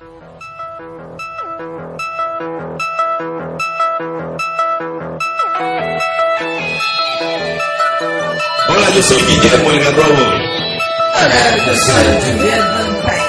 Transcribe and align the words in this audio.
Hola, 0.00 0.08
yo 8.94 9.02
soy 9.02 9.20
Guillermo 9.24 9.70
el 9.72 9.80
Garrobo. 9.80 10.14
Hola, 10.14 11.56
yo 11.66 11.74
soy 11.76 12.04
Julián 12.32 12.66
Vampire. 12.72 13.28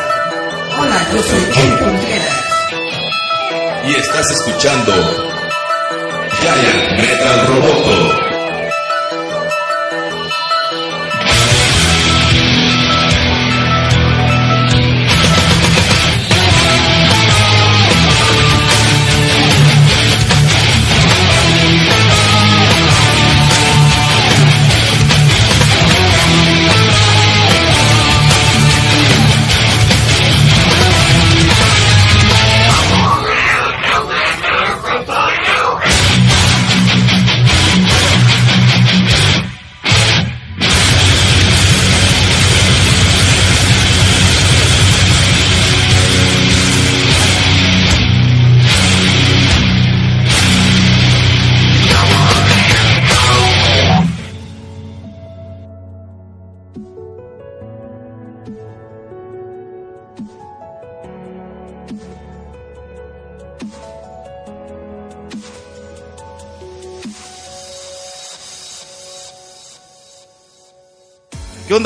Hola, 0.80 1.00
yo 1.12 1.22
soy 1.22 1.44
Ken 1.52 1.78
Contreras. 1.78 2.40
Y 3.84 3.96
estás 3.96 4.32
escuchando 4.32 4.94
Giant 6.40 7.02
Metal 7.02 7.48
Roboto. 7.48 8.11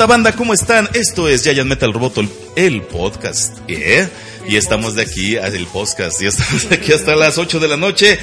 Onda 0.06 0.14
banda? 0.14 0.36
¿Cómo 0.36 0.54
están? 0.54 0.88
Esto 0.94 1.28
es 1.28 1.42
Giant 1.42 1.68
Metal 1.68 1.92
Roboto, 1.92 2.20
el, 2.20 2.30
el 2.54 2.82
podcast. 2.82 3.58
¿eh? 3.66 4.08
Y 4.48 4.54
estamos 4.54 4.94
de 4.94 5.02
aquí, 5.02 5.34
el 5.34 5.66
podcast, 5.66 6.22
y 6.22 6.26
estamos 6.26 6.68
de 6.68 6.76
aquí 6.76 6.92
hasta 6.92 7.16
las 7.16 7.38
8 7.38 7.58
de 7.58 7.66
la 7.66 7.76
noche. 7.76 8.16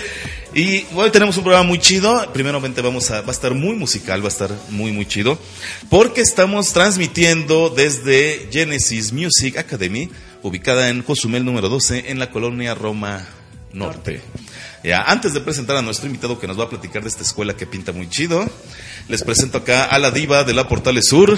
Y 0.56 0.86
hoy 0.95 1.09
tenemos 1.09 1.36
un 1.36 1.44
programa 1.44 1.67
muy 1.67 1.80
chido. 1.80 2.31
Primeramente 2.31 2.81
vamos 2.81 3.11
a, 3.11 3.20
va 3.20 3.28
a 3.28 3.31
estar 3.31 3.54
muy 3.54 3.76
musical, 3.76 4.22
va 4.22 4.28
a 4.28 4.30
estar 4.30 4.50
muy, 4.70 4.94
muy 4.94 5.06
chido. 5.06 5.38
Porque 5.89 6.22
estamos 6.22 6.72
transmitiendo 6.72 7.70
desde 7.70 8.48
Genesis 8.50 9.11
Music 9.11 9.58
Academy, 9.58 10.09
ubicada 10.42 10.88
en 10.88 11.02
Cozumel 11.02 11.44
número 11.44 11.67
12, 11.67 12.11
en 12.11 12.17
la 12.17 12.31
colonia 12.31 12.76
Roma 12.76 13.28
Norte. 13.73 14.22
Ya, 14.84 15.02
antes 15.02 15.34
de 15.34 15.42
presentar 15.42 15.76
a 15.78 15.81
nuestro 15.81 16.08
invitado 16.08 16.39
que 16.39 16.48
nos 16.48 16.59
va 16.59 16.66
a 16.66 16.70
platicar 16.70 17.02
de 17.02 17.09
esta 17.09 17.23
escuela 17.23 17.56
que 17.56 17.66
pinta 17.66 17.92
muy 17.92 18.09
chido, 18.09 18.50
les 19.07 19.23
presento 19.23 19.59
acá 19.59 19.85
a 19.85 19.99
la 19.99 20.11
diva 20.11 20.43
de 20.43 20.53
la 20.53 20.67
Portales 20.67 21.07
Sur, 21.07 21.37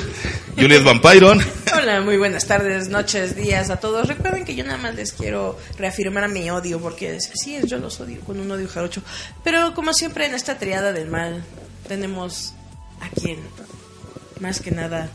Juliet 0.55 0.83
Vampiron. 0.83 1.39
Hola, 1.75 2.01
muy 2.01 2.17
buenas 2.17 2.45
tardes, 2.45 2.89
noches, 2.89 3.35
días 3.35 3.69
a 3.69 3.77
todos. 3.77 4.07
Recuerden 4.07 4.45
que 4.45 4.55
yo 4.55 4.63
nada 4.63 4.77
más 4.77 4.95
les 4.95 5.13
quiero 5.13 5.57
reafirmar 5.77 6.29
mi 6.29 6.49
odio, 6.49 6.79
porque 6.79 7.15
es, 7.15 7.31
yo 7.65 7.77
los 7.77 7.99
odio 7.99 8.21
con 8.21 8.39
un 8.39 8.51
odio 8.51 8.67
jarocho. 8.67 9.01
Pero 9.43 9.73
como 9.73 9.93
siempre 9.93 10.25
en 10.25 10.35
esta 10.35 10.57
triada 10.57 10.93
del 10.93 11.09
mal, 11.09 11.43
tenemos 11.87 12.53
a 13.01 13.09
quien, 13.09 13.39
más 14.39 14.59
que 14.59 14.71
nada, 14.71 15.09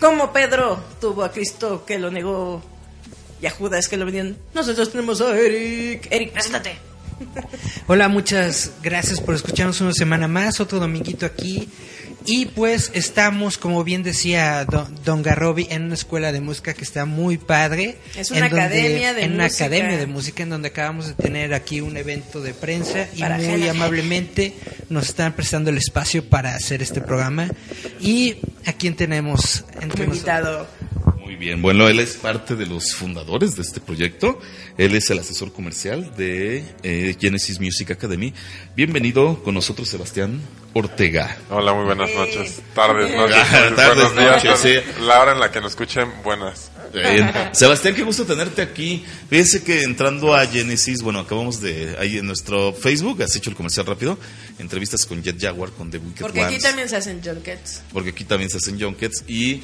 como 0.00 0.32
Pedro 0.32 0.82
tuvo 1.00 1.24
a 1.24 1.32
Cristo 1.32 1.84
que 1.84 1.98
lo 1.98 2.10
negó 2.10 2.62
y 3.42 3.46
a 3.46 3.50
Judas 3.50 3.88
que 3.88 3.96
lo 3.96 4.04
vendían, 4.04 4.36
nosotros 4.54 4.90
tenemos 4.90 5.20
a 5.20 5.36
Eric. 5.36 6.08
Eric, 6.10 6.32
preséntate. 6.32 6.87
Hola, 7.86 8.08
muchas 8.08 8.72
gracias 8.82 9.20
por 9.20 9.34
escucharnos 9.34 9.80
una 9.80 9.92
semana 9.92 10.28
más, 10.28 10.60
otro 10.60 10.78
dominguito 10.78 11.26
aquí. 11.26 11.68
Y 12.26 12.46
pues 12.46 12.90
estamos, 12.94 13.56
como 13.56 13.84
bien 13.84 14.02
decía 14.02 14.64
Don, 14.66 14.94
Don 15.04 15.22
Garrobi, 15.22 15.66
en 15.70 15.84
una 15.84 15.94
escuela 15.94 16.30
de 16.30 16.40
música 16.42 16.74
que 16.74 16.82
está 16.84 17.06
muy 17.06 17.38
padre. 17.38 17.96
Es 18.16 18.30
una 18.30 18.40
en 18.46 18.50
donde- 18.50 18.64
academia 18.64 19.14
de 19.14 19.22
En 19.24 19.32
una 19.34 19.44
música. 19.44 19.64
academia 19.64 19.96
de 19.96 20.06
música 20.06 20.42
en 20.42 20.50
donde 20.50 20.68
acabamos 20.68 21.06
de 21.06 21.14
tener 21.14 21.54
aquí 21.54 21.80
un 21.80 21.96
evento 21.96 22.42
de 22.42 22.52
prensa 22.52 23.06
y 23.14 23.20
Para 23.20 23.38
muy 23.38 23.66
amablemente 23.68 24.54
nos 24.90 25.08
están 25.08 25.32
prestando 25.32 25.70
el 25.70 25.78
espacio 25.78 26.22
para 26.28 26.54
hacer 26.54 26.82
este 26.82 27.00
programa. 27.00 27.48
Y 28.00 28.36
a 28.66 28.72
quién 28.74 28.94
tenemos 28.94 29.64
entre 29.80 30.06
nosotros? 30.06 30.06
invitado. 30.16 30.68
Bien, 31.38 31.62
bueno, 31.62 31.88
él 31.88 32.00
es 32.00 32.16
parte 32.16 32.56
de 32.56 32.66
los 32.66 32.96
fundadores 32.96 33.54
de 33.54 33.62
este 33.62 33.80
proyecto. 33.80 34.40
Él 34.76 34.96
es 34.96 35.08
el 35.10 35.20
asesor 35.20 35.52
comercial 35.52 36.16
de 36.16 36.64
eh, 36.82 37.16
Genesis 37.20 37.60
Music 37.60 37.92
Academy. 37.92 38.34
Bienvenido 38.74 39.40
con 39.44 39.54
nosotros, 39.54 39.88
Sebastián 39.88 40.40
Ortega. 40.72 41.38
Hola, 41.48 41.74
muy 41.74 41.84
buenas 41.84 42.10
noches. 42.12 42.60
Tardes, 42.74 43.14
noches. 43.14 43.36
Tardes, 43.76 43.76
buenos 43.76 44.16
días. 44.16 44.44
noches, 44.44 44.60
sí. 44.60 45.02
La 45.02 45.20
hora 45.20 45.32
en 45.32 45.38
la 45.38 45.52
que 45.52 45.60
nos 45.60 45.72
escuchen, 45.72 46.10
buenas. 46.24 46.72
Bien. 46.92 47.30
Sebastián, 47.52 47.94
qué 47.94 48.02
gusto 48.02 48.24
tenerte 48.24 48.60
aquí. 48.60 49.04
Fíjense 49.30 49.62
que 49.62 49.82
entrando 49.82 50.34
a 50.34 50.44
Genesis, 50.44 51.02
bueno, 51.02 51.20
acabamos 51.20 51.60
de, 51.60 51.96
ahí 52.00 52.18
en 52.18 52.26
nuestro 52.26 52.72
Facebook, 52.72 53.22
has 53.22 53.36
hecho 53.36 53.50
el 53.50 53.56
comercial 53.56 53.86
rápido, 53.86 54.18
entrevistas 54.58 55.06
con 55.06 55.22
Jet 55.22 55.40
Jaguar, 55.40 55.70
con 55.70 55.88
The 55.88 55.98
Wicked 55.98 56.20
Porque 56.20 56.42
aquí 56.42 56.58
también 56.58 56.88
se 56.88 56.96
hacen 56.96 57.22
junkets. 57.22 57.82
porque 57.92 58.10
aquí 58.10 58.24
también 58.24 58.50
se 58.50 58.56
hacen 58.56 58.80
junkets 58.80 59.22
y 59.28 59.62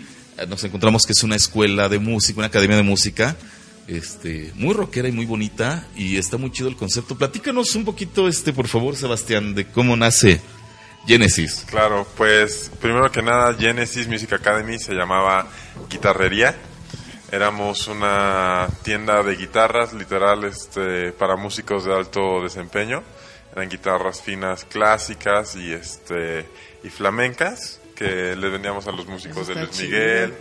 nos 0.49 0.65
encontramos 0.65 1.05
que 1.07 1.13
es 1.13 1.23
una 1.23 1.37
escuela 1.37 1.89
de 1.89 1.99
música, 1.99 2.39
una 2.39 2.49
academia 2.49 2.77
de 2.77 2.83
música, 2.83 3.37
este, 3.87 4.53
muy 4.55 4.75
rockera 4.75 5.09
y 5.09 5.13
muy 5.13 5.27
bonita 5.27 5.87
y 5.95 6.17
está 6.17 6.37
muy 6.37 6.51
chido 6.51 6.69
el 6.69 6.77
concepto. 6.77 7.17
Platícanos 7.17 7.75
un 7.75 7.85
poquito, 7.85 8.29
este, 8.29 8.53
por 8.53 8.69
favor, 8.69 8.97
Sebastián, 8.97 9.55
de 9.55 9.67
cómo 9.67 9.97
nace 9.97 10.41
Genesis. 11.07 11.65
Claro, 11.69 12.07
pues 12.17 12.71
primero 12.81 13.11
que 13.13 13.23
nada, 13.23 13.55
Genesis 13.55 14.09
Music 14.09 14.33
Academy 14.33 14.79
se 14.79 14.95
llamaba 14.95 15.49
Guitarrería. 15.91 16.57
Éramos 17.31 17.89
una 17.89 18.69
tienda 18.83 19.23
de 19.23 19.37
guitarras, 19.37 19.93
literal, 19.93 20.45
este, 20.45 21.13
para 21.13 21.37
músicos 21.37 21.85
de 21.85 21.95
alto 21.95 22.43
desempeño. 22.43 23.03
Eran 23.55 23.69
guitarras 23.69 24.21
finas 24.21 24.65
clásicas 24.65 25.57
y 25.57 25.73
este 25.73 26.47
y 26.83 26.89
flamencas 26.91 27.81
que 27.95 28.37
les 28.37 28.53
vendíamos 28.53 28.87
a 28.87 28.93
los 28.93 29.07
músicos 29.07 29.47
de 29.47 29.55
Luis 29.55 29.71
chido. 29.71 29.91
Miguel, 29.91 30.35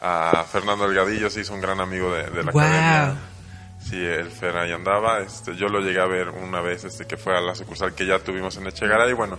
a 0.00 0.44
Fernando 0.50 0.86
Delgadillo, 0.86 1.30
se 1.30 1.40
hizo 1.40 1.54
un 1.54 1.60
gran 1.60 1.80
amigo 1.80 2.12
de, 2.12 2.24
de 2.30 2.44
la 2.44 2.50
academia. 2.50 3.16
Sí, 3.88 4.04
el 4.04 4.30
Fer 4.30 4.56
ahí 4.56 4.72
andaba. 4.72 5.20
Este, 5.20 5.54
yo 5.54 5.68
lo 5.68 5.80
llegué 5.80 6.00
a 6.00 6.06
ver 6.06 6.30
una 6.30 6.60
vez 6.60 6.84
este, 6.84 7.06
que 7.06 7.16
fue 7.16 7.36
a 7.36 7.40
la 7.40 7.54
sucursal 7.54 7.94
que 7.94 8.04
ya 8.04 8.18
tuvimos 8.18 8.56
en 8.56 8.66
Echegaray. 8.66 9.10
Y 9.10 9.14
bueno, 9.14 9.38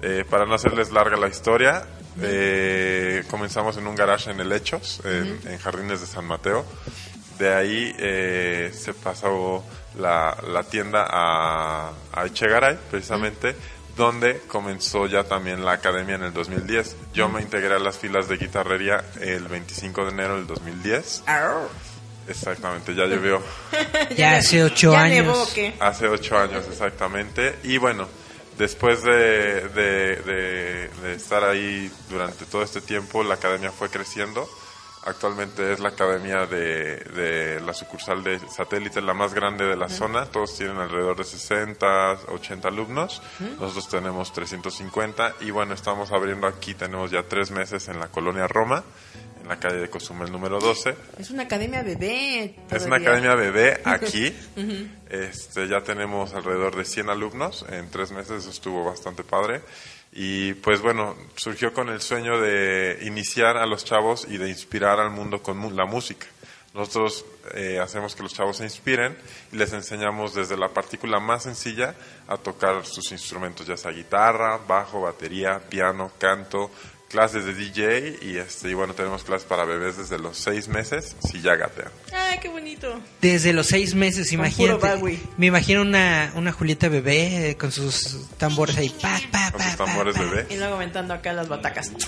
eh, 0.00 0.24
para 0.30 0.46
no 0.46 0.54
hacerles 0.54 0.92
larga 0.92 1.16
la 1.16 1.26
historia, 1.26 1.84
eh, 2.22 3.24
comenzamos 3.28 3.76
en 3.78 3.88
un 3.88 3.96
garage 3.96 4.30
en 4.30 4.38
el 4.40 4.52
Hechos, 4.52 5.02
en, 5.04 5.40
en 5.44 5.58
Jardines 5.58 6.00
de 6.00 6.06
San 6.06 6.24
Mateo. 6.24 6.64
De 7.38 7.52
ahí 7.52 7.92
eh, 7.98 8.70
se 8.72 8.94
pasó 8.94 9.64
la, 9.98 10.36
la 10.46 10.62
tienda 10.62 11.06
a, 11.10 11.90
a 12.12 12.26
Echegaray, 12.26 12.78
precisamente, 12.90 13.56
donde 13.96 14.40
comenzó 14.48 15.06
ya 15.06 15.24
también 15.24 15.64
la 15.64 15.72
academia 15.72 16.14
en 16.16 16.22
el 16.24 16.32
2010. 16.32 16.96
Yo 17.12 17.28
me 17.28 17.42
integré 17.42 17.74
a 17.74 17.78
las 17.78 17.98
filas 17.98 18.28
de 18.28 18.36
guitarrería 18.36 19.04
el 19.20 19.46
25 19.48 20.04
de 20.06 20.10
enero 20.10 20.36
del 20.36 20.46
2010. 20.46 21.24
Arr. 21.26 21.68
Exactamente, 22.28 22.94
ya 22.94 23.06
llovió 23.06 23.42
Ya 24.16 24.36
hace 24.36 24.62
ocho 24.62 24.92
ya 24.92 25.02
años. 25.02 25.54
hace 25.80 26.06
ocho 26.08 26.38
años 26.38 26.64
exactamente. 26.70 27.56
Y 27.64 27.78
bueno, 27.78 28.06
después 28.56 29.02
de, 29.02 29.68
de, 29.68 30.16
de- 30.16 30.90
de 31.02 31.14
estar 31.14 31.42
ahí 31.42 31.90
durante 32.08 32.44
todo 32.46 32.62
este 32.62 32.80
tiempo, 32.80 33.24
la 33.24 33.34
academia 33.34 33.72
fue 33.72 33.88
creciendo. 33.88 34.48
Actualmente 35.04 35.72
es 35.72 35.80
la 35.80 35.88
academia 35.90 36.44
de, 36.46 36.96
de 36.96 37.60
la 37.60 37.72
sucursal 37.72 38.22
de 38.22 38.38
satélite, 38.38 39.00
la 39.00 39.14
más 39.14 39.32
grande 39.32 39.64
de 39.64 39.74
la 39.74 39.88
zona. 39.88 40.26
Todos 40.26 40.54
tienen 40.58 40.76
alrededor 40.76 41.16
de 41.16 41.24
60, 41.24 42.18
80 42.28 42.68
alumnos. 42.68 43.22
Nosotros 43.58 43.88
tenemos 43.88 44.30
350. 44.32 45.36
Y 45.40 45.50
bueno, 45.52 45.72
estamos 45.72 46.12
abriendo 46.12 46.46
aquí, 46.46 46.74
tenemos 46.74 47.10
ya 47.10 47.22
tres 47.22 47.50
meses 47.50 47.88
en 47.88 47.98
la 47.98 48.08
colonia 48.08 48.46
Roma, 48.46 48.84
en 49.42 49.48
la 49.48 49.58
calle 49.58 49.78
de 49.78 49.88
Cozumel 49.88 50.30
número 50.30 50.60
12. 50.60 50.94
Es 51.18 51.30
una 51.30 51.44
academia 51.44 51.82
bebé. 51.82 52.56
Es 52.70 52.84
una 52.84 52.96
academia 52.96 53.34
bebé 53.34 53.80
aquí. 53.84 54.36
este, 55.08 55.66
ya 55.66 55.80
tenemos 55.82 56.34
alrededor 56.34 56.76
de 56.76 56.84
100 56.84 57.08
alumnos 57.08 57.64
en 57.70 57.90
tres 57.90 58.12
meses, 58.12 58.42
eso 58.42 58.50
estuvo 58.50 58.84
bastante 58.84 59.24
padre. 59.24 59.62
Y 60.12 60.54
pues 60.54 60.80
bueno, 60.80 61.16
surgió 61.36 61.72
con 61.72 61.88
el 61.88 62.00
sueño 62.00 62.40
de 62.40 62.98
iniciar 63.02 63.56
a 63.56 63.66
los 63.66 63.84
chavos 63.84 64.26
y 64.28 64.38
de 64.38 64.48
inspirar 64.48 64.98
al 64.98 65.10
mundo 65.10 65.42
con 65.42 65.76
la 65.76 65.86
música. 65.86 66.26
Nosotros 66.74 67.24
eh, 67.54 67.80
hacemos 67.80 68.14
que 68.14 68.22
los 68.22 68.32
chavos 68.32 68.58
se 68.58 68.64
inspiren 68.64 69.16
y 69.50 69.56
les 69.56 69.72
enseñamos 69.72 70.34
desde 70.34 70.56
la 70.56 70.68
partícula 70.68 71.18
más 71.18 71.42
sencilla 71.42 71.96
a 72.28 72.36
tocar 72.36 72.86
sus 72.86 73.10
instrumentos, 73.10 73.66
ya 73.66 73.76
sea 73.76 73.90
guitarra, 73.90 74.60
bajo, 74.68 75.00
batería, 75.00 75.60
piano, 75.68 76.12
canto, 76.18 76.70
clases 77.10 77.44
de 77.44 77.54
DJ 77.54 78.18
y 78.22 78.36
este 78.36 78.70
y 78.70 78.74
bueno 78.74 78.94
tenemos 78.94 79.24
clases 79.24 79.44
para 79.46 79.64
bebés 79.64 79.96
desde 79.96 80.18
los 80.18 80.38
seis 80.38 80.68
meses 80.68 81.16
si 81.28 81.40
ya 81.40 81.56
gatean. 81.56 81.90
Ay, 82.12 82.38
qué 82.40 82.48
bonito. 82.48 83.00
Desde 83.20 83.52
los 83.52 83.66
seis 83.66 83.94
meses, 83.94 84.32
imagínate. 84.32 85.18
Me 85.36 85.46
imagino 85.46 85.82
una, 85.82 86.32
una 86.36 86.52
Julieta 86.52 86.88
bebé 86.88 87.50
eh, 87.50 87.56
con 87.56 87.72
sus 87.72 88.28
tambores 88.38 88.76
ahí. 88.76 88.90
Pa, 89.02 89.20
pa, 89.32 89.50
Con 89.50 89.60
pa, 89.60 89.66
sus 89.66 89.76
pa, 89.76 89.84
tambores 89.86 90.16
pa. 90.16 90.22
bebé. 90.22 90.46
Y 90.50 90.56
luego 90.56 90.76
aventando 90.76 91.12
acá 91.12 91.32
las 91.32 91.48
batacas. 91.48 91.90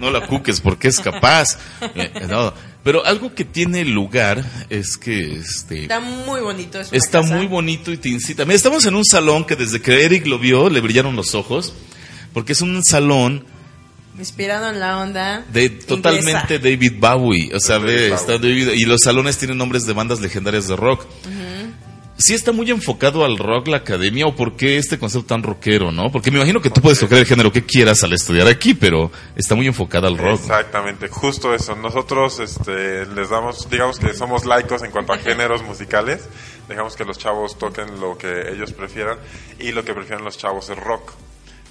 No 0.00 0.10
la 0.10 0.26
cuques 0.26 0.60
porque 0.60 0.88
es 0.88 0.98
capaz. 1.00 1.56
Eh, 1.94 2.10
no, 2.28 2.52
Pero 2.82 3.04
algo 3.06 3.34
que 3.34 3.44
tiene 3.44 3.82
el 3.82 3.92
lugar 3.92 4.44
es 4.70 4.96
que 4.96 5.36
este 5.36 5.82
Está 5.82 6.00
muy 6.00 6.40
bonito. 6.40 6.80
Es 6.80 6.92
está 6.92 7.20
casa. 7.20 7.36
muy 7.36 7.46
bonito 7.46 7.92
y 7.92 7.98
te 7.98 8.08
incita. 8.08 8.44
Mira, 8.44 8.56
estamos 8.56 8.84
en 8.86 8.96
un 8.96 9.04
salón 9.04 9.44
que 9.44 9.54
desde 9.54 9.80
que 9.80 10.04
Eric 10.04 10.26
lo 10.26 10.38
vio 10.40 10.68
le 10.68 10.80
brillaron 10.80 11.14
los 11.14 11.34
ojos 11.36 11.72
porque 12.32 12.52
es 12.52 12.60
un 12.62 12.82
salón 12.82 13.44
Inspirado 14.18 14.70
en 14.70 14.78
la 14.80 14.98
onda. 15.00 15.44
de 15.52 15.70
totalmente 15.70 16.58
David 16.58 16.92
Bowie, 16.98 17.50
o 17.54 17.58
sea, 17.60 17.78
David 17.78 17.86
ve, 17.88 18.00
Bowie. 18.10 18.14
está 18.14 18.32
David- 18.38 18.70
y 18.74 18.84
los 18.84 19.00
salones 19.02 19.38
tienen 19.38 19.58
nombres 19.58 19.86
de 19.86 19.92
bandas 19.92 20.20
legendarias 20.20 20.68
de 20.68 20.76
rock. 20.76 21.04
Sí 22.16 22.32
está 22.32 22.52
muy 22.52 22.70
enfocado 22.70 23.24
al 23.24 23.36
rock 23.38 23.66
la 23.66 23.78
academia 23.78 24.24
o 24.26 24.36
por 24.36 24.54
qué 24.56 24.78
este 24.78 25.00
concepto 25.00 25.26
tan 25.26 25.42
rockero, 25.42 25.90
¿no? 25.90 26.12
Porque 26.12 26.30
me 26.30 26.36
imagino 26.38 26.60
que 26.62 26.70
tú 26.70 26.80
puedes 26.80 27.00
tocar 27.00 27.18
el 27.18 27.26
género 27.26 27.50
que 27.50 27.64
quieras 27.64 28.04
al 28.04 28.12
estudiar 28.12 28.46
aquí, 28.46 28.72
pero 28.72 29.10
está 29.34 29.56
muy 29.56 29.66
enfocada 29.66 30.06
al 30.06 30.16
rock. 30.16 30.38
Exactamente, 30.42 31.08
justo 31.08 31.52
eso. 31.52 31.74
Nosotros 31.74 32.38
este, 32.38 33.04
les 33.06 33.30
damos, 33.30 33.68
digamos 33.68 33.98
que 33.98 34.14
somos 34.14 34.44
laicos 34.46 34.84
en 34.84 34.92
cuanto 34.92 35.12
a 35.12 35.18
géneros 35.24 35.64
musicales. 35.64 36.20
Dejamos 36.68 36.94
que 36.94 37.04
los 37.04 37.18
chavos 37.18 37.58
toquen 37.58 37.98
lo 38.00 38.16
que 38.16 38.52
ellos 38.52 38.72
prefieran 38.72 39.18
y 39.58 39.72
lo 39.72 39.84
que 39.84 39.92
prefieren 39.92 40.24
los 40.24 40.38
chavos 40.38 40.70
es 40.70 40.78
rock. 40.78 41.12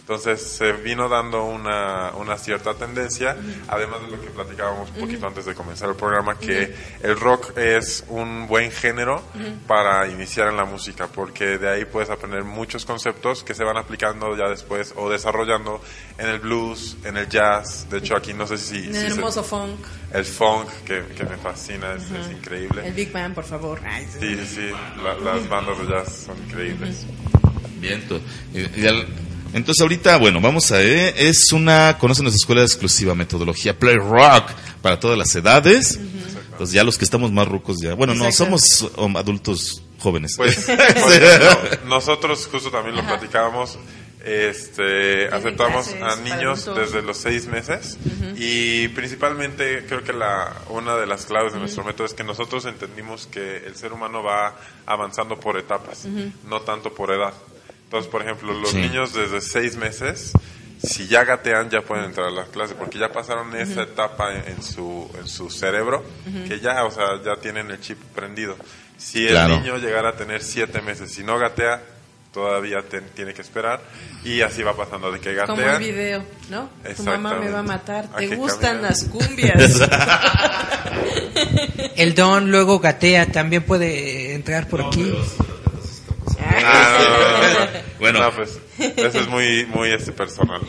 Entonces 0.04 0.42
se 0.42 0.74
vino 0.74 1.08
dando 1.08 1.46
una, 1.46 2.12
una 2.18 2.38
cierta 2.38 2.74
tendencia, 2.74 3.38
además 3.70 4.02
de 4.02 4.10
lo 4.12 4.22
que 4.22 4.28
platicábamos 4.32 4.90
un 4.90 4.96
poquito 4.98 5.26
antes 5.28 5.46
de 5.46 5.56
comenzar 5.56 5.88
el 5.90 5.96
programa, 5.96 6.38
que 6.38 6.76
el 7.02 7.18
rock 7.18 7.58
es 7.58 8.04
un 8.10 8.46
buen 8.48 8.70
género 8.70 9.24
para 9.66 10.06
iniciar 10.10 10.50
en 10.50 10.58
la 10.58 10.66
música, 10.66 11.08
porque 11.08 11.58
de 11.58 11.70
ahí 11.70 11.86
puedes 11.86 12.10
aprender 12.10 12.44
muchos 12.44 12.84
conceptos 12.84 13.46
que 13.46 13.54
se 13.54 13.64
van 13.64 13.78
aplicando 13.78 14.36
ya 14.36 14.50
después 14.50 14.94
o 14.98 15.10
desarrollando 15.10 15.82
en 16.18 16.28
el 16.28 16.40
blues, 16.40 16.98
en 17.06 17.16
el 17.16 17.30
jazz. 17.30 17.88
De 17.90 18.00
hecho, 18.00 18.18
aquí 18.18 18.34
no 18.34 18.46
sé 18.46 18.58
si... 18.58 18.76
En 18.80 18.94
si 18.94 19.00
el 19.00 19.08
se- 19.14 19.16
hermoso 19.20 19.42
funk. 19.42 19.80
el 20.12 20.26
funk, 20.26 20.68
que, 20.86 21.02
que 21.16 21.24
me 21.24 21.38
fascina, 21.38 21.94
es, 21.94 22.04
es 22.12 22.30
increíble. 22.30 22.86
El 22.86 22.94
Big 22.94 23.10
Bang, 23.14 23.34
por 23.34 23.46
favor. 23.46 23.80
Ay, 23.86 24.06
sí. 24.12 24.20
Sí, 24.36 24.46
sí, 24.48 24.70
la- 25.02 25.16
las 25.16 25.48
bandas 25.48 25.80
de 25.80 25.86
jazz 25.88 26.24
son 26.26 26.38
increíbles. 26.46 27.06
Bien, 27.78 28.06
to- 28.06 28.20
y- 28.54 28.82
y 28.82 28.86
al- 28.88 29.08
entonces 29.54 29.82
ahorita, 29.82 30.18
bueno, 30.18 30.42
vamos 30.42 30.72
a 30.72 30.78
ver, 30.78 31.14
es 31.18 31.52
una, 31.52 31.98
conocen 32.00 32.24
nuestra 32.24 32.38
escuela 32.38 32.62
de 32.62 32.68
exclusiva 32.68 33.14
metodología 33.14 33.78
Play 33.78 33.98
Rock 33.98 34.52
para 34.82 35.00
todas 35.00 35.18
las 35.18 35.34
edades. 35.36 36.00
Entonces 36.52 36.74
ya 36.74 36.84
los 36.84 36.98
que 36.98 37.06
estamos 37.06 37.32
más 37.32 37.48
rucos 37.48 37.78
ya, 37.82 37.94
bueno, 37.94 38.14
no, 38.16 38.32
somos 38.32 38.90
um, 38.98 39.16
adultos 39.18 39.84
jóvenes. 40.00 40.36
Pues, 40.38 40.66
por 40.66 41.14
ejemplo, 41.14 41.88
nosotros 41.88 42.48
justo 42.52 42.72
también 42.72 42.96
lo 42.96 43.06
platicábamos, 43.06 43.78
este, 44.24 45.28
aceptamos 45.28 45.94
a 46.02 46.16
niños 46.18 46.70
desde 46.76 47.02
los 47.02 47.18
seis 47.18 47.48
meses. 47.48 47.98
Y 48.36 48.88
principalmente 48.90 49.86
creo 49.88 50.04
que 50.04 50.14
la, 50.14 50.54
una 50.70 50.96
de 50.96 51.06
las 51.06 51.26
claves 51.26 51.54
de 51.54 51.60
nuestro 51.60 51.84
método 51.84 52.08
es 52.08 52.14
que 52.14 52.24
nosotros 52.24 52.66
entendimos 52.66 53.28
que 53.28 53.58
el 53.58 53.76
ser 53.76 53.94
humano 53.94 54.24
va 54.24 54.56
avanzando 54.86 55.40
por 55.40 55.58
etapas, 55.58 56.06
no 56.48 56.62
tanto 56.62 56.94
por 56.94 57.12
edad. 57.12 57.34
Entonces, 57.86 58.10
por 58.12 58.22
ejemplo, 58.22 58.54
los 58.54 58.72
Sí. 58.72 58.78
niños 58.78 59.14
desde 59.14 59.40
seis 59.42 59.76
meses, 59.78 60.32
si 60.82 61.08
ya 61.08 61.24
gatean, 61.24 61.70
ya 61.70 61.82
pueden 61.82 62.06
entrar 62.06 62.28
a 62.28 62.32
las 62.32 62.50
clases, 62.50 62.76
porque 62.78 62.98
ya 63.00 63.10
pasaron 63.12 63.56
esa 63.56 63.84
etapa 63.84 64.34
en, 64.34 64.54
en 64.54 64.64
su, 64.64 65.10
en 65.20 65.28
su 65.28 65.50
cerebro, 65.50 66.04
que 66.48 66.60
ya, 66.60 66.84
o 66.86 66.92
sea, 66.92 67.22
ya 67.24 67.36
tienen 67.40 67.70
el 67.72 67.80
chip 67.80 67.98
prendido. 68.16 68.56
Si 68.98 69.26
el 69.26 69.32
Claro. 69.34 69.60
niño 69.60 69.78
llegara 69.78 70.10
a 70.10 70.14
tener 70.16 70.42
siete 70.44 70.82
meses 70.82 71.18
y 71.20 71.24
no 71.24 71.38
gatea, 71.38 71.82
todavía 72.34 72.82
ten- 72.82 73.06
tiene 73.16 73.34
que 73.34 73.42
esperar, 73.44 73.80
y 74.26 74.42
así 74.42 74.64
va 74.64 74.76
pasando 74.76 75.12
de 75.12 75.20
que 75.20 75.36
Como 75.46 75.62
el 75.62 75.78
video, 75.78 76.24
¿no? 76.50 76.70
Tu 76.98 77.04
mamá 77.04 77.36
me 77.36 77.50
va 77.52 77.60
a 77.60 77.64
matar. 77.64 78.08
¿Te 78.18 78.36
gustan 78.36 78.82
caminar. 78.82 78.90
las 78.92 79.04
cumbias? 79.06 79.82
El 81.96 82.16
don 82.16 82.50
luego 82.52 82.80
gatea, 82.80 83.32
también 83.32 83.64
puede 83.64 84.34
entrar 84.34 84.68
por 84.68 84.82
aquí. 84.82 85.14
Ah, 86.66 86.98
no, 87.00 87.10
no, 87.10 87.60
no. 87.60 87.84
Bueno. 88.00 88.20
No, 88.20 88.32
pues, 88.36 88.60
eso 88.78 89.20
es 89.20 89.28
muy, 89.28 89.66
muy 89.68 89.92
este 89.92 90.12
personal. 90.12 90.62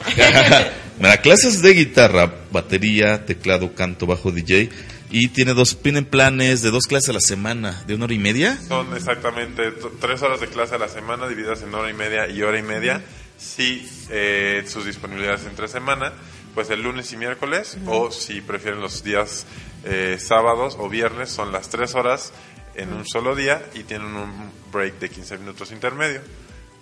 Mira, 0.99 1.17
clases 1.19 1.63
de 1.63 1.75
guitarra, 1.75 2.33
batería, 2.51 3.27
teclado, 3.27 3.75
canto, 3.75 4.07
bajo 4.07 4.31
DJ 4.31 4.71
y 5.11 5.29
tiene 5.29 5.55
dos, 5.55 5.81
tienen 5.81 6.05
planes 6.05 6.63
de 6.63 6.73
dos 6.73 6.87
clases 6.89 7.11
a 7.11 7.13
la 7.13 7.21
semana, 7.21 7.85
de 7.87 7.95
una 7.95 8.07
hora 8.07 8.15
y 8.15 8.19
media. 8.19 8.59
Son 8.67 8.97
exactamente 8.97 9.73
tres 10.01 10.23
horas 10.23 10.41
de 10.41 10.49
clase 10.49 10.75
a 10.75 10.79
la 10.79 10.89
semana, 10.89 11.29
divididas 11.29 11.63
en 11.63 11.73
hora 11.73 11.89
y 11.89 11.93
media 11.93 12.29
y 12.29 12.43
hora 12.43 12.59
y 12.59 12.63
media. 12.63 13.01
Si 13.39 13.89
eh, 14.11 14.65
sus 14.67 14.85
disponibilidades 14.87 15.45
entre 15.47 15.69
semana, 15.69 16.13
pues 16.55 16.69
el 16.71 16.83
lunes 16.83 17.13
y 17.13 17.17
miércoles, 17.17 17.79
o 17.87 18.11
si 18.11 18.41
prefieren 18.41 18.81
los 18.81 19.05
días 19.05 19.47
eh, 19.85 20.17
sábados 20.19 20.77
o 20.81 20.89
viernes, 20.89 21.31
son 21.31 21.53
las 21.53 21.69
tres 21.69 21.95
horas 21.95 22.33
en 22.76 22.93
un 22.93 23.06
solo 23.06 23.35
día 23.35 23.62
y 23.75 23.85
tienen 23.85 24.15
un 24.15 24.50
break 24.73 24.99
de 24.99 25.11
15 25.11 25.38
minutos 25.38 25.73
intermedio. 25.73 26.21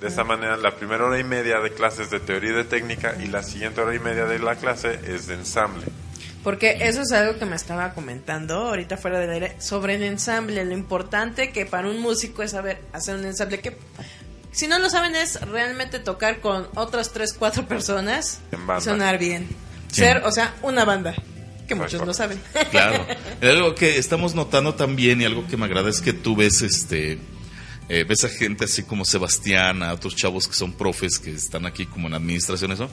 De 0.00 0.08
esta 0.08 0.24
manera, 0.24 0.56
la 0.56 0.74
primera 0.74 1.04
hora 1.04 1.18
y 1.20 1.24
media 1.24 1.60
de 1.60 1.70
clases 1.72 2.10
de 2.10 2.18
teoría 2.18 2.50
y 2.50 2.54
de 2.54 2.64
técnica 2.64 3.14
y 3.22 3.28
la 3.28 3.42
siguiente 3.44 3.80
hora 3.80 3.94
y 3.94 4.00
media 4.00 4.24
de 4.24 4.40
la 4.40 4.56
clase 4.56 4.98
es 5.06 5.28
de 5.28 5.34
ensamble. 5.34 5.86
Porque 6.42 6.78
eso 6.80 7.02
es 7.02 7.12
algo 7.12 7.38
que 7.38 7.44
me 7.44 7.54
estaba 7.54 7.94
comentando 7.94 8.56
ahorita 8.56 8.96
fuera 8.96 9.20
del 9.20 9.30
aire 9.30 9.60
sobre 9.60 9.94
el 9.94 10.02
ensamble. 10.02 10.64
Lo 10.64 10.72
importante 10.72 11.52
que 11.52 11.66
para 11.66 11.88
un 11.88 12.00
músico 12.00 12.42
es 12.42 12.50
saber 12.50 12.82
hacer 12.92 13.14
un 13.14 13.24
ensamble. 13.26 13.60
Que 13.60 13.76
si 14.50 14.66
no 14.66 14.80
lo 14.80 14.90
saben 14.90 15.14
es 15.14 15.40
realmente 15.40 16.00
tocar 16.00 16.40
con 16.40 16.66
otras 16.74 17.12
tres, 17.12 17.32
cuatro 17.32 17.68
personas 17.68 18.40
En 18.50 18.66
banda. 18.66 18.82
y 18.82 18.84
sonar 18.84 19.18
bien. 19.18 19.46
Sí. 19.86 20.00
Ser, 20.00 20.22
o 20.24 20.32
sea, 20.32 20.52
una 20.62 20.84
banda. 20.84 21.14
Que 21.72 21.82
muchos 21.82 22.06
no 22.06 22.12
saben. 22.12 22.40
Claro. 22.70 23.06
Algo 23.40 23.74
que 23.74 23.98
estamos 23.98 24.34
notando 24.34 24.74
también 24.74 25.20
y 25.20 25.24
algo 25.24 25.46
que 25.46 25.56
me 25.56 25.64
agrada 25.64 25.90
es 25.90 26.00
que 26.00 26.12
tú 26.12 26.36
ves 26.36 26.62
este 26.62 27.18
eh, 27.88 28.04
ves 28.04 28.24
a 28.24 28.28
gente 28.28 28.64
así 28.64 28.84
como 28.84 29.04
Sebastián, 29.04 29.82
a 29.82 29.92
otros 29.92 30.16
chavos 30.16 30.48
que 30.48 30.54
son 30.54 30.72
profes 30.72 31.18
que 31.18 31.30
están 31.32 31.66
aquí 31.66 31.86
como 31.86 32.08
en 32.08 32.14
administración 32.14 32.72
eso. 32.72 32.88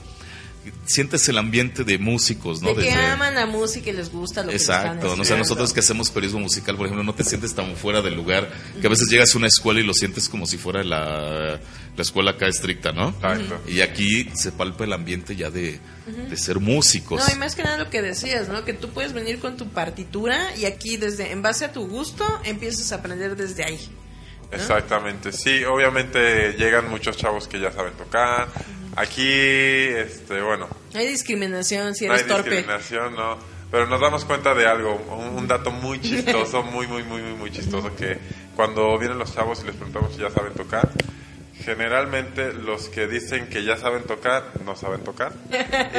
Sientes 0.84 1.26
el 1.28 1.38
ambiente 1.38 1.84
de 1.84 1.96
músicos, 1.98 2.60
¿no? 2.60 2.74
de 2.74 2.82
que 2.82 2.90
Desde- 2.90 3.02
aman 3.06 3.34
la 3.34 3.46
música 3.46 3.90
y 3.90 3.92
les 3.94 4.10
gusta 4.12 4.42
lo 4.42 4.50
que 4.50 4.56
Exacto, 4.56 4.86
están 4.88 4.96
no 5.00 5.14
sé, 5.16 5.20
haciendo. 5.22 5.38
nosotros 5.44 5.72
que 5.72 5.80
hacemos 5.80 6.10
periodismo 6.10 6.40
musical, 6.40 6.76
por 6.76 6.86
ejemplo, 6.86 7.02
no 7.04 7.14
te 7.14 7.24
sientes 7.24 7.54
tan 7.54 7.74
fuera 7.76 8.02
del 8.02 8.14
lugar, 8.14 8.50
que 8.80 8.86
a 8.86 8.90
veces 8.90 9.08
llegas 9.08 9.34
a 9.34 9.38
una 9.38 9.46
escuela 9.46 9.80
y 9.80 9.84
lo 9.84 9.94
sientes 9.94 10.28
como 10.28 10.46
si 10.46 10.58
fuera 10.58 10.82
la, 10.84 11.58
la 11.96 12.02
escuela 12.02 12.32
acá 12.32 12.46
estricta, 12.46 12.92
¿no? 12.92 13.08
Exacto. 13.10 13.60
Y 13.68 13.80
aquí 13.80 14.28
se 14.34 14.52
palpa 14.52 14.84
el 14.84 14.92
ambiente 14.92 15.34
ya 15.36 15.50
de, 15.50 15.80
de 16.28 16.36
ser 16.36 16.60
músicos. 16.60 17.22
No, 17.26 17.32
y 17.34 17.38
más 17.38 17.54
que 17.54 17.62
nada 17.62 17.78
lo 17.78 17.88
que 17.88 18.02
decías, 18.02 18.48
¿no? 18.48 18.64
Que 18.64 18.74
tú 18.74 18.90
puedes 18.90 19.12
venir 19.14 19.38
con 19.38 19.56
tu 19.56 19.68
partitura 19.68 20.54
y 20.56 20.66
aquí 20.66 20.96
desde, 20.98 21.30
en 21.32 21.40
base 21.40 21.64
a 21.64 21.72
tu 21.72 21.86
gusto, 21.88 22.24
empiezas 22.44 22.92
a 22.92 22.96
aprender 22.96 23.34
desde 23.36 23.64
ahí. 23.64 23.78
Exactamente, 24.52 25.30
sí, 25.32 25.62
obviamente 25.64 26.54
llegan 26.58 26.90
muchos 26.90 27.16
chavos 27.16 27.46
que 27.46 27.60
ya 27.60 27.70
saben 27.72 27.92
tocar. 27.94 28.48
Aquí, 28.96 29.22
este, 29.28 30.40
bueno, 30.42 30.68
No 30.92 30.98
hay 31.00 31.06
discriminación 31.08 31.94
si 31.94 32.06
no 32.06 32.12
hay 32.14 32.20
eres 32.20 32.28
torpe. 32.32 32.50
discriminación, 32.50 33.14
no. 33.14 33.38
Pero 33.70 33.86
nos 33.86 34.00
damos 34.00 34.24
cuenta 34.24 34.52
de 34.54 34.66
algo, 34.66 34.96
un, 35.16 35.38
un 35.38 35.46
dato 35.46 35.70
muy 35.70 36.00
chistoso, 36.00 36.62
muy, 36.64 36.86
muy, 36.88 37.04
muy, 37.04 37.22
muy, 37.22 37.34
muy 37.34 37.50
chistoso, 37.52 37.94
que 37.94 38.18
cuando 38.56 38.98
vienen 38.98 39.18
los 39.18 39.32
chavos 39.32 39.62
y 39.62 39.66
les 39.66 39.76
preguntamos 39.76 40.12
si 40.14 40.20
ya 40.20 40.30
saben 40.30 40.52
tocar, 40.54 40.90
generalmente 41.64 42.52
los 42.52 42.88
que 42.88 43.06
dicen 43.06 43.48
que 43.48 43.64
ya 43.64 43.76
saben 43.76 44.04
tocar, 44.04 44.44
no 44.64 44.76
saben 44.76 45.02
tocar. 45.02 45.32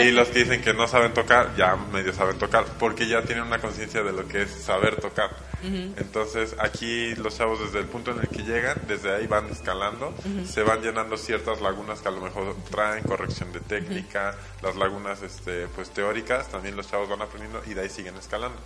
Y 0.02 0.12
los 0.12 0.30
que 0.30 0.40
dicen 0.40 0.62
que 0.62 0.74
no 0.74 0.88
saben 0.88 1.14
tocar, 1.14 1.56
ya 1.56 1.76
medio 1.76 2.14
saben 2.14 2.38
tocar, 2.38 2.66
porque 2.80 3.08
ya 3.08 3.22
tienen 3.24 3.46
una 3.46 3.60
conciencia 3.60 4.04
de 4.04 4.12
lo 4.12 4.28
que 4.28 4.44
es 4.44 4.52
saber 4.52 4.96
tocar. 4.98 5.32
Entonces, 5.64 6.56
aquí 6.60 7.14
los 7.16 7.38
chavos 7.38 7.60
desde 7.60 7.80
el 7.80 7.86
punto 7.86 8.12
en 8.12 8.20
el 8.20 8.28
que 8.28 8.44
llegan, 8.44 8.78
desde 8.88 9.14
ahí 9.16 9.28
van 9.28 9.48
escalando, 9.50 10.14
se 10.46 10.64
van 10.64 10.82
llenando 10.82 11.18
ciertas 11.18 11.62
lagunas 11.62 12.02
que 12.02 12.08
a 12.08 12.12
lo 12.12 12.22
mejor 12.22 12.56
traen, 12.70 13.04
corrección 13.04 13.52
de 13.52 13.60
técnica, 13.60 14.36
las 14.64 14.76
lagunas 14.76 15.22
este, 15.22 15.68
pues 15.68 15.92
teóricas, 15.92 16.50
también 16.50 16.76
los 16.76 16.90
chavos 16.90 17.10
van 17.10 17.22
aprendiendo 17.22 17.62
y 17.68 17.74
de 17.74 17.82
ahí 17.82 17.90
siguen 17.90 18.16
escalando. 18.18 18.58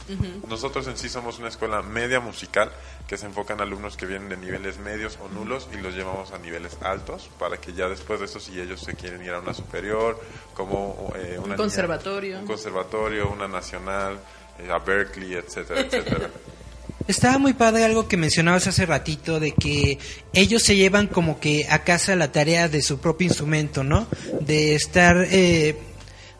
Nosotros 0.47 0.87
en 0.87 0.97
sí 0.97 1.09
somos 1.09 1.39
una 1.39 1.49
escuela 1.49 1.81
media 1.81 2.19
musical 2.19 2.71
que 3.07 3.17
se 3.17 3.25
enfoca 3.25 3.53
en 3.53 3.61
alumnos 3.61 3.97
que 3.97 4.05
vienen 4.05 4.29
de 4.29 4.37
niveles 4.37 4.77
medios 4.79 5.19
o 5.21 5.27
nulos 5.29 5.67
y 5.73 5.77
los 5.77 5.95
llevamos 5.95 6.31
a 6.31 6.37
niveles 6.37 6.77
altos 6.91 7.29
para 7.39 7.57
que 7.57 7.73
ya 7.73 7.87
después 7.87 8.19
de 8.19 8.25
eso, 8.25 8.39
si 8.39 8.59
ellos 8.59 8.81
se 8.81 8.93
quieren 8.95 9.23
ir 9.23 9.31
a 9.31 9.39
una 9.39 9.53
superior, 9.53 10.19
como 10.53 11.11
eh, 11.15 11.35
una 11.37 11.47
niña- 11.47 11.55
conservatorio. 11.57 12.39
un 12.39 12.45
conservatorio, 12.47 13.29
una 13.29 13.47
nacional, 13.47 14.19
eh, 14.59 14.69
a 14.71 14.79
Berkeley, 14.79 15.33
etcétera, 15.33 15.81
etcétera. 15.81 16.29
Estaba 17.07 17.37
muy 17.37 17.53
padre 17.53 17.83
algo 17.83 18.07
que 18.07 18.17
mencionabas 18.17 18.65
hace 18.65 18.83
ratito 18.87 19.39
de 19.39 19.51
que 19.51 19.99
ellos 20.33 20.63
se 20.63 20.75
llevan 20.75 21.05
como 21.05 21.39
que 21.39 21.67
a 21.69 21.83
casa 21.83 22.15
la 22.15 22.31
tarea 22.31 22.67
de 22.67 22.81
su 22.81 22.97
propio 22.97 23.27
instrumento, 23.27 23.83
¿no? 23.83 24.07
De 24.41 24.73
estar, 24.73 25.15
eh, 25.29 25.77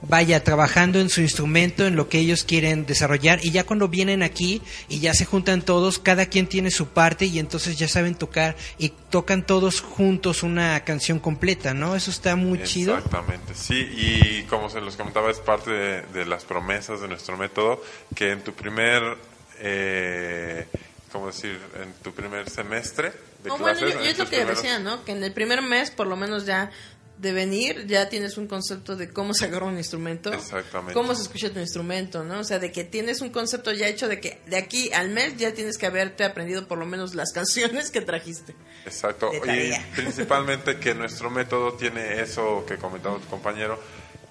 vaya, 0.08 0.44
trabajando 0.44 1.00
en 1.00 1.10
su 1.10 1.22
instrumento, 1.22 1.86
en 1.86 1.96
lo 1.96 2.10
que 2.10 2.20
ellos 2.20 2.44
quieren 2.44 2.86
desarrollar 2.86 3.40
y 3.44 3.52
ya 3.52 3.64
cuando 3.66 3.88
vienen 3.88 4.24
aquí 4.24 4.62
y 4.88 5.00
ya 5.00 5.14
se 5.14 5.26
juntan 5.26 5.62
todos, 5.62 6.00
cada 6.00 6.28
quien 6.28 6.48
tiene 6.48 6.72
su 6.72 6.88
parte 6.88 7.26
y 7.26 7.40
entonces 7.40 7.78
ya 7.78 7.88
saben 7.88 8.16
tocar 8.16 8.56
y 8.78 8.90
tocan 9.10 9.46
todos 9.46 9.82
juntos 9.82 10.44
una 10.44 10.84
canción 10.84 11.20
completa, 11.20 11.74
¿no? 11.74 11.96
Eso 11.96 12.12
está 12.12 12.36
muy 12.36 12.62
chido. 12.64 12.96
Exactamente, 12.98 13.54
sí, 13.56 13.76
y 13.96 14.44
como 14.44 14.70
se 14.70 14.82
los 14.82 14.96
comentaba, 14.96 15.32
es 15.32 15.40
parte 15.40 15.72
de, 15.72 16.02
de 16.14 16.26
las 16.26 16.46
promesas 16.46 17.02
de 17.02 17.08
nuestro 17.08 17.38
método, 17.38 17.82
que 18.16 18.32
en 18.32 18.44
tu 18.44 18.54
primer, 18.54 19.02
eh, 19.60 20.68
¿cómo 21.12 21.28
decir? 21.28 21.60
En 21.82 21.94
tu 22.04 22.14
primer 22.14 22.50
semestre 22.50 23.12
de 23.44 23.50
No, 23.50 23.58
bueno, 23.58 23.78
clases, 23.80 23.96
yo, 23.96 24.02
es 24.10 24.18
lo 24.18 24.26
que 24.30 24.38
primeros- 24.38 24.62
decía, 24.62 24.80
¿no? 24.80 25.04
Que 25.04 25.12
en 25.14 25.24
el 25.24 25.32
primer 25.34 25.62
mes, 25.62 25.92
por 25.92 26.08
lo 26.08 26.16
menos 26.16 26.46
ya 26.46 26.72
de 27.18 27.32
venir, 27.32 27.88
ya 27.88 28.10
tienes 28.10 28.38
un 28.38 28.48
concepto 28.48 28.96
de 28.96 29.10
cómo 29.10 29.34
se 29.34 29.46
agarra 29.46 29.68
un 29.68 29.78
instrumento. 29.78 30.34
Exactamente. 30.34 30.94
Cómo 30.94 31.16
se 31.16 31.22
escucha 31.22 31.50
tu 31.50 31.60
instrumento, 31.60 32.24
¿no? 32.24 32.40
O 32.40 32.44
sea, 32.44 32.60
de 32.60 32.72
que 32.72 32.84
tienes 32.84 33.22
un 33.22 33.30
concepto 33.30 33.72
ya 33.72 33.88
hecho 33.88 34.08
de 34.08 34.20
que 34.20 34.42
de 34.48 34.58
aquí 34.58 34.92
al 34.92 35.10
mes 35.10 35.38
ya 35.38 35.54
tienes 35.54 35.78
que 35.78 35.86
haberte 35.86 36.26
aprendido 36.26 36.68
por 36.68 36.78
lo 36.78 36.86
menos 36.86 37.16
las 37.16 37.32
canciones 37.34 37.90
que 37.92 38.02
trajiste. 38.02 38.56
Exacto, 38.86 39.32
y 39.34 39.74
principalmente 39.96 40.78
que 40.78 40.94
nuestro 40.94 41.30
método 41.30 41.74
tiene 41.74 42.22
eso 42.22 42.66
que 42.68 42.78
comentaba 42.78 43.18
tu 43.18 43.28
compañero, 43.28 43.80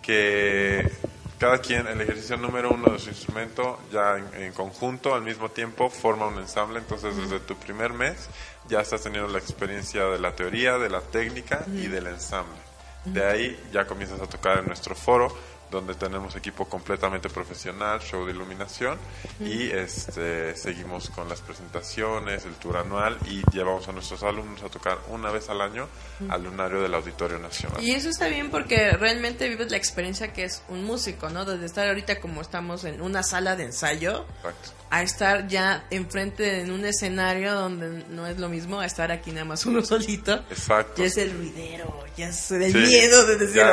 que 0.03 0.91
cada 1.39 1.59
quien, 1.59 1.87
el 1.87 2.01
ejercicio 2.01 2.37
número 2.37 2.71
uno 2.71 2.93
de 2.93 2.99
su 2.99 3.09
instrumento, 3.09 3.81
ya 3.91 4.19
en, 4.19 4.43
en 4.43 4.53
conjunto, 4.53 5.15
al 5.15 5.23
mismo 5.23 5.51
tiempo, 5.51 5.89
forma 5.91 6.27
un 6.27 6.39
ensamble, 6.39 6.79
entonces 6.79 7.17
desde 7.17 7.41
tu 7.41 7.57
primer 7.57 7.93
mes 7.93 8.29
ya 8.69 8.81
estás 8.81 9.03
teniendo 9.03 9.29
la 9.29 9.39
experiencia 9.39 10.05
de 10.05 10.19
la 10.19 10.35
teoría, 10.37 10.79
de 10.79 10.89
la 10.91 11.01
técnica 11.01 11.65
y 11.73 11.87
del 11.87 12.07
ensamble. 12.07 12.64
De 13.05 13.25
ahí 13.25 13.61
ya 13.73 13.87
comienzas 13.87 14.21
a 14.21 14.27
tocar 14.27 14.59
en 14.59 14.67
nuestro 14.67 14.95
foro, 14.95 15.35
donde 15.71 15.95
tenemos 15.95 16.37
equipo 16.37 16.67
completamente 16.67 17.29
profesional, 17.29 18.01
show 18.01 18.25
de 18.25 18.33
iluminación 18.33 18.99
y 19.41 19.71
este 19.71 20.57
seguimos 20.57 21.11
con 21.11 21.29
las 21.29 21.41
presentaciones, 21.41 22.45
el 22.45 22.55
tour 22.55 22.77
anual 22.77 23.19
y 23.27 23.43
llevamos 23.51 23.89
a 23.89 23.93
nuestros 23.93 24.23
alumnos 24.23 24.63
a 24.63 24.69
tocar 24.69 24.99
una 25.09 25.31
vez 25.31 25.49
al 25.49 25.61
año 25.61 25.89
al 26.29 26.45
lunario 26.45 26.81
del 26.81 26.95
Auditorio 26.95 27.39
Nacional. 27.39 27.83
Y 27.83 27.91
eso 27.91 28.09
está 28.09 28.29
bien 28.29 28.51
porque 28.51 28.93
realmente 28.93 29.49
vives 29.49 29.71
la 29.71 29.77
experiencia 29.77 30.33
que 30.33 30.45
es 30.45 30.63
un 30.69 30.85
músico, 30.85 31.29
¿no? 31.29 31.45
Desde 31.45 31.67
estar 31.67 31.89
ahorita 31.89 32.21
como 32.21 32.41
estamos 32.41 32.85
en 32.85 33.01
una 33.01 33.23
sala 33.23 33.57
de 33.57 33.65
ensayo 33.65 34.27
Exacto. 34.37 34.84
A 34.97 35.03
estar 35.03 35.49
ya 35.49 35.85
enfrente 35.91 36.61
en 36.61 36.71
un 36.71 36.85
escenario 36.85 37.55
donde 37.55 38.05
no 38.11 38.27
es 38.27 38.39
lo 38.39 38.49
mismo 38.49 38.81
a 38.81 38.87
estar 38.87 39.11
aquí 39.13 39.31
nada 39.33 39.45
más 39.45 39.65
uno 39.67 39.83
solito. 39.85 40.35
Exacto. 40.51 41.03
Ya 41.03 41.07
es 41.07 41.17
el 41.17 41.33
ruidero, 41.33 42.05
ya 42.17 42.29
es 42.29 42.51
el 42.51 42.73
Sí, 42.73 42.79
miedo 42.79 43.27
de 43.27 43.37
decir 43.37 43.57
ya, 43.57 43.73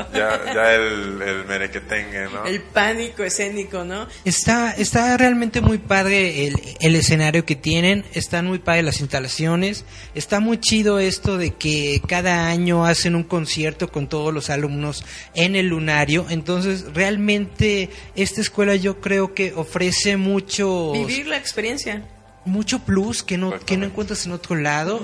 "Ah". 0.00 0.08
ya, 0.12 0.52
ya 0.54 0.74
el, 0.74 1.22
el 1.22 1.44
merequetengue, 1.46 2.24
¿no? 2.32 2.44
el 2.46 2.60
pánico 2.62 3.22
escénico, 3.22 3.84
¿no? 3.84 4.06
Está, 4.24 4.72
está 4.72 5.16
realmente 5.16 5.60
muy 5.60 5.78
padre 5.78 6.46
el, 6.48 6.60
el 6.80 6.96
escenario 6.96 7.44
que 7.44 7.56
tienen, 7.56 8.04
están 8.14 8.46
muy 8.46 8.58
padre 8.58 8.82
las 8.82 9.00
instalaciones, 9.00 9.84
está 10.14 10.40
muy 10.40 10.58
chido 10.58 10.98
esto 10.98 11.38
de 11.38 11.54
que 11.54 12.00
cada 12.06 12.48
año 12.48 12.84
hacen 12.84 13.14
un 13.14 13.24
concierto 13.24 13.90
con 13.90 14.08
todos 14.08 14.34
los 14.34 14.50
alumnos 14.50 15.04
en 15.34 15.56
el 15.56 15.68
lunario, 15.68 16.26
entonces 16.28 16.84
realmente 16.94 17.90
esta 18.16 18.40
escuela 18.40 18.74
yo 18.76 19.00
creo 19.00 19.34
que 19.34 19.52
ofrece 19.54 20.16
mucho 20.16 20.57
Vivir 20.66 21.26
la 21.26 21.36
experiencia. 21.36 22.02
mucho 22.44 22.78
plus 22.78 23.22
que 23.22 23.36
no, 23.36 23.58
que 23.60 23.76
no 23.76 23.84
encuentras 23.86 24.24
en 24.24 24.32
otro 24.32 24.56
lado, 24.56 25.00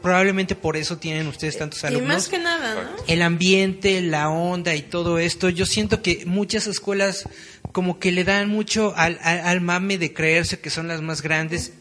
probablemente 0.00 0.54
por 0.54 0.76
eso 0.78 0.96
tienen 0.96 1.26
ustedes 1.26 1.58
tantos 1.58 1.82
Y 1.82 1.86
alumnos. 1.88 2.08
más 2.08 2.28
que 2.28 2.38
nada, 2.38 2.74
¿no? 2.74 2.90
el 3.06 3.20
ambiente, 3.22 4.00
la 4.00 4.30
onda 4.30 4.74
y 4.74 4.80
todo 4.82 5.18
esto, 5.18 5.50
yo 5.50 5.66
siento 5.66 6.00
que 6.02 6.24
muchas 6.26 6.66
escuelas 6.66 7.28
como 7.72 7.98
que 7.98 8.12
le 8.12 8.24
dan 8.24 8.48
mucho 8.48 8.94
al, 8.96 9.18
al, 9.22 9.40
al 9.40 9.60
mame 9.60 9.98
de 9.98 10.12
creerse 10.14 10.58
que 10.60 10.70
son 10.70 10.88
las 10.88 11.02
más 11.02 11.20
grandes 11.22 11.72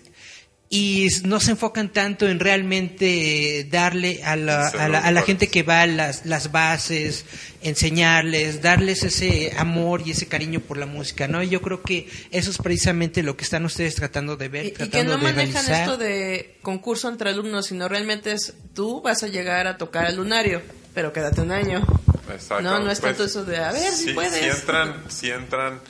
y 0.75 1.08
no 1.24 1.39
se 1.39 1.51
enfocan 1.51 1.89
tanto 1.94 2.27
en 2.27 2.39
realmente 2.39 3.68
darle 3.70 4.24
a 4.24 4.36
la, 4.36 4.70
a 4.70 4.88
la, 4.89 4.98
a 4.98 5.12
la 5.12 5.22
gente 5.22 5.48
que 5.48 5.62
va 5.62 5.86
las, 5.86 6.25
las 6.25 6.51
bases, 6.51 7.25
enseñarles, 7.62 8.63
darles 8.63 9.03
ese 9.03 9.53
amor 9.56 10.01
y 10.03 10.10
ese 10.12 10.25
cariño 10.27 10.62
por 10.62 10.77
la 10.77 10.88
música, 10.88 11.27
¿no? 11.27 11.44
Y 11.44 11.50
yo 11.50 11.62
creo 11.62 11.84
que 11.84 12.10
eso 12.32 12.50
es 12.50 12.58
precisamente 12.58 13.22
lo 13.22 13.38
que 13.38 13.44
están 13.44 13.63
ustedes 13.65 13.94
tratando 13.94 14.36
de 14.36 14.50
ver, 14.50 14.65
Y, 14.65 14.68
y 14.70 14.72
que 14.72 14.77
tratando 14.88 15.12
no 15.18 15.18
de 15.20 15.24
manejan 15.34 15.63
realizar. 15.68 15.82
esto 15.82 15.98
de 15.98 16.58
concurso 16.63 17.08
entre 17.08 17.30
alumnos, 17.30 17.68
sino 17.68 17.88
realmente 17.88 18.32
es 18.32 18.56
tú 18.74 19.00
vas 19.03 19.22
a 19.22 19.27
llegar 19.27 19.68
a 19.68 19.77
tocar 19.77 20.08
al 20.08 20.15
lunario, 20.15 20.63
pero 20.96 21.13
quédate 21.13 21.42
un 21.42 21.51
año. 21.51 21.86
Exacto. 22.34 22.63
No, 22.63 22.80
no 22.80 22.89
es 22.89 23.00
Pues, 23.00 23.12
tanto 23.12 23.25
eso 23.25 23.46
de, 23.46 23.58
a 23.58 23.72
ver, 23.72 23.92
si 23.94 24.12
puedes. 24.13 24.39
Si 24.39 24.46
entran, 24.46 25.03
si 25.10 25.30
entran 25.30 25.82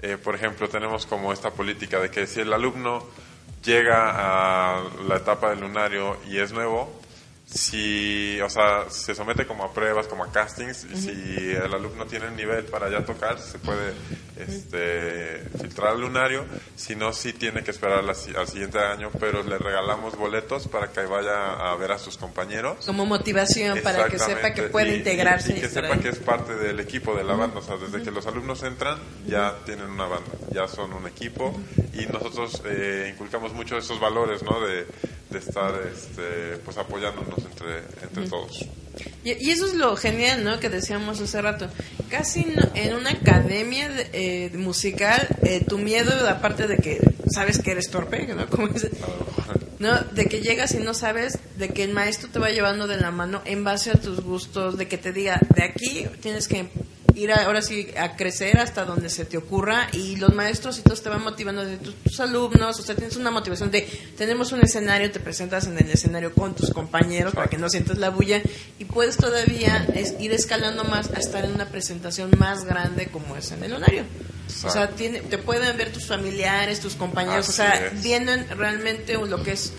eh, 0.00 0.18
por 0.22 0.34
ejemplo, 0.34 0.68
tenemos 0.68 1.06
como 1.06 1.32
esta 1.32 1.52
política 1.52 2.00
de 2.00 2.10
que 2.10 2.26
si 2.26 2.40
el 2.40 2.52
alumno 2.52 3.06
llega 3.64 4.12
a 4.14 4.82
la 5.06 5.16
etapa 5.16 5.50
del 5.50 5.60
lunario 5.60 6.16
y 6.26 6.38
es 6.38 6.52
nuevo, 6.52 6.90
si, 7.54 8.40
o 8.40 8.50
sea, 8.50 8.90
se 8.90 9.14
somete 9.14 9.46
como 9.46 9.62
a 9.64 9.72
pruebas, 9.72 10.08
como 10.08 10.24
a 10.24 10.32
castings, 10.32 10.86
y 10.92 10.96
si 10.96 11.50
el 11.52 11.72
alumno 11.72 12.04
tiene 12.06 12.26
el 12.26 12.34
nivel 12.36 12.64
para 12.64 12.90
ya 12.90 13.04
tocar, 13.04 13.38
se 13.38 13.60
puede 13.60 13.92
este, 14.36 15.44
filtrar 15.60 15.92
al 15.92 16.00
lunario, 16.00 16.44
si 16.74 16.96
no, 16.96 17.12
sí 17.12 17.32
tiene 17.32 17.62
que 17.62 17.70
esperar 17.70 18.02
la 18.02 18.14
al 18.36 18.48
siguiente 18.48 18.78
año, 18.78 19.10
pero 19.20 19.42
le 19.44 19.58
regalamos 19.58 20.16
boletos 20.16 20.66
para 20.66 20.90
que 20.90 21.02
vaya 21.02 21.52
a 21.70 21.76
ver 21.76 21.92
a 21.92 21.98
sus 21.98 22.16
compañeros. 22.16 22.84
Como 22.86 23.06
motivación 23.06 23.80
para 23.82 24.08
que 24.08 24.18
sepa 24.18 24.52
que 24.52 24.64
puede 24.64 24.92
Y- 24.94 24.98
integrarse. 24.98 25.52
Y, 25.54 25.58
y 25.58 25.60
que 25.60 25.68
sepa 25.68 25.96
que 25.98 26.08
es 26.08 26.18
parte 26.18 26.54
del 26.56 26.80
equipo 26.80 27.14
de 27.14 27.22
la 27.22 27.34
banda. 27.34 27.58
O 27.58 27.62
sea, 27.62 27.76
desde 27.76 28.02
que 28.02 28.10
los 28.10 28.26
alumnos 28.26 28.62
entran, 28.64 28.98
ya 29.26 29.54
tienen 29.64 29.90
una 29.90 30.06
banda, 30.06 30.30
ya 30.52 30.66
son 30.66 30.92
un 30.92 31.06
equipo. 31.06 31.56
Y 31.92 32.06
nosotros 32.06 32.62
eh, 32.66 33.10
inculcamos 33.12 33.52
mucho 33.52 33.76
esos 33.76 34.00
valores, 34.00 34.42
¿no? 34.42 34.60
De, 34.60 34.86
de 35.34 35.40
estar 35.40 35.74
este, 35.92 36.56
pues 36.64 36.78
apoyándonos 36.78 37.38
entre, 37.38 37.78
entre 38.02 38.28
todos. 38.28 38.64
Y, 39.24 39.32
y 39.32 39.50
eso 39.50 39.66
es 39.66 39.74
lo 39.74 39.96
genial, 39.96 40.44
¿no? 40.44 40.60
Que 40.60 40.70
decíamos 40.70 41.20
hace 41.20 41.42
rato. 41.42 41.68
Casi 42.08 42.44
no- 42.44 42.70
en 42.74 42.94
una 42.94 43.10
academia 43.10 43.88
de- 43.88 44.08
eh, 44.12 44.50
musical, 44.56 45.26
eh, 45.42 45.62
tu 45.68 45.78
miedo, 45.78 46.12
aparte 46.28 46.66
de 46.68 46.76
que 46.78 47.00
sabes 47.30 47.58
que 47.58 47.72
eres 47.72 47.90
torpe, 47.90 48.26
¿no? 48.28 48.46
Como 48.50 48.68
¿no? 49.78 49.98
De 50.12 50.26
que 50.26 50.40
llegas 50.40 50.72
y 50.74 50.78
no 50.78 50.94
sabes, 50.94 51.38
de 51.56 51.68
que 51.70 51.82
el 51.84 51.92
maestro 51.92 52.28
te 52.30 52.38
va 52.38 52.50
llevando 52.50 52.86
de 52.86 52.96
la 52.96 53.10
mano 53.10 53.42
en 53.44 53.64
base 53.64 53.90
a 53.90 53.94
tus 53.94 54.20
gustos, 54.20 54.76
de 54.78 54.88
que 54.88 54.98
te 54.98 55.12
diga, 55.12 55.40
de 55.54 55.64
aquí 55.64 56.06
tienes 56.20 56.48
que 56.48 56.68
ir 57.16 57.30
a- 57.32 57.44
ahora 57.44 57.62
sí 57.62 57.88
a 57.96 58.16
crecer 58.16 58.58
hasta 58.58 58.84
donde 58.84 59.08
se 59.08 59.24
te 59.24 59.36
ocurra 59.36 59.86
y 59.92 60.16
los 60.16 60.34
maestros 60.34 60.78
y 60.80 60.82
todos 60.82 61.00
te 61.00 61.08
van 61.08 61.22
motivando 61.22 61.64
de 61.64 61.76
tus, 61.76 61.94
tus 62.02 62.18
alumnos, 62.18 62.80
o 62.80 62.82
sea, 62.82 62.96
tienes 62.96 63.14
una 63.16 63.30
motivación 63.30 63.70
de 63.70 63.82
tenemos 64.16 64.50
un 64.50 64.60
escenario, 64.62 65.10
te 65.12 65.20
presentas 65.20 65.66
en 65.68 65.78
el 65.78 65.88
escenario 65.88 66.34
con 66.34 66.56
tus 66.56 66.70
compañeros 66.70 67.32
para 67.32 67.46
que 67.48 67.56
no 67.56 67.68
sientas 67.70 67.98
la 67.98 68.10
bulla 68.10 68.42
y 68.80 68.84
puedes 68.86 69.16
todavía 69.16 69.86
ir 70.18 70.32
escalando 70.32 70.82
más 70.84 71.10
a 71.14 71.20
estar 71.20 71.44
en 71.44 71.52
una 71.52 71.66
presentación 71.68 72.32
más 72.36 72.64
grande 72.64 73.06
como 73.06 73.36
es 73.36 73.52
en 73.52 73.62
el 73.62 73.74
lunario. 74.46 74.68
O 74.68 74.70
sea, 74.70 74.82
Exacto. 74.82 74.94
tiene, 74.96 75.20
te 75.20 75.38
pueden 75.38 75.76
ver 75.76 75.92
tus 75.92 76.06
familiares, 76.06 76.80
tus 76.80 76.94
compañeros, 76.94 77.46
o 77.46 77.50
Así 77.50 77.56
sea, 77.56 77.86
es. 77.86 78.02
vienen 78.02 78.46
realmente 78.56 79.14
lo 79.14 79.42
que 79.42 79.52
es 79.52 79.72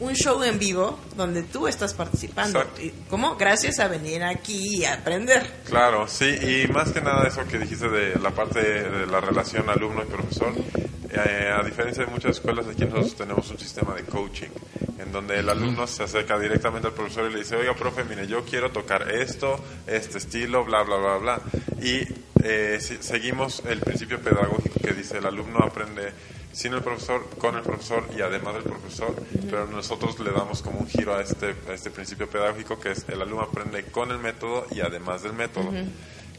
un 0.00 0.14
show 0.14 0.42
en 0.44 0.58
vivo 0.60 0.98
donde 1.16 1.42
tú 1.42 1.66
estás 1.66 1.92
participando. 1.94 2.60
Exacto. 2.60 2.82
Y, 2.82 2.92
¿Cómo? 3.10 3.36
Gracias 3.36 3.78
a 3.80 3.88
venir 3.88 4.22
aquí 4.22 4.76
y 4.78 4.84
aprender. 4.84 5.44
Claro, 5.64 6.06
sí, 6.06 6.26
y 6.26 6.68
más 6.72 6.92
que 6.92 7.00
nada 7.00 7.26
eso 7.26 7.44
que 7.48 7.58
dijiste 7.58 7.88
de 7.88 8.16
la 8.20 8.30
parte 8.30 8.60
de 8.60 9.06
la 9.06 9.20
relación 9.20 9.68
alumno 9.68 10.02
y 10.02 10.06
profesor, 10.06 10.54
eh, 11.10 11.50
a 11.52 11.64
diferencia 11.64 12.04
de 12.04 12.10
muchas 12.12 12.32
escuelas, 12.32 12.66
aquí 12.66 12.84
nosotros 12.84 13.16
tenemos 13.16 13.50
un 13.50 13.58
sistema 13.58 13.94
de 13.94 14.04
coaching, 14.04 14.48
en 14.98 15.10
donde 15.10 15.38
el 15.38 15.48
alumno 15.48 15.86
se 15.86 16.04
acerca 16.04 16.38
directamente 16.38 16.86
al 16.88 16.94
profesor 16.94 17.28
y 17.28 17.32
le 17.32 17.40
dice, 17.40 17.56
oiga, 17.56 17.74
profe, 17.74 18.04
mire, 18.04 18.26
yo 18.28 18.44
quiero 18.44 18.70
tocar 18.70 19.10
esto, 19.10 19.58
este 19.86 20.18
estilo, 20.18 20.64
bla, 20.64 20.82
bla, 20.82 20.96
bla, 20.96 21.16
bla. 21.16 21.40
Y 21.82 22.04
eh, 22.44 22.78
si- 22.80 22.98
seguimos 23.02 23.62
el 23.66 23.80
principio 23.80 24.20
pedagógico 24.20 24.78
que 24.80 24.92
dice, 24.92 25.18
el 25.18 25.26
alumno 25.26 25.58
aprende 25.60 26.12
sin 26.52 26.72
el 26.74 26.82
profesor, 26.82 27.28
con 27.38 27.56
el 27.56 27.62
profesor 27.62 28.04
y 28.16 28.20
además 28.20 28.54
del 28.54 28.62
profesor, 28.64 29.14
pero 29.50 29.66
nosotros 29.66 30.18
le 30.20 30.30
damos 30.32 30.62
como 30.62 30.78
un 30.80 30.88
giro 30.88 31.14
a 31.14 31.22
este, 31.22 31.54
a 31.68 31.72
este 31.74 31.90
principio 31.90 32.28
pedagógico 32.28 32.80
que 32.80 32.92
es 32.92 33.04
el 33.08 33.20
alumno 33.22 33.42
aprende 33.44 33.84
con 33.84 34.10
el 34.10 34.18
método 34.18 34.66
y 34.70 34.80
además 34.80 35.22
del 35.22 35.34
método. 35.34 35.70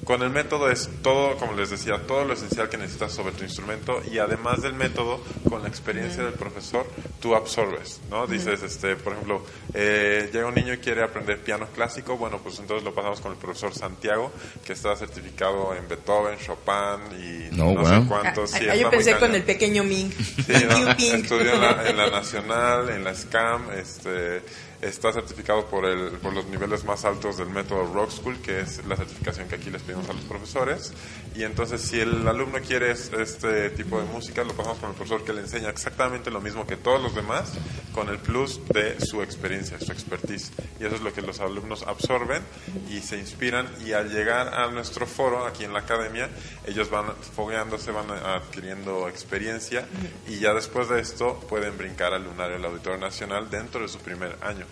Con 0.04 0.24
el 0.24 0.30
método 0.30 0.70
es 0.70 0.90
todo, 1.04 1.36
como 1.38 1.54
les 1.54 1.70
decía, 1.70 2.02
todo 2.08 2.26
lo 2.26 2.34
esencial 2.34 2.70
que 2.70 2.78
necesitas 2.78 3.12
sobre 3.12 3.34
tu 3.34 3.44
instrumento 3.44 4.02
y 4.12 4.18
además 4.18 4.62
del 4.62 4.74
método, 4.74 5.22
con 5.48 5.62
la 5.62 5.68
experiencia 5.68 6.24
del 6.24 6.34
profesor, 6.34 6.88
tú 7.20 7.36
absorbes, 7.36 8.00
¿no? 8.10 8.26
Dices, 8.26 8.64
este, 8.64 8.96
por 8.96 9.14
ejemplo, 9.14 9.44
eh, 9.74 10.30
llega 10.34 10.48
un 10.48 10.56
niño 10.56 10.74
y 10.74 10.78
quiere 10.78 11.04
aprender 11.04 11.40
piano 11.42 11.68
clásico, 11.76 12.18
bueno, 12.18 12.40
pues 12.42 12.60
entonces 12.60 12.84
lo 12.84 12.94
pasamos 12.94 13.22
con 13.22 13.34
el 13.34 13.38
profesor 13.38 13.74
Santiago, 13.74 14.32
que 14.66 14.74
está 14.74 14.96
certificado 14.96 15.76
en 15.76 15.88
Beethoven, 15.88 16.38
Chopin 16.40 17.20
y 17.20 17.56
No, 17.56 17.74
no, 17.74 17.82
wow. 17.82 17.86
sé 17.86 18.08
cuántos. 18.08 18.54
Ah, 18.54 18.58
sí, 18.58 18.70
ah, 18.70 18.76
yo 18.76 18.90
pensé 18.90 19.18
con 19.18 19.36
el 19.36 19.44
pequeño 19.44 19.84
Ming. 19.84 20.12
Sí, 20.12 20.54
no, 20.68 20.92
estudió 20.98 21.54
en 21.54 21.62
la, 21.62 21.90
en 21.90 21.98
la 21.98 22.10
Nacional, 22.20 22.90
en 22.90 23.04
la 23.04 23.14
SCAM, 23.14 23.72
este, 23.72 24.42
está 24.82 25.12
certificado 25.12 25.66
por, 25.66 25.86
el, 25.86 26.12
por 26.20 26.34
los 26.34 26.46
niveles 26.48 26.86
más 26.86 27.06
altos 27.06 27.38
del 27.38 27.50
método 27.50 27.94
Rock 27.94 28.12
School, 28.12 28.38
que 28.42 28.62
es 28.62 28.86
la 28.86 28.96
certificación 28.96 29.48
que 29.48 29.56
aquí 29.56 29.70
les 29.70 29.82
pedimos 29.82 30.10
a 30.10 30.14
los 30.14 30.24
profesores. 30.24 30.94
Y 31.36 31.44
entonces, 31.44 31.82
si 31.82 32.00
el 32.00 32.28
alumno 32.28 32.60
quiere 32.60 32.92
es- 32.92 33.12
este 33.14 33.70
tipo 33.70 34.00
de 34.00 34.06
música, 34.06 34.44
lo 34.44 34.54
pasamos 34.54 34.80
con 34.80 34.90
el 34.90 34.96
profesor 34.96 35.24
que 35.24 35.32
le 35.32 35.42
enseña 35.42 35.70
exactamente 35.70 36.32
lo 36.32 36.42
mismo 36.42 36.66
que 36.68 36.76
todos 36.76 37.02
los 37.02 37.16
demás, 37.16 37.54
con 37.94 38.10
el 38.10 38.18
plus 38.18 38.60
de 38.70 39.00
su 39.00 39.22
experiencia, 39.22 39.80
su 39.80 39.92
expertise. 39.92 40.52
Y 40.80 40.86
eso 40.86 40.96
es 40.96 41.02
lo 41.02 41.14
que 41.14 41.22
los 41.22 41.40
alumnos 41.40 41.84
absorben 41.84 42.42
y 42.90 43.00
se 43.02 43.18
inspiran. 43.18 43.68
Y 43.86 43.94
al 43.94 44.10
llegar 44.12 44.54
a 44.54 44.70
nuestro 44.72 45.06
foro 45.08 45.46
aquí 45.46 45.64
en 45.64 45.72
la 45.74 45.80
academia, 45.80 46.30
ellos 46.66 46.90
van 46.90 47.14
fogueándose, 47.36 47.92
van 47.92 48.10
adquiriendo 48.12 49.08
experiencia 49.08 49.88
y 50.28 50.40
ya 50.40 50.54
después 50.54 50.90
de 50.90 51.00
esto 51.00 51.40
pueden 51.48 51.78
brincar 51.78 52.14
al 52.14 52.24
lunario 52.24 52.56
del 52.56 52.66
Auditorio 52.66 53.00
Nacional 53.00 53.50
dentro 53.50 53.82
de 53.82 53.88
su 53.88 54.00
primer 54.00 54.36
año 54.42 54.66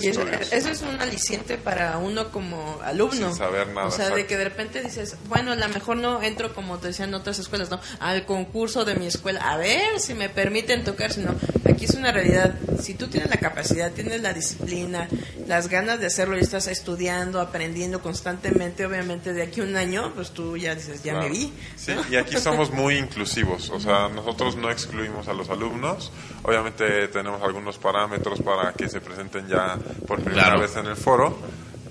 Y 0.00 0.08
eso, 0.08 0.22
es 0.50 0.82
un 0.82 1.00
aliciente 1.00 1.56
para 1.58 1.98
uno 1.98 2.30
como 2.30 2.80
alumno. 2.82 3.28
Sin 3.28 3.34
saber 3.36 3.68
nada, 3.68 3.86
O 3.86 3.90
sea, 3.90 4.10
de 4.10 4.26
que 4.26 4.36
de 4.36 4.44
repente 4.44 4.82
dices, 4.82 5.16
bueno, 5.28 5.52
a 5.52 5.56
lo 5.56 5.68
mejor 5.68 5.96
no 5.96 6.22
entro 6.22 6.54
como 6.54 6.78
te 6.78 6.88
decían 6.88 7.12
otras 7.14 7.38
escuelas, 7.38 7.70
¿no? 7.70 7.80
Al 8.00 8.24
concurso 8.24 8.84
de 8.84 8.94
mi 8.96 9.06
escuela, 9.06 9.40
a 9.40 9.56
ver 9.56 10.00
si 10.00 10.14
me 10.14 10.28
permiten 10.28 10.84
tocar, 10.84 11.12
sino 11.12 11.34
aquí 11.68 11.84
es 11.84 11.94
una 11.94 12.12
realidad. 12.12 12.54
Si 12.80 12.94
tú 12.94 13.08
tienes 13.08 13.30
la 13.30 13.36
capacidad, 13.36 13.92
tienes 13.92 14.20
la 14.22 14.32
disciplina, 14.32 15.08
las 15.46 15.68
ganas 15.68 16.00
de 16.00 16.06
hacerlo 16.06 16.36
y 16.36 16.40
estás 16.40 16.66
estudiando, 16.66 17.40
aprendiendo 17.40 18.00
constantemente, 18.02 18.84
obviamente 18.86 19.32
de 19.32 19.42
aquí 19.42 19.60
a 19.60 19.64
un 19.64 19.76
año, 19.76 20.12
pues 20.14 20.30
tú 20.30 20.56
ya 20.56 20.74
dices, 20.74 21.02
ya 21.02 21.12
Claro. 21.12 21.28
me 21.28 21.32
vi. 21.32 21.52
Sí, 21.76 21.92
y 22.10 22.16
aquí 22.16 22.36
somos 22.38 22.70
muy 22.70 22.96
inclusivos, 22.96 23.70
o 23.70 23.80
sea, 23.80 24.08
nosotros 24.08 24.56
no 24.56 24.70
excluimos 24.70 25.28
a 25.28 25.32
los 25.32 25.48
alumnos, 25.50 26.10
obviamente 26.42 27.08
tenemos 27.08 27.42
algunos 27.42 27.78
parámetros 27.78 28.40
para 28.42 28.72
que 28.72 28.88
se 28.88 29.00
presenten 29.00 29.46
ya 29.48 29.73
por 30.06 30.20
primera 30.22 30.44
Claro. 30.48 30.60
vez 30.60 30.76
en 30.76 30.86
el 30.86 30.96
foro, 30.96 31.38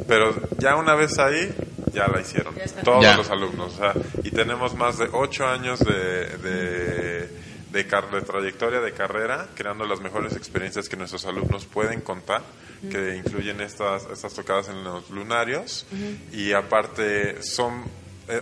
pero 0.08 0.34
ya 0.60 0.75
una 0.75 0.96
vez 0.96 1.18
ahí, 1.20 1.54
ya 1.94 2.08
la 2.08 2.22
hicieron, 2.22 2.56
Ya 2.56 2.66
todos 2.84 3.04
Ya. 3.04 3.16
los 3.18 3.30
alumnos, 3.30 3.74
o 3.74 3.78
sea, 3.78 3.94
y 4.24 4.32
tenemos 4.32 4.75
más 4.75 4.98
de 4.98 5.08
ocho 5.12 5.46
años 5.48 5.80
de... 5.80 6.25
de 6.38 7.44
de, 7.74 7.88
car- 7.88 8.12
de 8.12 8.22
trayectoria 8.22 8.82
de 8.82 8.92
carrera, 8.94 9.48
creando 9.56 9.84
las 9.88 10.00
mejores 10.00 10.36
experiencias 10.36 10.88
que 10.88 10.96
nuestros 10.96 11.25
alumnos 11.25 11.66
pueden 11.66 12.02
contar, 12.02 12.44
que 12.92 13.16
incluyen 13.18 13.62
estas, 13.62 14.06
estas 14.13 14.32
tocadas 14.36 14.70
en 14.70 14.84
los 14.84 15.10
lunarios, 15.10 15.88
y 16.32 16.54
aparte 16.54 17.42
son 17.42 17.84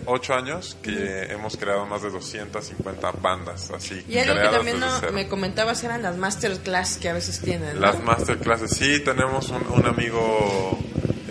ocho 0.06 0.34
años 0.34 0.76
que 0.82 1.24
hemos 1.24 1.56
creado 1.56 1.86
más 1.86 2.02
de 2.02 2.10
250 2.10 3.12
bandas 3.12 3.70
así 3.70 4.04
Y 4.08 4.18
algo 4.18 4.40
que 4.40 4.48
también 4.48 4.78
no, 4.78 4.88
me 5.12 5.28
comentabas 5.28 5.82
eran 5.84 6.02
las 6.02 6.16
masterclass 6.16 6.98
que 6.98 7.08
a 7.08 7.12
veces 7.12 7.40
tienen. 7.40 7.74
¿no? 7.74 7.80
Las 7.80 8.02
masterclasses, 8.02 8.70
sí, 8.70 9.00
tenemos 9.00 9.48
un, 9.50 9.66
un 9.66 9.86
amigo 9.86 10.78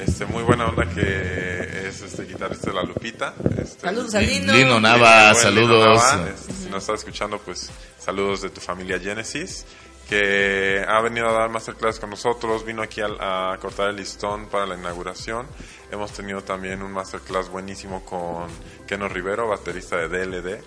este, 0.06 0.26
muy 0.26 0.44
buena 0.44 0.66
onda 0.66 0.86
que 0.86 1.88
es 1.88 2.02
este 2.02 2.24
guitarrista 2.24 2.72
de 2.72 2.76
La 2.76 2.84
Lupita. 2.84 3.36
Este, 3.62 3.82
Saludos 3.82 4.16
a 4.16 4.22
Lino. 4.22 4.54
Lino 4.54 4.80
Nava, 4.80 5.34
saludos. 5.36 5.86
Lino 5.86 5.96
Nava, 5.96 6.30
este, 6.30 6.54
Si 6.54 6.70
nos 6.70 6.84
está 6.84 6.94
escuchando, 6.96 7.40
pues 7.40 7.70
saludos 8.00 8.42
de 8.42 8.50
tu 8.50 8.62
familia 8.62 9.00
Genesis, 9.00 9.66
que 10.12 10.84
ha 10.86 11.00
venido 11.00 11.30
a 11.30 11.32
dar 11.32 11.50
masterclass 11.50 11.98
con 11.98 12.10
nosotros, 12.10 12.66
vino 12.66 12.82
aquí 12.82 13.00
a, 13.00 13.54
a 13.54 13.58
cortar 13.60 13.92
el 13.92 13.96
listón 13.96 14.48
para 14.48 14.66
la 14.66 14.76
inauguración. 14.76 15.48
Hemos 15.90 16.12
tenido 16.12 16.42
también 16.44 16.82
un 16.82 16.92
masterclass 16.92 17.48
buenísimo 17.48 18.04
con 18.04 18.48
Keno 18.86 19.08
Rivero, 19.08 19.48
baterista 19.48 19.96
de 19.96 20.10
DLD. 20.10 20.60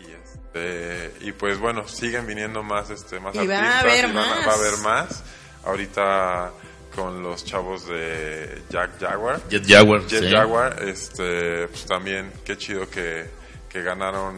Y, 0.00 0.12
este, 0.12 1.12
y 1.20 1.32
pues 1.32 1.58
bueno, 1.58 1.86
siguen 1.86 2.26
viniendo 2.26 2.62
más, 2.62 2.88
este, 2.88 3.20
más 3.20 3.34
Y 3.34 3.46
va 3.46 3.54
a 3.54 3.58
artistas 3.58 3.82
haber 3.82 4.04
y 4.08 4.12
van 4.14 4.16
a- 4.16 4.20
más. 4.36 4.48
va 4.48 4.52
a 4.52 4.54
haber 4.54 4.76
más. 4.78 5.24
Ahorita 5.66 6.50
con 6.94 7.22
los 7.22 7.44
chavos 7.44 7.86
de 7.88 8.62
Jack 8.70 8.98
Jaguar. 8.98 9.46
Jet 9.50 9.68
Jaguar. 9.68 10.06
Jet 10.06 10.24
sí. 10.24 10.30
Jaguar, 10.32 10.82
este, 10.84 11.68
pues 11.68 11.84
también 11.84 12.32
qué 12.46 12.56
chido 12.56 12.88
que, 12.88 13.26
que 13.68 13.82
ganaron 13.82 14.34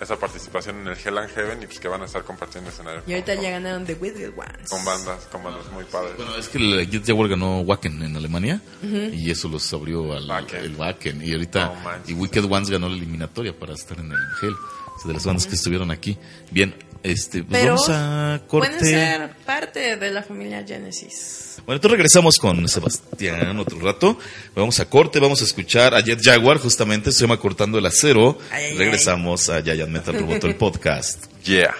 esa 0.00 0.16
participación 0.16 0.80
en 0.80 0.88
el 0.88 0.96
Hell 0.96 1.18
and 1.18 1.30
Heaven 1.30 1.62
y 1.62 1.66
pues 1.66 1.80
que 1.80 1.88
van 1.88 2.02
a 2.02 2.04
estar 2.04 2.22
compartiendo 2.24 2.70
escenario 2.70 3.02
Y 3.06 3.12
ahorita 3.12 3.34
con, 3.34 3.44
ya 3.44 3.50
ganaron 3.50 3.84
The 3.84 3.94
Wicked 3.94 4.32
Ones. 4.36 4.70
con 4.70 4.84
bandas, 4.84 5.24
con 5.26 5.42
bandas 5.42 5.70
muy 5.72 5.84
padres. 5.84 6.16
Bueno, 6.16 6.36
es 6.36 6.48
que 6.48 6.58
el 6.58 6.88
Jet 6.90 7.06
Jaguar 7.06 7.28
ganó 7.28 7.60
Wacken 7.60 8.02
en 8.02 8.16
Alemania 8.16 8.60
y 8.82 9.30
eso 9.30 9.48
los 9.48 9.72
abrió 9.72 10.12
al 10.12 10.28
Wacken. 10.28 10.64
el 10.64 10.74
Wacken. 10.76 11.22
Y 11.26 11.32
ahorita, 11.32 11.66
No 11.66 11.74
manches. 11.82 12.10
y 12.10 12.14
Wicked 12.14 12.44
Ones 12.44 12.70
ganó 12.70 12.88
la 12.88 12.96
eliminatoria 12.96 13.52
para 13.58 13.74
estar 13.74 13.98
en 13.98 14.10
el 14.12 14.18
Hell. 14.42 14.54
Es 15.00 15.06
de 15.06 15.12
las 15.14 15.24
bandas 15.24 15.46
que 15.46 15.54
estuvieron 15.54 15.90
aquí. 15.92 16.16
Bien, 16.50 16.74
este, 17.10 17.42
pues 17.42 17.60
Pero 17.60 17.74
vamos 17.74 17.88
a 17.90 18.40
corte. 18.46 18.68
pueden 18.70 18.84
ser 18.84 19.30
parte 19.44 19.96
de 19.96 20.10
la 20.10 20.22
familia 20.22 20.64
Genesis. 20.66 21.56
Bueno, 21.66 21.76
entonces 21.76 21.90
regresamos 21.92 22.38
con 22.38 22.66
Sebastián 22.68 23.58
otro 23.58 23.78
rato. 23.80 24.18
Vamos 24.54 24.78
a 24.80 24.86
corte, 24.88 25.18
vamos 25.20 25.40
a 25.42 25.44
escuchar 25.44 25.94
a 25.94 26.00
Jet 26.00 26.20
Jaguar, 26.22 26.58
justamente 26.58 27.12
se 27.12 27.20
llama 27.22 27.38
Cortando 27.38 27.78
el 27.78 27.86
Acero. 27.86 28.38
Ay, 28.50 28.66
ay, 28.66 28.76
regresamos 28.78 29.48
a 29.48 29.62
Giant 29.62 29.90
Metal 29.90 30.14
Roboto, 30.18 30.46
el 30.46 30.56
podcast. 30.56 31.24
Yeah. 31.44 31.74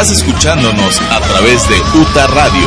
Estás 0.00 0.22
escuchándonos 0.22 0.98
a 0.98 1.20
través 1.20 1.68
de 1.68 1.74
UTA 2.00 2.26
Radio. 2.28 2.66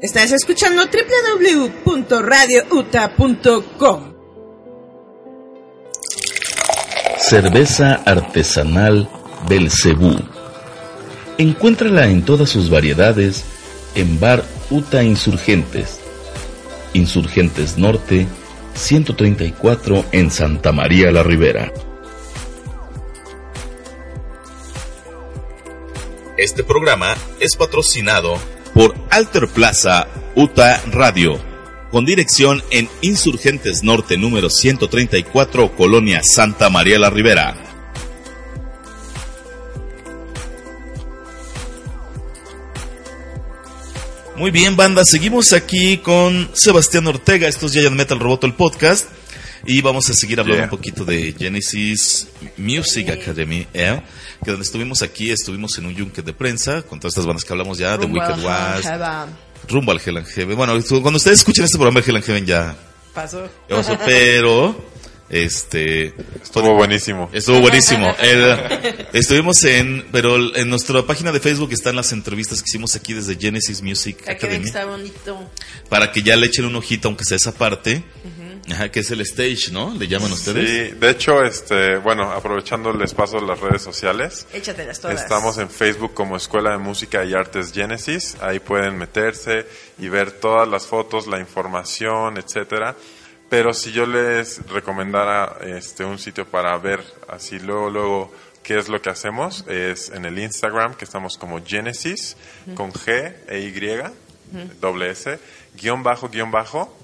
Estás 0.00 0.30
escuchando 0.30 0.84
www.radiouta.com. 1.84 4.14
Cerveza 7.18 7.94
artesanal 8.06 9.10
Belcebú. 9.48 10.33
Encuéntrala 11.36 12.06
en 12.10 12.24
todas 12.24 12.48
sus 12.48 12.70
variedades 12.70 13.44
en 13.96 14.20
Bar 14.20 14.44
Uta 14.70 15.02
Insurgentes. 15.02 15.98
Insurgentes 16.92 17.76
Norte, 17.76 18.28
134 18.74 20.04
en 20.12 20.30
Santa 20.30 20.70
María 20.70 21.10
la 21.10 21.24
Ribera. 21.24 21.72
Este 26.36 26.62
programa 26.62 27.16
es 27.40 27.56
patrocinado 27.56 28.38
por 28.72 28.94
Alter 29.10 29.48
Plaza 29.48 30.06
Uta 30.36 30.80
Radio, 30.92 31.40
con 31.90 32.04
dirección 32.04 32.62
en 32.70 32.88
Insurgentes 33.00 33.82
Norte 33.82 34.16
número 34.16 34.50
134, 34.50 35.74
Colonia 35.74 36.20
Santa 36.22 36.70
María 36.70 37.00
la 37.00 37.10
Ribera. 37.10 37.63
Muy 44.36 44.50
bien, 44.50 44.76
banda, 44.76 45.04
seguimos 45.04 45.52
aquí 45.52 45.98
con 45.98 46.50
Sebastián 46.54 47.06
Ortega, 47.06 47.46
esto 47.46 47.66
es 47.66 47.72
Giant 47.72 47.94
Metal 47.96 48.18
Roboto, 48.18 48.46
el 48.46 48.54
podcast, 48.54 49.06
y 49.64 49.80
vamos 49.80 50.10
a 50.10 50.14
seguir 50.14 50.40
hablando 50.40 50.56
Yeah. 50.62 50.64
un 50.64 50.70
poquito 50.70 51.04
de 51.04 51.34
Genesis 51.38 52.26
Music 52.56 53.10
Academy, 53.10 53.66
¿eh? 53.72 54.00
que 54.44 54.50
donde 54.50 54.64
estuvimos 54.64 55.02
aquí, 55.02 55.30
estuvimos 55.30 55.78
en 55.78 55.86
un 55.86 55.94
yunque 55.94 56.20
de 56.22 56.32
prensa 56.32 56.82
con 56.82 56.98
todas 56.98 57.12
estas 57.12 57.26
bandas 57.26 57.44
que 57.44 57.52
hablamos 57.52 57.78
ya, 57.78 57.96
Rumbo 57.96 58.20
Wicked 58.20 58.42
Java. 58.42 59.28
rumbo 59.68 59.92
al 59.92 60.00
Hell 60.04 60.16
and 60.18 60.26
Heaven. 60.26 60.56
Bueno, 60.56 60.74
cuando 61.00 61.16
ustedes 61.16 61.38
escuchen 61.38 61.64
este 61.64 61.78
programa 61.78 62.00
de 62.00 62.06
Hell 62.10 62.16
and 62.16 62.24
Heaven 62.26 62.46
ya, 62.46 62.76
Pasó. 63.14 63.48
ya 63.70 63.76
pasó, 63.76 63.96
pero 64.04 64.84
este 65.42 66.14
Estuvo 66.42 66.74
buenísimo. 66.74 67.28
Estuvo 67.32 67.60
buenísimo. 67.60 68.14
El- 68.20 69.06
estuvimos 69.12 69.62
en, 69.64 70.06
pero 70.12 70.36
en 70.56 70.70
nuestra 70.70 71.02
página 71.02 71.32
de 71.32 71.40
Facebook 71.40 71.72
están 71.72 71.96
las 71.96 72.12
entrevistas 72.12 72.60
que 72.62 72.66
hicimos 72.68 72.94
aquí 72.94 73.12
desde 73.14 73.36
Genesis 73.36 73.82
Music 73.82 74.18
Para 74.24 74.36
que 74.38 74.46
Academy 74.46 74.64
está 74.66 74.84
bonito. 74.84 75.50
para 75.88 76.12
que 76.12 76.22
ya 76.22 76.36
le 76.36 76.46
echen 76.46 76.64
un 76.66 76.76
ojito, 76.76 77.08
aunque 77.08 77.24
sea 77.24 77.36
esa 77.36 77.52
parte, 77.52 78.04
Ajá, 78.70 78.90
que 78.90 79.00
es 79.00 79.10
el 79.10 79.20
stage, 79.20 79.70
¿no? 79.72 79.94
Le 79.94 80.08
llaman 80.08 80.32
ustedes. 80.32 80.90
Sí, 80.90 80.96
de 80.98 81.10
hecho, 81.10 81.42
este, 81.44 81.98
bueno, 81.98 82.30
aprovechando 82.32 82.90
el 82.90 83.02
espacio 83.02 83.38
de 83.40 83.46
las 83.46 83.60
redes 83.60 83.82
sociales, 83.82 84.46
Échatelas 84.54 85.00
todas. 85.00 85.20
Estamos 85.20 85.58
en 85.58 85.68
Facebook 85.68 86.14
como 86.14 86.36
Escuela 86.36 86.70
de 86.70 86.78
Música 86.78 87.24
y 87.24 87.34
Artes 87.34 87.72
Genesis. 87.72 88.36
Ahí 88.40 88.60
pueden 88.60 88.96
meterse 88.96 89.66
y 89.98 90.08
ver 90.08 90.30
todas 90.32 90.66
las 90.66 90.86
fotos, 90.86 91.26
la 91.26 91.38
información, 91.40 92.38
etcétera. 92.38 92.96
Pero 93.48 93.72
si 93.72 93.92
yo 93.92 94.06
les 94.06 94.66
recomendara 94.68 95.58
este 95.62 96.04
un 96.04 96.18
sitio 96.18 96.46
para 96.46 96.76
ver 96.78 97.00
así 97.28 97.58
luego 97.58 97.90
luego 97.90 98.34
qué 98.62 98.78
es 98.78 98.88
lo 98.88 99.00
que 99.00 99.10
hacemos 99.10 99.64
es 99.68 100.10
en 100.10 100.24
el 100.24 100.38
Instagram 100.38 100.94
que 100.94 101.04
estamos 101.04 101.36
como 101.36 101.64
Genesis 101.64 102.36
con 102.74 102.92
G 102.92 103.34
e 103.46 103.60
Y 103.60 104.80
doble 104.80 105.10
S 105.10 105.38
guion 105.76 106.02
bajo 106.02 106.28
guion 106.28 106.50
bajo 106.50 106.96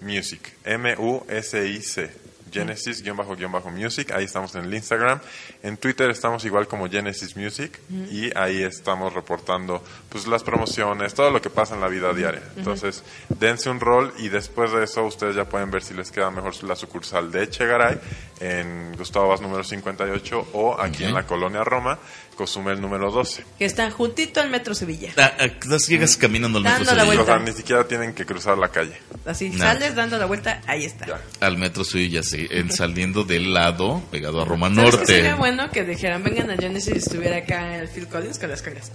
Music, 0.00 0.52
M-U-S-I-C, 0.64 2.10
Genesis, 2.50 3.02
guion 3.02 3.16
bajo, 3.16 3.36
guion 3.36 3.52
bajo, 3.52 3.70
Music, 3.70 4.10
ahí 4.12 4.24
estamos 4.24 4.54
en 4.54 4.64
el 4.64 4.74
Instagram. 4.74 5.20
En 5.62 5.76
Twitter 5.76 6.10
estamos 6.10 6.44
igual 6.44 6.68
como 6.68 6.88
Genesis 6.88 7.36
Music 7.36 7.78
y 8.10 8.36
ahí 8.36 8.62
estamos 8.62 9.12
reportando 9.12 9.82
pues 10.08 10.26
las 10.26 10.42
promociones, 10.42 11.14
todo 11.14 11.30
lo 11.30 11.40
que 11.42 11.50
pasa 11.50 11.74
en 11.74 11.80
la 11.80 11.88
vida 11.88 12.12
diaria. 12.12 12.42
Entonces, 12.56 13.02
dense 13.28 13.70
un 13.70 13.80
rol 13.80 14.12
y 14.18 14.28
después 14.28 14.72
de 14.72 14.84
eso 14.84 15.04
ustedes 15.04 15.36
ya 15.36 15.44
pueden 15.44 15.70
ver 15.70 15.82
si 15.82 15.94
les 15.94 16.10
queda 16.10 16.30
mejor 16.30 16.54
la 16.64 16.76
sucursal 16.76 17.30
de 17.30 17.44
Echegaray 17.44 17.98
en 18.40 18.94
Gustavo 18.96 19.28
Vaz 19.28 19.40
número 19.40 19.64
58 19.64 20.48
o 20.52 20.80
aquí 20.80 21.04
en 21.04 21.14
la 21.14 21.26
colonia 21.26 21.64
Roma, 21.64 21.98
Cozumel 22.36 22.80
número 22.80 23.10
12. 23.10 23.44
Que 23.58 23.64
está 23.64 23.90
juntito 23.90 24.40
al 24.40 24.50
Metro 24.50 24.74
Sevilla. 24.74 25.10
Ah, 25.16 25.32
ah, 25.40 25.46
las 25.66 25.88
llegas 25.88 26.16
caminando 26.16 26.58
al 26.58 26.64
metro 26.64 26.84
Dando 26.84 26.94
la 26.94 27.02
Sevilla. 27.04 27.22
O 27.22 27.24
sea, 27.24 27.34
vuelta. 27.34 27.50
ni 27.50 27.56
siquiera 27.56 27.88
tienen 27.88 28.14
que 28.14 28.24
cruzar 28.26 28.58
la 28.58 28.68
calle. 28.68 28.96
Así, 29.24 29.48
Nada. 29.50 29.72
sales 29.72 29.94
dando 29.94 30.18
la 30.18 30.26
vuelta, 30.26 30.60
ahí 30.66 30.84
está. 30.84 31.06
Ya. 31.06 31.20
Al 31.40 31.56
metro 31.56 31.82
Sevilla, 31.84 32.22
sí, 32.22 32.46
en 32.50 32.70
saliendo 32.76 33.24
del 33.24 33.52
lado, 33.54 34.02
pegado 34.10 34.40
a 34.42 34.44
Roma 34.44 34.68
¿Sabes 34.68 34.90
qué 34.90 34.96
Norte. 34.98 35.12
sería 35.14 35.34
bueno 35.36 35.70
que 35.70 35.84
dijeran, 35.84 36.22
vengan 36.22 36.50
a 36.50 36.56
Genesis 36.56 36.94
y 36.94 36.98
estuviera 36.98 37.38
acá 37.38 37.78
el 37.78 37.88
Phil 37.88 38.06
Collins 38.06 38.38
con 38.38 38.50
las 38.50 38.62
caras? 38.62 38.92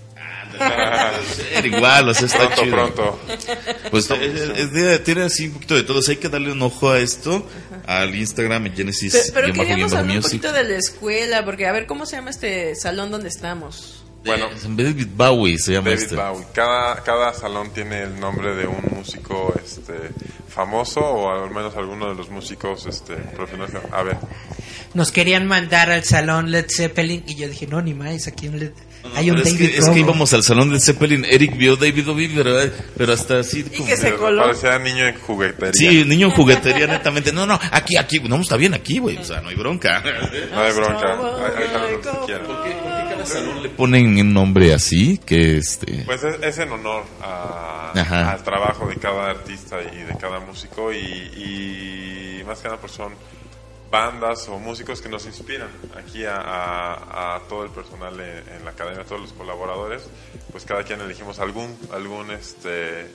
Era 0.59 1.67
igual, 1.67 2.09
o 2.09 2.13
sea, 2.13 2.25
está 2.27 2.39
Pronto, 2.49 2.61
chido. 2.63 2.75
pronto. 2.75 3.19
Pues 3.89 4.09
eh, 4.11 4.69
eh, 4.75 4.99
tiene 5.03 5.23
así 5.23 5.47
un 5.47 5.53
poquito 5.53 5.75
de 5.75 5.83
todo. 5.83 5.99
O 5.99 6.01
sea, 6.01 6.13
hay 6.13 6.19
que 6.19 6.29
darle 6.29 6.51
un 6.51 6.61
ojo 6.61 6.91
a 6.91 6.99
esto, 6.99 7.47
al 7.87 8.13
Instagram 8.15 8.67
en 8.67 8.75
Genesis. 8.75 9.31
Pero, 9.33 9.47
pero 9.47 9.53
queríamos 9.53 9.93
hablar 9.93 10.17
un 10.17 10.23
poquito 10.23 10.51
de 10.51 10.63
la 10.63 10.75
escuela, 10.75 11.43
porque 11.45 11.67
a 11.67 11.71
ver, 11.71 11.85
¿cómo 11.87 12.05
se 12.05 12.17
llama 12.17 12.29
este 12.29 12.75
salón 12.75 13.11
donde 13.11 13.29
estamos? 13.31 13.97
Bueno, 14.23 14.49
David 14.77 15.07
Bowie 15.15 15.57
se 15.57 15.73
llama 15.73 15.89
David 15.89 16.03
este. 16.03 16.15
Bowie. 16.15 16.45
Cada, 16.53 17.01
cada 17.03 17.33
salón 17.33 17.73
tiene 17.73 18.03
el 18.03 18.19
nombre 18.19 18.53
de 18.55 18.67
un 18.67 18.83
músico 18.95 19.51
este, 19.63 19.93
famoso 20.47 20.99
o 20.99 21.43
al 21.43 21.49
menos 21.49 21.75
alguno 21.75 22.07
de 22.09 22.13
los 22.15 22.29
músicos 22.29 22.85
este, 22.85 23.15
profesionales. 23.15 23.81
A 23.91 24.03
ver, 24.03 24.17
Nos 24.93 25.11
querían 25.11 25.47
mandar 25.47 25.89
al 25.89 26.03
salón 26.03 26.51
Led 26.51 26.67
Zeppelin 26.69 27.23
y 27.25 27.35
yo 27.35 27.47
dije, 27.49 27.65
no, 27.65 27.81
ni 27.81 27.95
más, 27.95 28.27
aquí 28.27 28.47
un 28.47 28.59
Led- 28.59 28.73
No, 29.03 29.09
hay 29.15 29.31
un 29.31 29.39
es, 29.39 29.45
David 29.45 29.57
que, 29.57 29.77
es 29.79 29.89
que 29.89 29.99
íbamos 29.99 30.31
al 30.33 30.43
salón 30.43 30.69
de 30.71 30.79
Zeppelin. 30.79 31.25
Eric 31.25 31.57
vio 31.57 31.75
David 31.75 32.05
Bowie, 32.05 32.29
pero, 32.35 32.55
pero 32.95 33.13
hasta 33.13 33.39
así. 33.39 33.61
Y 33.71 33.75
como- 33.77 33.89
que 33.89 33.97
se 33.97 34.13
coló. 34.13 34.43
parecía 34.43 34.77
niño 34.77 35.07
en 35.07 35.17
juguetería. 35.19 35.71
Sí, 35.73 36.05
niño 36.05 36.27
en 36.27 36.33
juguetería, 36.33 36.85
netamente. 36.85 37.33
No, 37.33 37.47
no, 37.47 37.59
aquí, 37.71 37.97
aquí. 37.97 38.19
No, 38.19 38.39
está 38.39 38.55
bien 38.55 38.75
aquí, 38.75 38.99
güey. 38.99 39.17
O 39.17 39.23
sea, 39.23 39.41
no 39.41 39.49
hay 39.49 39.55
bronca. 39.55 40.03
No 40.53 40.61
hay 40.61 40.73
bronca. 40.73 41.17
Hay, 41.57 41.63
hay 41.63 41.95
se 42.03 42.25
quieran. 42.27 42.45
¿Por 42.45 42.63
qué 42.63 42.90
cada 43.23 43.39
salón 43.41 43.63
le 43.63 43.69
ponen 43.69 44.17
un 44.19 44.33
nombre 44.33 44.73
así? 44.73 45.17
Que 45.17 45.57
este. 45.57 46.03
Pues 46.05 46.23
es, 46.23 46.35
es 46.41 46.57
en 46.59 46.71
honor 46.71 47.03
a- 47.21 47.91
al 48.31 48.43
trabajo 48.43 48.87
de 48.87 48.95
cada 48.97 49.29
artista 49.29 49.77
y 49.81 49.97
de 50.03 50.17
cada 50.17 50.39
músico 50.39 50.91
y, 50.93 50.97
y 50.97 52.43
más 52.45 52.59
que 52.59 52.67
nada 52.69 52.79
pues 52.79 52.93
son 52.93 53.13
bandas 53.91 54.47
o 54.47 54.57
músicos 54.57 55.01
que 55.01 55.09
nos 55.09 55.25
inspiran 55.25 55.67
aquí 55.97 56.23
a, 56.23 56.37
a- 56.37 57.35
a 57.35 57.39
todo 57.49 57.65
el 57.65 57.71
personal 57.71 58.17
en, 58.19 58.55
en 58.57 58.63
la 58.65 58.71
academia, 58.71 59.01
a 59.01 59.05
todos 59.05 59.21
los 59.21 59.33
colaboradores, 59.33 60.03
pues 60.51 60.63
cada 60.63 60.83
quien 60.83 61.01
elegimos 61.01 61.39
algún 61.39 61.77
algún 61.91 62.31
este 62.31 63.07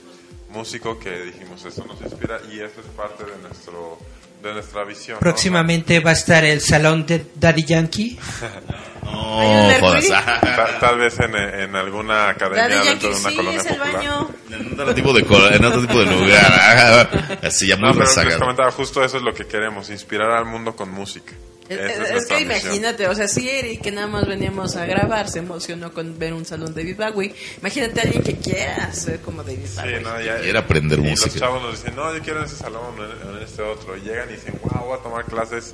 músico 0.51 0.97
que 0.99 1.09
dijimos 1.23 1.65
esto 1.65 1.83
nos 1.85 1.99
inspira 2.01 2.39
y 2.51 2.59
esto 2.59 2.79
es 2.81 2.87
parte 2.95 3.23
de 3.25 3.35
nuestro 3.41 3.97
de 4.43 4.53
nuestra 4.53 4.83
visión. 4.83 5.15
¿no? 5.15 5.19
Próximamente 5.19 5.99
va 5.99 6.11
a 6.11 6.13
estar 6.13 6.45
el 6.45 6.61
salón 6.61 7.07
de 7.07 7.25
Daddy 7.35 7.63
Yankee. 7.63 8.19
No. 9.11 9.91
Tal, 10.09 10.79
tal 10.79 10.97
vez 10.97 11.19
en, 11.19 11.35
en 11.35 11.75
alguna 11.75 12.29
academia 12.29 12.67
de 12.67 12.89
dentro 12.89 13.09
de 13.09 13.15
una 13.19 13.29
sí, 13.29 13.35
colonia 13.35 13.63
popular. 13.63 13.93
baño. 13.93 14.29
En 14.49 14.79
otro 14.79 14.95
tipo 14.95 15.13
de, 15.13 15.55
en 15.55 15.65
otro 15.65 15.81
tipo 15.81 15.99
de 15.99 16.05
lugar. 16.05 17.39
Así 17.43 17.67
ya 17.67 17.75
muy 17.77 17.87
No, 17.87 17.93
pero 17.93 18.05
les 18.05 18.15
rezagado. 18.15 18.39
comentaba, 18.39 18.71
justo 18.71 19.03
eso 19.03 19.17
es 19.17 19.23
lo 19.23 19.33
que 19.33 19.45
queremos, 19.45 19.89
inspirar 19.89 20.31
al 20.31 20.45
mundo 20.45 20.75
con 20.75 20.89
música. 20.91 21.33
Es, 21.69 21.77
es- 21.79 21.99
es 22.11 22.25
que 22.27 22.45
misión. 22.45 22.61
imagínate, 22.71 23.07
o 23.09 23.13
sea, 23.15 23.27
si 23.27 23.49
Eric, 23.49 23.81
que 23.81 23.91
nada 23.91 24.07
más 24.07 24.25
veníamos 24.25 24.77
a 24.77 24.85
grabar, 24.85 25.27
se 25.29 25.39
emocionó 25.39 25.91
con 25.91 26.17
ver 26.17 26.31
un 26.33 26.45
salón 26.45 26.73
de 26.73 26.81
David 26.81 26.95
Bowie. 27.11 27.35
Imagínate 27.59 27.99
a 27.99 28.03
alguien 28.03 28.23
que 28.23 28.37
quiera 28.37 28.93
ser 28.93 29.19
como 29.19 29.43
David 29.43 29.65
Sí, 29.65 29.75
Bowie. 29.81 29.99
no, 29.99 30.21
ya- 30.21 30.37
Quiere 30.39 30.57
aprender 30.59 30.99
y 30.99 31.01
música. 31.01 31.27
los 31.29 31.35
chavos 31.39 31.61
nos 31.63 31.71
dicen, 31.73 31.93
no, 31.97 32.13
yo 32.15 32.21
quiero 32.23 32.39
en 32.39 32.45
ese 32.45 32.55
salón 32.55 32.83
o 32.97 33.03
en, 33.03 33.35
en 33.37 33.43
este 33.43 33.61
otro. 33.63 33.97
Y 33.97 34.01
llegan 34.01 34.29
y 34.29 34.33
dicen, 34.33 34.57
wow, 34.63 34.85
voy 34.85 34.97
a 34.97 35.03
tomar 35.03 35.25
clases 35.25 35.73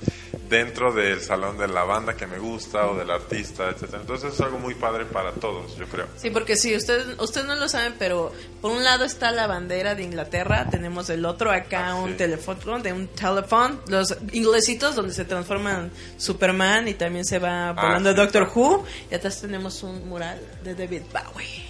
dentro 0.49 0.91
del 0.93 1.21
salón 1.21 1.59
de 1.59 1.67
la 1.67 1.83
banda 1.83 2.15
que 2.15 2.25
me 2.25 2.39
gusta 2.39 2.87
o 2.87 2.95
del 2.95 3.11
artista, 3.11 3.22
etcétera 3.31 3.99
Entonces 4.01 4.33
es 4.33 4.41
algo 4.41 4.59
muy 4.59 4.75
padre 4.75 5.05
para 5.05 5.31
todos, 5.33 5.75
yo 5.77 5.85
creo. 5.87 6.07
Sí, 6.17 6.29
porque 6.29 6.55
sí, 6.55 6.75
ustedes 6.75 7.07
ustedes 7.19 7.45
no 7.47 7.55
lo 7.55 7.67
saben, 7.69 7.95
pero 7.99 8.31
por 8.61 8.71
un 8.71 8.83
lado 8.83 9.05
está 9.05 9.31
la 9.31 9.47
bandera 9.47 9.95
de 9.95 10.03
Inglaterra, 10.03 10.67
tenemos 10.69 11.09
el 11.09 11.25
otro 11.25 11.51
acá 11.51 11.89
Ah, 11.89 11.95
un 11.95 12.11
sí. 12.11 12.17
teléfono 12.17 12.79
de 12.79 12.93
un 12.93 13.07
teléfono, 13.07 13.79
los 13.87 14.15
inglesitos 14.31 14.95
donde 14.95 15.13
se 15.13 15.25
transforman 15.25 15.91
Superman 16.17 16.87
y 16.87 16.93
también 16.93 17.25
se 17.25 17.39
va 17.39 17.71
volando 17.73 18.09
Ah, 18.09 18.13
sí, 18.13 18.17
Doctor. 18.19 18.51
Who, 18.53 18.85
y 19.11 19.15
atrás 19.15 19.41
tenemos 19.41 19.81
un 19.83 20.07
mural 20.07 20.39
de 20.63 20.75
David 20.75 21.01
Bowie 21.11 21.65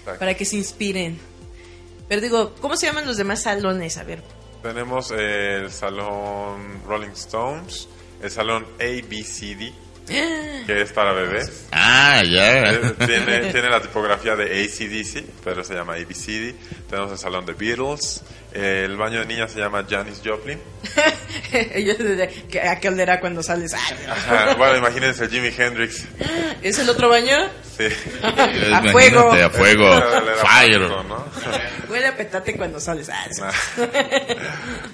Exacto. 0.00 0.18
para 0.18 0.34
que 0.34 0.44
se 0.44 0.56
inspiren. 0.56 1.18
Pero 2.08 2.20
digo, 2.20 2.54
¿cómo 2.60 2.76
se 2.76 2.86
llaman 2.86 3.06
los 3.06 3.16
demás 3.16 3.42
salones? 3.42 3.96
A 3.96 4.02
ver. 4.02 4.22
Tenemos 4.62 5.10
el 5.12 5.70
salón 5.70 6.82
Rolling 6.86 7.10
Stones, 7.12 7.88
el 8.20 8.30
salón 8.30 8.66
ABCD, 8.80 9.72
que 10.10 10.82
es 10.82 10.92
para 10.92 11.12
bebés. 11.12 11.66
Ah, 11.72 12.22
ya. 12.24 12.80
Tiene, 13.06 13.52
tiene 13.52 13.68
la 13.70 13.80
tipografía 13.80 14.36
de 14.36 14.64
ACDC, 14.64 15.24
pero 15.44 15.64
se 15.64 15.74
llama 15.74 15.94
ABCD. 15.94 16.54
Tenemos 16.88 17.12
el 17.12 17.18
salón 17.18 17.46
de 17.46 17.54
Beatles. 17.54 18.22
El 18.52 18.96
baño 18.96 19.20
de 19.20 19.26
niñas 19.26 19.52
se 19.52 19.60
llama 19.60 19.86
Janis 19.88 20.20
Joplin. 20.24 20.58
¿A 22.68 22.80
qué 22.80 22.88
olerá 22.88 23.20
cuando 23.20 23.42
sales? 23.42 23.74
Ajá, 23.74 24.54
bueno, 24.54 24.78
imagínense 24.78 25.24
el 25.24 25.30
Jimi 25.30 25.52
Hendrix. 25.56 26.04
¿Es 26.62 26.78
el 26.80 26.88
otro 26.88 27.08
baño? 27.08 27.36
Sí. 27.76 27.84
A 28.22 28.82
fuego. 28.90 29.32
A 29.32 29.50
fuego. 29.50 30.02
Fire. 30.42 30.82
Huele 31.88 32.06
a 32.06 32.16
petate 32.16 32.56
cuando 32.56 32.80
sales. 32.80 33.08
Ah. 33.10 33.52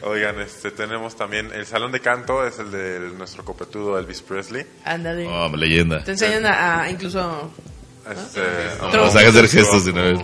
Oigan, 0.02 0.40
este, 0.40 0.70
tenemos 0.70 1.16
también 1.16 1.50
el 1.52 1.66
salón 1.66 1.92
de 1.92 2.00
canto, 2.00 2.46
es 2.46 2.58
el 2.58 2.70
de 2.70 3.00
nuestro 3.16 3.44
copetudo 3.44 3.98
Elvis 3.98 4.22
Presley. 4.22 4.66
Ándale. 4.84 5.26
Oh, 5.26 5.54
leyenda. 5.54 6.02
Te 6.04 6.12
enseñan 6.12 6.46
a, 6.46 6.82
a 6.82 6.90
incluso 6.90 7.52
Este, 8.10 8.40
Vamos 8.80 9.16
a 9.16 9.18
hacer 9.20 9.48
gestos 9.48 9.84
de 9.84 9.90
una 9.90 10.02
vez. 10.02 10.20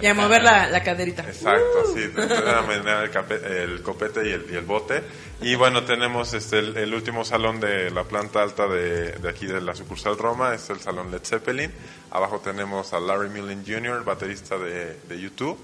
y 0.00 0.06
a 0.06 0.14
mover 0.14 0.42
la, 0.42 0.68
la 0.68 0.82
caderita. 0.82 1.22
Exacto, 1.22 1.84
sí, 1.94 2.08
te 2.14 2.22
enseñan 2.22 2.54
a 2.56 2.62
menear 2.62 3.10
el, 3.30 3.44
el 3.72 3.82
copete 3.82 4.28
y 4.28 4.32
el, 4.32 4.46
y 4.50 4.56
el 4.56 4.64
bote. 4.64 5.02
Y 5.40 5.54
bueno, 5.54 5.84
tenemos 5.84 6.34
este 6.34 6.58
el, 6.58 6.76
el 6.76 6.92
último 6.94 7.24
salón 7.24 7.60
de 7.60 7.90
la 7.90 8.04
planta 8.04 8.42
alta 8.42 8.66
de, 8.66 9.12
de 9.12 9.28
aquí 9.28 9.46
de 9.46 9.60
la 9.60 9.74
sucursal 9.74 10.18
Roma, 10.18 10.54
es 10.54 10.68
el 10.70 10.80
salón 10.80 11.10
Led 11.10 11.22
Zeppelin. 11.24 11.70
Abajo 12.10 12.40
tenemos 12.40 12.92
a 12.92 13.00
Larry 13.00 13.28
Mullen 13.30 13.64
Jr., 13.66 14.04
baterista 14.04 14.58
de, 14.58 14.96
de 15.08 15.20
YouTube, 15.20 15.58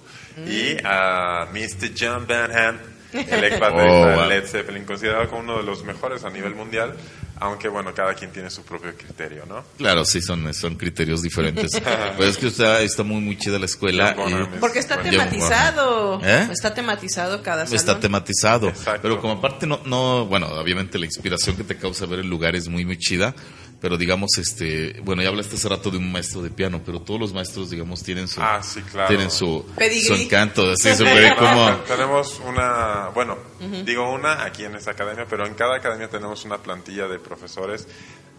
y 0.47 0.77
a 0.85 1.47
Mr. 1.53 1.91
John 1.99 2.27
Banham, 2.27 2.79
el 3.13 3.45
ex 3.45 3.59
baterista 3.61 4.01
Oh, 4.01 4.07
de 4.07 4.15
wow. 4.17 4.29
Led 4.29 4.47
Zeppelin, 4.47 4.85
considerado 4.85 5.29
como 5.29 5.41
uno 5.43 5.57
de 5.59 5.65
los 5.65 5.83
mejores 5.85 6.25
a 6.25 6.31
nivel 6.31 6.55
mundial, 6.55 6.95
aunque 7.41 7.69
bueno, 7.69 7.93
cada 7.95 8.15
quien 8.15 8.31
tiene 8.33 8.51
su 8.51 8.63
propio 8.63 8.95
criterio, 8.97 9.45
¿no? 9.47 9.65
Claro, 9.77 10.05
sí, 10.05 10.21
son, 10.21 10.53
son 10.55 10.77
criterios 10.77 11.23
diferentes. 11.23 11.71
pues 12.17 12.31
es 12.31 12.39
que 12.39 12.47
está, 12.49 12.81
está 12.81 13.03
muy, 13.03 13.21
muy 13.21 13.37
chida 13.39 13.59
la 13.59 13.67
escuela. 13.67 14.17
Y- 14.29 14.59
Porque 14.59 14.79
está 14.79 14.97
Bueno, 14.97 15.11
tematizado. 15.11 16.21
¿Eh? 16.23 16.49
Está 16.53 16.75
tematizado 16.75 17.43
cada 17.43 17.65
salón. 17.67 17.77
Está 17.77 18.01
tematizado. 18.01 18.69
Exacto. 18.69 19.01
Pero 19.03 19.21
como 19.21 19.35
aparte 19.35 19.67
no, 19.67 19.81
no, 19.85 20.27
bueno, 20.27 20.47
obviamente 20.49 20.99
la 20.99 21.07
inspiración 21.07 21.57
que 21.57 21.65
te 21.65 21.77
causa 21.77 22.07
ver 22.07 22.21
el 22.21 22.29
lugar 22.29 22.57
es 22.57 22.69
muy, 22.69 22.85
muy 22.85 22.99
chida. 22.99 23.35
Pero 23.81 23.97
digamos, 23.97 24.31
este, 24.39 25.01
bueno, 25.05 25.23
ya 25.23 25.29
hablaste 25.29 25.55
hace 25.55 25.69
rato 25.69 25.91
de 25.91 25.99
un 25.99 26.11
maestro 26.11 26.43
de 26.43 26.51
piano, 26.51 26.81
pero 26.85 27.01
todos 27.01 27.21
los 27.21 27.33
maestros, 27.33 27.71
digamos, 27.71 28.03
tienen 28.03 28.27
su, 28.27 28.41
Ah, 28.43 28.61
sí, 28.63 28.83
claro. 28.83 29.09
tienen 29.09 29.31
su, 29.31 29.65
su 30.07 30.15
encanto, 30.15 30.73
así, 30.73 30.91
como, 31.39 31.71
No, 31.71 31.77
tenemos 31.83 32.41
una, 32.45 33.11
bueno, 33.15 33.39
digo 33.85 34.13
una 34.13 34.43
aquí 34.45 34.65
en 34.65 34.75
esta 34.75 34.91
academia, 34.91 35.27
pero 35.31 35.47
en 35.47 35.55
cada 35.55 35.77
academia 35.77 36.09
tenemos 36.09 36.45
una 36.45 36.59
plantilla 36.59 37.07
de 37.07 37.21
profesores 37.21 37.87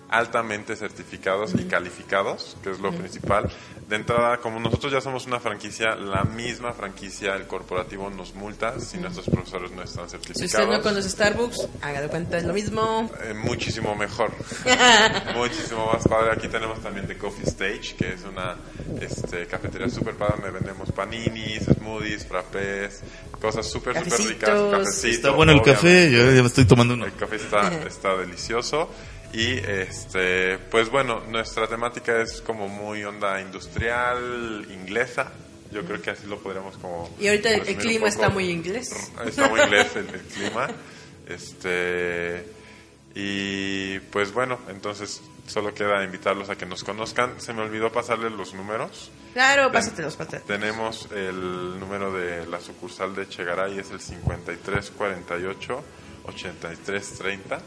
altamente 0.09 0.75
certificados 0.75 1.53
y 1.55 1.65
calificados, 1.65 2.57
que 2.63 2.71
es 2.71 2.79
lo 2.79 2.91
principal. 2.91 3.49
De 3.87 3.95
entrada, 3.95 4.37
como 4.37 4.59
nosotros 4.59 4.91
ya 4.91 5.01
somos 5.01 5.25
una 5.25 5.39
franquicia, 5.39 5.95
la 5.95 6.23
misma 6.23 6.73
franquicia, 6.73 7.35
el 7.35 7.47
corporativo 7.47 8.09
nos 8.09 8.33
multa 8.35 8.79
si 8.79 8.97
nuestros 8.97 9.29
profesores 9.29 9.71
no 9.71 9.83
están 9.83 10.05
Si 10.05 10.11
certificados. 10.11 10.53
usted 10.53 10.77
no 10.77 10.81
conoce 10.81 11.09
Starbucks, 11.09 11.67
haga 11.81 12.01
de 12.01 12.07
cuenta, 12.07 12.37
es 12.37 12.43
lo 12.43 12.53
mismo. 12.53 13.09
Eh, 13.23 13.33
muchísimo 13.33 13.95
mejor. 13.95 14.31
muchísimo 15.35 15.91
más 15.91 16.07
padre. 16.07 16.31
Aquí 16.33 16.47
tenemos 16.47 16.79
también 16.81 17.07
The 17.07 17.17
Coffee 17.17 17.45
Stage, 17.47 17.95
que 17.97 18.13
es 18.13 18.23
una 18.23 18.57
este, 19.01 19.47
cafetería 19.47 19.89
súper 19.89 20.15
padre 20.15 20.35
donde 20.41 20.51
vendemos 20.51 20.91
paninis, 20.91 21.63
smoothies, 21.65 22.25
frappés, 22.25 23.01
cosas 23.39 23.67
súper, 23.69 23.95
súper 24.03 24.19
ricas. 24.19 24.49
Cafecitos. 24.49 24.71
Cafecito, 24.71 25.07
está 25.07 25.29
bueno 25.31 25.51
el 25.51 25.61
café, 25.61 26.07
obviamente. 26.07 26.11
yo 26.11 26.31
ya 26.35 26.41
me 26.41 26.47
estoy 26.47 26.65
tomando 26.65 26.93
uno. 26.93 27.05
El 27.05 27.15
café 27.15 27.35
está, 27.37 27.73
está 27.87 28.15
delicioso. 28.17 28.89
Y 29.33 29.57
este, 29.57 30.57
pues 30.57 30.89
bueno, 30.89 31.21
nuestra 31.29 31.67
temática 31.67 32.21
es 32.21 32.41
como 32.41 32.67
muy 32.67 33.03
onda 33.03 33.39
industrial, 33.41 34.65
inglesa. 34.69 35.31
Yo 35.71 35.85
creo 35.85 36.01
que 36.01 36.09
así 36.09 36.25
lo 36.25 36.39
podríamos 36.39 36.77
como. 36.77 37.15
Y 37.19 37.27
ahorita 37.27 37.51
el, 37.51 37.77
clima 37.77 38.07
está 38.07 38.29
muy 38.29 38.49
inglés. 38.49 39.11
Está 39.23 39.47
muy 39.49 39.61
inglés 39.61 39.95
el, 39.95 40.09
el 40.09 40.21
clima. 40.33 40.67
Este 41.27 42.43
y 43.13 43.99
pues 43.99 44.33
bueno, 44.33 44.59
entonces 44.69 45.21
solo 45.47 45.73
queda 45.73 46.03
invitarlos 46.03 46.49
a 46.49 46.55
que 46.55 46.65
nos 46.65 46.83
conozcan. 46.83 47.39
Se 47.39 47.53
me 47.53 47.61
olvidó 47.61 47.91
pasarles 47.91 48.31
los 48.31 48.53
números. 48.53 49.11
Claro, 49.33 49.71
pásatelos, 49.71 50.15
pásatelos. 50.15 50.47
Tenemos 50.47 51.07
el 51.11 51.79
número 51.79 52.11
de 52.13 52.47
la 52.47 52.59
sucursal 52.59 53.13
de 53.15 53.27
Chegaray 53.29 53.77
es 53.77 53.91
el 53.91 53.99
5348 53.99 55.83
8330 56.25 57.59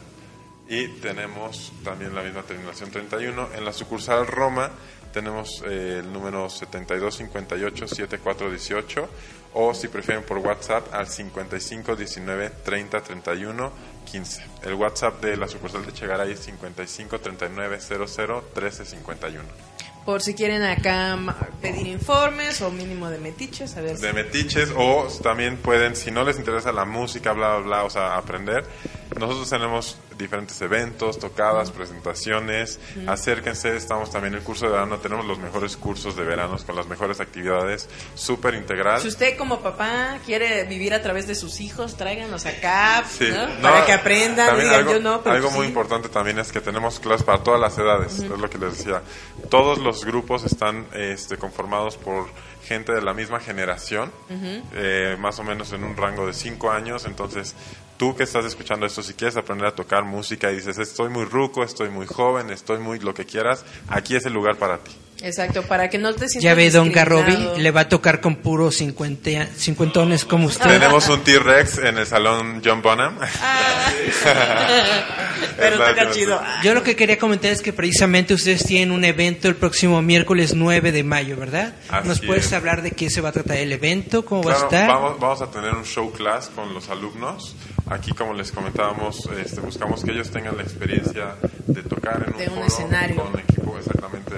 y 0.73 0.87
tenemos 1.01 1.71
también 1.83 2.15
la 2.15 2.21
misma 2.23 2.43
terminación 2.43 2.89
31. 2.91 3.49
En 3.55 3.65
la 3.65 3.73
sucursal 3.73 4.25
Roma 4.27 4.71
tenemos 5.13 5.61
eh, 5.67 5.99
el 6.03 6.11
número 6.11 6.49
7258 6.49 7.87
7418 7.87 9.09
o 9.55 9.73
si 9.75 9.87
prefieren 9.87 10.23
por 10.23 10.39
WhatsApp 10.39 10.91
al 10.93 11.07
5519 11.07 12.49
30 12.63 13.01
31 13.01 13.71
15. 14.11 14.43
El 14.63 14.73
WhatsApp 14.75 15.21
de 15.21 15.37
la 15.37 15.47
sucursal 15.47 15.85
de 15.85 15.93
Chegaray 15.93 16.31
es 16.31 16.39
5539 16.39 17.79
00 17.79 18.43
13 18.53 18.85
51. 18.85 19.43
Por 20.05 20.21
si 20.21 20.33
quieren 20.33 20.63
acá 20.63 21.17
pedir 21.61 21.87
informes 21.87 22.61
o 22.61 22.69
mínimo 22.71 23.09
de 23.09 23.19
metiches, 23.19 23.77
a 23.77 23.81
ver 23.81 23.95
si- 23.95 24.01
de 24.05 24.11
metiches 24.11 24.69
o 24.75 25.07
también 25.23 25.55
pueden, 25.57 25.95
si 25.95 26.11
no 26.11 26.25
les 26.25 26.37
interesa 26.37 26.73
la 26.73 26.83
música, 26.83 27.31
bla, 27.31 27.59
bla, 27.59 27.65
bla, 27.65 27.83
o 27.85 27.89
sea, 27.89 28.17
aprender, 28.17 28.65
nosotros 29.19 29.49
tenemos 29.49 29.97
diferentes 30.17 30.59
eventos, 30.61 31.19
tocadas, 31.19 31.71
presentaciones, 31.71 32.79
acérquense, 33.07 33.75
estamos 33.75 34.11
también 34.11 34.33
en 34.33 34.39
el 34.39 34.45
curso 34.45 34.65
de 34.65 34.71
verano, 34.73 34.97
tenemos 34.97 35.25
los 35.25 35.39
mejores 35.39 35.77
cursos 35.77 36.15
de 36.15 36.23
veranos 36.23 36.63
con 36.63 36.75
las 36.75 36.87
mejores 36.87 37.19
actividades, 37.19 37.89
súper 38.15 38.53
integral. 38.55 39.01
Si 39.01 39.07
usted 39.07 39.37
como 39.37 39.59
papá 39.61 40.19
quiere 40.25 40.63
vivir 40.65 40.93
a 40.93 41.01
través 41.01 41.27
de 41.27 41.35
sus 41.35 41.61
hijos, 41.61 41.95
tráiganlos 41.97 42.45
acá, 42.45 43.03
Sí, 43.09 43.27
¿no? 43.29 43.47
no, 43.47 43.61
Para 43.61 43.85
que 43.85 43.93
aprendan, 43.93 44.57
digan 44.59 44.75
algo, 44.75 44.91
yo 44.93 44.99
no, 44.99 45.21
pero 45.21 45.35
algo 45.35 45.51
muy 45.51 45.65
sí. 45.65 45.69
importante 45.69 46.09
también 46.09 46.39
es 46.39 46.51
que 46.51 46.61
tenemos 46.61 46.99
clases 46.99 47.23
para 47.23 47.43
todas 47.43 47.59
las 47.59 47.77
edades, 47.77 48.19
es 48.19 48.29
lo 48.29 48.49
que 48.49 48.57
les 48.57 48.77
decía. 48.77 49.01
Todos 49.49 49.79
los 49.79 50.05
grupos 50.05 50.43
están 50.45 50.87
este, 50.93 51.37
conformados 51.37 51.97
por 51.97 52.27
gente 52.65 52.93
de 52.93 53.01
la 53.01 53.13
misma 53.13 53.39
generación, 53.41 54.11
eh, 54.73 55.17
más 55.19 55.37
o 55.39 55.43
menos 55.43 55.73
en 55.73 55.83
un 55.83 55.97
rango 55.97 56.25
de 56.25 56.33
5 56.33 56.71
años, 56.71 57.05
entonces 57.05 57.55
tú 57.97 58.15
que 58.15 58.23
estás 58.23 58.45
escuchando 58.45 58.85
esto, 58.85 59.03
si 59.03 59.13
quieres 59.13 59.37
aprender 59.37 59.67
a 59.67 59.75
tocar 59.75 60.03
música 60.03 60.51
y 60.51 60.55
dices, 60.55 60.77
estoy 60.77 61.09
muy 61.09 61.25
ruco, 61.25 61.63
estoy 61.63 61.89
muy 61.89 62.05
joven, 62.05 62.49
estoy 62.49 62.79
muy 62.79 62.99
lo 62.99 63.13
que 63.13 63.25
quieras, 63.25 63.65
aquí 63.87 64.15
es 64.15 64.25
el 64.25 64.33
lugar 64.33 64.57
para 64.57 64.77
ti. 64.79 64.91
Exacto, 65.23 65.63
para 65.63 65.89
que 65.89 65.97
no 65.97 66.09
te 66.13 66.27
sientas 66.27 66.43
Ya 66.43 66.53
ve, 66.53 66.69
Don 66.69 66.91
Garrobi, 66.91 67.37
le 67.57 67.71
va 67.71 67.81
a 67.81 67.89
tocar 67.89 68.19
con 68.19 68.35
puros 68.35 68.75
cincuenta, 68.75 69.47
cincuentones 69.55 70.25
como 70.25 70.47
usted. 70.47 70.69
Tenemos 70.69 71.07
un 71.07 71.21
T-Rex 71.23 71.77
en 71.77 71.97
el 71.97 72.05
salón 72.05 72.61
John 72.63 72.81
Bonham. 72.81 73.17
Pero 75.57 75.73
Es 75.75 75.79
la 75.79 75.87
toca 75.89 76.05
que- 76.07 76.11
chido. 76.13 76.41
Yo 76.63 76.73
lo 76.73 76.83
que 76.83 76.95
quería 76.95 77.17
comentar 77.17 77.51
es 77.51 77.61
que 77.61 77.71
precisamente 77.73 78.33
ustedes 78.33 78.65
tienen 78.65 78.91
un 78.91 79.05
evento 79.05 79.47
el 79.47 79.55
próximo 79.55 80.01
miércoles 80.01 80.53
9 80.55 80.91
de 80.91 81.03
mayo, 81.03 81.37
¿verdad? 81.37 81.73
Así 81.89 82.07
¿Nos 82.07 82.19
puedes 82.21 82.47
es. 82.47 82.53
hablar 82.53 82.81
de 82.81 82.91
qué 82.91 83.09
se 83.09 83.21
va 83.21 83.29
a 83.29 83.31
tratar 83.31 83.57
el 83.57 83.71
evento? 83.71 84.25
¿Cómo 84.25 84.43
va 84.43 84.51
a 84.53 84.55
Claro, 84.55 84.67
estar? 84.71 84.87
Vamos, 84.89 85.19
vamos 85.19 85.41
a 85.41 85.51
tener 85.51 85.73
un 85.73 85.85
show 85.85 86.11
class 86.11 86.49
con 86.53 86.73
los 86.73 86.89
alumnos. 86.89 87.55
Aquí, 87.89 88.11
como 88.11 88.33
les 88.33 88.51
comentábamos, 88.51 89.29
este, 89.43 89.61
buscamos 89.61 90.03
que 90.03 90.11
ellos 90.11 90.29
tengan 90.31 90.57
la 90.57 90.63
experiencia 90.63 91.35
de 91.67 91.81
tocar 91.83 92.23
en 92.27 92.33
un, 92.33 92.39
De 92.39 92.47
un 92.47 92.53
foro 92.55 92.65
escenario. 92.67 93.15
con 93.17 93.39
equipo 93.39 93.77
exactamente 93.77 94.33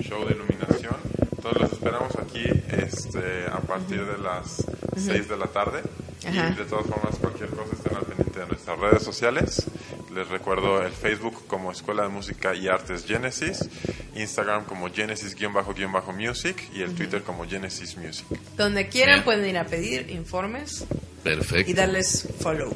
show 0.00 0.24
de 0.26 0.34
iluminación. 0.34 0.96
Entonces 1.36 1.62
los 1.62 1.72
esperamos 1.72 2.16
aquí 2.16 2.44
este, 2.70 3.46
a 3.50 3.60
partir 3.60 4.04
de 4.04 4.18
las 4.18 4.64
6 4.96 5.28
de 5.28 5.36
la 5.36 5.46
tarde. 5.46 5.82
Ajá. 6.26 6.50
Y 6.54 6.58
de 6.58 6.64
todas 6.64 6.86
formas, 6.86 7.16
cualquier 7.20 7.50
cosa 7.50 7.74
estén 7.74 7.96
al 7.96 8.04
pendiente 8.04 8.40
de 8.40 8.46
nuestras 8.46 8.78
redes 8.78 9.02
sociales. 9.02 9.66
Les 10.14 10.28
recuerdo 10.28 10.80
el 10.82 10.92
Facebook 10.92 11.46
como 11.48 11.72
Escuela 11.72 12.04
de 12.04 12.08
Música 12.08 12.54
y 12.54 12.68
Artes 12.68 13.04
Genesis, 13.04 13.68
Instagram 14.14 14.64
como 14.64 14.88
Genesis-Music 14.88 16.70
y 16.72 16.82
el 16.82 16.94
Twitter 16.94 17.22
como 17.22 17.44
Genesis 17.46 17.96
Music. 17.96 18.24
Donde 18.56 18.88
quieran 18.88 19.24
pueden 19.24 19.44
ir 19.50 19.58
a 19.58 19.64
pedir 19.64 20.10
informes 20.10 20.84
Perfecto. 21.24 21.70
y 21.70 21.74
darles 21.74 22.28
follow. 22.40 22.72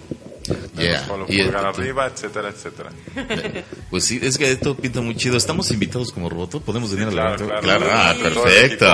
Yeah. 0.77 1.07
Con 1.07 1.21
los 1.21 1.31
Y, 1.31 1.43
pulgar 1.43 1.67
arriba, 1.67 2.07
etcétera, 2.07 2.49
etcétera. 2.51 2.91
Pues 3.91 4.05
sí, 4.05 4.19
es 4.23 4.37
que 4.39 4.51
esto 4.53 4.77
pinta 4.77 5.01
muy 5.01 5.17
chido. 5.17 5.37
¿Estamos 5.37 5.71
invitados 5.71 6.13
como 6.13 6.29
roboto? 6.29 6.61
¿Podemos 6.61 6.91
venir 6.93 7.07
al 7.09 7.13
Claro, 7.15 7.35
evento? 7.45 7.61
claro. 7.63 7.87
ah, 7.91 8.15
Sí. 8.17 8.23
perfecto. 8.23 8.87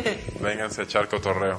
Vénganse 0.40 0.80
a 0.82 0.84
echar 0.84 1.08
cotorreo. 1.08 1.58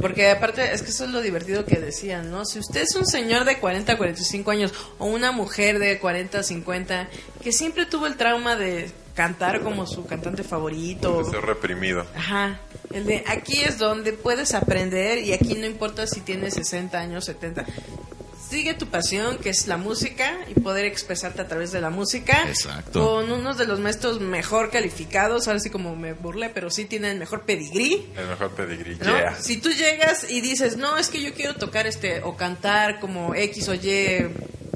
Porque 0.00 0.28
aparte, 0.30 0.72
es 0.72 0.82
que 0.82 0.90
eso 0.90 1.04
es 1.04 1.10
lo 1.10 1.20
divertido 1.22 1.64
que 1.64 1.76
decían, 1.78 2.30
¿no? 2.30 2.44
Si 2.44 2.58
usted 2.58 2.82
es 2.82 2.94
un 2.96 3.06
señor 3.06 3.44
de 3.44 3.58
40, 3.58 3.96
45 3.96 4.50
años 4.50 4.72
o 4.98 5.06
una 5.06 5.30
mujer 5.30 5.78
de 5.78 5.98
40, 6.00 6.42
50, 6.42 7.08
que 7.42 7.52
siempre 7.52 7.86
tuvo 7.86 8.06
el 8.08 8.16
trauma 8.16 8.56
de 8.56 8.90
cantar 9.14 9.60
como 9.60 9.86
su 9.86 10.04
cantante 10.06 10.42
favorito. 10.42 11.22
De 11.22 11.30
ser 11.30 11.42
reprimido. 11.42 12.04
Ajá. 12.16 12.58
El 12.92 13.04
de 13.06 13.22
aquí 13.28 13.60
es 13.60 13.78
donde 13.78 14.12
puedes 14.12 14.54
aprender 14.54 15.18
y 15.18 15.32
aquí 15.34 15.54
no 15.54 15.66
importa 15.66 16.06
si 16.08 16.20
tienes 16.20 16.54
60 16.54 16.98
años, 16.98 17.24
70. 17.26 17.64
Sigue 18.52 18.74
tu 18.74 18.86
pasión, 18.86 19.38
que 19.38 19.48
es 19.48 19.66
la 19.66 19.78
música, 19.78 20.38
y 20.54 20.60
poder 20.60 20.84
expresarte 20.84 21.40
a 21.40 21.48
través 21.48 21.72
de 21.72 21.80
la 21.80 21.88
música. 21.88 22.46
Exacto. 22.46 23.02
Con 23.02 23.32
unos 23.32 23.56
de 23.56 23.66
los 23.66 23.80
maestros 23.80 24.20
mejor 24.20 24.70
calificados, 24.70 25.48
ahora 25.48 25.58
sí 25.58 25.70
como 25.70 25.96
me 25.96 26.12
burlé, 26.12 26.50
pero 26.50 26.68
sí 26.68 26.84
tienen 26.84 27.18
mejor 27.18 27.42
pedigrí. 27.42 28.06
El 28.14 28.26
mejor 28.26 28.50
pedigrí. 28.50 28.96
¿no? 28.96 29.06
Yeah. 29.06 29.36
Si 29.36 29.56
tú 29.56 29.70
llegas 29.70 30.30
y 30.30 30.42
dices, 30.42 30.76
no, 30.76 30.98
es 30.98 31.08
que 31.08 31.22
yo 31.22 31.32
quiero 31.32 31.56
tocar 31.56 31.86
este, 31.86 32.22
o 32.22 32.36
cantar 32.36 33.00
como 33.00 33.34
X 33.34 33.68
o 33.68 33.74
Y, 33.74 34.28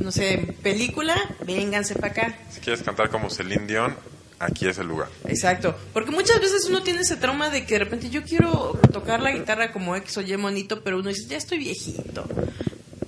no 0.03 0.11
sé, 0.11 0.57
película, 0.62 1.15
vénganse 1.45 1.95
para 1.97 2.12
acá. 2.12 2.39
Si 2.51 2.61
quieres 2.61 2.83
cantar 2.83 3.11
como 3.11 3.29
Celine 3.29 3.67
Dion, 3.67 3.95
aquí 4.39 4.67
es 4.67 4.79
el 4.79 4.87
lugar. 4.87 5.09
Exacto, 5.27 5.77
porque 5.93 6.12
muchas 6.12 6.41
veces 6.41 6.65
uno 6.65 6.83
tiene 6.83 7.03
ese 7.03 7.17
trauma 7.17 7.51
de 7.51 7.67
que 7.67 7.75
de 7.75 7.81
repente 7.81 8.09
yo 8.09 8.23
quiero 8.23 8.79
tocar 8.91 9.21
la 9.21 9.33
guitarra 9.33 9.71
como 9.71 9.95
X 9.97 10.17
o 10.17 10.23
Y 10.23 10.35
monito, 10.39 10.83
pero 10.83 10.99
uno 10.99 11.11
dice, 11.11 11.27
ya 11.29 11.37
estoy 11.37 11.59
viejito. 11.59 12.27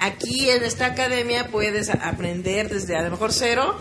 Aquí 0.00 0.50
en 0.50 0.62
esta 0.64 0.86
academia 0.86 1.48
puedes 1.48 1.90
aprender 1.90 2.68
desde 2.68 2.96
a 2.96 3.02
lo 3.02 3.10
mejor 3.10 3.32
cero, 3.32 3.76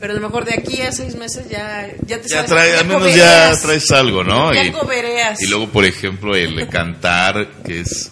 pero 0.00 0.12
a 0.12 0.16
lo 0.16 0.22
mejor 0.22 0.44
de 0.44 0.54
aquí 0.54 0.82
a 0.82 0.92
seis 0.92 1.16
meses 1.16 1.48
ya, 1.48 1.88
ya 2.06 2.20
te 2.20 2.28
Ya 2.28 2.36
sabes- 2.36 2.50
trae, 2.50 2.76
al 2.76 2.86
menos 2.86 3.14
ya 3.14 3.52
traes 3.60 3.90
algo, 3.90 4.22
¿no? 4.24 4.52
Ya 4.52 4.64
Y, 4.64 4.72
cobereas. 4.72 5.40
y 5.42 5.46
luego, 5.46 5.68
por 5.70 5.84
ejemplo, 5.84 6.36
el 6.36 6.68
cantar, 6.68 7.48
que 7.64 7.80
es, 7.80 8.10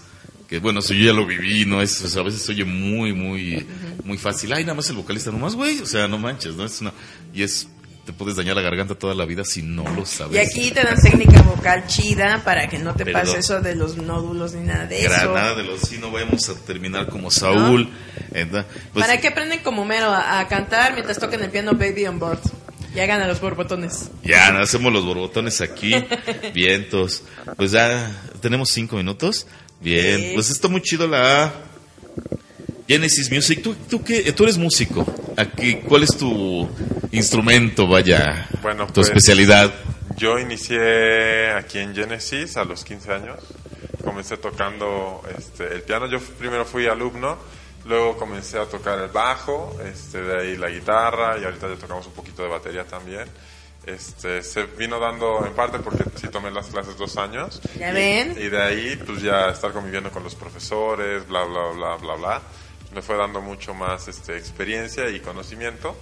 que 0.49 0.59
bueno, 0.61 0.81
eso 0.81 0.94
yo 0.94 1.05
ya 1.07 1.12
lo 1.12 1.27
viví, 1.27 1.66
¿no? 1.66 1.83
Es, 1.83 2.01
o 2.03 2.09
sea, 2.09 2.22
a 2.22 2.25
veces 2.25 2.40
se 2.42 2.53
oye 2.53 2.64
muy, 2.64 3.12
muy, 3.12 3.66
muy 4.05 4.16
fácil. 4.16 4.53
Ay, 4.53 4.62
nada 4.64 4.75
más 4.75 4.88
el 4.90 4.96
vocalista, 4.96 5.31
nomás, 5.31 5.55
güey. 5.55 5.81
O 5.81 5.87
sea, 5.87 6.09
no 6.09 6.18
manches, 6.18 6.55
¿no? 6.55 6.64
Es 6.64 6.81
una, 6.81 6.92
y 7.35 7.42
es, 7.42 7.68
te 8.07 8.12
puedes 8.12 8.37
dañar 8.37 8.55
la 8.55 8.62
garganta 8.62 8.95
toda 8.95 9.14
la 9.14 9.25
vida 9.25 9.45
si 9.45 9.62
no 9.62 9.83
lo 9.95 10.07
sabes. 10.07 10.35
Y 10.37 10.38
aquí 10.38 10.71
te 10.71 10.83
dan 10.85 10.97
técnica 11.01 11.42
vocal 11.42 11.87
chida 11.88 12.40
para 12.45 12.69
que 12.69 12.79
no 12.79 12.95
te 12.95 13.05
Perdón. 13.05 13.23
pase 13.23 13.38
eso 13.40 13.61
de 13.61 13.75
los 13.75 13.97
nódulos 13.97 14.53
ni 14.55 14.64
nada 14.64 14.87
de 14.87 15.01
eso. 15.01 15.11
Granada 15.11 15.57
de 15.57 15.64
los 15.64 15.81
sí, 15.81 15.99
no 15.99 16.12
vayamos 16.12 16.49
a 16.49 16.55
terminar 16.55 17.09
como 17.09 17.31
Saúl. 17.33 17.90
¿verdad? 18.31 18.64
Pues, 18.92 19.05
¿Para 19.05 19.21
qué 19.21 19.29
aprenden 19.29 19.59
como 19.59 19.85
mero 19.85 20.07
a, 20.07 20.38
a 20.38 20.47
cantar 20.47 20.92
mientras 20.92 21.19
tocan 21.19 21.42
el 21.42 21.51
piano 21.51 21.73
Baby 21.73 22.07
on 22.07 22.21
Board? 22.21 22.38
Y 22.95 23.01
hagan 23.01 23.21
a 23.21 23.27
los 23.27 23.40
borbotones. 23.40 24.09
Ya, 24.23 24.51
no 24.53 24.61
hacemos 24.61 24.90
los 24.92 25.05
borbotones 25.05 25.61
aquí. 25.61 25.92
Vientos. 26.55 27.25
Pues 27.57 27.73
ya 27.73 28.11
tenemos 28.40 28.71
cinco 28.71 28.97
minutos. 28.97 29.47
Bien. 29.81 30.19
Sí. 30.19 30.31
Pues 30.35 30.49
está 30.51 30.69
muy 30.69 30.81
chido 30.81 31.07
la 31.09 31.19
Genesis 32.88 33.31
Music. 33.31 33.62
¿Tú, 33.62 33.75
tú, 33.75 34.03
qué? 34.05 34.33
tú 34.33 34.44
eres 34.44 34.59
músico. 34.59 35.05
Aquí, 35.37 35.77
¿Cuál 35.87 36.05
es 36.05 36.16
tu 36.16 36.68
instrumento, 37.12 37.87
vaya? 37.87 38.49
Bueno, 38.62 38.87
tu 38.87 38.94
pues, 38.94 39.09
especialidad. 39.09 39.72
Yo 40.16 40.38
inicié 40.38 41.51
aquí 41.53 41.79
en 41.79 41.94
Genesis 41.94 42.57
a 42.57 42.64
los 42.64 42.85
15 42.85 43.12
años. 43.12 43.38
Comencé 44.03 44.37
tocando 44.38 45.22
este, 45.37 45.66
el 45.75 45.83
piano. 45.83 46.07
Yo 46.07 46.20
primero 46.20 46.64
fui 46.64 46.87
alumno, 46.87 47.37
luego 47.85 48.16
comencé 48.16 48.59
a 48.59 48.64
tocar 48.66 48.99
el 49.01 49.09
bajo, 49.11 49.77
este, 49.85 50.22
de 50.22 50.40
ahí 50.40 50.57
la 50.57 50.70
guitarra 50.70 51.37
y 51.38 51.44
ahorita 51.44 51.68
ya 51.68 51.75
tocamos 51.77 52.07
un 52.07 52.12
poquito 52.12 52.42
de 52.42 52.49
batería 52.49 52.85
también. 52.85 53.25
Este, 53.85 54.42
se 54.42 54.64
vino 54.64 54.99
dando 54.99 55.44
en 55.46 55.53
parte 55.55 55.79
porque 55.81 56.05
sí 56.20 56.29
tomé 56.29 56.51
las 56.51 56.66
clases 56.68 56.96
dos 56.96 57.16
años. 57.18 57.61
¿Ya 57.79 57.90
Y- 57.90 57.94
ven? 57.94 58.37
Y 58.40 58.49
de 58.49 58.62
ahí 58.62 58.96
pues 59.05 59.20
ya 59.22 59.49
estar 59.51 59.72
conviviendo 59.72 60.11
con 60.11 60.22
los 60.25 60.35
profesores, 60.35 61.27
bla, 61.29 61.44
bla, 61.44 61.70
bla, 61.75 61.96
bla, 61.96 62.14
bla. 62.14 62.42
Me 62.96 63.02
fue 63.02 63.14
dando 63.18 63.42
mucho 63.42 63.74
más 63.74 64.09
este, 64.09 64.38
experiencia 64.38 65.11
y 65.11 65.20
conocimiento. 65.20 65.94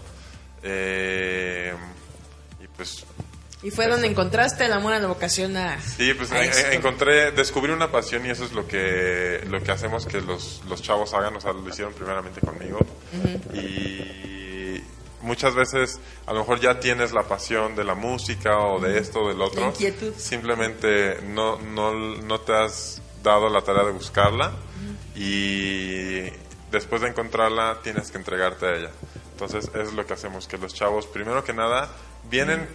Eh, 0.62 1.74
y 2.62 2.68
pues 2.68 3.04
Y 3.64 3.72
fue 3.72 3.88
donde 3.88 4.07
encontraste 4.07 4.64
el 4.66 4.72
amor 4.72 4.92
a 4.92 5.00
la 5.00 5.09
vocación 5.09 5.57
a... 5.57 5.80
Sí, 5.83 6.14
pues 6.14 6.30
a 6.30 6.44
en- 6.44 6.50
esto. 6.50 6.70
encontré, 6.70 7.33
descubrí 7.33 7.72
una 7.72 7.90
pasión 7.90 8.24
y 8.26 8.30
eso 8.30 8.44
es 8.44 8.52
lo 8.52 8.68
que, 8.68 9.42
lo 9.50 9.61
que 9.61 9.72
hacemos 9.72 10.07
que 10.07 10.20
los, 10.20 10.62
los 10.68 10.80
chavos 10.83 11.12
hagan, 11.14 11.35
o 11.35 11.40
sea, 11.40 11.52
lo 11.52 11.68
hicieron 11.68 11.92
primeramente 11.94 12.40
conmigo. 12.40 12.78
Y 13.52 14.80
muchas 15.22 15.57
veces 15.57 15.98
a 16.26 16.33
lo 16.33 16.40
mejor 16.40 16.61
ya 16.61 16.78
tienes 16.78 17.12
la 17.12 17.24
pasión 17.24 17.74
de 17.74 17.83
la 17.83 17.96
música 17.96 18.59
o 18.61 18.78
de 18.78 18.98
esto 18.98 19.20
o 19.24 19.28
del 19.30 19.40
otro. 19.42 19.61
La 19.62 19.66
inquietud. 19.68 20.12
Simplemente 20.16 21.20
no, 21.22 21.59
no, 21.59 21.92
no 21.92 22.40
te 22.40 22.52
has 22.54 23.02
dado 23.24 23.48
la 23.48 23.62
tarea 23.62 23.83
de 23.85 23.90
buscarla 23.90 24.53
y 25.16 26.28
después 26.75 27.01
de 27.01 27.09
encontrarla 27.09 27.79
tienes 27.83 28.11
que 28.11 28.18
entregarte 28.18 28.66
a 28.66 28.75
ella. 28.75 28.91
Entonces 29.33 29.70
es 29.75 29.95
lo 29.95 30.05
que 30.05 30.12
hacemos, 30.12 30.47
que 30.47 30.59
los 30.59 30.75
chavos, 30.75 31.07
primero 31.07 31.43
que 31.45 31.53
nada, 31.53 31.89
vienen 32.29 32.68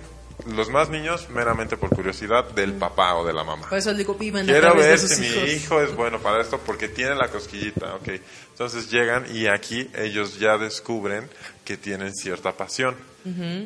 los 0.47 0.69
más 0.69 0.89
niños 0.89 1.29
meramente 1.29 1.77
por 1.77 1.89
curiosidad 1.89 2.45
del 2.51 2.73
papá 2.73 3.15
o 3.15 3.25
de 3.25 3.33
la 3.33 3.43
mamá. 3.43 3.67
Por 3.69 3.77
eso 3.77 3.93
digo, 3.93 4.15
vivan 4.15 4.43
a 4.49 4.51
Quiero 4.51 4.73
ver 4.75 4.97
si 4.99 5.21
mi 5.21 5.51
hijo 5.51 5.81
es 5.81 5.95
bueno 5.95 6.19
para 6.19 6.41
esto 6.41 6.59
porque 6.65 6.87
tiene 6.89 7.15
la 7.15 7.27
cosquillita, 7.29 7.95
ok. 7.95 8.07
Entonces 8.51 8.89
llegan 8.89 9.25
y 9.35 9.47
aquí 9.47 9.89
ellos 9.95 10.39
ya 10.39 10.57
descubren 10.57 11.29
que 11.65 11.77
tienen 11.77 12.13
cierta 12.15 12.53
pasión. 12.53 12.95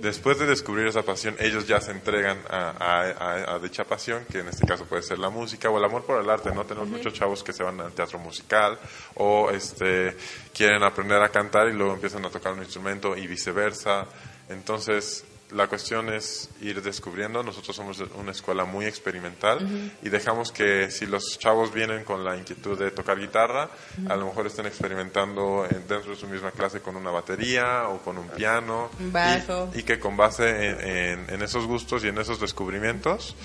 Después 0.01 0.39
de 0.39 0.45
descubrir 0.47 0.87
esa 0.87 1.03
pasión, 1.03 1.35
ellos 1.39 1.67
ya 1.67 1.79
se 1.79 1.91
entregan 1.91 2.37
a, 2.49 2.71
a- 2.71 3.11
a- 3.11 3.55
a 3.55 3.59
dicha 3.59 3.83
pasión, 3.85 4.25
que 4.29 4.39
en 4.39 4.47
este 4.49 4.65
caso 4.67 4.83
puede 4.85 5.03
ser 5.03 5.19
la 5.19 5.29
música 5.29 5.69
o 5.69 5.77
el 5.77 5.85
amor 5.85 6.03
por 6.05 6.19
el 6.21 6.29
arte. 6.29 6.51
No 6.53 6.65
tenemos 6.65 6.89
muchos 6.89 7.13
chavos 7.13 7.43
que 7.43 7.53
se 7.53 7.63
van 7.63 7.79
al 7.79 7.93
teatro 7.93 8.17
musical 8.19 8.77
o 9.15 9.51
este 9.51 10.17
quieren 10.53 10.83
aprender 10.83 11.21
a 11.21 11.29
cantar 11.29 11.69
y 11.69 11.73
luego 11.73 11.93
empiezan 11.93 12.25
a 12.25 12.29
tocar 12.29 12.51
un 12.53 12.59
instrumento 12.59 13.15
y 13.15 13.25
viceversa. 13.27 14.05
Entonces, 14.49 15.23
la 15.53 15.67
cuestión 15.67 16.11
es 16.13 16.49
ir 16.61 16.81
descubriendo. 16.81 17.43
Nosotros 17.43 17.75
somos 17.75 17.99
una 18.15 18.31
escuela 18.31 18.65
muy 18.65 18.85
experimental 18.85 19.91
y 20.01 20.09
dejamos 20.09 20.51
que 20.51 20.89
si 20.91 21.05
los 21.05 21.37
chavos 21.39 21.73
vienen 21.73 22.03
con 22.03 22.23
la 22.23 22.35
inquietud 22.37 22.77
de 22.77 22.91
tocar 22.91 23.19
guitarra, 23.19 23.69
a 24.09 24.15
lo 24.15 24.25
mejor 24.25 24.47
estén 24.47 24.65
experimentando 24.65 25.65
en- 25.69 25.87
dentro 25.87 26.11
de 26.11 26.15
su 26.17 26.27
misma 26.27 26.51
clase 26.51 26.81
con 26.81 26.95
una 26.95 27.11
batería 27.11 27.87
o 27.89 27.99
con 27.99 28.17
un 28.17 28.27
piano. 28.29 28.89
Un 28.99 29.11
bajo. 29.11 29.71
Y, 29.75 29.79
y 29.79 29.83
que 29.83 29.99
con 29.99 30.17
base 30.17 30.49
en, 30.49 30.81
en- 30.81 31.29
en 31.33 31.41
esos 31.41 31.65
gustos 31.67 32.03
y 32.03 32.07
en 32.07 32.17
esos 32.17 32.39
descubrimientos, 32.39 33.35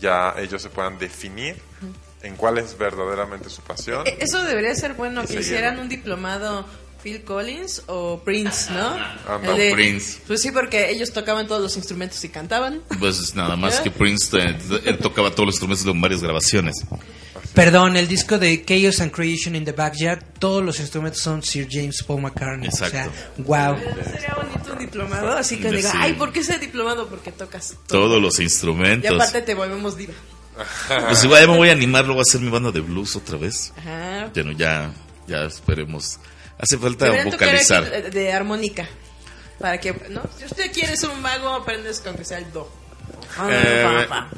ya 0.00 0.34
ellos 0.38 0.62
se 0.62 0.70
puedan 0.70 0.98
definir 0.98 1.60
en 2.22 2.36
cuál 2.36 2.58
es 2.58 2.76
verdaderamente 2.76 3.48
su 3.50 3.62
pasión. 3.62 4.06
E- 4.06 4.16
Eso 4.20 4.42
debería 4.44 4.74
ser 4.74 4.94
bueno, 4.94 5.24
que 5.26 5.40
hicieran 5.40 5.78
un 5.78 5.88
diplomado 5.88 6.64
Phil 7.02 7.22
Collins 7.22 7.82
o 7.86 8.20
Prince, 8.24 8.70
¿no? 8.72 8.96
no, 9.42 9.52
El 9.56 9.72
Prince. 9.72 10.18
Pues 10.26 10.42
sí, 10.42 10.50
porque 10.50 10.90
ellos 10.90 11.12
tocaban 11.12 11.46
todos 11.46 11.62
los 11.62 11.76
instrumentos 11.76 12.22
y 12.24 12.28
cantaban. 12.28 12.82
Pues 12.98 13.34
nada 13.34 13.56
más 13.56 13.80
que 13.80 13.90
Prince, 13.90 14.36
eh, 14.38 14.56
él 14.84 14.98
tocaba 14.98 15.30
todos 15.30 15.46
los 15.46 15.54
instrumentos 15.54 15.86
en 15.86 16.00
varias 16.00 16.22
grabaciones. 16.22 16.76
Perdón, 17.54 17.96
el 17.96 18.06
disco 18.06 18.38
de 18.38 18.64
Chaos 18.64 19.00
and 19.00 19.10
Creation 19.10 19.56
in 19.56 19.64
the 19.64 19.72
Backyard, 19.72 20.22
todos 20.38 20.62
los 20.62 20.78
instrumentos 20.78 21.20
son 21.20 21.42
Sir 21.42 21.66
James 21.70 22.02
Paul 22.04 22.22
McCartney. 22.22 22.68
Exacto. 22.68 23.10
O 23.10 23.42
sea, 23.42 23.70
wow. 23.72 23.76
Sería 24.04 24.34
bonito 24.36 24.72
un 24.72 24.78
diplomado, 24.78 25.32
así 25.36 25.56
que 25.58 25.70
Sí. 25.70 25.76
diga, 25.76 25.92
ay, 25.96 26.12
¿por 26.12 26.32
qué 26.32 26.40
ese 26.40 26.58
diplomado? 26.58 27.08
Porque 27.08 27.32
tocas 27.32 27.74
todo. 27.88 28.02
Todos 28.02 28.22
los 28.22 28.38
Y 28.38 28.44
instrumentos. 28.44 29.10
aparte 29.12 29.42
te 29.42 29.54
volvemos 29.54 29.96
diva. 29.96 30.12
Pues 31.08 31.24
igual 31.24 31.40
ya 31.42 31.50
me 31.50 31.56
voy 31.56 31.68
a 31.70 31.72
animar 31.72 32.04
luego 32.04 32.20
a 32.20 32.22
hacer 32.22 32.40
mi 32.40 32.50
banda 32.50 32.70
de 32.70 32.80
blues 32.80 33.16
otra 33.16 33.38
vez. 33.38 33.72
Ajá. 33.78 34.30
Bueno, 34.34 34.52
ya, 34.52 34.92
ya 35.26 35.44
esperemos. 35.44 36.18
Hace 36.60 36.78
falta 36.78 37.06
Deberían 37.06 37.30
vocalizar. 37.30 37.90
de, 37.90 38.10
de 38.10 38.32
armónica. 38.32 38.86
Para 39.58 39.78
que, 39.80 39.92
¿no? 40.10 40.22
Si 40.38 40.44
usted 40.44 40.72
quiere 40.72 40.96
ser 40.96 41.10
un 41.10 41.20
mago, 41.20 41.48
aprendes 41.48 42.00
con 42.00 42.16
que 42.16 42.24
sea 42.24 42.38
el 42.38 42.52
do. 42.52 42.70
Ah, 43.38 43.48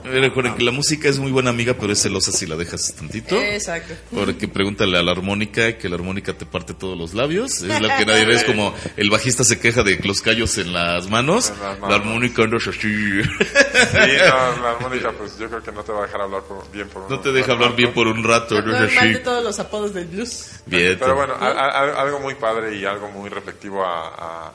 Eh, 0.04 0.20
recuerden 0.20 0.54
que 0.54 0.62
la 0.64 0.70
música 0.72 1.08
es 1.08 1.18
muy 1.18 1.30
buena 1.32 1.50
amiga, 1.50 1.74
pero 1.78 1.92
es 1.92 2.02
celosa 2.02 2.32
si 2.32 2.46
la 2.46 2.56
dejas 2.56 2.94
tantito. 2.94 3.40
Exacto. 3.40 3.94
Porque 4.14 4.48
pregúntale 4.48 4.98
a 4.98 5.02
la 5.02 5.12
armónica 5.12 5.76
que 5.78 5.88
la 5.88 5.96
armónica 5.96 6.32
te 6.34 6.46
parte 6.46 6.74
todos 6.74 6.96
los 6.98 7.14
labios. 7.14 7.62
Es 7.62 7.80
lo 7.80 7.88
que 7.88 8.04
nadie 8.06 8.24
ve. 8.26 8.34
Es 8.34 8.44
como 8.52 8.74
el 8.96 9.10
bajista 9.10 9.44
se 9.44 9.58
queja 9.58 9.82
de 9.82 9.98
los 10.04 10.20
callos 10.22 10.58
en 10.58 10.72
las 10.72 11.08
manos. 11.08 11.50
En 11.50 11.60
las 11.60 11.74
La 11.74 11.80
manos. 11.80 12.00
armónica 12.00 12.42
anda 12.42 12.56
así. 12.58 12.72
Sí, 12.72 13.22
no, 13.22 14.62
la 14.62 14.70
armónica, 14.76 15.12
pues 15.12 15.38
yo 15.38 15.48
creo 15.48 15.62
que 15.62 15.72
no 15.72 15.82
te 15.82 15.92
va 15.92 16.00
a 16.00 16.06
dejar 16.06 16.20
hablar 16.22 16.42
por- 16.42 16.70
bien 16.70 16.88
por 16.88 17.08
No 17.10 17.16
un- 17.16 17.22
te 17.22 17.32
deja 17.32 17.52
hablar 17.52 17.74
bien 17.76 17.92
por 17.92 18.06
un 18.06 18.22
rato. 18.24 18.56
así. 18.58 19.08
de 19.12 19.18
todos 19.18 19.42
los 19.42 19.58
apodos 19.58 19.94
del 19.94 20.06
blues. 20.06 20.60
Bien. 20.66 20.96
Pero 20.98 21.14
bueno, 21.16 21.34
a- 21.40 21.46
a- 21.48 22.02
algo 22.02 22.20
muy 22.20 22.34
padre 22.34 22.76
y 22.76 22.84
algo 22.84 23.08
muy 23.10 23.28
reflectivo 23.30 23.84
a, 23.84 24.08
a- 24.08 24.52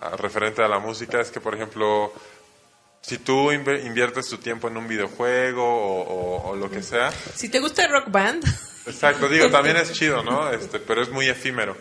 a- 0.00 0.16
referente 0.16 0.62
a 0.62 0.68
la 0.68 0.78
música 0.78 1.20
es 1.20 1.30
que, 1.30 1.40
por 1.40 1.54
ejemplo, 1.54 2.12
si 3.06 3.18
tú 3.18 3.52
inviertes 3.52 4.28
tu 4.28 4.38
tiempo 4.38 4.68
en 4.68 4.76
un 4.78 4.88
videojuego 4.88 5.62
o, 5.62 6.02
o- 6.02 6.50
o 6.50 6.56
lo 6.56 6.70
que 6.70 6.82
sea, 6.82 7.12
Si 7.34 7.48
te 7.50 7.60
gusta 7.60 7.84
el 7.84 7.90
rock 7.90 8.10
band, 8.10 8.42
exacto, 8.86 9.28
digo, 9.28 9.50
también 9.50 9.76
es 9.76 9.92
chido, 9.98 10.22
¿no? 10.22 10.50
Este, 10.50 10.78
pero 10.80 11.02
es 11.02 11.10
muy 11.10 11.28
efímero. 11.28 11.76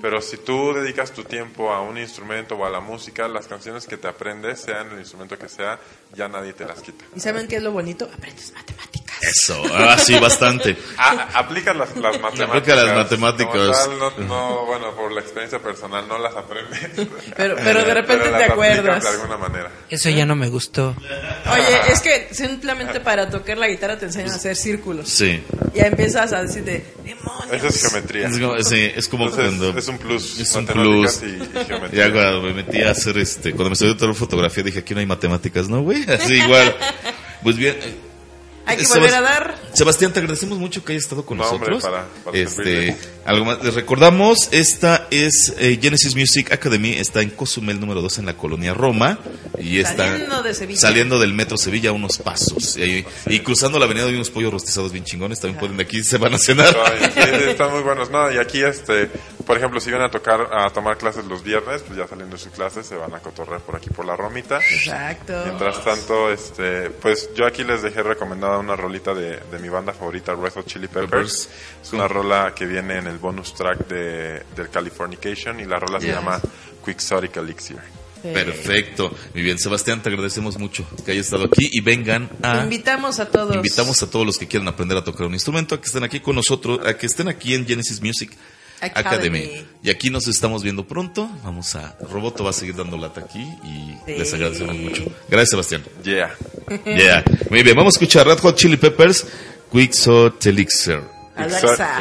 Pero 0.00 0.20
si 0.22 0.38
tú 0.38 0.72
dedicas 0.74 1.12
tu 1.12 1.24
tiempo 1.24 1.72
a 1.72 1.80
un 1.82 1.98
instrumento 1.98 2.54
o 2.56 2.64
a 2.64 2.70
la 2.70 2.80
música, 2.80 3.28
las 3.28 3.46
canciones 3.46 3.86
que 3.86 3.96
te 3.98 4.08
aprendes, 4.08 4.60
sean 4.60 4.90
el 4.92 4.98
instrumento 5.00 5.36
que 5.38 5.48
sea, 5.48 5.78
ya 6.14 6.28
nadie 6.28 6.52
te 6.54 6.64
las 6.64 6.80
quita. 6.80 7.04
¿y 7.14 7.20
saben 7.20 7.46
qué 7.48 7.56
es 7.56 7.62
lo 7.62 7.72
bonito? 7.72 8.08
Aprendes 8.12 8.52
matemáticas. 8.52 9.01
Eso, 9.22 9.62
ah, 9.72 9.96
sí, 9.98 10.18
bastante. 10.18 10.76
Ah, 10.98 11.28
aplica 11.34 11.72
las, 11.72 11.96
las 11.96 12.20
matemáticas. 12.20 12.48
Aplica 12.48 12.74
las 12.74 12.96
matemáticas. 12.96 13.78
Como 13.86 14.10
tal, 14.10 14.26
no, 14.26 14.26
no, 14.26 14.66
bueno, 14.66 14.94
por 14.96 15.12
la 15.12 15.20
experiencia 15.20 15.58
personal 15.60 16.06
no 16.08 16.18
las 16.18 16.34
aprendes. 16.36 16.80
Pero- 17.36 17.56
pero 17.56 17.84
de 17.84 17.94
repente 17.94 18.30
las 18.30 18.38
te 18.40 18.44
aplicas 18.46 18.50
acuerdas. 18.78 19.02
de 19.04 19.08
alguna 19.08 19.36
manera. 19.36 19.70
Eso 19.88 20.10
ya 20.10 20.26
no 20.26 20.34
me 20.36 20.48
gustó. 20.48 20.96
Oye, 21.52 21.92
es 21.92 22.00
que 22.00 22.28
simplemente 22.32 23.00
para 23.00 23.30
tocar 23.30 23.58
la 23.58 23.68
guitarra 23.68 23.98
te 23.98 24.06
enseñan 24.06 24.32
a 24.32 24.36
hacer 24.36 24.56
círculos. 24.56 25.08
Sí. 25.08 25.42
Ya 25.74 25.84
empiezas 25.86 26.32
a 26.32 26.42
decir 26.42 26.64
de 26.64 26.84
demonios. 27.04 27.52
Eso 27.52 27.66
es 27.68 27.80
geometría. 27.82 28.26
Es 28.28 28.38
como, 28.38 28.58
sí, 28.62 28.92
es 28.94 29.08
como 29.08 29.24
Entonces, 29.28 29.58
cuando... 29.58 29.78
es 29.78 29.88
un 29.88 29.98
plus. 29.98 30.38
Es 30.40 30.54
un 30.54 30.66
plus. 30.66 31.22
Y, 31.22 31.26
y 31.26 31.64
geometría. 31.64 32.06
Ya 32.08 32.12
cuando 32.12 32.42
me 32.42 32.54
metí 32.54 32.82
a 32.82 32.90
hacer 32.90 33.16
este, 33.18 33.50
cuando 33.52 33.70
me 33.70 33.74
estudié 33.74 33.94
toda 33.94 34.12
fotografía 34.14 34.62
dije 34.64 34.80
aquí 34.80 34.94
no 34.94 35.00
hay 35.00 35.06
matemáticas, 35.06 35.68
¿no, 35.68 35.82
güey? 35.82 36.02
Así 36.10 36.34
igual. 36.34 36.74
Pues 37.42 37.56
bien. 37.56 37.76
Eh, 38.62 38.70
Hay 38.70 38.76
que 38.76 38.84
Sebas- 38.84 38.94
volver 39.00 39.14
a 39.14 39.20
dar. 39.20 39.54
Sebastián, 39.74 40.12
te 40.12 40.20
agradecemos 40.20 40.58
mucho 40.58 40.84
que 40.84 40.92
hayas 40.92 41.04
estado 41.04 41.24
con 41.26 41.38
No, 41.38 41.44
hombre, 41.44 41.70
nosotros. 41.70 41.82
para- 41.82 42.24
para 42.24 42.38
este, 42.38 42.96
algo 43.24 43.44
más. 43.44 43.62
Les 43.64 43.74
recordamos, 43.74 44.48
esta 44.52 45.06
es 45.10 45.52
eh, 45.58 45.78
Genesis 45.82 46.14
Music 46.14 46.52
Academy, 46.52 46.92
está 46.92 47.20
en 47.22 47.30
Cozumel 47.30 47.80
número 47.80 48.00
2 48.02 48.18
en 48.18 48.26
la 48.26 48.36
colonia 48.36 48.72
Roma 48.74 49.18
y 49.58 49.78
está 49.78 50.08
Saliendo 50.08 50.42
de 50.42 50.54
Sevilla. 50.54 50.80
saliendo 50.80 51.18
del 51.18 51.32
metro 51.34 51.56
Sevilla 51.56 51.90
a 51.90 51.92
unos 51.92 52.18
pasos 52.18 52.76
y, 52.76 52.82
ahí- 52.82 53.06
y 53.26 53.40
cruzando 53.40 53.78
la 53.78 53.86
avenida 53.86 54.06
hay 54.06 54.14
unos 54.14 54.30
pollos 54.30 54.52
rostizados 54.52 54.92
bien 54.92 55.04
chingones, 55.04 55.40
también 55.40 55.58
pueden 55.58 55.76
de 55.76 55.82
aquí 55.84 56.02
se 56.04 56.18
van 56.18 56.34
a 56.34 56.38
cenar. 56.38 56.76
Sí, 57.14 57.20
están 57.50 57.72
muy 57.72 57.82
buenos. 57.82 58.10
No, 58.10 58.30
y 58.32 58.38
aquí, 58.38 58.62
este, 58.62 59.10
por 59.46 59.56
ejemplo, 59.56 59.80
si 59.80 59.90
vienen 59.90 60.06
a 60.06 60.10
tocar, 60.10 60.48
a 60.52 60.70
tomar 60.70 60.96
clases 60.98 61.24
los 61.24 61.42
viernes, 61.42 61.82
pues 61.82 61.98
ya 61.98 62.06
saliendo 62.06 62.36
de 62.36 62.42
su 62.42 62.50
clase 62.50 62.82
se 62.82 62.96
van 62.96 63.14
a 63.14 63.20
cotorrear 63.20 63.60
por 63.60 63.76
aquí 63.76 63.90
por 63.90 64.04
la 64.04 64.16
Romita. 64.16 64.58
Exacto. 64.58 65.42
Mientras 65.44 65.84
tanto, 65.84 66.30
este, 66.30 66.90
pues 66.90 67.30
yo 67.34 67.46
aquí 67.46 67.64
les 67.64 67.82
dejé 67.82 68.02
recomendada 68.02 68.58
una 68.58 68.76
rolita 68.76 69.14
de, 69.14 69.38
de 69.38 69.58
mi 69.58 69.68
banda 69.68 69.92
favorita, 69.92 70.34
Red 70.34 70.52
Hot 70.54 70.66
Chili 70.66 70.88
Peppers. 70.88 71.10
Peppers. 71.10 71.48
Es 71.82 71.92
una 71.92 72.08
rola 72.08 72.52
que 72.54 72.66
viene 72.66 72.98
en 72.98 73.06
el 73.06 73.18
bonus 73.18 73.54
track 73.54 73.86
de, 73.88 74.42
del 74.54 74.70
Californication 74.70 75.60
y 75.60 75.64
la 75.64 75.78
rola 75.78 76.00
se 76.00 76.08
llama 76.08 76.40
Quixotic 76.84 77.36
Elixir. 77.36 77.78
Perfecto. 78.22 79.14
Muy 79.34 79.42
bien, 79.42 79.58
Sebastián, 79.58 80.00
te 80.00 80.08
agradecemos 80.08 80.56
mucho 80.58 80.86
que 81.04 81.10
hayas 81.10 81.26
estado 81.26 81.44
aquí 81.44 81.68
y 81.72 81.80
vengan 81.80 82.30
a 82.42 82.62
Invitamos 82.62 83.18
a 83.18 83.28
todos. 83.28 83.56
Invitamos 83.56 84.00
a 84.02 84.10
todos 84.10 84.24
los 84.24 84.38
que 84.38 84.46
quieran 84.46 84.68
aprender 84.68 84.96
a 84.96 85.02
tocar 85.02 85.26
un 85.26 85.34
instrumento 85.34 85.74
a 85.74 85.80
que 85.80 85.86
estén 85.86 86.04
aquí 86.04 86.20
con 86.20 86.36
nosotros, 86.36 86.86
a 86.86 86.96
que 86.96 87.06
estén 87.06 87.28
aquí 87.28 87.54
en 87.54 87.66
Genesis 87.66 88.00
Music 88.00 88.30
Academy. 88.82 89.38
Academy. 89.38 89.66
Y 89.82 89.90
aquí 89.90 90.10
nos 90.10 90.26
estamos 90.28 90.62
viendo 90.62 90.86
pronto. 90.86 91.28
Vamos 91.44 91.74
a 91.76 91.96
Roboto 92.10 92.44
va 92.44 92.50
a 92.50 92.52
seguir 92.52 92.74
dando 92.76 92.96
lata 92.98 93.20
aquí 93.20 93.40
y 93.64 93.96
Sí. 94.06 94.18
les 94.18 94.34
agradecemos 94.34 94.76
mucho. 94.76 95.04
Gracias, 95.28 95.50
Sebastián. 95.50 95.82
Yeah. 96.02 96.34
Yeah. 96.86 97.24
Muy 97.50 97.62
bien, 97.62 97.76
vamos 97.76 97.94
a 97.94 97.96
escuchar 97.96 98.26
Red 98.26 98.38
Hot 98.38 98.56
Chili 98.56 98.76
Peppers, 98.76 99.26
Quickshot 99.70 100.44
Elixir. 100.46 101.00
Alexa. 101.36 102.00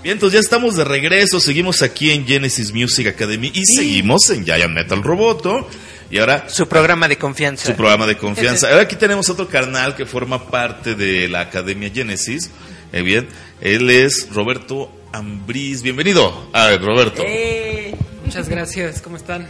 Bien, 0.03 0.15
entonces 0.15 0.35
ya 0.35 0.41
estamos 0.41 0.75
de 0.77 0.85
regreso, 0.85 1.39
seguimos 1.39 1.81
aquí 1.83 2.11
en 2.11 2.27
Genesis 2.27 2.73
Music 2.73 3.07
Academy 3.07 3.53
y 3.55 3.65
seguimos 3.65 4.29
en 4.31 4.45
Giant 4.45 4.73
Metal 4.75 5.03
Roboto. 5.03 5.69
Y 6.11 6.19
ahora 6.19 6.49
Su 6.49 6.67
programa 6.69 7.07
de 7.09 7.17
confianza. 7.17 7.67
su 7.67 7.75
programa 7.77 8.07
de 8.07 8.19
confianza. 8.19 8.69
Ahora 8.69 8.83
aquí 8.83 8.97
tenemos 8.97 9.31
otro 9.31 9.49
carnal 9.49 9.95
que 9.95 10.05
forma 10.05 10.51
parte 10.51 10.95
de 10.95 11.29
la 11.29 11.41
Academia 11.43 11.89
Genesis. 11.95 12.51
Eh, 12.93 13.03
bien, 13.03 13.29
él 13.61 13.89
es 13.91 14.29
Roberto 14.35 14.91
Ambriz. 15.13 15.83
Bienvenido, 15.83 16.49
a 16.53 16.77
Roberto. 16.77 17.23
Eh, 17.25 17.95
Muchas 18.25 18.49
gracias, 18.49 19.01
¿cómo 19.03 19.17
están? 19.17 19.47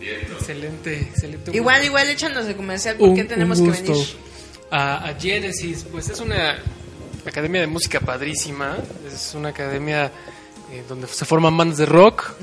Excelente, 0.00 1.00
excelente. 1.00 1.50
igual, 1.56 1.84
igual 1.84 2.08
échanos 2.08 2.46
de 2.46 2.54
comercial 2.56 2.96
Un- 2.98 3.08
porque 3.08 3.22
un 3.22 3.28
tenemos 3.28 3.60
que 3.60 3.68
venir. 3.70 4.06
A, 4.70 5.08
a 5.08 5.14
Genesis, 5.20 5.84
pues 5.90 6.08
es 6.08 6.20
una 6.20 6.56
academia 7.30 7.60
de 7.60 7.66
música 7.66 8.00
padrísima. 8.00 8.76
Es 9.06 9.34
una 9.34 9.50
academia 9.50 10.10
eh, 10.72 10.84
donde 10.88 11.06
se 11.06 11.24
forman 11.24 11.56
bandas 11.56 11.78
de 11.78 11.86
rock. 11.86 12.34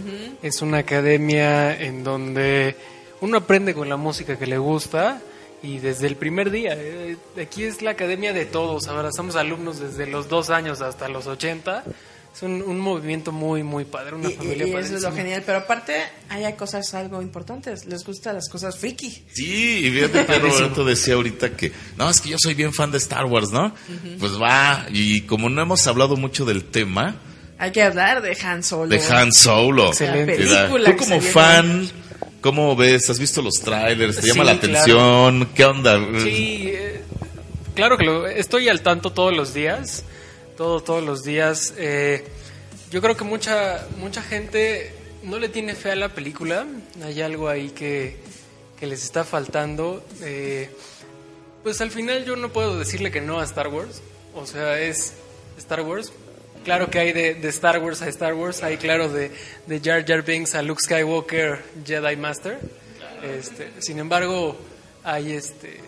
Es 0.42 0.62
una 0.62 0.80
academia 0.80 1.80
en 1.80 2.04
donde 2.04 2.76
uno 3.22 3.38
aprende 3.38 3.74
con 3.74 3.90
la 3.90 3.98
música 3.98 4.38
que 4.38 4.46
le 4.46 4.58
gusta. 4.58 5.22
Y 5.62 5.80
desde 5.80 6.08
el 6.08 6.18
primer 6.18 6.52
día, 6.52 6.74
eh, 6.76 7.16
aquí 7.42 7.64
es 7.64 7.82
la 7.82 7.92
academia 7.92 8.34
de 8.34 8.46
todos. 8.46 8.88
Ahora 8.88 9.12
somos 9.12 9.36
alumnos 9.36 9.80
desde 9.80 10.08
los 10.08 10.28
dos 10.28 10.50
años 10.50 10.82
hasta 10.82 11.08
los 11.08 11.28
80. 11.28 11.84
Es 12.36 12.42
un, 12.42 12.64
un 12.64 12.80
movimiento 12.80 13.32
muy, 13.32 13.62
muy 13.62 13.86
padre, 13.86 14.16
una 14.16 14.30
Y, 14.30 14.34
familia 14.34 14.66
y 14.68 14.72
eso 14.74 14.96
es 14.96 15.04
lo 15.04 15.12
genial, 15.14 15.44
pero 15.46 15.60
aparte 15.60 15.94
hay 16.30 16.52
cosas 16.54 16.92
algo 16.96 17.22
importantes, 17.22 17.86
les 17.86 18.04
gustan 18.04 18.34
las 18.36 18.50
cosas 18.50 18.76
friki. 18.78 19.24
Sí, 19.32 19.86
y 19.86 19.92
fíjate 19.92 20.26
que 20.26 20.40
Roberto 20.40 20.84
decía 20.84 21.14
ahorita 21.14 21.56
que, 21.56 21.72
no, 21.96 22.10
es 22.10 22.20
que 22.22 22.30
yo 22.30 22.38
soy 22.40 22.56
bien 22.56 22.74
fan 22.74 22.90
de 22.90 22.98
Star 22.98 23.26
Wars, 23.26 23.52
¿no? 23.52 23.74
Pues 24.20 24.32
va, 24.42 24.88
y 24.92 25.22
como 25.22 25.48
no 25.50 25.62
hemos 25.62 25.86
hablado 25.86 26.16
mucho 26.18 26.44
del 26.44 26.64
tema 26.64 27.16
Hay 27.60 27.72
que 27.72 27.84
hablar 27.84 28.24
de 28.24 28.36
Han 28.44 28.64
Solo. 28.64 28.88
de 28.90 29.00
Han 29.06 29.32
Solo, 29.32 29.90
Excelente. 29.90 30.36
película 30.36 30.90
tú 30.90 30.98
como 30.98 31.22
fan, 31.22 31.88
¿cómo 32.42 32.76
ves? 32.76 33.12
¿Has 33.12 33.20
visto 33.20 33.44
los 33.44 33.54
trailers? 33.64 34.16
¿Te 34.16 34.22
Sí, 34.24 34.28
llama 34.30 34.44
la 34.46 34.60
claro. 34.60 34.74
atención? 34.74 35.50
¿Qué 35.54 35.66
onda? 35.66 36.00
Sí, 36.24 36.64
eh, 36.74 37.02
claro 37.76 37.96
que 37.96 38.06
lo, 38.06 38.26
estoy 38.26 38.70
al 38.70 38.82
tanto 38.82 39.12
todos 39.12 39.36
los 39.38 39.54
días, 39.54 40.04
todo, 40.58 40.82
todos 40.82 41.04
los 41.04 41.24
días. 41.24 41.74
Eh, 41.78 42.24
yo 42.92 43.02
creo 43.02 43.16
que 43.18 43.24
mucha, 43.24 43.88
mucha 43.98 44.22
gente 44.22 44.94
no 45.24 45.40
le 45.40 45.50
tiene 45.50 45.76
fe 45.76 45.92
a 45.92 45.96
la 45.96 46.10
película, 46.10 46.66
hay 47.04 47.22
algo 47.22 47.50
ahí 47.50 47.70
que, 47.70 48.18
que 48.80 48.88
les 48.88 49.04
está 49.04 49.24
faltando. 49.24 50.04
Eh, 50.22 50.70
pues 51.64 51.80
al 51.82 51.92
final 51.92 52.26
yo 52.26 52.36
no 52.36 52.52
puedo 52.52 52.78
decirle 52.78 53.10
que 53.12 53.22
no 53.22 53.40
a 53.40 53.44
Star 53.46 53.70
Wars, 53.70 54.02
o 54.36 54.46
sea, 54.46 54.80
es 54.80 55.14
Star 55.58 55.82
Wars. 55.82 56.12
Claro 56.66 56.90
que 56.90 57.00
hay 57.00 57.12
de, 57.12 57.32
Star 57.50 57.80
Wars 57.80 58.02
a 58.02 58.08
Star 58.10 58.34
Wars, 58.34 58.64
hay 58.64 58.78
claro 58.78 59.10
de, 59.10 59.32
de 59.68 59.80
Jar 59.82 60.06
Jar 60.06 60.24
Binks 60.24 60.56
a 60.56 60.62
Luke 60.62 60.82
Skywalker, 60.84 61.60
Jedi 61.86 62.16
Master. 62.16 62.60
Este, 63.22 63.70
sin 63.80 64.00
embargo, 64.00 64.58
hay 65.04 65.34
este 65.34 65.80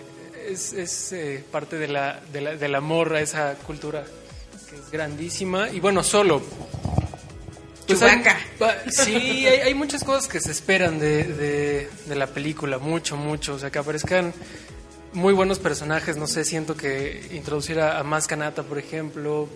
es, 0.47 0.73
es, 0.73 1.11
eh, 1.13 1.43
parte 1.51 1.77
de 1.77 1.87
la, 1.87 2.21
de 2.31 2.41
la- 2.41 2.55
del 2.55 2.75
amor 2.75 3.15
a 3.15 3.21
esa 3.21 3.55
cultura 3.65 4.05
grandísima 4.95 5.69
y 5.69 5.79
bueno 5.79 6.03
solo 6.03 6.41
pues 7.87 7.99
hay- 8.01 8.23
sí 8.91 9.45
hay, 9.47 9.59
hay 9.59 9.73
muchas 9.75 10.03
cosas 10.03 10.27
que 10.27 10.39
se 10.39 10.51
esperan 10.51 10.99
de, 10.99 11.23
de- 11.23 11.89
de 12.07 12.15
la 12.15 12.27
película 12.27 12.79
mucho 12.79 13.15
mucho 13.15 13.53
o 13.55 13.59
sea 13.59 13.69
que 13.69 13.79
aparezcan 13.79 14.33
muy 15.13 15.33
buenos 15.33 15.59
personajes 15.59 16.17
no 16.17 16.27
sé 16.27 16.43
siento 16.45 16.75
que 16.75 17.27
introducir 17.31 17.79
a, 17.79 17.99
a 17.99 18.03
Maz 18.03 18.27
Kanata 18.27 18.63
por 18.63 18.79
ejemplo 18.79 19.47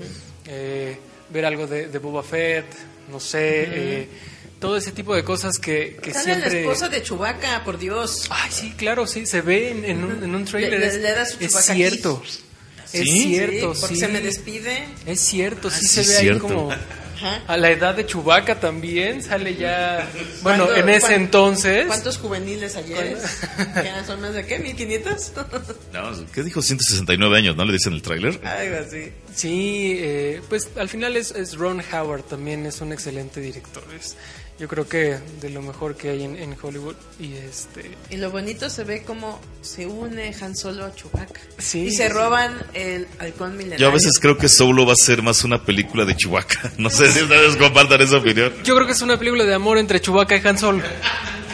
eh, 0.45 0.97
ver 1.31 1.45
algo 1.45 1.65
de, 1.67 1.87
de 1.87 1.97
Boba 1.99 2.21
Fett 2.23 2.65
no 3.11 3.19
sé 3.19 3.39
eh, 3.41 4.09
todo 4.59 4.75
ese 4.77 4.91
tipo 4.91 5.15
de 5.15 5.23
cosas 5.23 5.57
que, 5.57 5.97
que 6.01 6.11
Sale 6.13 6.25
siempre 6.25 6.51
la 6.51 6.59
esposa 6.59 6.89
de 6.89 7.01
Chewbacca, 7.01 7.63
por 7.63 7.77
Dios. 7.79 8.27
Ay, 8.29 8.51
sí, 8.51 8.73
claro, 8.75 9.07
sí, 9.07 9.25
se 9.25 9.39
ve 9.41 9.69
en, 9.71 9.85
en 9.85 10.03
un, 10.03 10.21
en 10.21 10.35
un 10.35 10.43
trailer. 10.43 10.77
Le- 10.81 10.91
le- 10.91 10.97
le 10.97 11.11
da 11.13 11.25
su 11.25 11.37
es 11.41 11.55
cierto. 11.65 12.21
¿Sí? 12.91 12.99
Es 12.99 13.05
cierto, 13.27 13.73
Sí, 13.75 13.81
porque 13.81 13.95
sí. 13.95 14.01
se 14.01 14.07
me 14.07 14.21
despide. 14.21 14.85
Es 15.05 15.19
cierto, 15.19 15.69
sí 15.69 15.81
Ah, 15.85 15.87
se 15.89 16.03
sí, 16.03 16.25
ve 16.25 16.31
ahí 16.33 16.39
como 16.39 16.71
Ajá. 16.71 17.43
a 17.47 17.57
la 17.57 17.69
edad 17.69 17.93
de 17.95 18.05
Chubaca 18.05 18.59
también, 18.59 19.21
sale 19.21 19.55
ya, 19.55 20.09
bueno, 20.41 20.65
¿Cuánto- 20.65 20.75
en 20.81 20.89
ese 20.89 21.01
cuán- 21.01 21.13
entonces, 21.13 21.85
¿Cuántos 21.85 22.17
juveniles 22.17 22.75
ayer? 22.77 23.17
¿Ya 23.75 24.03
son 24.05 24.21
más 24.21 24.33
de 24.33 24.45
qué? 24.45 24.57
¿1500? 24.59 25.33
No, 25.93 26.25
¿Qué 26.33 26.43
dijo? 26.43 26.61
169 26.61 27.37
años, 27.37 27.55
¿no 27.57 27.65
le 27.65 27.73
dicen 27.73 27.93
el 27.93 28.01
tráiler? 28.01 28.39
Algo 28.45 28.77
así. 28.87 29.11
sí, 29.35 29.97
eh, 29.99 30.41
pues 30.49 30.69
al 30.77 30.87
final 30.89 31.15
es, 31.17 31.31
es 31.31 31.55
Ron 31.57 31.83
Howard, 31.93 32.23
también 32.23 32.65
es 32.65 32.79
un 32.81 32.91
excelente 32.93 33.39
director, 33.41 33.83
es, 33.99 34.15
yo 34.60 34.68
creo 34.68 34.88
que 34.88 35.18
de 35.39 35.49
lo 35.49 35.62
mejor 35.62 35.95
que 35.95 36.10
hay 36.10 36.24
en, 36.24 36.36
en 36.36 36.55
Hollywood 36.62 36.95
y 37.20 37.34
este... 37.34 37.91
Y 38.10 38.18
lo 38.18 38.30
bonito 38.30 38.70
se 38.70 38.84
ve 38.84 39.03
como 39.03 39.39
se 39.62 39.88
une 39.88 40.36
Han 40.41 40.55
Solo 40.55 40.86
a 40.86 40.93
Chewbacca. 40.93 41.39
Sí. 41.57 41.88
Y 41.88 41.91
se 41.91 42.10
roban 42.10 42.62
el 42.74 43.07
halcón 43.20 43.55
milenario. 43.55 43.86
Yo 43.86 43.88
a 43.89 43.93
veces 43.93 44.20
creo 44.20 44.38
que 44.38 44.49
Solo 44.49 44.86
va 44.86 44.93
a 44.93 44.95
ser 44.97 45.22
más 45.22 45.43
una 45.45 45.64
película 45.64 46.03
de 46.05 46.16
Chewbacca. 46.16 46.74
No 46.78 46.89
sé 46.89 47.12
si 47.12 47.22
ustedes 47.22 47.55
compartan 47.57 48.01
esa 48.01 48.18
opinión. 48.18 48.53
Yo 48.64 48.76
creo 48.76 48.86
que 48.86 48.93
es 48.93 49.01
una 49.01 49.18
película 49.18 49.43
de 49.43 49.53
amor 49.53 49.78
entre 49.78 49.99
Chubaca 49.99 50.36
y 50.36 50.47
Han 50.47 50.57
Solo. 50.57 50.84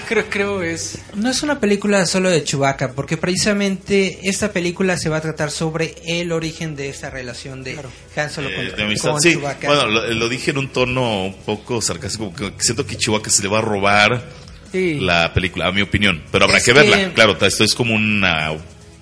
Creo, 0.07 0.25
creo 0.29 0.61
es... 0.61 0.99
No 1.15 1.29
es 1.29 1.41
una 1.43 1.59
película 1.59 2.05
solo 2.05 2.29
de 2.29 2.43
Chewbacca, 2.43 2.91
porque 2.93 3.17
precisamente 3.17 4.19
esta 4.23 4.51
película 4.51 4.97
se 4.97 5.09
va 5.09 5.17
a 5.17 5.21
tratar 5.21 5.51
sobre 5.51 5.95
el 6.05 6.31
origen 6.31 6.75
de 6.75 6.89
esta 6.89 7.09
relación 7.09 7.63
de 7.63 7.79
Han 8.15 8.29
Solo 8.29 8.49
Eh, 8.49 8.55
con, 8.69 8.75
de 8.77 8.83
amistad. 8.83 9.11
con 9.11 9.21
Sí, 9.21 9.31
Chewbacca. 9.33 9.67
bueno, 9.67 9.87
lo, 9.87 10.07
lo 10.13 10.29
dije 10.29 10.51
en 10.51 10.57
un 10.59 10.69
tono 10.69 11.25
un 11.25 11.33
poco 11.45 11.81
sarcástico, 11.81 12.33
que 12.33 12.51
siento 12.59 12.85
que 12.85 12.95
Chewbacca 12.97 13.29
se 13.29 13.41
le 13.43 13.49
va 13.49 13.59
a 13.59 13.61
robar 13.61 14.23
Sí. 14.71 14.99
la 14.99 15.33
película, 15.33 15.67
a 15.67 15.71
mi 15.71 15.81
opinión. 15.81 16.23
Pero 16.31 16.45
habrá 16.45 16.57
Es 16.57 16.65
que 16.65 16.73
que- 16.73 16.79
verla. 16.79 17.13
Claro, 17.13 17.37
esto 17.41 17.63
es 17.63 17.73
como 17.73 17.93
una... 17.95 18.51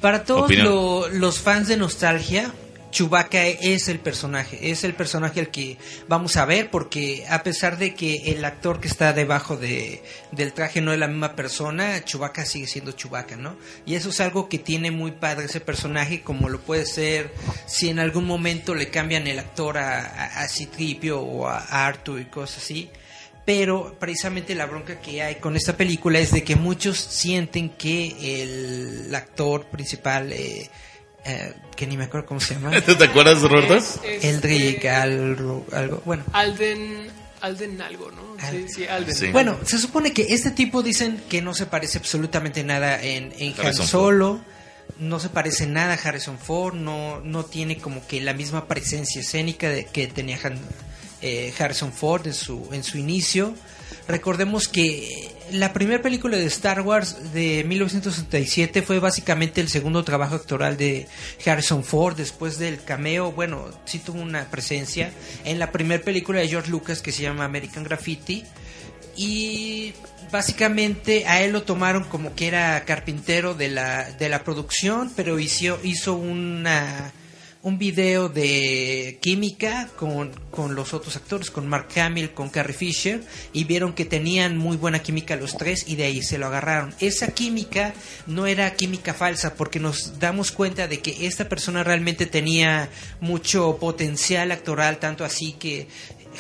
Para 0.02 0.24
todos 0.24 0.44
Opinión. 0.44 0.66
lo- 0.68 1.08
los 1.10 1.40
fans 1.40 1.68
de 1.68 1.78
nostalgia, 1.78 2.52
Chewbacca 2.94 3.48
es 3.48 3.88
el 3.88 4.00
personaje, 4.00 4.70
es 4.70 4.84
el 4.84 4.94
personaje 4.94 5.40
al 5.40 5.50
que 5.50 5.80
vamos 6.08 6.38
a 6.38 6.46
ver 6.46 6.70
porque 6.70 7.26
a 7.28 7.42
pesar 7.42 7.80
de 7.80 7.96
que 7.96 8.32
el 8.32 8.46
actor 8.46 8.80
que 8.80 8.88
está 8.88 9.14
debajo 9.14 9.58
de, 9.58 10.04
del 10.32 10.54
traje 10.54 10.80
no 10.80 10.94
es 10.94 11.00
la 11.00 11.08
misma 11.08 11.36
persona, 11.36 12.06
Chewbacca 12.06 12.46
sigue 12.46 12.68
siendo 12.68 12.92
Chewbacca, 12.92 13.36
¿no? 13.36 13.58
Y 13.88 13.96
eso 13.96 14.10
es 14.10 14.22
algo 14.22 14.48
que 14.48 14.60
tiene 14.60 14.92
muy 14.92 15.12
padre 15.12 15.46
ese 15.46 15.60
personaje, 15.60 16.22
como 16.22 16.50
lo 16.50 16.62
puede 16.62 16.86
ser 16.86 17.34
si 17.66 17.90
en 17.90 17.98
algún 17.98 18.26
momento 18.26 18.76
le 18.76 18.90
cambian 18.90 19.26
el 19.26 19.40
actor 19.40 19.80
a, 19.80 20.00
a, 20.00 20.44
a 20.44 20.48
Citripio 20.48 21.20
o 21.20 21.48
a 21.48 21.58
Artu 21.88 22.20
y 22.20 22.26
cosas 22.26 22.60
así. 22.60 22.92
Pero 23.44 23.98
precisamente 24.00 24.56
la 24.56 24.68
bronca 24.68 25.02
que 25.02 25.22
hay 25.22 25.36
con 25.36 25.56
esta 25.56 25.76
película 25.76 26.20
es 26.20 26.32
de 26.32 26.44
que 26.44 26.56
muchos 26.56 27.00
sienten 27.00 27.72
que 27.72 28.44
el 28.44 29.14
actor 29.14 29.66
principal, 29.66 30.32
eh, 30.32 30.70
eh, 31.26 31.54
que 31.76 31.88
ni 31.88 31.98
me 31.98 32.06
acuerdo 32.06 32.28
cómo 32.28 32.40
se 32.40 32.54
llama, 32.56 32.72
¿Te 32.82 33.04
acuerdas, 33.04 33.42
Roberto? 33.42 33.76
Es- 33.76 34.00
es, 34.06 34.24
Eldrick, 34.24 34.84
eh, 34.86 34.90
algo, 34.90 35.66
algo, 35.72 36.02
bueno. 36.06 36.24
Alden, 36.34 37.08
Alden 37.42 37.82
algo, 37.82 38.12
¿no? 38.12 38.22
Sí, 38.40 38.46
Alden. 38.46 38.70
sí, 38.70 38.86
Alden. 38.88 39.16
Sí. 39.16 39.28
Bueno, 39.32 39.58
se 39.66 39.78
supone 39.78 40.14
que 40.14 40.28
este 40.34 40.52
tipo 40.52 40.82
dicen 40.84 41.22
que 41.30 41.42
no 41.42 41.54
se 41.54 41.66
parece 41.66 41.98
absolutamente 41.98 42.64
nada 42.64 43.02
en, 43.02 43.34
en 43.38 43.54
Han 43.54 43.60
Harrison 43.68 43.88
Solo, 43.88 44.42
no 45.00 45.20
se 45.20 45.30
parece 45.30 45.66
nada 45.66 45.94
a 45.94 45.98
Harrison 46.08 46.38
Ford, 46.38 46.76
no, 46.76 47.20
no 47.22 47.46
tiene 47.46 47.78
como 47.80 48.06
que 48.08 48.22
la 48.22 48.34
misma 48.34 48.68
presencia 48.68 49.22
escénica 49.22 49.70
de, 49.70 49.86
que 49.86 50.08
tenía 50.08 50.40
Han- 50.44 50.60
eh, 51.22 51.54
Harrison 51.58 51.92
Ford 51.94 52.28
en 52.28 52.34
su, 52.34 52.68
en 52.72 52.84
su 52.84 52.98
inicio. 52.98 53.56
Recordemos 54.08 54.68
que 54.68 55.33
la 55.54 55.72
primera 55.72 56.02
película 56.02 56.38
de 56.38 56.46
Star 56.46 56.82
Wars 56.82 57.32
de 57.32 57.64
1967 57.64 58.82
fue 58.82 59.00
básicamente 59.00 59.62
el 59.62 59.70
segundo 59.70 60.04
trabajo 60.04 60.36
actoral 60.36 60.78
de 60.78 61.08
Harrison 61.46 61.84
Ford 61.84 62.18
después 62.18 62.58
del 62.58 62.84
cameo. 62.84 63.32
Bueno, 63.32 63.70
sí 63.86 64.00
tuvo 64.00 64.22
una 64.22 64.46
presencia 64.50 65.12
en 65.46 65.60
la 65.60 65.72
primera 65.72 66.04
película 66.04 66.40
de 66.40 66.48
George 66.48 66.72
Lucas 66.72 67.02
que 67.02 67.12
se 67.12 67.22
llama 67.22 67.46
American 67.46 67.84
Graffiti. 67.84 68.44
Y 69.16 69.94
básicamente 70.32 71.28
a 71.28 71.44
él 71.44 71.52
lo 71.52 71.62
tomaron 71.62 72.04
como 72.06 72.34
que 72.34 72.48
era 72.48 72.84
carpintero 72.86 73.54
de 73.54 73.70
la, 73.70 74.12
de 74.12 74.30
la 74.30 74.44
producción, 74.44 75.12
pero 75.16 75.38
hizo, 75.38 75.80
hizo 75.84 76.16
una 76.16 77.14
un 77.64 77.78
video 77.78 78.28
de 78.28 79.18
química 79.22 79.90
con, 79.96 80.32
con 80.52 80.76
los 80.76 80.94
otros 80.94 81.16
actores, 81.16 81.50
con 81.50 81.66
Mark 81.66 81.88
Hamill, 81.96 82.32
con 82.32 82.50
Carrie 82.50 82.76
Fisher, 82.76 83.24
y 83.54 83.64
vieron 83.64 83.94
que 83.94 84.04
tenían 84.04 84.58
muy 84.58 84.76
buena 84.76 85.00
química 85.02 85.38
los 85.38 85.56
tres 85.56 85.86
y 85.88 85.96
de 85.96 86.04
ahí 86.04 86.22
se 86.22 86.38
lo 86.38 86.48
agarraron. 86.48 86.94
Esa 87.00 87.28
química 87.28 87.94
no 88.28 88.48
era 88.48 88.76
química 88.76 89.14
falsa 89.14 89.56
porque 89.56 89.80
nos 89.80 90.20
damos 90.20 90.52
cuenta 90.52 90.90
de 90.90 91.00
que 91.00 91.26
esta 91.26 91.48
persona 91.48 91.86
realmente 91.86 92.26
tenía 92.26 92.90
mucho 93.22 93.78
potencial 93.80 94.52
actoral, 94.52 95.00
tanto 95.00 95.24
así 95.24 95.54
que 95.54 95.88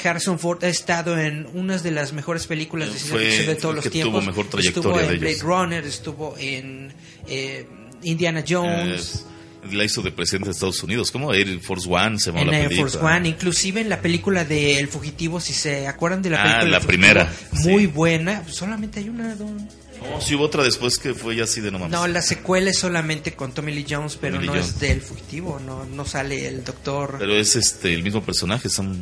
Harrison 0.03 0.37
Ford 0.37 0.61
ha 0.65 0.67
estado 0.67 1.17
en 1.17 1.47
unas 1.53 1.83
de 1.83 1.91
las 1.91 2.11
mejores 2.11 2.47
películas 2.47 2.91
de 2.91 2.99
ciencia 2.99 3.19
ficción 3.19 3.47
de 3.47 3.55
todos 3.55 3.75
los 3.75 3.89
tiempos. 3.89 4.25
mejor 4.25 4.47
estuvo 4.59 4.99
en 4.99 5.19
Blade. 5.19 5.39
Runner, 5.41 5.85
estuvo 5.85 6.35
en 6.37 6.93
eh, 7.29 7.65
Indiana 8.01 8.43
Jones. 8.45 9.25
La 9.71 9.83
hizo 9.83 10.01
de 10.01 10.11
presidente 10.11 10.47
de 10.49 10.51
Estados 10.53 10.81
Unidos. 10.83 11.11
¿Cómo? 11.11 11.33
Air 11.33 11.59
Force 11.61 11.87
One 11.89 12.19
se 12.19 12.31
llamó 12.31 12.41
en 12.43 12.51
la 12.51 12.57
Air 12.59 12.67
película. 12.69 12.91
Force 12.91 13.05
One, 13.05 13.29
inclusive 13.29 13.81
en 13.81 13.89
la 13.89 14.01
película 14.01 14.45
de 14.45 14.79
El 14.79 14.87
Fugitivo, 14.87 15.39
si 15.39 15.53
se 15.53 15.87
acuerdan 15.87 16.21
de 16.21 16.29
la 16.31 16.37
Ah, 16.41 16.43
película 16.43 16.63
la 16.63 16.79
del 16.79 16.81
Fugitivo, 16.85 17.13
primera, 17.13 17.33
muy 17.63 17.81
sí. 17.83 17.87
buena, 17.87 18.43
solamente 18.49 18.99
hay 18.99 19.09
una 19.09 19.35
don- 19.35 19.57
No, 20.01 20.19
sí 20.19 20.35
hubo 20.35 20.43
otra 20.43 20.63
después 20.63 20.99
que 20.99 21.13
fue 21.13 21.35
ya 21.37 21.45
así 21.45 21.61
de 21.61 21.71
no 21.71 21.79
mames. 21.79 21.91
No, 21.93 22.05
la 22.07 22.21
secuela 22.21 22.69
es 22.71 22.77
solamente 22.77 23.33
con 23.35 23.53
Tommy 23.53 23.73
Lee 23.73 23.85
Jones, 23.89 24.17
pero 24.19 24.35
Tommy 24.35 24.47
no 24.47 24.53
Lee 24.53 24.59
es 24.59 24.65
Jones. 24.67 24.79
del 24.81 25.01
Fugitivo, 25.01 25.61
no, 25.65 25.85
no 25.85 26.05
sale 26.05 26.45
el 26.47 26.63
doctor. 26.65 27.15
Pero 27.19 27.33
es 27.37 27.55
este 27.55 27.93
el 27.93 28.03
mismo 28.03 28.21
personaje, 28.21 28.67
Sam 28.69 28.97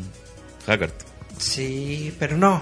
Haggard. 0.67 0.93
Sí, 1.39 2.13
pero 2.19 2.37
no. 2.37 2.61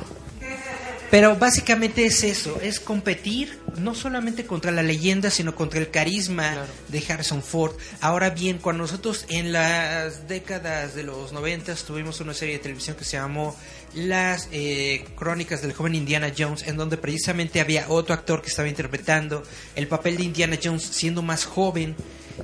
Pero 1.12 1.36
básicamente 1.38 2.06
es 2.06 2.24
eso, 2.24 2.60
es 2.62 2.80
competir 2.80 3.58
no 3.78 3.96
solamente 3.96 4.46
contra 4.46 4.72
la 4.72 4.84
leyenda, 4.84 5.32
sino 5.32 5.56
contra 5.56 5.80
el 5.80 5.90
carisma 5.90 6.66
de 6.88 7.04
Harrison 7.10 7.42
Ford. 7.42 7.74
Ahora 8.00 8.30
bien, 8.30 8.60
cuando 8.60 8.84
nosotros 8.84 9.26
en 9.30 9.52
las 9.52 10.28
décadas 10.28 10.94
de 10.94 11.02
los 11.04 11.32
noventas 11.34 11.84
tuvimos 11.84 12.20
una 12.20 12.36
serie 12.36 12.56
de 12.58 12.60
televisión 12.64 12.96
que 12.96 13.06
se 13.06 13.18
llamó 13.18 13.56
Las 13.96 14.50
eh, 14.52 15.04
Crónicas 15.18 15.64
del 15.64 15.74
joven 15.74 15.96
Indiana 15.96 16.32
Jones, 16.38 16.68
en 16.68 16.78
donde 16.78 16.98
precisamente 16.98 17.60
había 17.60 17.86
otro 17.90 18.14
actor 18.14 18.44
que 18.44 18.50
estaba 18.50 18.68
interpretando 18.70 19.42
el 19.76 19.88
papel 19.88 20.16
de 20.18 20.24
Indiana 20.26 20.60
Jones 20.64 20.84
siendo 20.84 21.24
más 21.24 21.44
joven. 21.46 21.96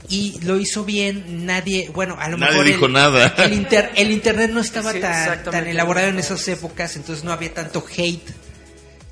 Y 0.10 0.40
lo 0.42 0.58
hizo 0.58 0.84
bien, 0.84 1.46
nadie, 1.46 1.90
bueno, 1.94 2.18
a 2.20 2.28
lo 2.30 2.38
Nadie 2.38 2.52
mejor 2.54 2.66
dijo 2.68 2.86
el, 2.88 2.94
nada. 2.94 3.34
el 3.38 3.54
inter- 3.54 3.92
el 3.96 4.12
internet 4.12 4.50
no 4.52 4.60
estaba 4.60 4.92
Sí, 4.92 5.00
tan, 5.00 5.12
exactamente. 5.12 5.52
tan 5.52 5.68
elaborado 5.68 6.08
en 6.10 6.18
esas 6.20 6.46
épocas, 6.50 6.96
entonces 6.98 7.24
no 7.24 7.32
había 7.32 7.54
tanto 7.54 7.86
hate. 7.96 8.28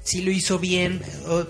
Sí 0.04 0.22
lo 0.22 0.32
hizo 0.32 0.60
bien. 0.60 1.02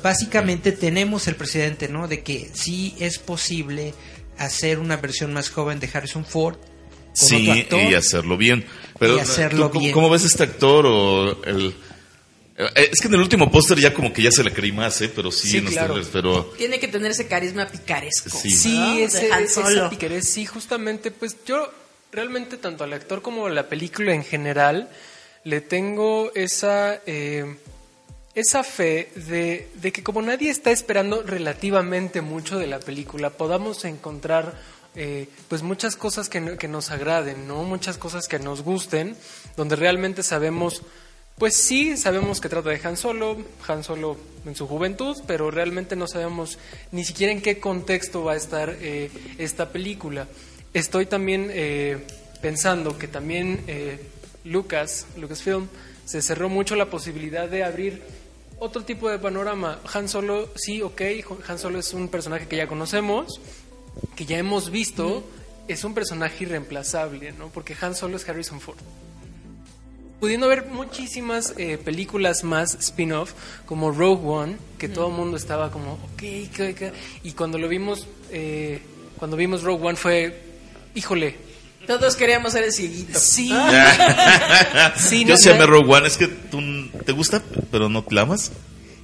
Básicamente 0.03 0.71
tenemos 0.71 1.27
el 1.27 1.35
precedente, 1.35 1.87
¿no? 1.89 2.07
De 2.07 2.21
que 2.21 2.49
sí 2.53 2.95
es 2.99 3.17
posible 3.19 3.93
hacer 4.37 4.79
una 4.79 4.97
versión 4.97 5.33
más 5.33 5.49
joven 5.49 5.79
de 5.79 5.89
Harrison 5.91 6.23
Ford 6.25 6.55
con 6.57 7.27
Sí, 7.29 7.49
otro 7.49 7.53
actor. 7.77 7.91
y 7.91 7.95
hacerlo 7.95 8.37
bien. 8.37 8.65
Pero 8.99 9.17
Y 9.17 9.19
hacerlo 9.19 9.65
¿tú 9.67 9.71
cómo- 9.71 9.79
bien. 9.81 9.93
¿cómo 9.93 10.09
ves 10.09 10.23
este 10.23 10.43
actor 10.43 10.85
o 10.87 11.43
el 11.45 11.75
eh, 12.55 12.89
es 12.91 13.01
que 13.01 13.07
en 13.07 13.15
el 13.15 13.19
último 13.21 13.49
póster 13.51 13.79
ya 13.79 13.91
como 13.95 14.13
que 14.13 14.21
ya 14.21 14.31
se 14.31 14.43
le 14.43 14.53
creí 14.53 14.71
más, 14.71 15.01
¿eh? 15.01 15.09
Pero 15.13 15.31
sí, 15.31 15.49
Sí, 15.49 15.57
en 15.57 15.65
los 15.65 15.73
claro. 15.73 15.87
trailers, 15.93 16.11
pero 16.13 16.43
Tiene 16.55 16.79
que 16.79 16.87
tener 16.87 17.09
ese 17.11 17.27
carisma 17.27 17.65
picaresco. 17.67 18.29
Sí. 18.29 18.51
Sí, 18.51 18.77
¿no? 18.77 18.97
ese, 18.99 19.29
piquerés, 19.89 20.29
sí, 20.29 20.45
justamente, 20.45 21.09
pues 21.09 21.35
yo 21.47 21.71
realmente 22.11 22.57
tanto 22.57 22.83
al 22.83 22.93
actor 22.93 23.23
como 23.23 23.47
a 23.47 23.49
la 23.49 23.67
película 23.69 24.13
en 24.13 24.23
general 24.23 24.87
le 25.43 25.61
tengo 25.61 26.31
esa 26.35 27.01
eh, 27.07 27.57
esa 28.35 28.63
fe 28.63 29.09
de, 29.15 29.91
que 29.91 30.03
como 30.03 30.21
nadie 30.21 30.49
está 30.49 30.71
esperando 30.71 31.23
relativamente 31.23 32.21
mucho 32.21 32.57
de 32.57 32.67
la 32.67 32.79
película, 32.79 33.29
podamos 33.29 33.85
encontrar 33.85 34.53
eh, 34.95 35.27
pues 35.47 35.61
muchas 35.61 35.95
cosas 35.95 36.29
que 36.29 36.67
nos 36.67 36.91
agraden, 36.91 37.47
¿no? 37.47 37.63
Muchas 37.63 37.97
cosas 37.97 38.27
que 38.27 38.39
nos 38.39 38.61
gusten, 38.61 39.15
donde 39.55 39.75
realmente 39.75 40.23
sabemos, 40.23 40.81
pues 41.37 41.55
sí, 41.55 41.97
sabemos 41.97 42.41
que 42.41 42.49
trata 42.49 42.69
de 42.69 42.79
Han 42.83 42.97
Solo, 42.97 43.37
Han 43.67 43.83
Solo 43.83 44.17
en 44.45 44.55
su 44.55 44.67
juventud, 44.67 45.17
pero 45.27 45.51
realmente 45.51 45.95
no 45.95 46.07
sabemos 46.07 46.57
ni 46.91 47.05
siquiera 47.05 47.31
en 47.31 47.41
qué 47.41 47.59
contexto 47.59 48.23
va 48.23 48.33
a 48.33 48.37
estar 48.37 48.75
eh, 48.81 49.09
esta 49.37 49.71
película. 49.71 50.27
Estoy 50.73 51.05
también 51.05 51.49
eh, 51.51 51.99
pensando 52.41 52.97
que 52.97 53.07
también 53.07 53.63
eh, 53.67 53.99
Lucas, 54.43 55.05
Lucasfilm, 55.17 55.67
se 56.05 56.21
cerró 56.21 56.49
mucho 56.49 56.75
la 56.75 56.89
posibilidad 56.89 57.47
de 57.47 57.63
abrir 57.63 58.01
otro 58.59 58.83
tipo 58.83 59.09
de 59.09 59.19
panorama. 59.19 59.79
Han 59.93 60.07
Solo, 60.09 60.49
sí, 60.55 60.81
ok, 60.81 61.01
Han 61.47 61.59
Solo 61.59 61.79
es 61.79 61.93
un 61.93 62.07
personaje 62.07 62.47
que 62.47 62.55
ya 62.57 62.67
conocemos, 62.67 63.39
que 64.15 64.25
ya 64.25 64.37
hemos 64.37 64.69
visto, 64.69 65.23
es 65.67 65.83
un 65.83 65.93
personaje 65.93 66.43
irreemplazable, 66.45 67.31
¿no? 67.33 67.47
Porque 67.49 67.75
Han 67.81 67.95
Solo 67.95 68.17
es 68.17 68.27
Harrison 68.27 68.59
Ford. 68.59 68.77
Pudiendo 70.19 70.47
ver 70.47 70.67
muchísimas 70.67 71.53
eh, 71.57 71.77
películas 71.77 72.45
más 72.45 72.75
spin-off, 72.75 73.33
como 73.65 73.91
Rogue 73.91 74.25
One, 74.25 74.57
que 74.77 74.87
todo 74.87 75.07
el 75.07 75.13
mundo 75.13 75.35
estaba 75.35 75.69
como, 75.69 75.93
ok, 75.95 76.15
¿qué- 76.17 76.75
qué? 76.77 76.93
y 77.23 77.33
cuando 77.33 77.57
lo 77.57 77.67
vimos, 77.67 78.07
eh, 78.31 78.81
cuando 79.17 79.35
vimos 79.35 79.63
Rogue 79.63 79.85
One 79.85 79.97
fue, 79.97 80.41
híjole, 80.95 81.35
Todos 81.87 82.15
queríamos 82.15 82.53
ser 82.53 82.63
el 82.63 82.71
cieguito. 82.71 83.19
sí, 83.19 83.49
sí, 84.95 85.25
yo 85.25 85.35
amé 85.49 85.59
na- 85.59 85.65
Rogue 85.65 85.93
One, 85.93 86.07
es 86.07 86.17
que 86.17 86.27
tú 86.27 86.61
te 87.05 87.11
gusta, 87.11 87.41
pero 87.71 87.89
no 87.89 88.03
te 88.03 88.15
la 88.15 88.21
amas. 88.21 88.51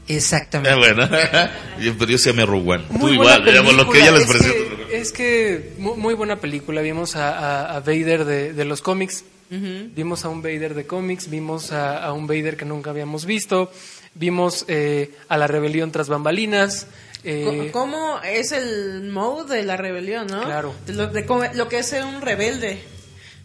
Exactamente. 0.08 0.72
Ah, 0.72 0.76
bueno, 0.78 1.08
yo, 1.82 1.96
pero 1.98 2.12
yo 2.12 2.18
sí 2.18 2.30
amé 2.30 2.46
Rogue 2.46 2.72
One. 2.72 2.84
Muy 2.90 3.00
tú 3.12 3.18
buena 3.18 3.36
igual, 3.36 3.46
digamos, 3.46 3.74
lo 3.76 3.86
que 3.86 4.00
película. 4.00 4.10
ella 4.10 4.12
les 4.20 4.22
es 4.22 4.28
pareció. 4.28 4.88
Que, 4.88 4.98
es 4.98 5.12
que 5.12 5.74
mu- 5.78 5.96
muy, 5.98 6.14
buena 6.16 6.38
película. 6.38 6.82
Vimos 6.82 7.16
a, 7.16 7.38
a- 7.38 7.76
a 7.76 7.80
Vader 7.82 8.26
de, 8.26 8.54
de 8.54 8.66
los 8.66 8.82
cómics. 8.82 9.24
Vimos 9.52 10.26
a 10.26 10.30
un 10.30 10.42
Vader 10.44 10.74
de 10.76 10.86
cómics. 10.86 11.30
Vimos 11.30 11.72
a, 11.72 12.04
a 12.04 12.14
un 12.14 12.28
Vader 12.28 12.56
que 12.56 12.66
nunca 12.66 12.92
habíamos 12.92 13.26
visto. 13.26 13.72
Vimos 14.16 14.66
eh, 14.68 15.12
a 15.28 15.38
la 15.38 15.48
rebelión 15.48 15.92
tras 15.92 16.08
bambalinas. 16.08 16.88
Eh, 17.24 17.70
¿Cómo 17.74 18.20
es 18.22 18.52
el 18.52 19.04
mode 19.10 19.56
de 19.58 19.64
la 19.64 19.76
rebelión, 19.78 20.28
no? 20.28 20.44
Claro. 20.44 20.74
De 20.86 20.94
lo, 20.94 21.08
de 21.08 21.26
cómo- 21.26 21.44
lo 21.54 21.68
que 21.68 21.80
es 21.80 21.88
ser 21.88 22.06
un 22.06 22.22
rebelde, 22.22 22.82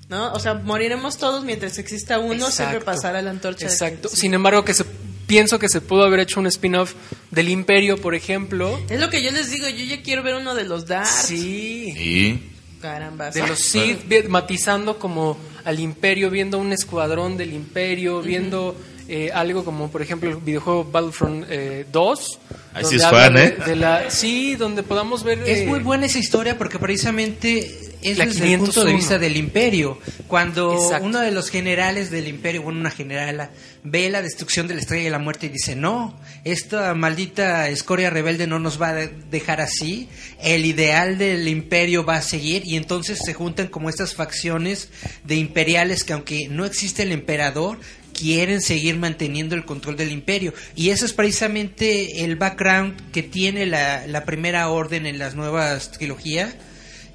¿no? 0.09 0.33
O 0.33 0.39
sea, 0.39 0.55
moriremos 0.55 1.18
todos 1.18 1.45
mientras 1.45 1.79
exista 1.79 2.18
uno, 2.18 2.51
siempre 2.51 2.81
pasará 2.81 3.20
la 3.22 3.31
antorcha. 3.31 3.66
Exacto. 3.66 4.09
Sí. 4.09 4.16
Sin 4.16 4.35
embargo, 4.35 4.64
que 4.64 4.75
se, 4.75 4.85
pienso 5.27 5.59
que 5.59 5.68
se 5.68 5.81
pudo 5.81 6.05
haber 6.05 6.20
hecho 6.20 6.41
un 6.41 6.47
spin-off 6.47 6.95
del 7.31 7.49
Imperio, 7.49 7.97
por 8.01 8.14
ejemplo. 8.14 8.79
Es 8.89 9.01
lo 9.01 9.11
que 9.11 9.22
yo 9.22 9.31
les 9.33 9.51
digo, 9.51 9.68
yo 9.68 9.85
ya 9.85 10.03
quiero 10.03 10.22
ver 10.22 10.35
uno 10.37 10.55
de 10.55 10.64
los 10.64 10.87
Dark. 10.87 11.07
Sí. 11.07 11.93
Y 11.97 12.51
Caramba. 12.81 13.31
de 13.31 13.47
los 13.47 13.59
Sith, 13.59 14.05
matizando 14.29 14.99
como 14.99 15.39
al 15.64 15.81
Imperio, 15.81 16.31
viendo 16.31 16.59
un 16.59 16.72
escuadrón 16.72 17.37
del 17.37 17.53
Imperio, 17.55 18.20
viendo 18.20 18.77
eh, 19.09 19.31
algo 19.33 19.65
como, 19.65 19.91
por 19.91 20.03
ejemplo, 20.03 20.31
el 20.31 20.37
videojuego 20.37 20.85
Battlefront 20.85 21.47
eh, 21.49 21.87
2. 21.93 22.39
Ahí 22.75 22.85
sí 22.85 22.97
donde 22.97 23.05
es 23.05 23.11
fan, 23.11 23.35
de- 23.35 23.45
¿eh? 23.45 23.57
de 23.67 23.77
la, 23.77 24.11
sí, 24.11 24.57
donde 24.57 24.83
podamos 24.83 25.23
ver... 25.23 25.39
Es 25.47 25.61
eh, 25.61 25.67
muy 25.67 25.79
buena 25.81 26.07
esa 26.07 26.19
historia 26.19 26.59
porque 26.59 26.79
precisamente 26.79 27.81
es 28.03 28.19
La 28.19 28.27
desde 28.27 28.53
el 28.53 28.59
punto 28.59 28.81
de 28.85 28.91
501. 28.93 28.97
vista 28.97 29.19
del 29.19 29.37
imperio. 29.37 29.99
Cuando 30.27 30.75
Exacto. 30.75 31.07
uno 31.07 31.21
de 31.21 31.31
los 31.31 31.51
generales 31.51 32.11
del 32.11 32.27
imperio, 32.29 32.63
bueno, 32.63 32.81
una 32.81 32.91
generala, 32.91 33.51
ve 33.85 34.11
la 34.11 34.21
destrucción 34.23 34.67
de 34.67 34.75
la 34.75 34.81
estrella 34.81 35.05
de 35.05 35.11
la 35.11 35.19
muerte 35.19 35.47
y 35.47 35.51
dice, 35.51 35.77
no, 35.77 36.19
esta 36.45 36.93
maldita 36.95 37.69
escoria 37.69 38.11
rebelde 38.11 38.47
no 38.47 38.59
nos 38.59 38.81
va 38.81 38.89
a 38.89 38.95
de- 38.95 39.11
dejar 39.31 39.61
así, 39.61 40.09
el 40.43 40.67
ideal 40.67 41.17
del 41.17 41.47
imperio 41.49 42.05
va 42.05 42.17
a 42.17 42.23
seguir 42.23 42.67
y 42.67 42.77
entonces 42.77 43.21
se 43.25 43.33
juntan 43.35 43.69
como 43.69 43.89
estas 43.89 44.15
facciones 44.15 44.89
de 45.25 45.37
imperiales 45.37 46.05
que 46.05 46.13
aunque 46.13 46.49
no 46.49 46.65
existe 46.67 47.05
el 47.05 47.13
emperador, 47.13 47.79
quieren 48.15 48.62
seguir 48.62 48.97
manteniendo 48.97 49.55
el 49.55 49.65
control 49.65 49.97
del 49.97 50.12
imperio. 50.12 50.55
Y 50.75 50.91
eso 50.91 51.05
es 51.05 51.12
precisamente 51.12 52.25
el 52.25 52.37
background 52.37 53.11
que 53.11 53.23
tiene 53.23 53.67
la, 53.67 54.07
la 54.07 54.25
primera 54.25 54.69
orden 54.71 55.05
en 55.05 55.19
las 55.19 55.35
nuevas 55.35 55.91
trilogías, 55.91 56.55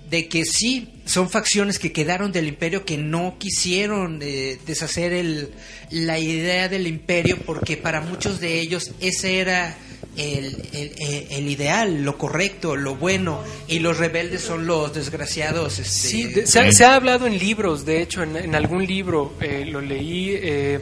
de 0.09 0.27
que 0.27 0.43
sí, 0.45 0.89
son 1.05 1.29
facciones 1.29 1.79
que 1.79 1.91
quedaron 1.91 2.31
del 2.31 2.47
imperio 2.47 2.85
que 2.85 2.97
no 2.97 3.37
quisieron 3.37 4.19
eh, 4.21 4.57
deshacer 4.65 5.13
el, 5.13 5.51
la 5.91 6.19
idea 6.19 6.67
del 6.67 6.87
imperio 6.87 7.37
porque 7.45 7.77
para 7.77 8.01
muchos 8.01 8.39
de 8.39 8.59
ellos 8.59 8.91
ese 9.01 9.39
era 9.39 9.77
el, 10.19 10.45
el- 10.73 10.91
el- 10.99 11.27
el 11.31 11.47
ideal, 11.49 12.03
lo 12.03 12.17
correcto, 12.17 12.75
lo 12.75 12.95
bueno, 12.95 13.41
y 13.67 13.79
los 13.79 13.97
rebeldes 13.97 14.41
son 14.41 14.67
los 14.67 14.93
desgraciados. 14.93 15.79
Este, 15.79 15.89
Sí, 16.09 16.23
de- 16.25 16.45
se, 16.47 16.59
ha, 16.59 16.71
se 16.71 16.85
ha 16.85 16.95
hablado 16.95 17.25
en 17.27 17.37
libros, 17.39 17.85
de 17.85 18.01
hecho, 18.01 18.21
en, 18.23 18.35
en 18.35 18.53
algún 18.55 18.85
libro 18.85 19.33
eh, 19.41 19.65
lo 19.65 19.81
leí, 19.81 20.31
eh, 20.33 20.79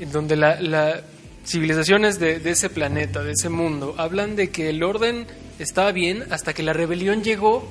en 0.00 0.12
donde 0.12 0.36
la, 0.36 0.60
la 0.60 1.02
civilizaciones 1.46 2.18
de, 2.18 2.38
de 2.40 2.50
ese 2.50 2.70
planeta, 2.70 3.22
de 3.22 3.32
ese 3.32 3.48
mundo, 3.48 3.94
hablan 3.98 4.34
de 4.36 4.50
que 4.50 4.70
el 4.70 4.82
orden 4.82 5.26
estaba 5.58 5.92
bien 5.92 6.24
hasta 6.30 6.52
que 6.54 6.62
la 6.62 6.72
rebelión 6.72 7.22
llegó 7.22 7.68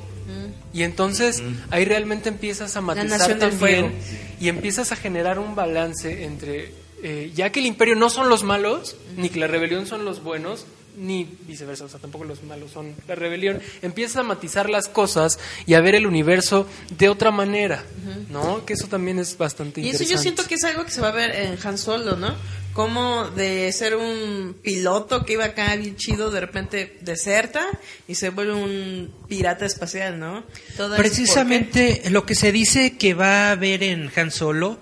y 0.74 0.84
entonces 0.84 1.44
ahí 1.70 1.84
realmente 1.86 2.30
empiezas 2.30 2.76
a 2.78 2.82
matizar 2.82 3.20
también 3.40 3.92
y 4.40 4.48
empiezas 4.48 4.92
a 4.92 4.96
generar 4.96 5.38
un 5.38 5.54
balance 5.56 6.24
entre, 6.24 6.72
eh, 7.04 7.32
ya 7.36 7.52
que 7.52 7.60
el 7.60 7.66
imperio 7.66 7.96
no 7.96 8.10
son 8.10 8.30
los 8.30 8.44
malos, 8.44 8.96
ni 9.18 9.30
que 9.30 9.40
la 9.40 9.48
rebelión 9.48 9.86
son 9.86 10.06
los 10.06 10.24
buenos, 10.24 10.66
ni 10.98 11.28
viceversa, 11.48 11.86
o 11.86 11.90
sea, 11.90 12.00
tampoco 12.00 12.24
los 12.26 12.44
malos 12.44 12.72
son 12.72 12.94
la 13.08 13.16
rebelión. 13.16 13.60
Empiezas 13.82 14.18
a 14.18 14.24
matizar 14.24 14.70
las 14.70 14.88
cosas 14.88 15.40
y 15.66 15.74
a 15.74 15.82
ver 15.82 15.96
el 15.96 16.06
universo 16.06 16.68
de 16.98 17.10
otra 17.10 17.32
manera, 17.32 17.84
¿no? 18.30 18.64
Que 18.66 18.74
eso 18.74 18.88
también 18.88 19.20
es 19.20 19.38
bastante 19.38 19.82
Y 19.82 19.90
eso 19.90 20.04
interesante. 20.04 20.14
yo 20.16 20.22
siento 20.22 20.46
que 20.48 20.56
es 20.56 20.64
algo 20.64 20.86
que 20.86 20.92
se 20.92 21.02
va 21.02 21.10
a 21.10 21.14
ver 21.14 21.32
en 21.36 21.58
Han 21.64 21.78
Solo, 21.78 22.16
¿no? 22.16 22.36
Como 22.74 23.30
de 23.30 23.72
ser 23.72 23.96
un 23.96 24.56
piloto 24.64 25.26
que 25.26 25.34
iba 25.34 25.46
acá 25.46 25.76
bien 25.76 25.96
chido, 25.96 26.32
de 26.32 26.40
repente 26.40 26.98
deserta 27.02 27.68
y 28.08 28.16
se 28.16 28.30
vuelve 28.30 28.54
un 28.54 29.14
pirata 29.28 29.66
espacial, 29.66 30.20
¿no? 30.20 30.44
Todo 30.78 30.96
Precisamente 30.98 32.02
lo 32.10 32.26
que 32.26 32.34
se 32.36 32.52
dice 32.52 32.98
que 32.98 33.14
va 33.14 33.50
a 33.50 33.52
haber 33.52 33.84
en 33.84 34.12
Han 34.16 34.32
Solo 34.32 34.80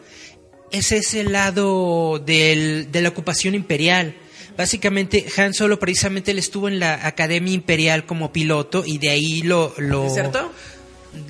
es 0.72 0.92
ese 0.94 1.26
lado 1.26 2.20
del- 2.20 2.90
de 2.92 3.02
la 3.02 3.10
ocupación 3.10 3.56
imperial. 3.56 4.16
Básicamente, 4.58 5.26
Han 5.38 5.54
Solo 5.54 5.80
precisamente 5.80 6.32
él 6.32 6.40
estuvo 6.40 6.68
en 6.68 6.80
la 6.80 7.06
Academia 7.08 7.54
Imperial 7.54 8.06
como 8.06 8.32
piloto 8.32 8.84
y 8.86 8.98
de 8.98 9.10
ahí 9.10 9.42
lo... 9.42 9.74
lo 9.78 10.06
¿Es 10.06 10.14
cierto? 10.14 10.52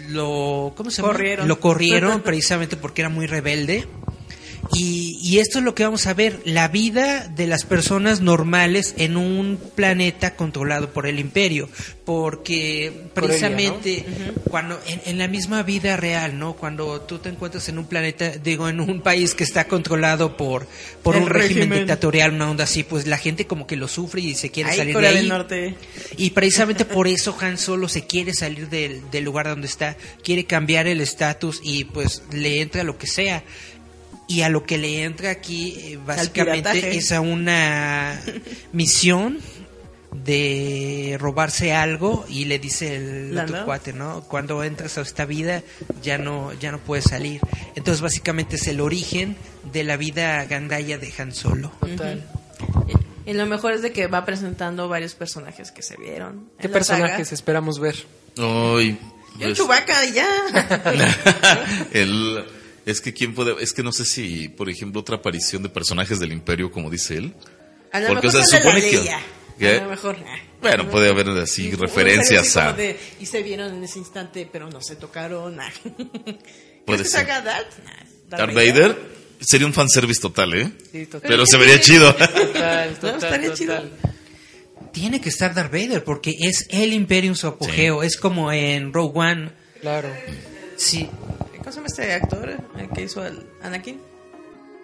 lo 0.09 0.73
¿cómo 0.75 0.91
se 0.91 1.01
llama? 1.01 1.13
Corrieron. 1.13 1.47
Lo 1.47 1.59
corrieron 1.59 2.21
precisamente 2.23 2.77
porque 2.77 3.01
era 3.01 3.09
muy 3.09 3.27
rebelde. 3.27 3.87
Y, 4.73 5.19
y 5.21 5.39
esto 5.39 5.59
es 5.59 5.65
lo 5.65 5.75
que 5.75 5.83
vamos 5.83 6.07
a 6.07 6.13
ver, 6.13 6.39
la 6.45 6.67
vida 6.67 7.27
de 7.27 7.47
las 7.47 7.65
personas 7.65 8.21
normales 8.21 8.93
en 8.97 9.17
un 9.17 9.59
planeta 9.75 10.35
controlado 10.35 10.91
por 10.93 11.07
el 11.07 11.19
imperio, 11.19 11.67
porque 12.05 13.09
precisamente 13.13 14.05
cuando 14.49 14.79
en, 14.87 15.01
en 15.05 15.17
la 15.17 15.27
misma 15.27 15.63
vida 15.63 15.97
real, 15.97 16.37
¿no? 16.39 16.53
Cuando 16.53 17.01
tú 17.01 17.19
te 17.19 17.29
encuentras 17.29 17.67
en 17.69 17.79
un 17.79 17.85
planeta, 17.85 18.29
digo, 18.31 18.69
en 18.69 18.79
un 18.79 19.01
país 19.01 19.33
que 19.33 19.43
está 19.43 19.67
controlado 19.67 20.37
por 20.37 20.67
por 21.03 21.15
El 21.15 21.23
un 21.23 21.29
régimen, 21.29 21.57
régimen. 21.63 21.79
dictatorial, 21.79 22.33
una 22.33 22.49
onda 22.49 22.63
así, 22.63 22.83
pues 22.83 23.07
la 23.07 23.17
gente 23.17 23.47
como 23.47 23.67
que 23.67 23.75
lo 23.75 23.87
sufre 23.87 24.21
y 24.21 24.35
se 24.35 24.51
quiere 24.51 24.69
Ahí, 24.69 24.77
salir 24.77 24.93
Corea 24.93 25.09
de 25.09 25.15
del 25.17 25.25
ahí. 25.25 25.29
Norte. 25.29 25.75
Y 26.17 26.29
precisamente 26.31 26.85
por 26.85 27.07
eso 27.07 27.35
Han 27.41 27.57
Solo 27.57 27.89
se 27.89 28.05
quiere 28.05 28.33
salir 28.33 28.69
del, 28.69 29.09
del 29.11 29.23
lugar 29.23 29.47
donde 29.47 29.67
está, 29.67 29.97
quiere 30.23 30.45
cambiar 30.45 30.87
el 30.87 31.01
estatus 31.01 31.59
y 31.63 31.85
pues 31.85 32.23
le 32.31 32.61
entra 32.61 32.83
lo 32.83 32.97
que 32.97 33.07
sea. 33.07 33.43
Y 34.31 34.41
a 34.43 34.49
lo 34.49 34.63
que 34.65 34.77
le 34.77 35.03
entra 35.03 35.29
aquí 35.31 35.75
eh, 35.79 35.99
básicamente 36.05 36.95
es 36.95 37.11
a 37.11 37.19
una 37.21 38.19
misión 38.73 39.39
de 40.13 41.17
robarse 41.19 41.73
algo 41.73 42.25
y 42.27 42.45
le 42.45 42.59
dice 42.59 42.95
el 42.97 43.33
La 43.35 43.43
otro 43.43 43.59
no. 43.59 43.65
cuate, 43.65 43.93
¿no? 43.93 44.21
Cuando 44.27 44.63
entras 44.63 44.97
a 44.97 45.01
esta 45.01 45.25
vida 45.25 45.63
ya 46.01 46.17
no 46.17 46.51
ya 46.53 46.71
no 46.71 46.79
puedes 46.79 47.05
salir. 47.05 47.39
Entonces 47.75 48.01
básicamente 48.01 48.55
es 48.57 48.67
el 48.67 48.81
origen 48.81 49.35
de 49.71 49.83
la 49.83 49.97
vida 49.97 50.43
gandaya 50.45 50.97
de 50.97 51.13
Han 51.17 51.33
Solo. 51.33 51.71
Total. 51.79 52.25
Y 53.25 53.33
lo 53.33 53.45
mejor 53.45 53.73
es 53.73 53.81
de 53.81 53.91
que 53.93 54.07
va 54.07 54.25
presentando 54.25 54.87
varios 54.89 55.13
personajes 55.15 55.71
que 55.71 55.81
se 55.81 55.95
vieron. 55.97 56.49
¿Qué 56.57 56.63
saga. 56.67 56.73
personajes 56.73 57.31
esperamos 57.31 57.79
ver? 57.79 57.95
Ay, 58.37 58.97
Yo 59.37 59.45
pues- 59.47 59.57
Chewbacca 59.57 60.05
y 60.05 60.11
ya. 60.13 60.27
el, 61.93 62.43
es 62.85 63.01
que 63.01 63.13
quién 63.13 63.33
puede, 63.35 63.55
es 63.61 63.73
que 63.73 63.83
no 63.83 63.91
sé 63.91 64.05
si, 64.05 64.47
por 64.49 64.69
ejemplo, 64.69 65.01
otra 65.01 65.17
aparición 65.17 65.63
de 65.63 65.69
personajes 65.69 66.19
del 66.19 66.31
Imperio, 66.31 66.71
como 66.71 66.89
dice 66.89 67.17
él. 67.17 67.33
A 67.91 67.99
lo 67.99 68.07
Porque, 68.07 68.27
o 68.27 68.31
mejor 68.31 68.45
sea, 68.47 68.59
sale 68.59 68.63
la 68.65 68.71
supone 68.81 68.89
que-. 69.59 69.67
A 69.67 69.83
lo 69.83 69.89
mejor. 69.89 70.17
ah. 70.27 70.37
Bueno, 70.61 70.89
puede 70.89 71.09
haber 71.09 71.29
así 71.29 71.67
Y- 71.67 71.71
referencias 71.71 72.55
a. 72.57 72.73
de, 72.73 72.97
y 73.19 73.25
se 73.25 73.41
vieron 73.43 73.73
en 73.75 73.83
ese 73.83 73.99
instante, 73.99 74.47
pero 74.51 74.69
no 74.69 74.81
se 74.81 74.95
tocaron. 74.95 75.55
Nah. 75.57 75.69
Puede 75.83 76.39
¿Quieres 76.85 77.01
que 77.03 77.09
ser. 77.09 77.09
salga 77.27 77.41
Darth? 77.41 77.77
Nah, 77.83 78.37
Darth 78.37 78.53
Vader 78.55 78.97
sería 79.39 79.67
un 79.67 79.73
fanservice 79.73 80.19
total, 80.21 80.53
¿eh? 80.55 80.71
Sí, 80.91 81.05
total. 81.05 81.29
Pero 81.29 81.45
se 81.45 81.57
vería 81.57 81.79
chido. 81.81 82.13
Total, 82.15 82.89
No, 82.91 82.95
total, 82.97 83.15
estaría 83.23 83.53
chido. 83.53 83.83
Tiene 84.91 85.21
que 85.21 85.29
estar 85.29 85.53
Darth 85.53 85.71
Vader 85.71 86.03
porque 86.03 86.35
es 86.39 86.67
el 86.69 86.93
imperio 86.93 87.29
en 87.31 87.35
su 87.35 87.47
apogeo. 87.47 88.03
Es 88.03 88.17
como 88.17 88.51
en 88.51 88.91
Rogue 88.93 89.19
One. 89.19 89.51
Claro. 89.81 90.09
Sí. 90.75 91.07
¿Cómo 91.73 91.87
se 91.87 91.95
llama 92.01 92.05
este 92.09 92.13
actor 92.13 92.49
el 92.77 92.89
que 92.89 93.01
hizo 93.03 93.25
el 93.25 93.43
Anakin? 93.61 94.01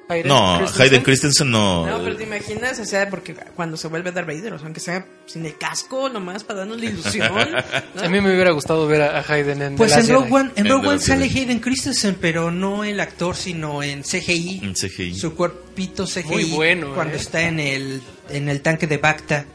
Hayden 0.10 0.28
No, 0.30 0.56
Christensen. 0.58 0.82
Hayden 0.86 1.04
Christensen 1.04 1.52
no. 1.52 1.86
No, 1.86 2.02
pero 2.02 2.16
te 2.16 2.24
imaginas, 2.24 2.80
o 2.80 2.86
sea, 2.86 3.10
porque 3.10 3.36
cuando 3.58 3.76
se 3.76 3.90
vuelve 3.90 4.14
Darth 4.14 4.26
Vader, 4.28 4.54
o 4.54 4.58
sea, 4.58 4.68
aunque 4.68 4.80
sea 4.80 5.06
sin 5.26 5.46
el 5.46 5.58
casco, 5.58 6.08
nomás 6.08 6.46
para 6.46 6.60
darnos 6.60 6.80
la 6.80 6.86
ilusión. 6.86 7.30
¿no? 7.96 8.02
A 8.02 8.08
mí 8.08 8.22
me 8.22 8.34
hubiera 8.34 8.52
gustado 8.52 8.88
ver 8.88 9.02
a, 9.02 9.20
a 9.20 9.34
Hayden 9.34 9.62
en 9.62 9.76
Pues 9.76 9.92
The 9.94 10.00
en 10.00 10.08
Rogue. 10.08 10.32
One, 10.32 10.52
en 10.56 10.70
Rogue 10.70 10.88
One 10.88 11.00
sale. 11.00 11.26
Hayden 11.26 11.60
Christensen, 11.60 12.16
pero 12.22 12.52
no 12.52 12.86
el 12.86 13.02
actor, 13.02 13.36
sino 13.36 13.84
en 13.84 14.04
CGI. 14.04 14.62
En 14.64 14.74
CGI. 14.76 15.14
Su 15.14 15.36
cuerpito 15.36 16.06
CGI. 16.06 16.24
Muy 16.30 16.44
bueno, 16.52 16.94
Cuando 16.96 17.16
¿eh? 17.16 17.20
está 17.20 17.42
en 17.42 17.60
el, 17.60 18.02
en 18.30 18.48
el 18.48 18.62
tanque 18.62 18.88
de 18.88 18.98
Bacta. 18.98 19.46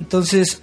Entonces, 0.00 0.60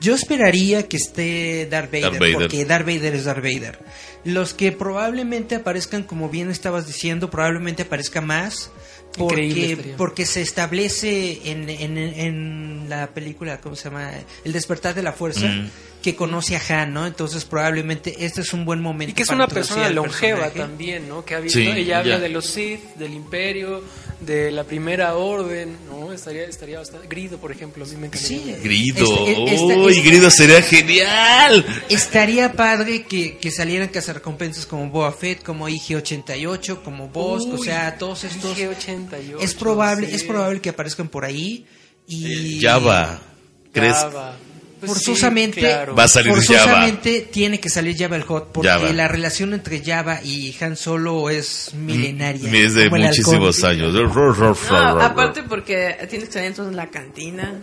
yo 0.00 0.14
esperaría 0.14 0.86
que 0.86 0.98
esté 0.98 1.66
Darth 1.68 1.90
Vader, 1.90 2.02
Darth 2.04 2.18
Vader. 2.20 2.34
porque 2.34 2.64
Darth 2.64 2.86
Vader 2.86 3.14
es 3.16 3.24
Darth 3.24 3.42
Vader. 3.42 3.78
Los 4.24 4.54
que 4.54 4.72
probablemente 4.72 5.54
aparezcan, 5.56 6.02
como 6.02 6.28
bien 6.28 6.50
estabas 6.50 6.86
diciendo, 6.86 7.30
probablemente 7.30 7.82
aparezca 7.82 8.20
más. 8.20 8.70
Porque, 9.16 9.94
porque 9.96 10.26
se 10.26 10.42
establece 10.42 11.48
en, 11.50 11.68
en, 11.70 11.96
en 11.98 12.86
la 12.88 13.06
película, 13.10 13.60
¿cómo 13.60 13.76
se 13.76 13.84
llama? 13.84 14.10
El 14.44 14.52
despertar 14.52 14.92
de 14.94 15.02
la 15.04 15.12
fuerza, 15.12 15.46
Mm. 15.46 15.70
que 16.02 16.16
conoce 16.16 16.56
a 16.56 16.60
Han, 16.82 16.92
¿no? 16.94 17.06
Entonces 17.06 17.44
probablemente 17.44 18.24
este 18.26 18.40
es 18.40 18.52
un 18.52 18.64
buen 18.64 18.80
momento. 18.82 19.12
Y 19.12 19.14
que 19.14 19.22
es 19.22 19.28
para 19.28 19.36
una 19.44 19.46
persona 19.46 19.88
longeva 19.90 20.40
personaje. 20.48 20.58
también, 20.58 21.08
¿no? 21.08 21.24
Que 21.24 21.36
ha 21.36 21.40
visto, 21.40 21.60
Sí, 21.60 21.68
ella 21.68 22.00
habla 22.00 22.18
de 22.18 22.28
los 22.28 22.44
Sith, 22.46 22.80
del 22.96 23.14
Imperio, 23.14 23.84
de 24.20 24.50
la 24.50 24.64
Primera 24.64 25.14
Orden, 25.16 25.76
¿no? 25.88 26.12
Estaría, 26.12 26.44
estaría 26.44 26.78
bastante... 26.78 27.06
Grido, 27.08 27.38
por 27.38 27.52
ejemplo, 27.52 27.84
a 27.84 27.88
mí 27.88 27.96
me 27.96 28.06
encantaría. 28.06 28.38
Sí, 28.38 28.56
Grido. 28.62 29.04
Este- 29.26 29.54
este- 29.54 29.76
Uy, 29.78 29.92
este- 29.92 30.08
Grido 30.08 30.30
sería 30.30 30.62
genial. 30.62 31.64
Estaría 31.88 32.52
padre 32.52 33.04
que, 33.04 33.36
que 33.38 33.50
salieran 33.50 33.88
cazarrecompensas 33.88 34.66
como 34.66 34.88
Boba 34.90 35.12
Fett, 35.12 35.42
como 35.42 35.68
IG-88, 35.68 36.82
como 36.82 37.08
Bossk, 37.08 37.48
o 37.48 37.54
Uy, 37.54 37.64
sea, 37.66 37.96
todos 37.98 38.24
estos... 38.24 38.56
IG-88, 38.56 39.36
Es 39.40 39.54
probable, 39.54 40.08
sí. 40.08 40.14
es 40.14 40.22
probable 40.24 40.60
que 40.60 40.70
aparezcan 40.70 41.08
por 41.08 41.24
ahí 41.24 41.66
y... 42.06 42.60
Java. 42.60 43.20
¿Crees? 43.72 43.94
Java. 43.94 44.36
Pues 44.86 45.04
forzosamente 45.04 45.60
sí, 45.60 45.66
claro. 45.66 45.94
Va 45.94 46.04
a 46.04 46.08
salir 46.08 46.32
forzosamente 46.32 47.28
tiene 47.30 47.60
que 47.60 47.68
salir 47.70 47.96
Java 47.98 48.16
el 48.16 48.22
Hot 48.22 48.52
porque 48.52 48.68
Java. 48.68 48.92
la 48.92 49.08
relación 49.08 49.54
entre 49.54 49.82
Java 49.84 50.20
y 50.22 50.54
Han 50.60 50.76
Solo 50.76 51.30
es 51.30 51.70
milenaria 51.74 52.50
Mm, 52.50 52.54
Es 52.54 52.74
de 52.74 52.84
como 52.84 52.96
el 52.96 53.02
muchísimos 53.08 53.64
años. 53.64 53.92
No, 54.70 55.00
aparte 55.00 55.42
porque 55.44 55.96
tienes 56.08 56.28
que 56.28 56.32
salir 56.34 56.48
entonces 56.48 56.70
en 56.70 56.76
la 56.76 56.90
cantina. 56.90 57.54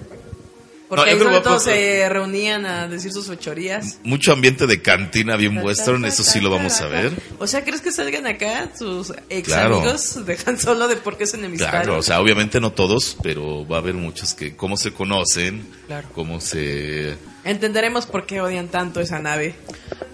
Porque 0.91 1.15
No, 1.15 1.29
ahí 1.29 1.59
se 1.61 2.09
reunían 2.09 2.65
a 2.65 2.89
decir 2.89 3.13
sus 3.13 3.25
fechorías. 3.27 3.99
Mucho 4.03 4.33
ambiente 4.33 4.67
de 4.67 4.81
cantina 4.81 5.37
bien 5.37 5.57
western, 5.59 6.03
eso 6.03 6.21
sí 6.21 6.41
lo 6.41 6.49
vamos 6.49 6.81
a 6.81 6.87
ver. 6.87 7.13
O 7.39 7.47
sea, 7.47 7.63
¿crees 7.63 7.79
que 7.79 7.93
salgan 7.93 8.27
acá 8.27 8.69
sus 8.77 9.13
ex 9.29 9.47
Claro. 9.47 9.77
amigos 9.77 10.25
de 10.25 10.37
Han 10.45 10.59
Solo 10.59 10.89
de 10.89 10.97
por 10.97 11.17
qué 11.17 11.25
se 11.27 11.37
enemistarios? 11.37 11.83
Claro, 11.83 11.97
o 11.99 12.03
sea, 12.03 12.19
obviamente 12.19 12.59
no 12.59 12.73
todos, 12.73 13.15
pero 13.23 13.65
va 13.65 13.77
a 13.77 13.79
haber 13.79 13.93
muchos 13.93 14.33
que 14.33 14.57
cómo 14.57 14.75
se 14.75 14.91
conocen, 14.91 15.65
Claro. 15.87 16.09
cómo 16.13 16.41
se... 16.41 17.15
Entenderemos 17.45 18.05
por 18.05 18.25
qué 18.25 18.41
odian 18.41 18.67
tanto 18.67 18.99
esa 18.99 19.19
nave. 19.19 19.55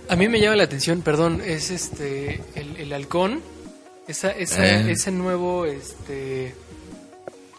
A 0.10 0.16
mí 0.16 0.28
me 0.30 0.40
llama 0.40 0.58
la 0.58 0.64
atención, 0.66 1.02
perdón, 1.02 1.42
es 1.44 1.72
este 1.72 2.40
el, 2.54 2.76
el 2.78 2.94
halcón, 2.94 3.42
esa, 4.08 4.30
esa- 4.30 4.64
Eh. 4.64 4.92
ese 4.92 5.10
nuevo, 5.12 5.66
este, 5.66 6.54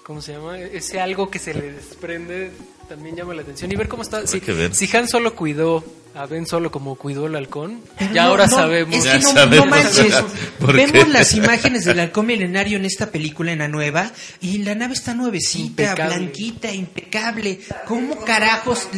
¿cómo 0.05 0.23
se 0.23 0.35
llama? 0.35 0.57
Ese 0.61 1.01
algo 1.01 1.29
que 1.33 1.41
se 1.41 1.53
le 1.53 1.73
desprende 1.73 2.53
también 2.89 3.17
llama 3.17 3.35
la 3.35 3.43
atención 3.43 3.71
y 3.71 3.77
ver 3.77 3.89
cómo 3.89 4.03
está. 4.03 4.27
Si, 4.27 4.41
que 4.41 4.53
ver. 4.53 4.75
si 4.75 4.89
Han 4.97 5.09
solo 5.09 5.35
cuidó 5.35 5.85
a 6.15 6.27
Ben 6.27 6.47
solo 6.47 6.71
como 6.71 6.97
cuidó 6.97 7.27
el 7.27 7.37
halcón, 7.37 7.81
Pero 7.99 8.13
ya 8.13 8.25
no, 8.25 8.31
ahora 8.31 8.47
no, 8.47 8.57
sabemos. 8.57 8.97
Es 8.97 9.05
Ya 9.05 9.13
que 9.13 9.19
no, 9.25 9.33
sabemos. 9.33 9.67
no 9.67 9.71
manches. 9.71 10.15
¿Por 10.59 10.75
Vemos 10.75 10.93
qué? 11.05 11.07
las 11.13 11.35
imágenes 11.35 11.85
del 11.85 12.01
halcón 12.01 12.27
milenario 12.27 12.77
en 12.79 12.85
esta 12.87 13.11
película, 13.11 13.53
en 13.53 13.59
la 13.61 13.69
nueva, 13.69 14.11
y 14.41 14.59
la 14.59 14.75
nave 14.75 14.95
está 14.95 15.15
nuevecita, 15.15 15.83
Impecable. 15.83 16.17
blanquita, 16.17 16.73
impecable. 16.73 17.61
¿Cómo 17.87 18.25
carajos, 18.25 18.89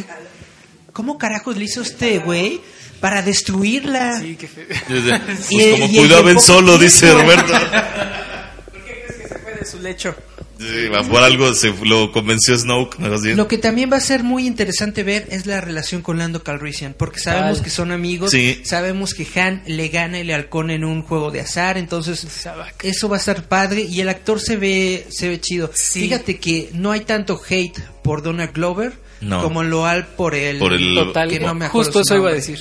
cómo 0.93 1.17
carajos 1.17 1.57
le 1.57 1.65
hizo 1.65 1.81
este 1.81 2.17
güey 2.19 2.59
para 2.99 3.21
destruirla? 3.21 4.19
Sí, 4.19 4.35
qué 4.35 4.47
fe- 4.47 4.67
Pues 4.87 5.51
Y- 5.51 5.71
como 5.71 5.85
y 5.85 5.97
cuidó 5.97 6.17
a 6.17 6.21
Ben 6.21 6.39
Solo, 6.39 6.77
tiempo. 6.77 6.83
dice 6.85 7.13
Roberto. 7.13 7.53
¿Por 8.71 8.83
qué 8.83 9.03
crees 9.05 9.21
que 9.21 9.27
se 9.27 9.39
fue 9.39 9.53
de 9.59 9.65
su 9.65 9.79
lecho? 9.79 10.15
Sí, 10.61 10.87
va, 10.89 11.03
por 11.03 11.23
algo 11.23 11.53
se 11.53 11.73
lo 11.83 12.11
convenció 12.11 12.57
Snoke. 12.57 12.97
Lo 13.35 13.47
que 13.47 13.57
también 13.57 13.91
va 13.91 13.97
a 13.97 14.01
ser 14.01 14.23
muy 14.23 14.45
interesante 14.45 15.03
ver 15.03 15.27
es 15.31 15.45
la 15.47 15.59
relación 15.59 16.01
con 16.01 16.17
Lando 16.19 16.43
Calrissian, 16.43 16.93
porque 16.97 17.19
sabemos 17.19 17.57
Tal. 17.57 17.63
que 17.63 17.69
son 17.71 17.91
amigos, 17.91 18.31
Sí. 18.31 18.61
sabemos 18.63 19.13
que 19.15 19.27
Han 19.39 19.63
le 19.65 19.87
gana 19.87 20.19
el 20.19 20.29
halcón 20.31 20.69
en 20.69 20.83
un 20.83 21.01
juego 21.01 21.31
de 21.31 21.41
azar, 21.41 21.77
entonces 21.77 22.19
Sabac. 22.19 22.83
eso 22.83 23.09
va 23.09 23.15
a 23.15 23.19
estar 23.19 23.43
padre 23.47 23.81
y 23.81 24.01
el 24.01 24.09
actor 24.09 24.39
se 24.39 24.57
ve 24.57 25.07
se 25.09 25.29
ve 25.29 25.39
chido. 25.41 25.71
Sí. 25.73 26.01
Fíjate 26.01 26.37
que 26.39 26.69
no 26.73 26.91
hay 26.91 27.01
tanto 27.01 27.41
hate 27.49 27.79
por 28.03 28.21
Donald 28.21 28.53
Glover 28.53 28.93
No. 29.21 29.41
como 29.43 29.63
lo 29.63 29.85
hay 29.87 30.03
por 30.17 30.35
el, 30.35 30.57
Por 30.59 30.73
el- 30.73 30.93
Total, 30.95 31.29
que 31.29 31.39
no 31.39 31.53
me 31.55 31.65
acuerdo 31.65 31.85
justo 31.91 32.01
eso 32.01 32.15
iba 32.17 32.29
a 32.29 32.33
decir. 32.33 32.59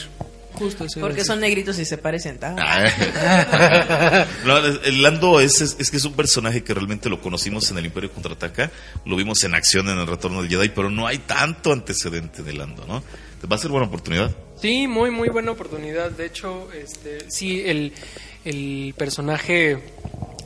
Justo 0.61 0.86
Porque 1.00 1.24
son 1.24 1.40
negritos 1.40 1.78
y 1.78 1.86
se 1.86 1.96
parecen. 1.96 2.38
no, 4.44 4.58
el 4.58 5.02
Lando 5.02 5.40
es, 5.40 5.62
es, 5.62 5.76
es 5.78 5.90
que 5.90 5.96
es 5.96 6.04
un 6.04 6.12
personaje 6.12 6.62
que 6.62 6.74
realmente 6.74 7.08
lo 7.08 7.22
conocimos 7.22 7.70
en 7.70 7.78
el 7.78 7.86
Imperio 7.86 8.12
Contraataca, 8.12 8.70
lo 9.06 9.16
vimos 9.16 9.42
en 9.44 9.54
acción 9.54 9.88
en 9.88 9.96
el 9.96 10.06
Retorno 10.06 10.42
del 10.42 10.50
Jedi, 10.50 10.68
pero 10.68 10.90
no 10.90 11.06
hay 11.06 11.16
tanto 11.16 11.72
antecedente 11.72 12.42
de 12.42 12.52
Lando, 12.52 12.84
¿no? 12.86 13.02
Va 13.50 13.56
a 13.56 13.58
ser 13.58 13.70
buena 13.70 13.86
oportunidad. 13.86 14.36
Sí, 14.61 14.86
muy, 14.86 15.11
muy 15.11 15.30
buena 15.30 15.52
oportunidad. 15.52 16.11
De 16.11 16.26
hecho, 16.26 16.70
este, 16.72 17.30
sí, 17.30 17.62
el, 17.64 17.94
el 18.44 18.92
personaje 18.98 19.78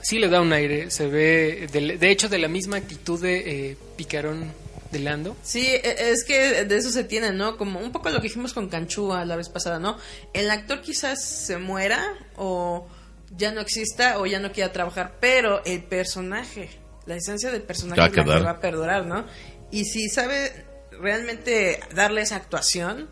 sí 0.01 0.21
le 0.21 0.29
da 0.29 0.41
un 0.41 0.53
aire. 0.53 0.93
Se 0.93 1.09
ve, 1.09 1.67
de, 1.73 1.99
de 1.99 2.11
hecho, 2.13 2.29
de 2.29 2.39
la 2.39 2.47
misma 2.47 2.77
actitud 2.77 3.21
de 3.21 3.71
eh, 3.71 3.77
Picarón 3.97 4.53
de 4.95 5.01
Lando. 5.01 5.37
Sí, 5.43 5.67
e- 5.67 6.11
es 6.11 6.25
que 6.25 6.65
de 6.65 6.77
eso 6.77 6.91
se 6.91 7.05
tiene, 7.05 7.33
¿no? 7.33 7.59
Como 7.59 7.81
un 7.81 7.93
poco 7.93 8.09
lo 8.09 8.17
que 8.17 8.29
dijimos 8.29 8.55
con 8.55 8.69
Canchúa 8.69 9.27
la 9.27 9.37
vez 9.37 9.51
pasada, 9.51 9.79
¿no? 9.79 9.99
El 10.33 10.51
actor 10.51 10.81
quizás 10.81 11.23
se 11.23 11.59
muera 11.59 12.01
o 12.37 12.89
ya 13.37 13.53
no 13.53 13.61
exista 13.61 14.19
o 14.19 14.27
ya 14.27 14.39
no 14.41 14.53
quiera 14.53 14.73
trabajar, 14.73 15.17
pero 15.21 15.63
el 15.65 15.83
personaje, 15.83 16.71
la 17.07 17.17
esencia 17.17 17.51
del 17.51 17.63
personaje 17.63 18.01
Va 18.01 18.07
a 18.07 18.09
es 18.09 18.17
la 18.17 18.25
que 18.25 18.43
va 18.43 18.51
a 18.51 18.61
perdurar, 18.61 19.05
¿no? 19.07 19.27
Y 19.71 19.85
si 19.85 20.09
sabe 20.09 20.65
realmente 20.93 21.81
darle 21.95 22.23
esa 22.23 22.37
actuación, 22.37 23.11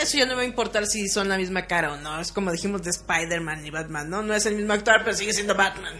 eso 0.00 0.18
ya 0.18 0.26
no 0.26 0.36
va 0.36 0.42
a 0.42 0.44
importar 0.44 0.86
si 0.86 1.08
son 1.08 1.28
la 1.28 1.38
misma 1.38 1.66
cara 1.66 1.92
o 1.92 1.96
no. 1.96 2.20
Es 2.20 2.32
como 2.32 2.52
dijimos 2.52 2.82
de 2.82 2.90
Spider-Man 2.90 3.64
y 3.64 3.70
Batman, 3.70 4.10
¿no? 4.10 4.22
No 4.22 4.34
es 4.34 4.46
el 4.46 4.56
mismo 4.56 4.72
actor, 4.72 5.00
pero 5.04 5.16
sigue 5.16 5.32
siendo 5.32 5.54
Batman, 5.54 5.94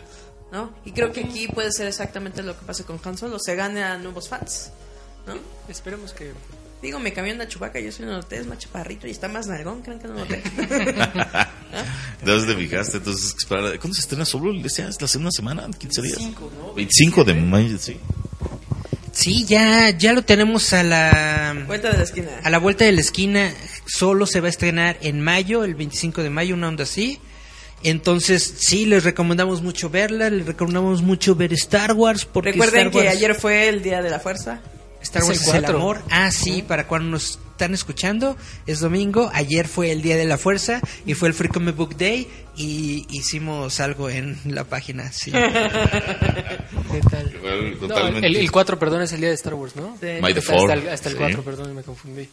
¿no? 0.53 0.75
Y 0.85 0.93
creo 0.93 1.13
que 1.13 1.21
aquí 1.21 1.49
puede 1.49 1.73
ser 1.73 1.87
exactamente 1.87 2.43
lo 2.43 2.59
que 2.59 2.67
pase 2.67 2.85
con 2.85 3.01
Han 3.05 3.17
Solo, 3.17 3.39
se 3.39 3.55
gane 3.55 3.83
a 3.83 3.97
nuevos 3.97 4.29
fans, 4.29 4.71
¿no? 5.27 5.35
Esperemos 5.69 6.13
que... 6.13 6.33
Digo, 6.83 6.99
me 7.01 7.13
cambió 7.13 7.35
una 7.35 7.49
chubaca, 7.49 7.81
yo 7.81 7.91
soy 7.91 8.05
un 8.05 8.13
noté, 8.13 8.37
es 8.39 8.47
más 8.47 8.59
chaparrito 8.59 9.07
y 9.07 9.11
está 9.11 9.29
más 9.29 9.47
nalgón, 9.47 9.81
¿creen 9.83 9.99
que 9.99 10.09
no 10.09 10.15
noté? 10.15 10.43
Entonces 12.21 12.47
te 12.49 12.55
fijaste, 12.55 12.97
entonces. 12.99 13.35
¿Cuándo 13.49 13.95
se 13.95 14.01
estrena 14.01 14.25
solo? 14.25 14.53
¿Este 14.65 14.83
es 14.83 15.01
la 15.01 15.09
segunda 15.09 15.31
semana? 15.31 15.67
¿15 15.69 16.03
días? 16.03 16.17
25, 16.19 16.53
¿no? 16.59 16.75
25 16.75 17.25
de 17.25 17.35
mayo, 17.35 17.79
sí. 17.79 17.97
Sí, 19.13 19.47
ya, 19.47 19.91
ya 19.97 20.13
lo 20.13 20.23
tenemos 20.23 20.73
a 20.75 20.83
la, 20.83 21.65
Vuelta 21.67 21.91
de 21.91 21.97
la 21.97 22.05
esquina. 22.05 22.29
a 22.43 22.51
la 22.51 22.59
vuelta 22.59 22.85
de 22.85 22.93
la 22.93 23.01
esquina. 23.01 23.53
Solo 23.87 24.27
se 24.27 24.41
va 24.41 24.49
a 24.49 24.51
estrenar 24.51 24.99
en 25.01 25.21
mayo, 25.23 25.65
el 25.65 25.75
25 25.75 26.23
de 26.23 26.29
mayo, 26.31 26.55
una 26.55 26.69
onda 26.69 26.85
así. 26.85 27.19
Entonces, 27.83 28.55
sí, 28.59 28.85
les 28.85 29.05
recomendamos 29.05 29.63
mucho 29.63 29.89
verla, 29.89 30.29
les 30.29 30.45
recomendamos 30.47 31.01
mucho 31.03 31.35
ver 31.35 31.53
Star 31.55 31.95
Wars. 31.95 32.27
Porque 32.27 32.53
Recuerden 32.53 32.89
Star 32.89 32.93
que 32.93 33.07
Wars- 33.09 33.17
ayer 33.17 33.35
fue 33.35 33.69
el 33.69 33.83
Día 33.83 34.03
de 34.03 34.11
la 34.11 34.21
Fuerza. 34.21 34.61
Star 35.19 35.23
Es 35.23 35.29
Wars 35.29 35.41
el 35.43 35.49
es 35.49 35.55
el 35.55 35.61
4. 35.63 35.79
amor. 35.79 36.03
Ah, 36.11 36.31
sí, 36.31 36.63
para 36.63 36.87
cuando 36.87 37.11
nos 37.11 37.39
están 37.53 37.75
escuchando, 37.75 38.37
es 38.67 38.81
domingo. 38.81 39.31
Ayer 39.33 39.67
fue 39.67 39.91
el 39.93 40.03
Día 40.03 40.17
de 40.17 40.25
la 40.27 40.37
Fuerza 40.39 40.81
y 41.07 41.15
fue 41.15 41.29
el 41.29 41.35
Free 41.35 41.49
Comic 41.49 41.75
Book 41.77 41.97
Day 41.97 42.29
y 42.57 43.07
hicimos 43.11 43.81
algo 43.81 44.09
en 44.11 44.39
la 44.45 44.65
página, 44.65 45.11
sí. 45.13 45.31
¿Qué 45.33 47.01
tal? 47.11 47.33
No, 47.81 47.89
Totalmente. 47.89 48.27
el, 48.27 48.37
el 48.37 48.51
4, 48.51 48.79
perdón, 48.79 49.03
es 49.03 49.13
el 49.13 49.21
día 49.21 49.29
de 49.29 49.35
Star 49.35 49.55
Wars, 49.55 49.77
¿no? 49.77 49.97
Sí. 50.01 50.07
May 50.21 50.33
the 50.35 50.41
hasta, 50.41 50.55
hasta 50.55 50.73
el, 50.75 50.89
hasta 50.89 51.09
el 51.09 51.15
sí. 51.15 51.21
4, 51.21 51.43
perdón, 51.43 51.75
me 51.75 51.83
confundí. 51.83 52.29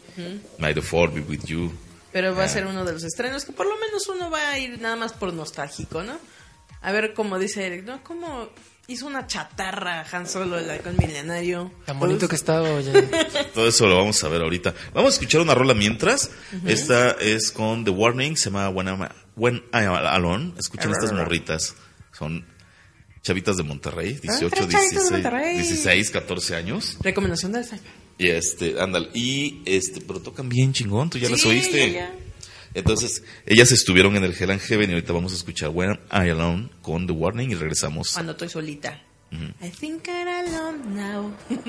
May 0.58 0.74
the 0.74 0.82
Fourth 0.82 1.14
be 1.14 1.22
with 1.22 1.44
you. 1.46 1.72
Pero 2.12 2.36
va 2.36 2.44
a 2.44 2.48
ser 2.48 2.68
uno 2.68 2.86
de 2.86 2.94
los 2.94 3.04
estrenos 3.04 3.44
que 3.44 3.54
por 3.54 3.66
lo 3.66 3.76
menos 3.78 4.08
uno 4.08 4.30
va 4.30 4.50
a 4.52 4.60
ir 4.60 4.80
nada 4.80 4.96
más 4.96 5.14
por 5.14 5.34
nostálgico, 5.34 6.04
¿no? 6.04 6.14
A 6.84 6.92
ver 6.92 7.14
cómo 7.14 7.40
dice 7.40 7.66
Eric, 7.66 7.86
¿no? 7.86 8.04
¿Cómo 8.04 8.50
hizo 8.88 9.08
una 9.08 9.26
chatarra 9.26 10.06
Han 10.12 10.28
Solo, 10.28 10.60
el 10.60 10.70
halcón 10.70 10.98
milenario? 10.98 11.72
Tan 11.86 11.98
bonito 11.98 12.28
que 12.28 12.36
está, 12.36 12.62
oye. 12.62 12.92
Todo 13.54 13.68
eso 13.68 13.88
lo 13.88 13.96
vamos 13.98 14.22
a 14.24 14.28
ver 14.28 14.42
ahorita. 14.42 14.74
Vamos 14.94 15.12
a 15.12 15.14
escuchar 15.14 15.42
una 15.42 15.56
rola 15.56 15.74
mientras. 15.74 16.30
Esta 16.66 17.12
es 17.12 17.52
con 17.52 17.86
The 17.86 17.92
Warning, 17.92 18.36
se 18.36 18.50
llama 18.50 18.70
When 18.70 18.88
I'm, 18.88 19.08
When 19.36 19.64
I'm 19.74 19.94
Alone. 19.94 20.54
Escuchen 20.60 20.92
estas 20.92 21.14
morritas. 21.14 21.76
Son 22.12 22.46
chavitas 23.24 23.56
de 23.56 23.64
Monterrey, 23.64 24.20
18, 24.22 24.50
tres 24.50 24.60
chavitas 24.60 24.82
de 24.84 24.90
16, 24.90 25.12
Monterrey. 25.12 25.56
16, 25.56 26.12
14 26.12 26.56
años. 26.58 26.98
Recomendación 27.02 27.54
del 27.54 27.64
año. 27.64 27.82
Y 28.18 28.28
este, 28.28 28.80
ándale. 28.80 29.10
Y 29.14 29.62
este, 29.66 30.02
pero 30.02 30.20
tocan 30.20 30.50
bien 30.50 30.74
chingón, 30.74 31.10
tú 31.10 31.18
ya 31.18 31.30
las 31.30 31.40
Sí, 31.40 31.48
oíste. 31.48 31.94
ya, 31.94 32.00
ya. 32.02 32.16
Entonces, 32.74 33.24
ellas 33.46 33.72
estuvieron 33.72 34.16
en 34.16 34.24
el 34.24 34.34
Hell 34.38 34.52
and 34.52 34.62
Heaven 34.62 34.90
y 34.90 34.94
ahorita 34.94 35.14
vamos 35.14 35.32
a 35.34 35.36
escuchar 35.36 35.70
When 35.70 35.92
I'm 36.12 36.32
Alone 36.32 36.70
con 36.82 37.06
The 37.08 37.14
Warning 37.14 37.52
y 37.52 37.56
regresamos. 37.56 38.12
Cuando 38.14 38.32
estoy 38.34 38.50
solita. 38.50 39.00
I 39.62 39.70
think 39.70 40.08
I'm 40.08 40.28
alone 40.28 40.96
now. 40.96 41.32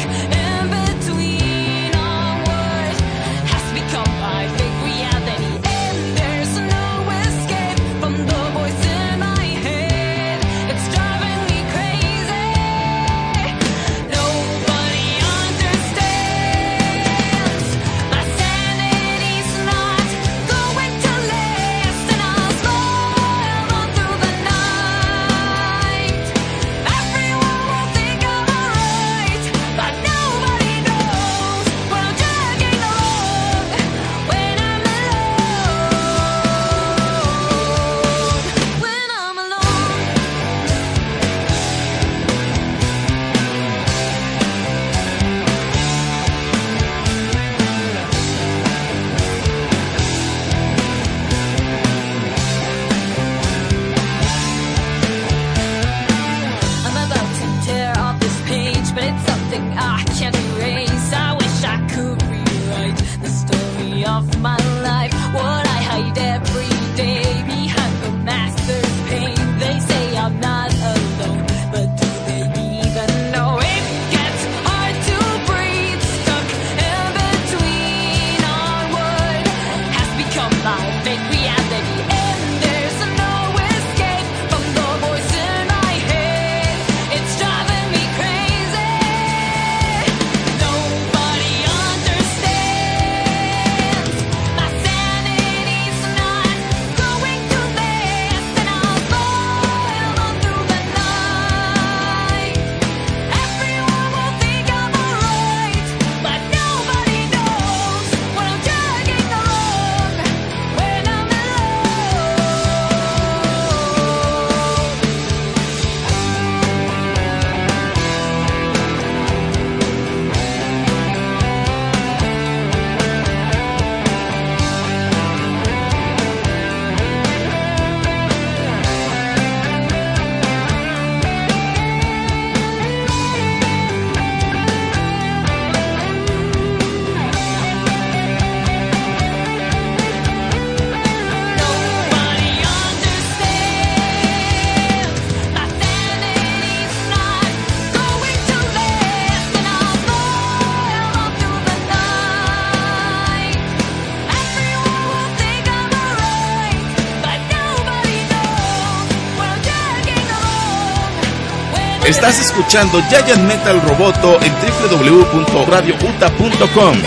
Estás 162.28 162.47
escuchando 162.47 162.99
Giant 163.09 163.43
Metal 163.43 163.82
Roboto 163.84 164.38
en 164.41 164.51
www.radiouta.com. 164.51 166.97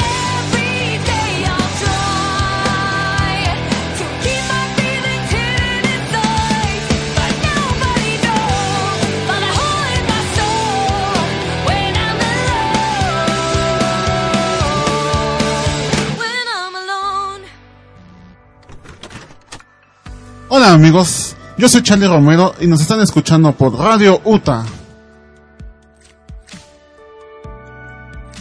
Hola 20.48 20.72
amigos, 20.72 21.36
yo 21.58 21.68
soy 21.68 21.82
Charlie 21.82 22.08
Romero 22.08 22.54
y 22.58 22.66
nos 22.66 22.80
están 22.80 23.02
escuchando 23.02 23.52
por 23.52 23.78
Radio 23.78 24.22
UTA. 24.24 24.79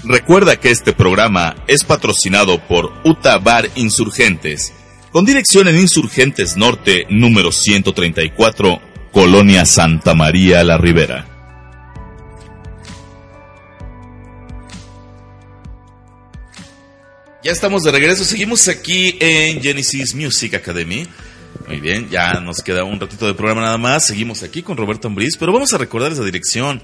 Recuerda 0.10 0.60
que 0.60 0.72
este 0.72 0.91
programa 0.91 1.55
es 1.68 1.84
patrocinado 1.84 2.60
por 2.68 2.91
Uta 3.03 3.38
Bar 3.38 3.70
Insurgentes, 3.76 4.74
con 5.12 5.24
dirección 5.24 5.68
en 5.68 5.78
Insurgentes 5.78 6.57
Norte, 6.57 7.05
número 7.12 7.51
134, 7.51 8.82
Colonia 9.12 9.68
Santa 9.68 10.16
María 10.16 10.64
La 10.64 10.80
Ribera. 10.80 11.28
Ya 17.43 17.51
estamos 17.51 17.84
de 17.84 17.91
regreso, 17.91 18.24
seguimos 18.26 18.68
aquí 18.68 19.16
en 19.20 19.62
Genesis 19.62 20.16
Music 20.16 20.55
Academy. 20.55 21.05
Muy 21.68 21.80
bien, 21.80 22.10
ya 22.10 22.39
nos 22.39 22.64
queda 22.64 22.84
un 22.84 22.99
ratito 22.99 23.28
de 23.28 23.36
programa 23.36 23.62
nada 23.62 23.78
más. 23.78 24.07
Seguimos 24.07 24.41
aquí 24.41 24.64
con 24.64 24.76
Roberto 24.76 25.07
Ambriz, 25.07 25.38
pero 25.38 25.53
vamos 25.53 25.72
a 25.72 25.78
recordar 25.78 26.12
esa 26.12 26.24
dirección. 26.24 26.82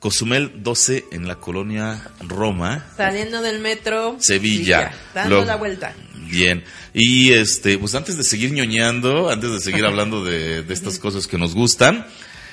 Cozumel 0.00 0.62
12 0.62 1.06
en 1.12 1.26
la 1.26 1.36
colonia 1.36 2.10
Roma, 2.20 2.86
Saliendo 2.96 3.42
del 3.42 3.58
metro. 3.60 4.16
Sevilla. 4.20 4.92
Dando 5.14 5.36
Lo- 5.40 5.44
la 5.44 5.56
vuelta. 5.56 5.94
Bien. 6.30 6.62
Y 6.94 7.32
este, 7.32 7.78
pues 7.78 7.94
antes 7.94 8.16
de 8.16 8.22
seguir 8.24 8.52
ñoñando, 8.52 9.28
antes 9.30 9.50
de 9.50 9.60
seguir 9.60 9.84
hablando 9.86 10.24
de, 10.24 10.62
de 10.62 10.74
estas 10.74 10.98
cosas 10.98 11.26
que 11.26 11.36
nos 11.38 11.54
gustan, 11.54 12.06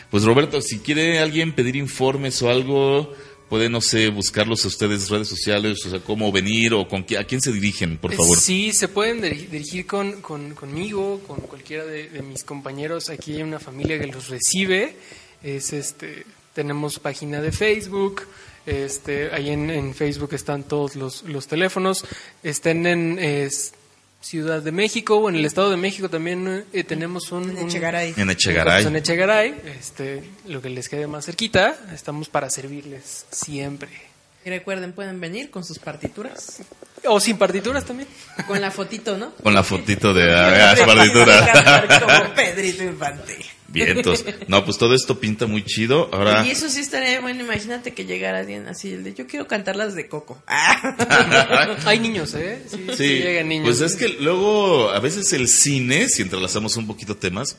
pues 0.10 0.24
Roberto, 0.24 0.62
si 0.62 0.80
quiere 0.80 1.20
alguien 1.20 1.54
pedir 1.54 1.76
informes 1.76 2.42
o 2.42 2.50
algo, 2.50 3.14
puede, 3.50 3.70
no 3.70 3.82
sé, 3.82 4.10
buscarlos 4.10 4.66
a 4.66 4.70
ustedes 4.70 5.10
redes 5.10 5.28
sociales, 5.28 5.86
o 5.86 5.90
sea, 5.90 6.00
cómo 6.00 6.32
venir 6.32 6.74
o 6.74 6.88
con 6.88 7.06
qui- 7.06 7.20
a 7.20 7.26
quién 7.26 7.42
se 7.42 7.52
dirigen, 7.52 7.98
por 7.98 8.14
favor. 8.14 8.38
Sí, 8.40 8.72
se 8.72 8.88
pueden 8.88 9.22
diri- 9.22 9.50
dirigir 9.50 9.86
con, 9.86 10.22
con- 10.22 10.56
conmigo, 10.56 11.20
con 11.28 11.42
cualquiera 11.42 11.86
de, 11.86 12.10
de 12.10 12.22
mis 12.24 12.44
compañeros. 12.44 13.10
Aquí 13.10 13.34
hay 13.36 13.44
una 13.44 13.60
familia 13.60 14.00
que 14.00 14.08
los 14.08 14.30
recibe. 14.30 14.96
Es 15.44 15.74
este, 15.74 16.26
tenemos 16.56 16.98
página 16.98 17.40
de 17.42 17.52
Facebook. 17.52 18.24
Este, 18.66 19.30
ahí 19.32 19.52
en, 19.52 19.70
en 19.70 19.94
Facebook 19.94 20.34
están 20.34 20.64
todos 20.64 20.96
los, 20.96 21.22
los 21.24 21.46
teléfonos. 21.48 22.04
Estén 22.42 22.88
en 22.88 23.20
es, 23.20 23.74
Ciudad 24.22 24.64
de 24.64 24.72
México 24.72 25.18
o 25.18 25.30
en 25.30 25.36
el 25.36 25.46
Estado 25.46 25.70
de 25.70 25.78
México 25.78 26.10
también 26.10 26.66
eh, 26.74 26.84
tenemos 26.84 27.32
un, 27.32 27.48
En 27.52 27.58
un- 27.60 27.68
Echegaray. 27.70 28.16
En 28.18 28.28
Echegaray. 28.32 28.84
En 28.84 28.96
Echegaray, 28.96 29.62
este, 29.80 30.24
lo 30.48 30.64
que 30.64 30.70
les 30.72 30.90
quede 30.90 31.06
más 31.06 31.26
cerquita. 31.26 31.78
Estamos 31.94 32.28
para 32.28 32.50
servirles 32.50 33.28
siempre. 33.30 33.90
Y 34.46 34.50
recuerden, 34.52 34.94
pueden 34.94 35.20
venir 35.20 35.50
con 35.50 35.64
sus 35.66 35.80
partituras. 35.80 36.62
O 37.06 37.20
sin 37.20 37.36
partituras 37.38 37.84
también. 37.84 38.08
Con 38.48 38.62
la 38.62 38.70
fotito, 38.70 39.18
¿no? 39.18 39.34
Con 39.36 39.56
la 39.56 39.64
fotito 39.64 40.14
de 40.14 40.28
las 40.28 40.80
partituras. 40.82 42.00
Como 42.00 42.34
Pedrito 42.36 42.84
Infante. 42.84 43.38
Vientos. 43.68 44.24
No, 44.48 44.64
pues 44.64 44.78
todo 44.78 44.94
esto 44.94 45.20
pinta 45.20 45.48
muy 45.48 45.64
chido. 45.66 46.10
Ahora, 46.14 46.46
Y 46.46 46.52
eso 46.52 46.70
sí 46.70 46.80
estaría 46.80 47.20
bueno. 47.22 47.44
Imagínate 47.44 47.94
que 47.96 48.06
llegara 48.06 48.40
alguien 48.40 48.68
así, 48.68 48.94
el 48.94 49.04
de 49.04 49.16
yo 49.16 49.26
quiero 49.26 49.48
cantar 49.48 49.76
las 49.76 49.96
de 49.96 50.08
Coco. 50.08 50.42
Ah. 50.48 51.76
Hay 51.86 52.00
niños, 52.00 52.36
¿eh? 52.36 52.62
Sí, 52.70 52.86
sí 52.90 52.96
Sí, 52.96 53.08
llegan 53.18 53.50
niños. 53.50 53.66
pues 53.66 53.82
es 53.82 53.98
que 53.98 54.10
luego 54.10 54.92
a 54.92 55.00
veces 55.00 55.34
el 55.34 55.48
cine, 55.48 56.08
si 56.08 56.22
entrelazamos 56.22 56.78
un 56.78 56.86
poquito 56.86 57.18
temas, 57.18 57.58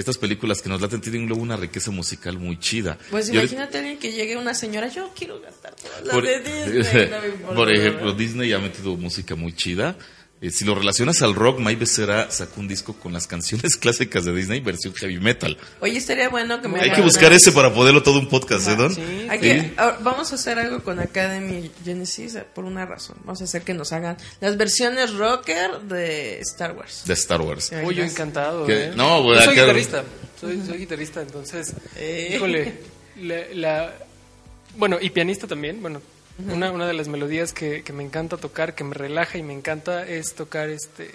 estas 0.00 0.18
películas 0.18 0.62
que 0.62 0.68
nos 0.68 0.80
laten 0.80 1.00
tienen 1.00 1.26
luego 1.26 1.42
una 1.42 1.56
riqueza 1.56 1.90
musical 1.90 2.38
muy 2.38 2.58
chida. 2.58 2.98
Pues 3.10 3.28
imagínate 3.28 3.78
alguien 3.78 3.98
que 3.98 4.12
llegue 4.12 4.36
una 4.36 4.54
señora, 4.54 4.88
yo 4.88 5.10
quiero 5.14 5.40
cantar 5.40 5.74
todas 5.76 6.04
las 6.04 6.14
por, 6.14 6.24
de 6.24 6.40
Disney. 6.40 7.10
no 7.48 7.54
por 7.54 7.70
ejemplo. 7.70 8.12
Disney 8.12 8.52
ha 8.52 8.58
metido 8.58 8.96
música 8.96 9.34
muy 9.34 9.54
chida. 9.54 9.96
Eh, 10.42 10.50
si 10.50 10.64
lo 10.64 10.74
relacionas 10.74 11.20
al 11.20 11.34
rock, 11.34 11.58
May 11.58 11.74
Becerra 11.76 12.30
sacó 12.30 12.60
un 12.60 12.68
disco 12.68 12.94
con 12.94 13.12
las 13.12 13.26
canciones 13.26 13.76
clásicas 13.80 14.24
de 14.24 14.32
Disney, 14.34 14.60
versión 14.60 14.94
heavy 14.94 15.20
metal. 15.20 15.58
Oye, 15.80 15.98
estaría 15.98 16.30
bueno 16.30 16.62
que 16.62 16.68
me 16.68 16.80
Hay 16.80 16.92
que 16.92 17.02
buscar 17.02 17.26
una- 17.28 17.36
ese 17.36 17.52
para 17.52 17.74
poderlo 17.74 18.02
todo 18.02 18.18
un 18.18 18.28
podcast, 18.28 18.66
¿eh, 18.68 18.76
Don? 18.76 18.94
Sí. 18.94 19.02
Hay 19.28 19.38
que- 19.38 19.60
Sí. 19.60 19.72
ahora, 19.76 19.98
vamos 20.00 20.32
a 20.32 20.36
hacer 20.36 20.58
algo 20.58 20.82
con 20.82 20.98
Academy 20.98 21.70
Genesis 21.84 22.36
eh, 22.36 22.44
por 22.54 22.64
una 22.64 22.86
razón. 22.86 23.16
Vamos 23.24 23.42
a 23.42 23.44
hacer 23.44 23.62
que 23.62 23.74
nos 23.74 23.92
hagan 23.92 24.16
las 24.40 24.56
versiones 24.56 25.12
rocker 25.12 25.80
de 25.82 26.40
Star 26.40 26.72
Wars. 26.72 27.02
De 27.04 27.12
Star 27.12 27.42
Wars. 27.42 27.68
¿Te 27.68 27.84
Uy, 27.84 27.94
yo 27.96 28.04
encantado. 28.04 28.64
¿Qué? 28.64 28.84
¿eh? 28.86 28.92
No, 28.96 29.18
Yo 29.18 29.24
pues, 29.24 29.44
soy 29.44 29.52
acá- 29.52 29.62
guitarrista. 29.62 30.04
Soy, 30.40 30.62
soy 30.66 30.78
guitarrista, 30.78 31.20
entonces. 31.20 31.74
Eh. 31.96 32.32
Híjole. 32.36 32.74
La, 33.20 33.36
la- 33.52 33.94
bueno, 34.78 34.96
y 34.98 35.10
pianista 35.10 35.46
también. 35.46 35.82
Bueno, 35.82 36.00
una, 36.48 36.70
una 36.72 36.86
de 36.86 36.92
las 36.92 37.08
melodías 37.08 37.52
que, 37.52 37.82
que 37.82 37.92
me 37.92 38.02
encanta 38.04 38.36
tocar, 38.36 38.74
que 38.74 38.84
me 38.84 38.94
relaja 38.94 39.38
y 39.38 39.42
me 39.42 39.52
encanta 39.52 40.06
es 40.06 40.34
tocar 40.34 40.68
este. 40.68 41.10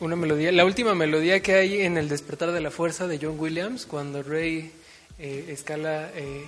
Una 0.00 0.16
melodía, 0.16 0.50
la 0.50 0.64
última 0.64 0.94
melodía 0.96 1.40
que 1.40 1.54
hay 1.54 1.82
en 1.82 1.96
El 1.96 2.08
despertar 2.08 2.50
de 2.50 2.60
la 2.60 2.70
fuerza 2.72 3.06
de 3.06 3.18
John 3.22 3.38
Williams, 3.38 3.86
cuando 3.86 4.22
Rey 4.24 4.72
eh, 5.18 5.46
escala 5.48 6.10
eh, 6.16 6.44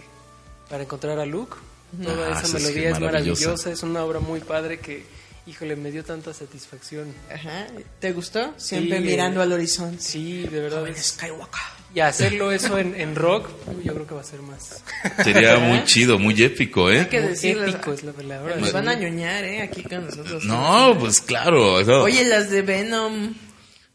para 0.69 0.83
encontrar 0.83 1.19
a 1.21 1.27
Luke. 1.27 1.55
Toda 2.03 2.29
Ah, 2.29 2.31
esa 2.33 2.47
esa 2.49 2.57
es 2.59 2.63
melodía 2.65 2.91
es 2.91 2.99
maravillosa. 3.01 3.41
maravillosa, 3.47 3.71
es 3.71 3.83
una 3.85 4.03
obra 4.05 4.19
muy 4.19 4.41
padre 4.41 4.81
que, 4.81 5.05
híjole, 5.47 5.77
me 5.77 5.93
dio 5.93 6.03
tanta 6.03 6.35
satisfacción. 6.35 7.15
Ajá. 7.33 7.69
¿Te 8.01 8.11
gustó? 8.13 8.53
Siempre 8.57 8.99
Sí, 8.99 9.05
mirando 9.05 9.39
eh, 9.39 9.43
al 9.45 9.53
horizonte. 9.53 10.03
Sí, 10.03 10.43
de 10.43 10.61
verdad. 10.61 10.81
Joven 10.81 10.97
Skywalker. 10.97 11.61
Y 11.95 12.01
hacerlo 12.01 12.51
eso 12.51 12.77
en, 12.77 12.99
en 13.01 13.15
rock, 13.15 13.49
yo 13.85 13.95
creo 13.95 14.07
que 14.07 14.15
va 14.15 14.21
a 14.21 14.25
ser 14.25 14.43
más. 14.43 14.83
Sería 15.23 15.59
muy 15.59 15.85
chido, 15.85 16.19
muy 16.19 16.35
épico, 16.43 16.91
¿eh? 16.91 17.01
Hay 17.01 17.07
que 17.07 17.21
Muy 17.21 17.29
decirles. 17.31 17.75
épico 17.77 17.93
es 17.93 18.03
la 18.03 18.13
palabra. 18.13 18.57
Nos 18.57 18.73
van 18.73 18.89
a 18.89 18.95
ñoñar, 18.95 19.45
¿eh? 19.45 19.63
Aquí 19.63 19.83
con 19.85 20.05
nosotros. 20.07 20.45
No, 20.45 20.97
pues 20.99 21.21
claro. 21.21 21.79
eso- 21.79 22.03
Oye, 22.03 22.25
las 22.25 22.51
de 22.51 22.63
Venom. 22.63 23.35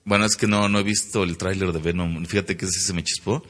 Bueno, 0.06 0.26
es 0.26 0.38
que 0.38 0.48
no, 0.48 0.70
no 0.70 0.80
he 0.80 0.84
visto 0.84 1.24
el 1.24 1.38
tráiler 1.38 1.74
de 1.74 1.80
Venom. 1.80 2.26
Fíjate 2.26 2.56
que 2.56 2.66
ese 2.66 2.80
se 2.80 2.94
me 2.94 3.04
chispó. 3.04 3.44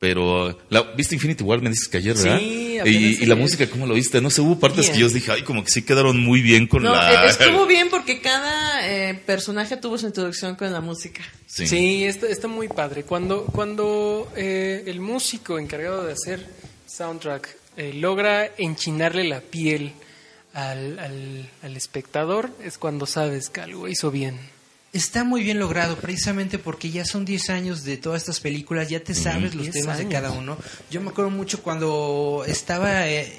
Pero, 0.00 0.58
la, 0.70 0.80
¿viste 0.96 1.14
Infinity 1.14 1.44
War? 1.44 1.60
Me 1.60 1.68
dices 1.68 1.86
que 1.86 1.98
ayer, 1.98 2.16
¿verdad? 2.16 2.38
Sí, 2.38 2.78
y, 2.86 3.22
y 3.22 3.26
la 3.26 3.34
música, 3.34 3.68
¿cómo 3.68 3.86
lo 3.86 3.92
viste? 3.92 4.18
No 4.22 4.30
sé, 4.30 4.40
hubo 4.40 4.58
partes 4.58 4.86
Bien. 4.86 4.94
que 4.94 4.98
yo 5.00 5.08
dije, 5.10 5.30
ay, 5.30 5.42
como 5.42 5.62
que 5.62 5.70
sí 5.70 5.82
quedaron 5.82 6.18
muy 6.24 6.40
bien 6.40 6.66
con 6.66 6.82
No, 6.82 6.94
la... 6.94 7.26
eh, 7.26 7.28
estuvo 7.28 7.66
bien 7.68 7.90
porque 7.90 8.22
cada 8.22 8.88
eh, 8.90 9.12
personaje 9.26 9.76
tuvo 9.76 9.98
su 9.98 10.06
introducción 10.06 10.56
con 10.56 10.72
la 10.72 10.80
música. 10.80 11.20
Sí. 11.44 11.66
Sí, 11.66 12.04
está, 12.04 12.28
está 12.28 12.48
muy 12.48 12.66
padre. 12.68 13.02
Cuando, 13.02 13.44
cuando 13.44 14.32
eh, 14.36 14.84
el 14.86 15.00
músico 15.00 15.58
encargado 15.58 16.06
de 16.06 16.14
hacer 16.14 16.46
soundtrack 16.86 17.54
eh, 17.76 17.92
logra 17.92 18.46
enchinarle 18.56 19.24
la 19.24 19.42
piel 19.42 19.92
al, 20.54 20.98
al, 20.98 21.50
al 21.62 21.76
espectador, 21.76 22.48
es 22.64 22.78
cuando 22.78 23.04
sabes 23.04 23.50
que 23.50 23.60
algo 23.60 23.86
hizo 23.86 24.10
bien. 24.10 24.38
Está 24.92 25.22
muy 25.22 25.42
bien 25.44 25.58
logrado, 25.60 25.96
precisamente 25.96 26.58
porque 26.58 26.90
ya 26.90 27.04
son 27.04 27.24
10 27.24 27.50
años 27.50 27.84
de 27.84 27.96
todas 27.96 28.22
estas 28.22 28.40
películas, 28.40 28.88
ya 28.88 28.98
te 29.00 29.14
sabes 29.14 29.54
los 29.54 29.62
10 29.70 29.74
temas 29.82 29.98
de 29.98 30.08
cada 30.08 30.32
uno. 30.32 30.56
Yo 30.90 31.00
me 31.00 31.10
acuerdo 31.10 31.30
mucho 31.30 31.62
cuando 31.62 32.42
estaba 32.44 33.06
eh, 33.08 33.32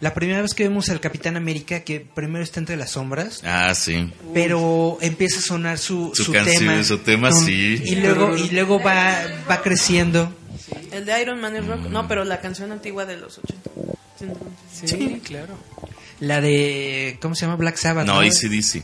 la 0.00 0.12
primera 0.12 0.42
vez 0.42 0.52
que 0.52 0.64
vemos 0.64 0.90
al 0.90 1.00
Capitán 1.00 1.36
América, 1.38 1.80
que 1.80 2.00
primero 2.00 2.44
está 2.44 2.60
entre 2.60 2.76
las 2.76 2.90
sombras, 2.90 3.40
Ah, 3.42 3.74
sí. 3.74 4.12
pero 4.34 4.98
empieza 5.00 5.38
a 5.38 5.42
sonar 5.42 5.78
su, 5.78 6.12
Su 6.14 6.24
su 6.24 6.32
canción, 6.32 6.58
tema. 6.58 6.84
su 6.84 6.98
tema, 6.98 7.32
sí. 7.32 7.80
Y 7.86 7.94
luego, 7.96 8.36
y 8.36 8.50
luego 8.50 8.78
va, 8.82 9.16
va 9.50 9.62
creciendo. 9.62 10.30
El 10.92 11.06
de 11.06 11.22
Iron 11.22 11.40
Man 11.40 11.56
es 11.56 11.66
rock. 11.66 11.88
No, 11.88 12.06
pero 12.06 12.24
la 12.24 12.40
canción 12.42 12.70
antigua 12.70 13.06
de 13.06 13.16
los 13.16 13.38
80. 13.38 13.70
Sí, 14.72 15.22
claro. 15.24 15.54
La 16.20 16.40
de, 16.42 17.18
¿cómo 17.22 17.34
se 17.34 17.42
llama? 17.46 17.56
Black 17.56 17.76
Sabbath. 17.76 18.06
No, 18.06 18.20
ACDC. 18.20 18.82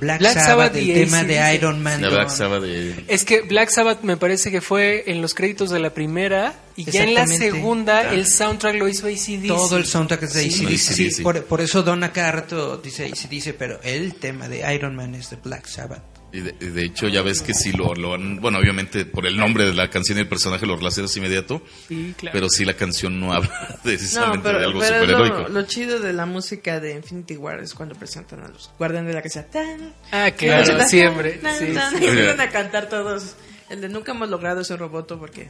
Black, 0.00 0.20
Black 0.20 0.32
Sabbath, 0.34 0.46
Sabbath 0.46 0.76
el 0.76 0.90
y 0.90 0.94
tema 0.94 1.18
AC/DC. 1.20 1.26
de 1.40 1.54
Iron 1.54 1.82
Man. 1.82 2.02
La 2.02 2.08
Black 2.08 2.28
Sabbath 2.30 2.62
de... 2.62 3.04
Es 3.08 3.24
que 3.24 3.42
Black 3.42 3.70
Sabbath 3.70 4.02
me 4.02 4.16
parece 4.16 4.50
que 4.50 4.60
fue 4.60 5.04
en 5.06 5.22
los 5.22 5.34
créditos 5.34 5.70
de 5.70 5.78
la 5.78 5.90
primera 5.94 6.54
y 6.76 6.84
ya 6.84 7.04
en 7.04 7.14
la 7.14 7.26
segunda 7.26 8.12
el 8.12 8.26
soundtrack 8.26 8.76
lo 8.76 8.88
hizo 8.88 9.06
ACDC. 9.06 9.46
Todo 9.46 9.76
el 9.78 9.86
soundtrack 9.86 10.22
es 10.24 10.34
de 10.34 10.42
Sí. 10.50 10.64
AC/DC. 10.64 10.94
Sí, 10.94 11.06
AC/DC. 11.06 11.22
por, 11.22 11.44
por 11.44 11.60
eso 11.60 11.82
Donna 11.82 12.12
cada 12.12 12.32
rato 12.32 12.76
dice 12.78 13.06
ACDC, 13.06 13.54
pero 13.56 13.80
el 13.82 14.14
tema 14.14 14.48
de 14.48 14.74
Iron 14.74 14.94
Man 14.96 15.14
es 15.14 15.30
de 15.30 15.36
Black 15.36 15.66
Sabbath. 15.66 16.02
Y 16.32 16.40
de, 16.40 16.54
y 16.60 16.66
de 16.66 16.84
hecho, 16.84 17.08
ya 17.08 17.22
ves 17.22 17.40
que 17.40 17.54
sí 17.54 17.72
lo, 17.72 17.94
lo 17.94 18.14
han... 18.14 18.40
Bueno, 18.40 18.58
obviamente, 18.58 19.06
por 19.06 19.26
el 19.26 19.36
nombre 19.36 19.64
de 19.64 19.72
la 19.74 19.88
canción 19.88 20.18
y 20.18 20.22
el 20.22 20.28
personaje 20.28 20.66
lo 20.66 20.76
relacionas 20.76 21.16
inmediato. 21.16 21.62
Sí, 21.88 22.14
claro. 22.18 22.32
Pero 22.34 22.48
sí, 22.50 22.64
la 22.64 22.74
canción 22.74 23.18
no 23.20 23.32
habla 23.32 23.48
No, 23.70 23.82
precisamente 23.82 24.42
pero, 24.42 24.58
de 24.58 24.64
algo 24.66 24.82
superheroico. 24.82 25.38
lo, 25.42 25.48
lo 25.48 25.62
chido 25.62 25.98
de 26.00 26.12
la 26.12 26.26
música 26.26 26.78
de 26.80 26.94
Infinity 26.94 27.36
War 27.36 27.60
es 27.60 27.72
cuando 27.74 27.94
presentan 27.94 28.40
a 28.40 28.48
los 28.48 28.70
guardianes 28.78 29.08
de 29.08 29.14
la 29.14 29.22
casa. 29.22 29.44
Tan, 29.46 29.94
Ah, 30.12 30.30
claro, 30.36 30.76
tan, 30.78 30.88
siempre. 30.88 31.32
tan, 31.34 31.58
sí, 31.58 31.72
tan, 31.72 31.96
sí. 31.96 32.04
y 32.04 32.06
empiezan 32.08 32.40
a 32.40 32.50
cantar 32.50 32.88
todos. 32.88 33.36
El 33.68 33.80
de 33.80 33.88
nunca 33.88 34.12
hemos 34.12 34.28
logrado 34.28 34.60
ese 34.60 34.76
roboto 34.76 35.18
porque... 35.18 35.48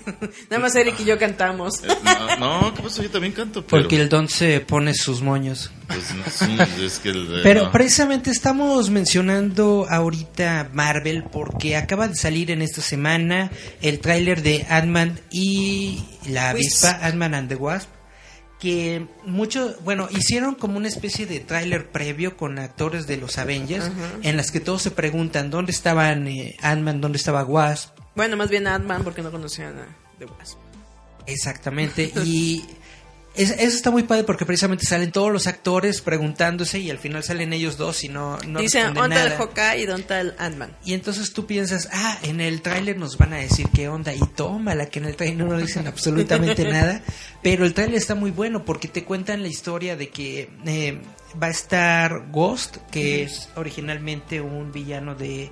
Nada 0.50 0.62
más 0.62 0.74
Eric 0.74 0.98
y 1.00 1.04
yo 1.04 1.18
cantamos. 1.18 1.84
Eh, 1.84 1.88
No, 2.38 2.60
no, 2.62 2.74
¿qué 2.74 2.82
pasó? 2.82 3.02
Yo 3.02 3.10
también 3.10 3.34
canto, 3.34 3.60
pero... 3.66 3.82
Porque 3.82 3.96
el 4.00 4.08
don 4.08 4.26
se 4.28 4.60
pone 4.60 4.94
sus 4.94 5.20
moños. 5.20 5.70
pues, 5.86 6.02
sí, 6.32 6.56
es 6.82 6.98
que 6.98 7.10
el 7.10 7.28
de- 7.28 7.42
Pero 7.42 7.64
no. 7.64 7.70
precisamente 7.72 8.30
estamos 8.30 8.88
mencionando 8.88 9.86
ahorita 9.90 10.70
Marvel 10.72 11.24
porque 11.24 11.76
acaba 11.76 12.08
de 12.08 12.14
salir 12.16 12.50
en 12.50 12.62
esta 12.62 12.80
semana 12.80 13.50
el 13.82 14.00
tráiler 14.00 14.40
de 14.42 14.64
Ant-Man 14.70 15.20
y 15.30 16.02
la 16.26 16.50
avispa, 16.50 16.98
Ant-Man 17.02 17.34
and 17.34 17.48
the 17.50 17.56
Wasp, 17.56 17.90
que 18.58 19.06
mucho, 19.24 19.76
bueno, 19.84 20.08
hicieron 20.10 20.54
como 20.54 20.76
una 20.78 20.88
especie 20.88 21.26
de 21.26 21.40
tráiler 21.40 21.90
previo 21.90 22.36
con 22.36 22.58
actores 22.58 23.06
de 23.06 23.16
los 23.16 23.38
Avengers 23.38 23.90
en 24.22 24.36
las 24.36 24.50
que 24.50 24.60
todos 24.60 24.82
se 24.82 24.90
preguntan 24.90 25.50
dónde 25.50 25.70
estaban 25.72 26.26
eh, 26.26 26.56
Ant-Man, 26.60 27.00
dónde 27.00 27.18
estaba 27.18 27.44
Wasp, 27.44 27.96
Bueno, 28.16 28.36
más 28.36 28.50
bien 28.50 28.66
Ant-Man 28.66 29.04
porque 29.04 29.22
no 29.22 29.30
conocían 29.30 29.78
a 29.78 29.86
The 30.18 30.24
Wasp. 30.24 30.58
Exactamente, 31.26 32.12
y 32.24 32.64
es- 33.38 33.50
eso 33.52 33.76
está 33.76 33.90
muy 33.90 34.02
padre 34.02 34.24
porque 34.24 34.44
precisamente 34.44 34.84
salen 34.84 35.10
todos 35.12 35.32
los 35.32 35.46
actores 35.46 36.00
preguntándose 36.02 36.78
y 36.80 36.90
al 36.90 36.98
final 36.98 37.22
salen 37.24 37.52
ellos 37.52 37.76
dos 37.78 38.04
y 38.04 38.08
no, 38.08 38.36
no 38.46 38.60
Dicen, 38.60 38.92
¿dónde 38.94 39.22
el. 39.22 39.32
Hawkeye 39.32 39.82
y 39.82 39.86
dónde 39.86 40.20
el 40.20 40.34
Ant-Man? 40.38 40.76
Y 40.84 40.92
entonces 40.94 41.32
tú 41.32 41.46
piensas, 41.46 41.88
ah, 41.92 42.18
en 42.22 42.40
el 42.40 42.60
tráiler 42.62 42.96
nos 42.98 43.16
van 43.16 43.32
a 43.32 43.36
decir 43.38 43.66
qué 43.74 43.88
onda 43.88 44.12
y 44.14 44.20
tómala, 44.36 44.86
que 44.86 44.98
en 44.98 45.06
el 45.06 45.16
tráiler 45.16 45.46
no 45.46 45.56
dicen 45.58 45.86
absolutamente 45.86 46.64
nada, 46.70 47.02
pero 47.42 47.64
el 47.64 47.74
tráiler 47.74 47.96
está 47.96 48.14
muy 48.14 48.30
bueno 48.30 48.64
porque 48.64 48.88
te 48.88 49.04
cuentan 49.04 49.42
la 49.42 49.48
historia 49.48 49.96
de 49.96 50.08
que 50.10 50.50
eh, 50.66 51.00
va 51.40 51.46
a 51.46 51.50
estar 51.50 52.30
Ghost, 52.30 52.78
que 52.90 53.22
es 53.22 53.48
originalmente 53.56 54.40
un 54.40 54.72
villano 54.72 55.14
de 55.14 55.50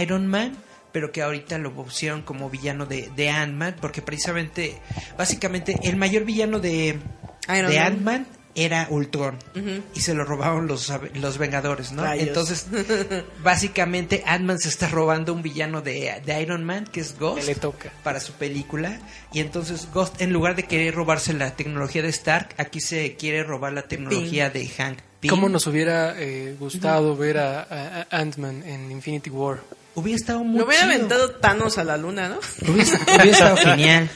Iron 0.00 0.26
Man, 0.26 0.56
pero 0.92 1.10
que 1.10 1.22
ahorita 1.22 1.58
lo 1.58 1.72
pusieron 1.72 2.22
como 2.22 2.48
villano 2.48 2.86
de, 2.86 3.10
de 3.16 3.28
Ant-Man, 3.28 3.74
porque 3.80 4.00
precisamente, 4.00 4.80
básicamente, 5.18 5.76
el 5.82 5.96
mayor 5.96 6.24
villano 6.24 6.60
de, 6.60 7.00
Iron 7.48 7.70
de 7.70 7.76
Man. 7.78 7.86
Ant-Man 7.86 8.26
era 8.56 8.86
Ultron 8.88 9.36
Ujú. 9.56 9.82
y 9.96 10.00
se 10.00 10.14
lo 10.14 10.24
robaron 10.24 10.68
los, 10.68 10.92
los 11.14 11.38
Vengadores, 11.38 11.90
¿no? 11.90 12.04
Rayos. 12.04 12.28
Entonces, 12.28 12.66
básicamente 13.42 14.22
Ant-Man 14.26 14.58
se 14.60 14.68
está 14.68 14.88
robando 14.88 15.32
un 15.34 15.42
villano 15.42 15.80
de, 15.82 16.22
de 16.24 16.42
Iron 16.42 16.64
Man, 16.64 16.86
que 16.90 17.00
es 17.00 17.18
Ghost, 17.18 17.40
Que 17.40 17.46
le 17.46 17.54
toca. 17.56 17.90
para 18.02 18.20
su 18.20 18.32
película. 18.34 19.00
Y 19.32 19.40
entonces 19.40 19.88
Ghost, 19.92 20.20
en 20.20 20.32
lugar 20.32 20.54
de 20.56 20.64
querer 20.64 20.94
robarse 20.94 21.32
la 21.32 21.56
tecnología 21.56 22.02
de 22.02 22.10
Stark, 22.10 22.54
aquí 22.58 22.80
se 22.80 23.16
quiere 23.16 23.42
robar 23.42 23.72
la 23.72 23.82
tecnología 23.82 24.50
de 24.50 24.68
Hank 24.68 24.98
Pym. 25.20 25.30
¿Cómo 25.30 25.48
nos 25.48 25.66
hubiera 25.66 26.14
eh, 26.16 26.54
gustado 26.58 27.16
ver 27.16 27.38
a, 27.38 27.60
a- 27.62 28.06
Ant-Man 28.20 28.62
en 28.64 28.90
Infinity 28.90 29.30
War? 29.30 29.58
Hubiera 29.96 30.16
estado 30.16 30.44
muy 30.44 30.58
Me 30.58 30.64
hubiera 30.64 30.82
chido. 30.84 30.94
aventado 30.94 31.30
Thanos 31.36 31.78
a 31.78 31.84
la 31.84 31.96
luna, 31.96 32.28
¿no? 32.28 32.38
Hubiera, 32.72 32.98
hubiera 33.04 33.24
estado 33.24 33.56
genial. 33.58 34.10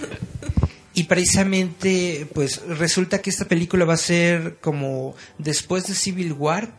Y 0.99 1.05
precisamente, 1.05 2.27
pues 2.35 2.61
resulta 2.67 3.21
que 3.21 3.31
esta 3.31 3.47
película 3.47 3.85
va 3.85 3.95
a 3.95 3.99
ser 3.99 4.57
como 4.61 5.15
después 5.39 5.87
de 5.87 5.95
Civil 5.95 6.33
War, 6.33 6.73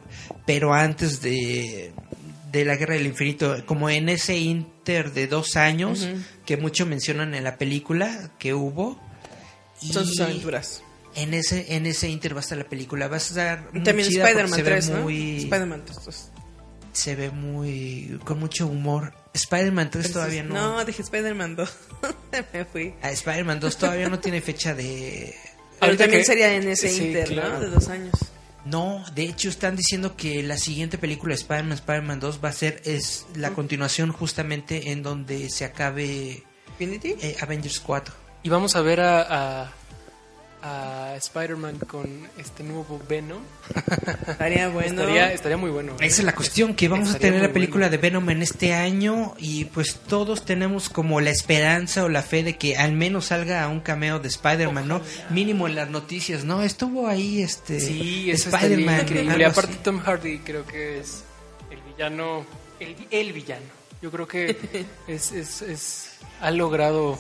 pero 0.45 0.73
antes 0.73 1.21
de, 1.21 1.91
de 2.51 2.65
la 2.65 2.75
Guerra 2.75 2.95
del 2.95 3.07
Infinito, 3.07 3.55
como 3.65 3.89
en 3.89 4.09
ese 4.09 4.37
inter 4.37 5.13
de 5.13 5.27
dos 5.27 5.55
años 5.55 6.07
que 6.45 6.57
mucho 6.57 6.85
mencionan 6.85 7.33
en 7.35 7.43
la 7.43 7.57
película 7.57 8.31
que 8.39 8.53
hubo. 8.53 8.99
Y 9.81 9.93
Son 9.93 10.05
sus 10.05 10.19
aventuras. 10.19 10.83
En 11.15 11.33
ese, 11.33 11.75
en 11.75 11.85
ese 11.85 12.09
inter 12.09 12.33
va 12.35 12.39
a 12.39 12.41
estar 12.41 12.57
la 12.57 12.65
película. 12.65 13.07
Va 13.07 13.15
a 13.15 13.19
estar 13.19 13.69
muy 13.73 13.83
también 13.83 14.07
Spider-Man 14.09 14.49
se 14.53 14.63
ve 14.63 14.69
3, 14.69 14.89
¿no? 14.89 15.01
muy- 15.01 15.37
Spider-Man 15.37 15.83
3. 15.85 16.05
dos. 16.05 16.29
Se 16.93 17.15
ve 17.15 17.31
muy... 17.31 18.19
con 18.25 18.39
mucho 18.39 18.67
humor. 18.67 19.13
Spider-Man 19.33 19.89
3 19.91 20.11
todavía 20.11 20.43
no. 20.43 20.53
No, 20.55 20.85
dije 20.85 21.01
Spider-Man 21.01 21.55
2. 21.55 21.73
Me 22.53 22.65
fui. 22.65 22.93
A 23.01 23.11
Spider-Man 23.11 23.59
2 23.59 23.77
todavía 23.77 24.09
no 24.09 24.19
tiene 24.19 24.41
fecha 24.41 24.73
de... 24.73 25.35
Pero 25.79 25.95
también 25.97 26.21
que- 26.21 26.25
sería 26.25 26.53
en 26.53 26.67
ese 26.67 26.89
sí, 26.89 27.07
inter, 27.07 27.27
claro. 27.29 27.53
¿no? 27.53 27.59
De 27.61 27.67
dos 27.69 27.87
años. 27.89 28.13
No, 28.65 29.03
de 29.15 29.23
hecho 29.23 29.47
están 29.49 29.75
diciendo 29.77 30.15
que 30.17 30.43
la 30.43 30.57
siguiente 30.57 30.97
película 30.97 31.33
de 31.33 31.39
Spider-Man, 31.41 31.73
Spider-Man 31.73 32.19
2 32.19 32.39
va 32.43 32.49
a 32.49 32.53
ser 32.53 32.81
es 32.85 33.25
la 33.35 33.51
continuación 33.51 34.11
justamente 34.11 34.91
en 34.91 35.01
donde 35.01 35.49
se 35.49 35.63
acabe 35.63 36.43
¿Infinity? 36.71 37.15
eh, 37.21 37.37
Avengers 37.39 37.79
4. 37.79 38.13
Y 38.43 38.49
vamos 38.49 38.75
a 38.75 38.81
ver 38.81 38.99
a, 38.99 39.61
a, 39.63 39.73
a 40.61 41.13
Spider-Man 41.17 41.79
con 41.79 42.27
este 42.37 42.63
nuevo 42.63 43.01
Venom. 43.07 43.41
Estaría 44.27 44.67
bueno. 44.69 45.01
Estaría, 45.01 45.33
estaría 45.33 45.57
muy 45.57 45.69
bueno. 45.69 45.93
¿eh? 45.93 46.05
Esa 46.07 46.21
es 46.21 46.25
la 46.25 46.35
cuestión, 46.35 46.73
que 46.73 46.87
vamos 46.89 47.13
a 47.15 47.19
tener 47.19 47.41
la 47.41 47.53
película 47.53 47.87
bueno. 47.87 47.91
de 47.91 47.97
Venom 47.97 48.29
en 48.29 48.41
este 48.41 48.73
año 48.73 49.33
y 49.37 49.65
pues 49.65 49.95
todos 50.07 50.43
tenemos 50.45 50.89
como 50.89 51.21
la 51.21 51.29
esperanza 51.29 52.03
o 52.03 52.09
la 52.09 52.21
fe 52.21 52.43
de 52.43 52.57
que 52.57 52.77
al 52.77 52.91
menos 52.93 53.25
salga 53.27 53.67
un 53.69 53.79
cameo 53.79 54.19
de 54.19 54.27
Spider-Man, 54.27 54.87
¿no? 54.87 55.01
Mínimo 55.29 55.67
en 55.67 55.75
las 55.75 55.89
noticias, 55.89 56.43
¿no? 56.43 56.61
Estuvo 56.61 57.07
ahí 57.07 57.41
este 57.41 57.79
Sí, 57.79 58.29
Spider-Man. 58.31 59.05
Y 59.39 59.43
aparte. 59.43 59.75
Tom 59.83 59.99
Hardy 59.99 60.39
creo 60.39 60.65
que 60.65 60.99
es 60.99 61.23
el 61.71 61.79
villano, 61.81 62.45
el, 62.79 62.95
el 63.11 63.33
villano. 63.33 63.65
Yo 64.01 64.11
creo 64.11 64.27
que 64.27 64.57
es, 65.07 65.31
es, 65.31 65.61
es- 65.61 66.05
ha 66.41 66.51
logrado 66.51 67.17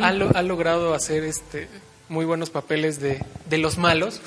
ha, 0.00 0.10
lo- 0.12 0.34
ha 0.34 0.40
logrado 0.42 0.94
hacer 0.94 1.22
este 1.24 1.68
muy 2.08 2.24
buenos 2.24 2.50
papeles 2.50 3.00
de, 3.00 3.22
de 3.48 3.58
los 3.58 3.78
malos. 3.78 4.20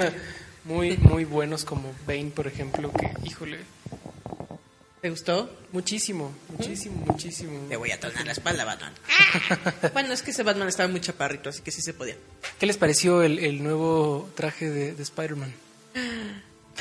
muy 0.64 0.96
muy 0.98 1.24
buenos 1.24 1.64
como 1.64 1.92
Bane, 2.06 2.30
por 2.34 2.46
ejemplo, 2.46 2.90
que 2.92 3.12
híjole, 3.24 3.58
¿Te 5.00 5.10
gustó? 5.10 5.50
muchísimo, 5.72 6.32
muchísimo, 6.56 7.04
muchísimo. 7.06 7.66
Te 7.68 7.76
voy 7.76 7.90
a 7.90 7.98
tornar 7.98 8.24
la 8.24 8.32
espalda, 8.32 8.64
Batman. 8.64 8.92
bueno, 9.92 10.12
es 10.12 10.22
que 10.22 10.30
ese 10.30 10.44
Batman 10.44 10.68
estaba 10.68 10.88
muy 10.88 11.00
chaparrito, 11.00 11.48
así 11.50 11.60
que 11.62 11.72
sí 11.72 11.82
se 11.82 11.92
podía. 11.92 12.16
¿Qué 12.60 12.66
les 12.66 12.76
pareció 12.76 13.22
el, 13.22 13.40
el 13.40 13.64
nuevo 13.64 14.30
traje 14.36 14.70
de, 14.70 14.94
de 14.94 15.02
Spider-Man? 15.02 15.52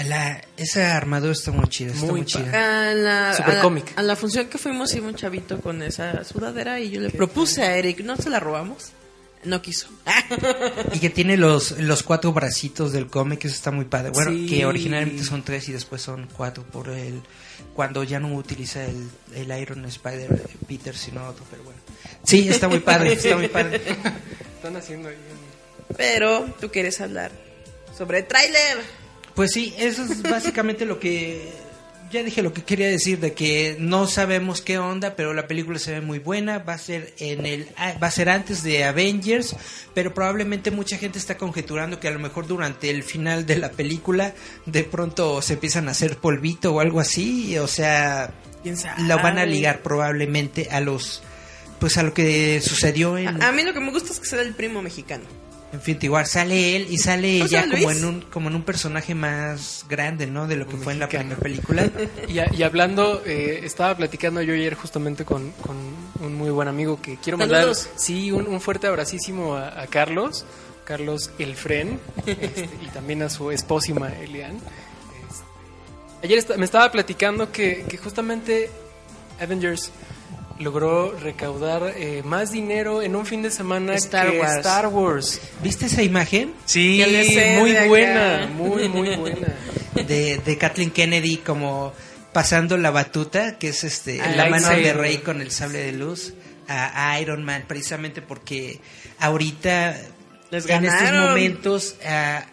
La, 0.06 0.42
esa 0.58 0.96
armadura 0.98 1.32
está 1.34 1.52
muy 1.52 1.68
chida, 1.68 1.92
está 1.94 2.06
Muy 2.06 2.22
muy, 2.22 2.26
chida. 2.26 2.90
A 2.90 2.94
la, 2.94 3.34
Super 3.36 3.52
a 3.54 3.56
la- 3.56 3.62
cómic. 3.62 3.92
a 3.96 4.02
la 4.04 4.16
función 4.16 4.48
que 4.48 4.58
fuimos 4.58 4.94
iba 4.96 5.08
un 5.08 5.16
chavito 5.16 5.60
con 5.60 5.82
esa 5.84 6.24
sudadera 6.24 6.80
y 6.80 6.92
yo 6.92 7.02
le 7.02 7.10
propuse 7.10 7.62
a 7.64 7.76
Eric, 7.78 8.00
¿no 8.02 8.16
se 8.18 8.30
la 8.30 8.40
robamos? 8.40 8.92
No 9.44 9.62
quiso. 9.62 9.88
Y 10.94 11.00
que 11.00 11.10
tiene 11.10 11.36
los, 11.36 11.72
los 11.80 12.04
cuatro 12.04 12.32
bracitos 12.32 12.92
del 12.94 13.08
cómic, 13.08 13.44
eso 13.46 13.56
está 13.56 13.72
muy 13.72 13.86
padre. 13.86 14.12
Bueno, 14.12 14.32
Sí. 14.32 14.46
que 14.48 14.66
originalmente 14.66 15.24
son 15.24 15.44
tres 15.44 15.68
y 15.70 15.72
después 15.72 16.02
son 16.02 16.28
cuatro 16.36 16.64
por 16.64 16.90
el 16.90 17.22
cuando 17.76 18.04
ya 18.04 18.20
no 18.20 18.36
utiliza 18.36 18.86
el, 18.86 19.10
el 19.36 19.60
Iron 19.62 19.86
Spider 19.86 20.48
Peter, 20.68 20.96
sino 20.96 21.28
otro, 21.28 21.44
pero 21.50 21.64
bueno. 21.64 21.80
Sí, 22.24 22.48
está 22.50 22.68
muy 22.68 22.80
padre, 22.80 23.14
está 23.14 23.36
muy 23.36 23.48
padre. 23.48 23.82
Están 24.56 24.76
haciendo 24.78 25.10
ahí 25.10 25.16
Pero 25.98 26.46
tú 26.60 26.70
quieres 26.70 27.02
hablar 27.02 27.32
sobre 27.98 28.22
tráiler. 28.24 28.78
Pues 29.36 29.52
sí, 29.52 29.74
eso 29.78 30.04
es 30.04 30.22
básicamente 30.22 30.86
lo 30.86 31.00
que 31.00 31.52
ya 32.12 32.24
dije 32.24 32.42
lo 32.42 32.54
que 32.54 32.64
quería 32.64 32.88
decir 32.88 33.20
de 33.20 33.34
que 33.34 33.78
no 33.80 34.08
sabemos 34.08 34.62
qué 34.62 34.78
onda, 34.78 35.16
pero 35.16 35.34
la 35.34 35.48
película 35.48 35.80
se 35.80 35.94
ve 35.94 36.02
muy 36.02 36.20
buena, 36.20 36.60
va 36.60 36.74
a 36.74 36.78
ser 36.78 37.14
en 37.18 37.46
el 37.46 37.70
ah, 37.78 37.94
va 38.02 38.08
a 38.08 38.12
ser 38.12 38.30
antes 38.30 38.64
de 38.64 38.84
Avengers, 38.84 39.56
pero 39.94 40.14
probablemente 40.14 40.72
mucha 40.72 40.98
gente 40.98 41.18
está 41.18 41.38
conjeturando 41.38 42.00
que 42.00 42.08
a 42.08 42.12
lo 42.12 42.20
mejor 42.20 42.48
durante 42.48 42.90
el 42.90 43.04
final 43.04 43.46
de 43.46 43.58
la 43.58 43.72
película 43.72 44.34
de 44.66 44.84
pronto 44.84 45.42
se 45.42 45.54
empiezan 45.54 45.88
a 45.88 45.92
hacer 45.92 46.18
polvito 46.18 46.74
o 46.74 46.80
algo 46.80 47.00
así, 47.00 47.58
o 47.58 47.68
sea, 47.68 48.34
lo 49.00 49.18
van 49.18 49.38
a 49.38 49.46
ligar 49.46 49.82
probablemente 49.82 50.68
a 50.70 50.82
los 50.82 51.24
pues 51.80 51.98
a 51.98 52.04
lo 52.04 52.14
que 52.14 52.62
sucedió 52.62 53.18
en 53.18 53.42
A, 53.42 53.50
a 53.50 53.52
mí 53.52 53.64
lo 53.64 53.74
que 53.74 53.80
me 53.80 53.92
gusta 53.92 54.14
es 54.14 54.20
que 54.20 54.28
sea 54.28 54.42
el 54.42 54.54
primo 54.54 54.82
mexicano. 54.82 55.41
Infinity 55.74 56.10
War 56.10 56.28
sale 56.28 56.76
él 56.76 56.88
y 56.90 56.98
sale 56.98 57.40
¿No 57.40 57.46
ya 57.48 57.62
sale 57.62 57.76
como 57.78 57.90
Luis? 57.92 57.98
en 58.02 58.06
un 58.08 58.22
como 58.22 58.50
en 58.50 58.56
un 58.56 58.64
personaje 58.64 59.16
más 59.16 59.86
grande, 59.90 60.28
¿no? 60.28 60.46
De 60.48 60.56
lo 60.58 60.68
que 60.68 60.76
fue 60.78 60.94
en 60.94 61.00
la 61.00 61.08
primera 61.08 61.38
película. 61.40 61.90
Y, 62.28 62.40
a- 62.40 62.54
y 62.54 62.64
hablando, 62.64 63.22
eh, 63.26 63.62
estaba 63.64 63.96
platicando 63.96 64.42
yo 64.42 64.54
ayer 64.54 64.76
justamente 64.76 65.24
con, 65.26 65.52
con 65.66 65.78
un 66.20 66.36
muy 66.36 66.50
buen 66.50 66.68
amigo 66.68 67.02
que 67.02 67.18
quiero 67.18 67.38
mandar, 67.38 67.60
Saludos. 67.62 67.90
sí, 67.96 68.32
un, 68.32 68.48
un 68.48 68.60
fuerte 68.62 68.88
abracísimo 68.88 69.56
a, 69.56 69.82
a 69.82 69.88
Carlos, 69.88 70.46
Carlos 70.84 71.32
Elfren, 71.40 72.00
este, 72.26 72.70
y 72.82 72.88
también 72.94 73.22
a 73.24 73.30
su 73.30 73.50
esposima 73.52 74.10
Elian. 74.14 74.56
Este, 74.58 76.26
ayer 76.26 76.38
esta- 76.38 76.58
me 76.58 76.66
estaba 76.66 76.92
platicando 76.92 77.52
que, 77.52 77.86
que 77.88 77.98
justamente 77.98 78.70
Avengers 79.40 79.90
logró 80.62 81.18
recaudar 81.20 81.94
eh, 81.98 82.22
más 82.24 82.52
dinero 82.52 83.02
en 83.02 83.16
un 83.16 83.26
fin 83.26 83.42
de 83.42 83.52
semana 83.52 83.96
Star 83.96 84.32
que 84.32 84.40
Wars. 84.40 84.58
Star 84.58 84.88
Wars. 84.88 85.42
¿Viste 85.62 85.88
esa 85.88 86.04
imagen 86.04 86.54
Sí, 86.66 87.04
muy 87.60 87.74
buena, 87.88 88.50
muy, 88.56 88.88
muy 88.88 89.16
buena. 89.16 89.48
de, 90.08 90.38
de 90.38 90.58
Kathleen 90.58 90.92
Kennedy 90.92 91.38
como 91.38 91.94
pasando 92.34 92.78
la 92.78 92.92
batuta, 92.92 93.58
que 93.58 93.70
es 93.70 93.84
este 93.84 94.18
la 94.18 94.50
mano 94.50 94.70
de. 94.70 94.94
Rey 94.94 95.18
con 95.18 95.42
el 95.42 95.52
sable 95.52 95.80
de 95.80 95.92
luz 95.92 96.34
a, 96.68 97.12
a 97.12 97.20
Iron 97.20 97.44
Man, 97.44 97.66
precisamente 97.68 98.22
porque 98.22 98.80
ahorita 99.20 99.98
Les 100.50 100.68
en 100.70 100.86
estos 100.86 101.12
momentos 101.12 101.96
ah, 102.06 102.46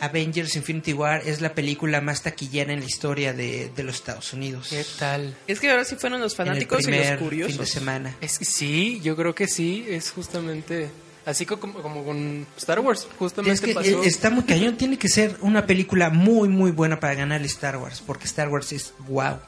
Avengers 0.00 0.56
Infinity 0.56 0.92
War 0.92 1.22
es 1.26 1.40
la 1.40 1.54
película 1.54 2.00
más 2.00 2.22
taquillera 2.22 2.72
en 2.72 2.80
la 2.80 2.86
historia 2.86 3.32
de, 3.32 3.70
de 3.74 3.82
los 3.82 3.96
Estados 3.96 4.32
Unidos. 4.32 4.68
¿Qué 4.70 4.84
tal? 4.98 5.36
Es 5.46 5.60
que 5.60 5.70
ahora 5.70 5.84
sí 5.84 5.96
fueron 5.96 6.20
los 6.20 6.32
En 6.38 6.40
el 6.42 6.46
fanáticos 6.48 6.80
y 6.80 6.84
primer 6.84 7.00
los 7.00 7.08
fin 7.08 7.18
de 7.18 7.24
curiosos. 7.24 7.68
semana. 7.68 8.16
Es 8.20 8.38
que 8.38 8.44
sí, 8.44 9.00
yo 9.02 9.14
creo 9.16 9.34
que 9.34 9.46
sí, 9.46 9.86
es 9.88 10.10
justamente 10.10 10.88
así 11.26 11.44
co- 11.46 11.60
como, 11.60 11.80
como 11.82 12.02
con 12.04 12.46
Star 12.56 12.80
Wars, 12.80 13.06
justamente 13.18 13.52
Es 13.54 13.60
que 13.60 13.74
pasó. 13.74 13.88
eh, 13.88 14.06
está 14.06 14.30
muy 14.30 14.44
cañón. 14.44 14.76
Tiene 14.76 14.98
que 14.98 15.08
ser 15.08 15.36
una 15.42 15.66
película 15.66 16.08
muy, 16.10 16.48
muy 16.48 16.70
buena 16.70 16.98
para 16.98 17.14
ganarle 17.14 17.46
Star 17.46 17.76
Wars. 17.76 18.02
Porque 18.06 18.24
Star 18.24 18.48
Wars 18.48 18.72
es 18.72 18.94
wow. 19.06 19.38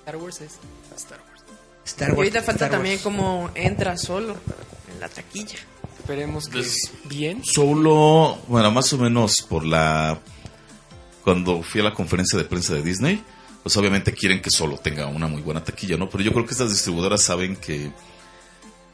Star 0.00 0.16
Wars 0.16 0.40
es 0.40 0.52
Star 0.96 1.18
Wars. 1.18 1.42
Star 1.84 2.08
Y 2.08 2.10
Wars. 2.12 2.18
ahorita 2.18 2.42
falta 2.42 2.64
Star 2.66 2.70
también 2.70 2.94
Wars. 2.94 3.02
cómo 3.02 3.50
entra 3.54 3.96
solo 3.98 4.36
en 4.92 5.00
la 5.00 5.08
taquilla. 5.08 5.58
Esperemos 6.06 6.46
que 6.48 6.58
Pues- 6.58 6.92
bien. 7.04 7.42
Solo, 7.44 8.38
bueno, 8.46 8.70
más 8.70 8.92
o 8.92 8.98
menos 8.98 9.42
por 9.42 9.66
la... 9.66 10.20
Cuando 11.24 11.64
fui 11.64 11.80
a 11.80 11.84
la 11.84 11.92
conferencia 11.94 12.38
de 12.38 12.44
prensa 12.44 12.74
de 12.74 12.82
Disney, 12.84 13.20
pues 13.64 13.76
obviamente 13.76 14.12
quieren 14.12 14.40
que 14.40 14.52
solo 14.52 14.76
tenga 14.78 15.06
una 15.08 15.26
muy 15.26 15.42
buena 15.42 15.64
taquilla, 15.64 15.96
¿no? 15.96 16.08
Pero 16.08 16.22
yo 16.22 16.32
creo 16.32 16.46
que 16.46 16.52
estas 16.52 16.70
distribuidoras 16.70 17.22
saben 17.22 17.56
que, 17.56 17.90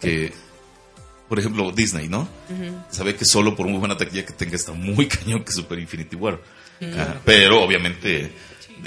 que 0.00 0.32
por 1.28 1.38
ejemplo, 1.38 1.70
Disney, 1.70 2.08
¿no? 2.08 2.26
Sabe 2.90 3.14
que 3.14 3.26
solo 3.26 3.54
por 3.54 3.66
muy 3.66 3.78
buena 3.78 3.98
taquilla 3.98 4.24
que 4.24 4.32
tenga 4.32 4.56
está 4.56 4.72
muy 4.72 5.06
cañón 5.08 5.44
que 5.44 5.52
Super 5.52 5.78
Infinity 5.78 6.16
War. 6.16 6.40
Ah, 6.96 7.16
pero 7.26 7.62
obviamente, 7.62 8.32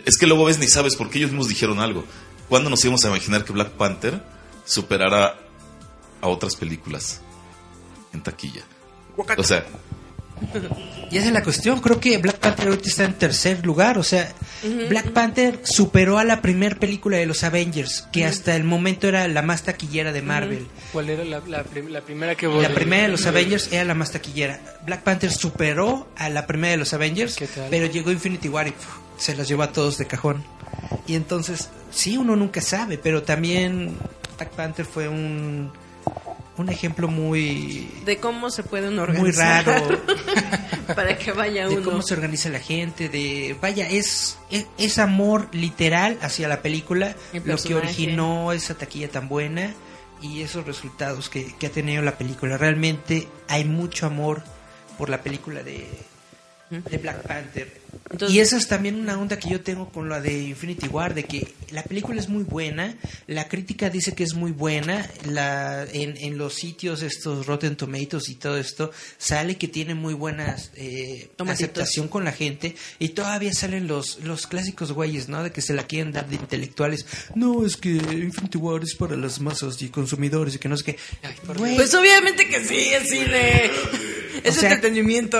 es 0.03 0.17
que 0.17 0.25
luego 0.25 0.45
ves 0.45 0.57
ni 0.57 0.67
sabes 0.67 0.95
porque 0.95 1.19
ellos 1.19 1.29
mismos 1.29 1.47
dijeron 1.49 1.79
algo. 1.79 2.03
¿Cuándo 2.49 2.71
nos 2.71 2.83
íbamos 2.83 3.05
a 3.05 3.09
imaginar 3.09 3.45
que 3.45 3.53
Black 3.53 3.69
Panther 3.73 4.23
superara 4.65 5.37
a 6.21 6.27
otras 6.27 6.55
películas 6.55 7.21
en 8.15 8.23
taquilla? 8.23 8.61
O 9.37 9.43
sea, 9.43 9.63
Y 11.11 11.17
esa 11.17 11.27
es 11.27 11.33
la 11.33 11.43
cuestión. 11.43 11.79
Creo 11.79 11.99
que 11.99 12.17
Black 12.17 12.39
Panther 12.39 12.67
ahorita 12.67 12.89
está 12.89 13.05
en 13.05 13.13
tercer 13.13 13.65
lugar. 13.65 13.97
O 13.97 14.03
sea, 14.03 14.33
Black 14.89 15.11
Panther 15.11 15.61
superó 15.63 16.17
a 16.17 16.23
la 16.25 16.41
primera 16.41 16.75
película 16.77 17.15
de 17.17 17.25
los 17.25 17.43
Avengers, 17.43 18.05
que 18.11 18.25
hasta 18.25 18.55
el 18.55 18.63
momento 18.65 19.07
era 19.07 19.27
la 19.29 19.41
más 19.41 19.63
taquillera 19.63 20.11
de 20.11 20.21
Marvel. 20.21 20.67
¿Cuál 20.91 21.09
era 21.11 21.23
la, 21.23 21.39
la 21.47 21.63
prim- 21.63 21.87
la 21.89 22.01
primera 22.01 22.35
que 22.35 22.47
La 22.47 22.69
primera 22.69 23.03
de 23.03 23.09
los 23.09 23.25
Avengers 23.27 23.71
era 23.71 23.85
la 23.85 23.93
más 23.93 24.11
taquillera. 24.11 24.59
Black 24.85 25.03
Panther 25.03 25.31
superó 25.31 26.09
a 26.17 26.29
la 26.29 26.45
primera 26.47 26.71
de 26.71 26.77
los 26.77 26.93
Avengers, 26.93 27.37
pero 27.69 27.85
llegó 27.85 28.11
Infinity 28.11 28.49
War 28.49 28.67
y 28.67 28.73
se 29.17 29.35
las 29.35 29.47
llevó 29.47 29.63
a 29.63 29.71
todos 29.71 29.97
de 29.97 30.05
cajón. 30.07 30.43
Y 31.07 31.15
entonces, 31.15 31.69
sí, 31.91 32.17
uno 32.17 32.35
nunca 32.35 32.59
sabe, 32.61 32.97
pero 32.97 33.23
también 33.23 33.95
Black 34.37 34.49
Panther 34.51 34.85
fue 34.85 35.07
un, 35.07 35.71
un 36.57 36.69
ejemplo 36.69 37.07
muy, 37.07 37.89
De 38.05 38.17
cómo 38.17 38.49
se 38.49 38.63
pueden 38.63 38.91
muy 38.91 38.99
organizar. 39.03 39.65
raro 39.65 40.01
para 40.95 41.17
que 41.17 41.31
vaya 41.31 41.67
de 41.67 41.75
uno. 41.77 41.83
cómo 41.89 42.01
se 42.01 42.13
organiza 42.13 42.49
la 42.49 42.59
gente, 42.59 43.09
de 43.09 43.55
vaya, 43.61 43.89
es, 43.89 44.37
es, 44.49 44.65
es 44.77 44.97
amor 44.99 45.49
literal 45.51 46.17
hacia 46.21 46.47
la 46.47 46.61
película, 46.61 47.15
El 47.33 47.43
lo 47.45 47.57
que 47.57 47.75
originó 47.75 48.51
esa 48.53 48.75
taquilla 48.75 49.09
tan 49.09 49.27
buena 49.27 49.73
y 50.21 50.41
esos 50.41 50.65
resultados 50.65 51.29
que, 51.29 51.53
que 51.55 51.67
ha 51.67 51.71
tenido 51.71 52.01
la 52.01 52.17
película. 52.17 52.57
Realmente 52.57 53.27
hay 53.49 53.65
mucho 53.65 54.05
amor 54.05 54.43
por 54.97 55.09
la 55.09 55.21
película 55.21 55.61
de, 55.61 55.87
de 56.69 56.97
Black 56.97 57.21
Panther. 57.27 57.81
Entonces- 58.09 58.35
y 58.35 58.39
esa 58.39 58.57
es 58.57 58.67
también 58.67 58.95
una 58.95 59.19
onda 59.19 59.37
que 59.39 59.49
yo 59.49 59.61
tengo 59.61 59.89
con 59.91 60.09
la 60.09 60.21
de 60.21 60.37
Infinity 60.43 60.87
War, 60.87 61.13
de 61.13 61.23
que 61.23 61.53
la 61.71 61.83
película 61.83 62.19
es 62.19 62.29
muy 62.29 62.43
buena, 62.43 62.95
la 63.27 63.47
crítica 63.47 63.89
dice 63.89 64.13
que 64.13 64.23
es 64.23 64.33
muy 64.33 64.51
buena, 64.51 65.09
la, 65.25 65.83
en, 65.91 66.15
en 66.17 66.37
los 66.37 66.53
sitios 66.53 67.01
estos 67.01 67.45
Rotten 67.47 67.75
Tomatoes 67.75 68.29
y 68.29 68.35
todo 68.35 68.57
esto, 68.57 68.91
sale 69.17 69.57
que 69.57 69.67
tiene 69.67 69.95
muy 69.95 70.13
buenas 70.13 70.71
eh, 70.75 71.29
aceptación 71.47 72.07
con 72.07 72.23
la 72.23 72.31
gente 72.31 72.75
y 72.99 73.09
todavía 73.09 73.53
salen 73.53 73.87
los, 73.87 74.19
los 74.23 74.47
clásicos 74.47 74.91
güeyes, 74.91 75.27
¿no? 75.29 75.43
De 75.43 75.51
que 75.51 75.61
se 75.61 75.73
la 75.73 75.83
quieren 75.83 76.11
dar 76.11 76.27
de 76.29 76.35
intelectuales. 76.35 77.05
No, 77.35 77.65
es 77.65 77.75
que 77.77 77.89
Infinity 77.89 78.57
War 78.57 78.83
es 78.83 78.95
para 78.95 79.15
las 79.15 79.39
masas 79.39 79.81
y 79.81 79.89
consumidores 79.89 80.55
y 80.55 80.59
que 80.59 80.69
no 80.69 80.77
sé 80.77 80.83
qué. 80.83 80.97
Ay, 81.23 81.35
Pues 81.75 81.93
obviamente 81.95 82.47
que 82.47 82.63
sí, 82.63 82.89
es 82.93 83.09
cine. 83.09 83.65
Es 84.43 84.57
O 84.57 84.59
sea- 84.59 84.73
entretenimiento. 84.73 85.37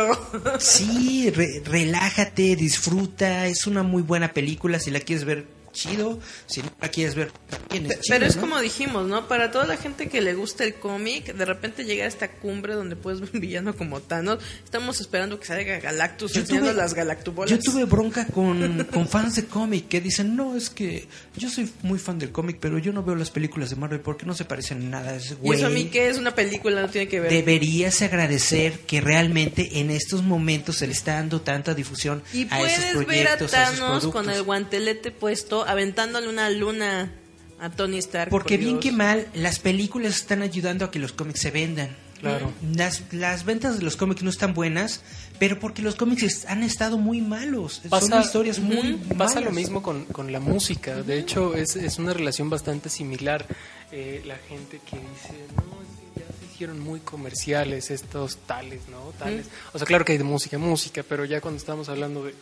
Sí, 0.59 1.29
re- 1.31 1.61
relájate, 1.65 2.44
disfruta, 2.55 3.47
es 3.47 3.65
una 3.65 3.81
muy 3.81 4.03
buena 4.03 4.33
película, 4.33 4.79
si 4.79 4.91
la 4.91 4.99
quieres 4.99 5.25
ver 5.25 5.54
chido, 5.75 6.19
si 6.47 6.61
no 6.63 6.71
la 6.81 6.87
quieres 6.89 7.13
ver 7.15 7.31
también 7.49 7.91
es 7.91 7.99
Pero 8.09 8.25
es 8.25 8.35
¿no? 8.35 8.41
como 8.41 8.59
dijimos, 8.59 9.05
¿no? 9.07 9.27
Para 9.27 9.51
toda 9.51 9.65
la 9.67 9.77
gente 9.77 10.07
que 10.09 10.21
le 10.21 10.33
gusta 10.33 10.63
el 10.63 10.73
cómic, 10.75 11.33
de 11.35 11.45
repente 11.45 11.83
llega 11.83 12.05
a 12.05 12.07
esta 12.07 12.31
cumbre 12.31 12.73
donde 12.73 12.95
puedes 12.95 13.19
ver 13.19 13.29
un 13.33 13.39
villano 13.41 13.75
como 13.75 13.99
Thanos. 13.99 14.39
Estamos 14.63 14.99
esperando 15.01 15.39
que 15.39 15.45
salga 15.45 15.79
Galactus 15.79 16.33
Yo 16.33 16.43
tuve- 16.45 16.73
las 16.73 16.93
galactubolas. 16.93 17.51
Yo 17.51 17.59
tuve 17.59 17.85
bronca 17.85 18.25
con, 18.27 18.85
con 18.91 19.07
fans 19.07 19.35
de 19.35 19.45
cómic 19.45 19.87
que 19.89 20.01
dicen, 20.01 20.35
no, 20.35 20.55
es 20.55 20.69
que 20.69 21.07
yo 21.35 21.49
soy 21.49 21.69
muy 21.83 21.99
fan 21.99 22.17
del 22.17 22.31
cómic, 22.31 22.57
pero 22.59 22.79
yo 22.79 22.93
no 22.93 23.03
veo 23.03 23.15
las 23.15 23.29
películas 23.29 23.69
de 23.69 23.75
Marvel 23.75 23.99
porque 23.99 24.25
no 24.25 24.33
se 24.33 24.45
parecen 24.45 24.81
en 24.81 24.91
nada. 24.91 25.15
Es, 25.15 25.35
¿Y 25.43 25.51
eso 25.53 25.65
a 25.67 25.69
mí 25.69 25.81
güey, 25.81 25.91
qué 25.91 26.09
es 26.09 26.17
una 26.17 26.33
película? 26.33 26.81
No 26.81 26.89
tiene 26.89 27.07
que 27.07 27.19
ver. 27.19 27.29
Deberías 27.31 28.01
agradecer 28.01 28.79
que 28.79 29.01
realmente 29.01 29.79
en 29.79 29.91
estos 29.91 30.23
momentos 30.23 30.77
se 30.77 30.87
le 30.87 30.93
está 30.93 31.15
dando 31.15 31.41
tanta 31.41 31.73
difusión 31.73 32.23
Y 32.33 32.47
a 32.49 32.61
esos 32.61 32.83
puedes 32.93 33.07
ver 33.07 33.27
a 33.27 33.37
proyectos, 33.37 33.53
a 33.53 33.63
esos 33.63 33.79
Thanos 33.79 34.07
con 34.07 34.29
el 34.29 34.43
guantelete 34.43 35.11
puesto, 35.11 35.64
aventándole 35.67 36.27
una 36.29 36.49
luna 36.49 37.11
a 37.59 37.69
Tony 37.69 37.97
Stark. 37.99 38.29
Porque 38.29 38.55
por 38.55 38.63
bien 38.65 38.79
que 38.79 38.91
mal, 38.91 39.27
las 39.33 39.59
películas 39.59 40.15
están 40.15 40.41
ayudando 40.41 40.85
a 40.85 40.91
que 40.91 40.99
los 40.99 41.11
cómics 41.13 41.41
se 41.41 41.51
vendan. 41.51 41.95
Claro. 42.19 42.51
Las, 42.75 43.03
las 43.13 43.43
ventas 43.43 43.77
de 43.77 43.83
los 43.83 43.97
cómics 43.97 44.23
no 44.23 44.29
están 44.29 44.53
buenas, 44.53 45.01
pero 45.37 45.59
porque 45.59 45.81
los 45.81 45.95
cómics 45.95 46.45
han 46.47 46.63
estado 46.63 46.97
muy 46.97 47.21
malos. 47.21 47.81
Pasa- 47.89 48.07
Son 48.07 48.21
historias 48.21 48.59
muy 48.59 48.93
Ujú, 48.93 49.15
Pasa 49.17 49.41
lo 49.41 49.51
mismo 49.51 49.83
con, 49.83 50.05
con 50.05 50.31
la 50.31 50.39
música. 50.39 51.03
De 51.03 51.19
hecho, 51.19 51.55
es, 51.55 51.75
es 51.75 51.99
una 51.99 52.13
relación 52.13 52.49
bastante 52.49 52.89
similar. 52.89 53.45
Eh, 53.91 54.23
la 54.25 54.37
gente 54.37 54.79
que 54.89 54.95
dice, 54.97 55.45
no, 55.55 55.63
es 55.81 56.13
que 56.15 56.19
ya 56.21 56.25
se 56.39 56.53
hicieron 56.53 56.79
muy 56.79 57.01
comerciales 57.01 57.91
estos 57.91 58.37
tales, 58.47 58.81
¿no? 58.89 59.11
Tales. 59.19 59.45
O 59.73 59.77
sea, 59.77 59.85
claro 59.85 60.03
que 60.05 60.13
hay 60.13 60.17
de 60.17 60.23
música, 60.23 60.57
música, 60.57 61.03
pero 61.07 61.25
ya 61.25 61.41
cuando 61.41 61.57
estamos 61.59 61.89
hablando 61.89 62.23
de 62.25 62.33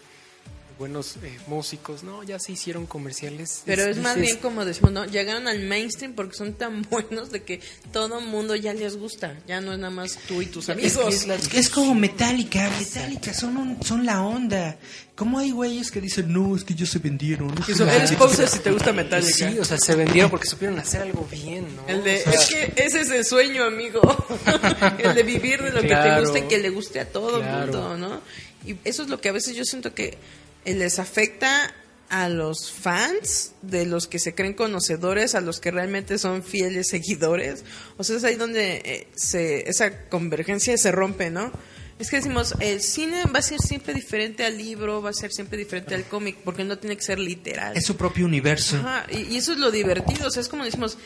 buenos 0.77 1.17
eh, 1.23 1.37
músicos, 1.47 2.03
no, 2.03 2.23
ya 2.23 2.39
se 2.39 2.51
hicieron 2.53 2.85
comerciales. 2.85 3.61
Pero 3.65 3.83
es, 3.83 3.97
más 3.97 4.15
dices, 4.15 4.31
bien 4.31 4.41
como 4.41 4.65
decimos, 4.65 4.91
¿no? 4.91 5.05
Llegaron 5.05 5.47
al 5.47 5.59
mainstream 5.61 6.13
porque 6.13 6.35
son 6.35 6.53
tan 6.53 6.81
buenos 6.89 7.31
de 7.31 7.43
que 7.43 7.61
todo 7.91 8.21
mundo 8.21 8.55
ya 8.55 8.73
les 8.73 8.97
gusta. 8.97 9.37
Ya 9.47 9.61
no 9.61 9.73
es 9.73 9.79
nada 9.79 9.91
más 9.93 10.17
tú 10.27 10.41
y 10.41 10.45
tus 10.47 10.69
amigos. 10.69 11.25
es 11.53 11.69
como 11.69 11.93
Metallica, 11.95 12.69
Metallica 12.79 13.33
son, 13.33 13.57
un- 13.57 13.83
son 13.83 14.05
la 14.05 14.21
onda. 14.23 14.77
¿Cómo 15.15 15.37
hay 15.37 15.51
güeyes 15.51 15.91
que 15.91 16.01
dicen, 16.01 16.33
no, 16.33 16.55
es 16.55 16.63
que 16.63 16.73
ellos 16.73 16.89
se 16.89 16.97
vendieron? 16.97 17.53
Eso, 17.67 17.87
eres 17.87 18.09
si 18.49 18.59
te 18.59 18.71
gusta 18.71 18.91
Metallica. 18.91 19.31
Sí, 19.51 19.59
o 19.59 19.63
sea, 19.63 19.77
se 19.77 19.95
vendieron 19.95 20.31
porque 20.31 20.47
supieron 20.47 20.79
hacer 20.79 21.03
algo 21.03 21.27
bien, 21.31 21.67
¿no? 21.75 21.87
El 21.87 22.03
de, 22.03 22.15
O 22.25 22.31
sea, 22.31 22.33
es 22.33 22.45
que 22.47 22.73
ese 22.83 23.01
es 23.01 23.09
el 23.11 23.23
sueño, 23.23 23.63
amigo. 23.63 24.01
el 24.97 25.13
de 25.13 25.21
vivir 25.23 25.61
de 25.61 25.71
lo 25.71 25.81
que 25.81 25.89
te 25.95 26.19
gusta 26.19 26.39
y 26.39 26.41
que 26.47 26.57
le 26.57 26.69
guste 26.71 26.99
a 26.99 27.05
todo 27.07 27.37
el 27.37 27.43
Claro. 27.43 27.65
mundo, 27.65 27.97
¿no? 27.97 28.21
Y 28.65 28.75
eso 28.85 29.03
es 29.03 29.09
lo 29.09 29.21
que 29.21 29.29
a 29.29 29.33
veces 29.33 29.55
yo 29.55 29.65
siento 29.65 29.93
que 29.93 30.17
les 30.65 30.99
afecta 30.99 31.73
a 32.09 32.29
los 32.29 32.71
fans 32.71 33.53
de 33.63 33.85
los 33.85 34.07
que 34.07 34.19
se 34.19 34.35
creen 34.35 34.53
conocedores, 34.53 35.33
a 35.35 35.41
los 35.41 35.59
que 35.59 35.71
realmente 35.71 36.17
son 36.19 36.43
fieles 36.43 36.89
seguidores. 36.89 37.63
O 37.97 38.03
sea, 38.03 38.17
es 38.17 38.23
ahí 38.23 38.35
donde 38.35 38.81
eh, 38.85 39.07
se, 39.15 39.67
esa 39.69 40.07
convergencia 40.09 40.77
se 40.77 40.91
rompe, 40.91 41.31
¿no? 41.31 41.51
Es 41.99 42.09
que 42.09 42.17
decimos, 42.17 42.55
el 42.59 42.81
cine 42.81 43.23
va 43.25 43.39
a 43.39 43.41
ser 43.41 43.59
siempre 43.59 43.93
diferente 43.93 44.45
al 44.45 44.57
libro, 44.57 45.01
va 45.01 45.11
a 45.11 45.13
ser 45.13 45.31
siempre 45.31 45.57
diferente 45.57 45.95
al 45.95 46.03
cómic, 46.05 46.37
porque 46.43 46.63
no 46.63 46.77
tiene 46.77 46.97
que 46.97 47.03
ser 47.03 47.17
literal. 47.19 47.75
Es 47.77 47.85
su 47.85 47.95
propio 47.95 48.25
universo. 48.25 48.77
Ajá, 48.77 49.05
y, 49.11 49.33
y 49.33 49.37
eso 49.37 49.53
es 49.53 49.59
lo 49.59 49.71
divertido, 49.71 50.27
o 50.27 50.31
sea, 50.31 50.41
es 50.41 50.49
como 50.49 50.65
decimos, 50.65 50.97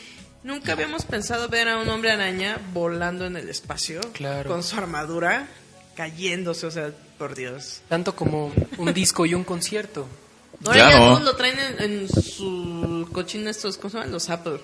nunca 0.42 0.72
habíamos 0.72 1.04
pensado 1.04 1.48
ver 1.48 1.68
a 1.68 1.78
un 1.78 1.88
hombre 1.88 2.10
araña 2.10 2.58
volando 2.72 3.26
en 3.26 3.36
el 3.36 3.48
espacio, 3.48 4.00
Claro. 4.12 4.48
con 4.50 4.62
su 4.62 4.76
armadura, 4.76 5.46
cayéndose, 5.98 6.64
o 6.64 6.70
sea, 6.70 6.92
por 7.18 7.34
Dios. 7.34 7.80
Tanto 7.88 8.14
como 8.14 8.52
un 8.78 8.94
disco 8.94 9.26
y 9.26 9.34
un 9.34 9.42
concierto. 9.42 10.06
Ahora 10.64 10.78
Ya 10.78 10.90
ya 10.90 10.98
no. 11.00 11.06
todos 11.08 11.22
lo 11.24 11.36
traen 11.36 11.58
en, 11.58 11.82
en 12.02 12.08
su 12.08 13.08
cochín 13.12 13.48
estos, 13.48 13.76
¿cómo 13.78 13.90
se 13.90 13.96
llaman? 13.98 14.12
Los 14.12 14.30
Apple. 14.30 14.60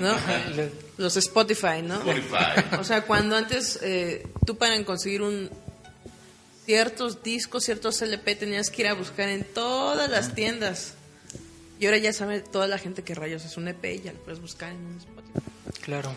¿No? 0.00 0.16
Los 0.96 1.16
Spotify, 1.18 1.82
¿no? 1.82 2.00
O 2.78 2.84
sea, 2.84 3.02
cuando 3.04 3.36
antes 3.36 3.78
eh, 3.82 4.26
tú 4.46 4.56
para 4.56 4.82
conseguir 4.84 5.20
un 5.20 5.50
ciertos 6.64 7.22
discos, 7.22 7.64
ciertos 7.64 8.00
LP 8.00 8.34
tenías 8.36 8.70
que 8.70 8.82
ir 8.82 8.88
a 8.88 8.94
buscar 8.94 9.28
en 9.28 9.44
todas 9.44 10.08
las 10.10 10.34
tiendas. 10.34 10.94
Y 11.78 11.86
ahora 11.86 11.98
ya 11.98 12.12
sabe 12.12 12.40
toda 12.40 12.66
la 12.66 12.78
gente 12.78 13.02
que 13.02 13.14
rayos 13.14 13.44
es 13.44 13.56
un 13.58 13.68
EP 13.68 13.84
y 13.84 14.00
ya 14.02 14.12
lo 14.12 14.18
puedes 14.20 14.40
buscar 14.40 14.70
en 14.70 14.76
un 14.78 14.96
Spotify. 14.98 15.82
Claro. 15.82 16.12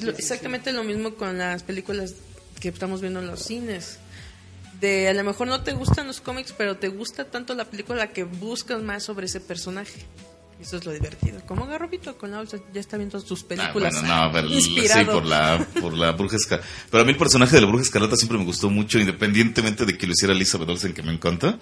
Lo- 0.00 0.12
exactamente 0.12 0.72
lo 0.72 0.84
mismo 0.84 1.14
con 1.14 1.36
las 1.38 1.62
películas 1.62 2.14
que 2.62 2.68
estamos 2.68 3.00
viendo 3.00 3.18
en 3.20 3.26
los 3.26 3.42
cines. 3.42 3.98
De 4.80 5.08
a 5.08 5.12
lo 5.12 5.24
mejor 5.24 5.48
no 5.48 5.62
te 5.62 5.72
gustan 5.72 6.06
los 6.06 6.20
cómics, 6.20 6.54
pero 6.56 6.76
te 6.76 6.88
gusta 6.88 7.24
tanto 7.24 7.54
la 7.54 7.64
película 7.64 8.08
que 8.12 8.24
buscas 8.24 8.80
más 8.82 9.02
sobre 9.02 9.26
ese 9.26 9.40
personaje. 9.40 10.06
Eso 10.60 10.76
es 10.76 10.84
lo 10.84 10.92
divertido. 10.92 11.40
Como 11.46 11.66
Garrobito 11.66 12.16
con 12.16 12.30
la 12.30 12.38
bolsa, 12.38 12.58
ya 12.72 12.80
está 12.80 12.96
viendo 12.96 13.18
sus 13.20 13.42
Ah, 13.42 13.46
películas. 13.48 13.94
bueno, 14.00 14.26
no, 14.26 14.32
pero 14.32 14.48
sí, 14.60 14.76
por 15.06 15.24
la, 15.26 15.66
por 15.80 15.92
la 15.92 16.12
Bruja 16.12 16.36
Escarlata. 16.36 16.68
Pero 16.88 17.02
a 17.02 17.04
mí 17.06 17.12
el 17.12 17.18
personaje 17.18 17.56
de 17.56 17.62
la 17.62 17.66
Bruja 17.66 17.82
Escarlata 17.82 18.14
siempre 18.16 18.38
me 18.38 18.44
gustó 18.44 18.70
mucho, 18.70 19.00
independientemente 19.00 19.84
de 19.84 19.98
que 19.98 20.06
lo 20.06 20.12
hiciera 20.12 20.32
Elizabeth 20.34 20.68
Olsen, 20.68 20.94
que 20.94 21.02
me 21.02 21.12
encanta. 21.12 21.58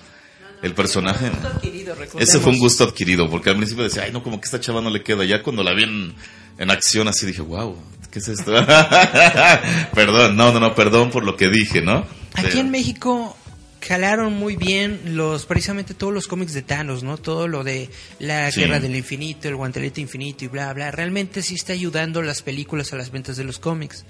El 0.63 0.75
personaje. 0.75 1.31
Gusto 1.31 1.49
adquirido. 1.49 1.95
Ese 2.19 2.39
fue 2.41 2.53
un 2.53 2.59
gusto 2.59 2.85
adquirido, 2.85 3.31
porque 3.31 3.49
al 3.49 3.57
principio 3.57 3.85
decía, 3.85 4.03
ay, 4.03 4.13
no, 4.13 4.23
como 4.23 4.39
que 4.39 4.45
esta 4.45 4.61
chava 4.61 4.83
no 4.83 4.91
le 4.91 5.03
queda. 5.03 5.25
Ya 5.25 5.43
cuando 5.43 5.63
la 5.63 5.73
vi 5.73 5.85
en, 5.85 6.15
en 6.61 6.71
acción 6.71 7.09
así 7.09 7.27
dije, 7.27 7.43
wow, 7.43 7.77
¿qué 8.13 8.21
es 8.21 8.29
esto? 8.29 8.53
perdón, 9.95 10.37
no, 10.37 10.53
no, 10.53 10.61
no, 10.61 10.75
perdón 10.75 11.11
por 11.11 11.25
lo 11.25 11.37
que 11.37 11.49
dije, 11.49 11.81
¿no? 11.83 12.07
Aquí 12.35 12.61
en 12.61 12.71
México 12.71 13.37
jalaron 13.81 14.35
muy 14.35 14.57
bien 14.57 15.17
los 15.17 15.47
precisamente 15.47 15.95
todos 15.95 16.13
los 16.13 16.27
cómics 16.29 16.53
de 16.53 16.63
Thanos, 16.63 17.03
¿no? 17.03 17.17
Todo 17.17 17.49
lo 17.49 17.65
de 17.65 17.89
la 18.19 18.51
Sí. 18.53 18.61
guerra 18.61 18.79
del 18.79 18.95
infinito, 18.95 19.49
el 19.49 19.57
guantelete 19.57 20.01
infinito 20.01 20.45
y 20.45 20.49
bla 20.49 20.73
bla. 20.75 20.91
Realmente 20.91 21.43
sí 21.43 21.55
está 21.55 21.73
ayudando 21.73 22.23
las 22.23 22.43
películas 22.43 22.93
a 22.93 22.97
las 22.97 23.11
ventas 23.11 23.37
de 23.37 23.45
los 23.45 23.59
cómics. 23.59 24.05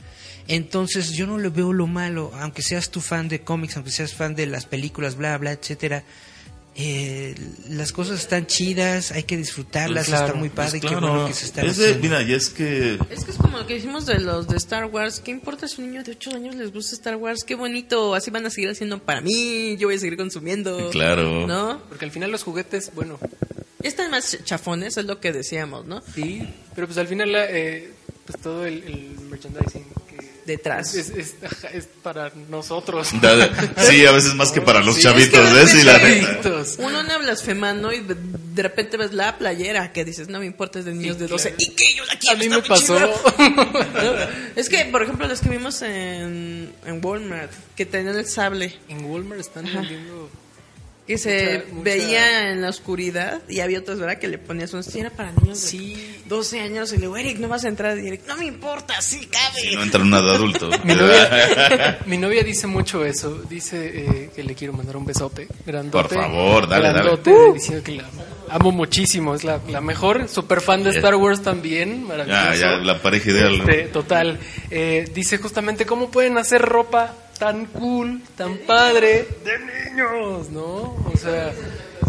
Entonces 0.48 1.12
yo 1.12 1.26
no 1.26 1.38
le 1.38 1.48
veo 1.50 1.72
lo 1.72 1.86
malo, 1.86 2.32
aunque 2.40 2.62
seas 2.62 2.90
tu 2.90 3.00
fan 3.00 3.28
de 3.28 3.42
cómics, 3.42 3.76
aunque 3.76 3.92
seas 3.92 4.12
fan 4.12 4.34
de 4.34 4.46
las 4.46 4.66
películas, 4.66 5.14
bla 5.16 5.38
bla, 5.38 5.52
etcétera. 5.52 6.02
Eh, 6.82 7.34
las 7.68 7.92
cosas 7.92 8.20
están 8.20 8.46
chidas, 8.46 9.12
hay 9.12 9.24
que 9.24 9.36
disfrutarlas, 9.36 10.06
Claro, 10.06 10.26
está 10.26 10.38
muy 10.38 10.48
Pues 10.48 10.66
padre, 10.68 10.80
qué 10.80 10.86
claro, 10.88 11.08
bueno 11.10 11.26
que 11.26 11.34
se 11.34 11.44
están 11.46 11.66
es 11.66 11.76
de- 11.76 11.94
mira, 11.96 12.22
y 12.22 12.32
es 12.32 12.48
que 12.48 12.98
Es 13.10 13.24
que 13.24 13.32
es 13.32 13.36
como 13.36 13.58
lo 13.58 13.66
que 13.66 13.74
dijimos 13.74 14.06
de 14.06 14.18
los 14.20 14.48
de 14.48 14.56
Star 14.56 14.86
Wars. 14.86 15.20
¿Qué 15.20 15.30
importa 15.30 15.68
si 15.68 15.82
un 15.82 15.88
niño 15.90 16.02
de 16.02 16.12
8 16.12 16.30
años 16.34 16.54
les 16.54 16.72
gusta 16.72 16.94
Star 16.94 17.16
Wars? 17.16 17.44
Qué 17.44 17.54
bonito. 17.54 18.14
Así 18.14 18.30
van 18.30 18.46
a 18.46 18.50
seguir 18.50 18.70
haciendo 18.70 18.98
para 18.98 19.20
mí. 19.20 19.76
Yo 19.78 19.88
voy 19.88 19.96
a 19.96 19.98
seguir 19.98 20.16
consumiendo. 20.16 20.90
Claro. 20.90 21.46
¿No? 21.46 21.82
Porque 21.88 22.04
al 22.06 22.10
final 22.12 22.30
los 22.30 22.42
juguetes, 22.44 22.90
bueno, 22.94 23.18
están 23.82 24.10
más 24.10 24.38
chafones, 24.44 24.96
es 24.96 25.04
lo 25.04 25.20
que 25.20 25.32
decíamos, 25.32 25.86
¿no? 25.86 26.02
sí, 26.14 26.46
pero 26.74 26.86
pues 26.86 26.98
al 26.98 27.08
final 27.08 27.32
la, 27.32 27.44
eh, 27.50 27.90
pues 28.26 28.40
todo 28.42 28.64
el, 28.66 28.82
el 28.84 29.18
merchandising 29.30 29.84
Detrás. 30.46 30.94
es, 30.94 31.10
es- 31.10 31.34
es 31.72 31.88
para 32.02 32.30
nosotros. 32.48 33.08
sí, 33.08 34.06
a 34.06 34.12
veces 34.12 34.34
más 34.34 34.50
que 34.52 34.60
para 34.60 34.80
los 34.80 34.96
Sí, 35.00 35.02
chavitos, 35.02 35.38
es 35.40 35.50
que 35.50 35.54
¿ves? 35.54 35.74
Y 35.74 35.82
la. 35.84 35.98
Chavitos. 36.00 36.74
Uno 36.78 37.02
no 37.02 37.18
blasfemando 37.18 37.92
y 37.92 38.00
de, 38.00 38.62
repente 38.62 38.96
ves 38.96 39.12
la 39.12 39.36
playera 39.38 39.92
que 39.92 40.04
dices, 40.04 40.28
no 40.28 40.38
me 40.40 40.46
importa, 40.46 40.78
es 40.80 40.84
de 40.84 40.92
niños 40.92 41.16
Sí, 41.16 41.22
de 41.22 41.28
12. 41.28 41.48
claro. 41.54 41.56
¿Y 41.62 41.74
qué? 41.76 41.84
Yo 41.96 42.04
la 42.04 42.16
quiero. 42.18 42.36
A 42.36 42.38
mí 42.38 42.48
me 42.48 42.62
pasó. 42.62 42.98
Es 44.56 44.68
que, 44.68 44.84
por 44.86 45.02
ejemplo, 45.02 45.26
los 45.28 45.40
que 45.40 45.48
vimos 45.48 45.80
en, 45.82 46.72
en 46.84 47.04
Walmart, 47.04 47.50
que 47.76 47.86
tenían 47.86 48.16
el 48.16 48.26
sable, 48.26 48.78
en 48.88 49.04
Walmart 49.04 49.40
están 49.40 49.64
vendiendo 49.64 50.28
que 51.06 51.18
se 51.18 51.58
Mucha- 51.58 51.64
mucha- 51.72 51.82
veía 51.84 52.50
en 52.52 52.62
la 52.62 52.68
oscuridad 52.68 53.40
y 53.48 53.60
había 53.60 53.80
otros, 53.80 53.98
¿verdad? 53.98 54.18
Que 54.18 54.28
le 54.28 54.38
ponías 54.38 54.72
un 54.74 54.82
si 54.84 55.00
era 55.00 55.10
para 55.10 55.32
niños 55.32 55.60
de 55.62 55.68
Sí. 55.68 56.16
12 56.26 56.60
años 56.60 56.92
y 56.92 56.96
le 56.96 57.00
digo, 57.02 57.16
Eric, 57.16 57.38
no 57.38 57.48
vas 57.48 57.64
a 57.64 57.68
entrar. 57.68 57.98
Y 57.98 58.06
Eric, 58.06 58.22
no 58.28 58.36
me 58.36 58.46
importa, 58.46 59.00
sí 59.02 59.26
cabe. 59.26 59.60
Si 59.62 59.74
no 59.74 59.82
entra 59.82 60.04
nada 60.04 60.30
de 60.30 60.36
adulto. 60.36 60.70
Mi 60.84 60.94
novia, 60.94 61.98
mi 62.06 62.16
novia 62.16 62.42
dice 62.44 62.66
mucho 62.66 63.04
eso. 63.04 63.42
Dice 63.48 63.90
eh, 63.92 64.30
que 64.34 64.42
le 64.44 64.54
quiero 64.54 64.72
mandar 64.72 64.96
un 64.96 65.04
besote. 65.04 65.48
Grandote. 65.66 66.14
Por 66.14 66.22
favor, 66.22 66.68
dale, 66.68 66.86
dale. 66.88 66.98
grandote, 67.00 67.32
Diciendo 67.54 67.82
que 67.82 67.92
la 67.92 68.04
amo 68.50 68.70
muchísimo. 68.70 69.34
Es 69.34 69.42
la, 69.42 69.60
la 69.68 69.80
mejor. 69.80 70.28
Super 70.28 70.60
fan 70.60 70.84
de 70.84 70.90
Star 70.90 71.16
Wars 71.16 71.42
también. 71.42 72.06
Maravilloso. 72.06 72.44
Ya, 72.52 72.54
ya, 72.54 72.68
la 72.76 73.00
pareja 73.02 73.30
ideal. 73.30 73.58
¿no? 73.58 73.64
Este, 73.64 73.82
total. 73.88 74.38
Eh, 74.70 75.08
dice 75.12 75.38
justamente 75.38 75.86
cómo 75.86 76.10
pueden 76.10 76.38
hacer 76.38 76.62
ropa 76.62 77.14
tan 77.40 77.64
cool, 77.66 78.20
tan 78.36 78.56
padre 78.58 79.26
de 79.44 79.90
niños, 79.90 80.48
¿no? 80.50 80.62
O 81.12 81.12
sea, 81.20 81.52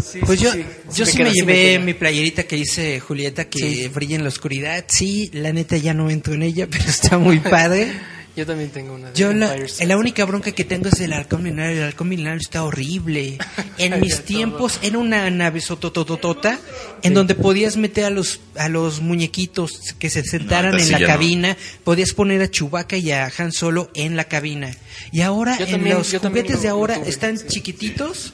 sí, 0.00 0.20
Pues 0.24 0.38
sí, 0.38 0.44
yo, 0.44 0.52
sí. 0.52 0.64
yo 0.94 1.06
sí 1.06 1.16
queda, 1.16 1.28
me 1.30 1.32
llevé 1.34 1.78
mi 1.80 1.94
playerita 1.94 2.44
que 2.44 2.56
dice 2.56 3.00
Julieta 3.00 3.46
que 3.46 3.58
Sí. 3.58 3.88
brilla 3.88 4.14
en 4.16 4.22
la 4.22 4.28
oscuridad. 4.28 4.84
Sí, 4.86 5.30
la 5.32 5.52
neta 5.52 5.76
ya 5.78 5.94
no 5.94 6.08
entro 6.10 6.34
en 6.34 6.42
ella, 6.42 6.66
pero 6.70 6.84
está 6.84 7.18
muy 7.18 7.38
padre. 7.40 7.92
Yo 8.34 8.46
también 8.46 8.70
tengo 8.70 8.94
una 8.94 9.10
de 9.10 9.14
Yo 9.18 9.32
la, 9.34 9.54
la 9.84 9.96
única 9.98 10.24
bronca 10.24 10.52
que 10.52 10.64
tengo 10.64 10.88
es 10.88 10.98
el 11.00 11.12
halcón 11.12 11.42
milenario. 11.42 11.78
El 11.82 11.84
halcón 11.88 12.08
milenario 12.08 12.40
está 12.40 12.64
horrible. 12.64 13.38
En 13.78 14.00
mis 14.00 14.24
tiempos 14.24 14.78
era 14.82 14.98
una 14.98 15.28
nave 15.30 15.60
sotototota 15.60 16.58
en 17.02 17.14
donde 17.14 17.34
podías 17.34 17.76
meter 17.76 18.04
a 18.04 18.10
los 18.10 18.40
a 18.56 18.68
los 18.68 19.00
muñequitos 19.00 19.94
que 19.98 20.08
se 20.08 20.22
sentaran 20.22 20.72
ahorita 20.72 20.82
en 20.82 20.86
sí 20.86 20.92
la 20.92 20.98
ya 21.00 21.06
no. 21.06 21.12
cabina. 21.12 21.56
Podías 21.84 22.12
poner 22.12 22.40
a 22.42 22.50
Chewbacca 22.50 22.96
y 22.96 23.10
a 23.10 23.30
Han 23.36 23.52
Solo 23.52 23.90
en 23.94 24.16
la 24.16 24.24
cabina. 24.24 24.70
Y 25.10 25.20
ahora 25.22 25.58
Yo 25.58 25.64
en 25.66 25.70
también- 25.72 25.98
los 25.98 26.10
también 26.12 26.32
juguetes 26.46 26.56
lo- 26.56 26.62
de 26.62 26.68
ahora 26.68 26.94
tuve, 26.96 27.08
están 27.08 27.38
sí. 27.38 27.46
chiquititos. 27.48 28.32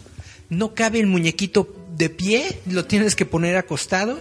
No 0.50 0.74
cabe 0.74 1.00
el 1.00 1.06
muñequito 1.06 1.74
de 1.96 2.08
pie. 2.10 2.58
Lo 2.66 2.84
tienes 2.84 3.14
que 3.16 3.26
poner 3.26 3.56
acostado. 3.56 4.20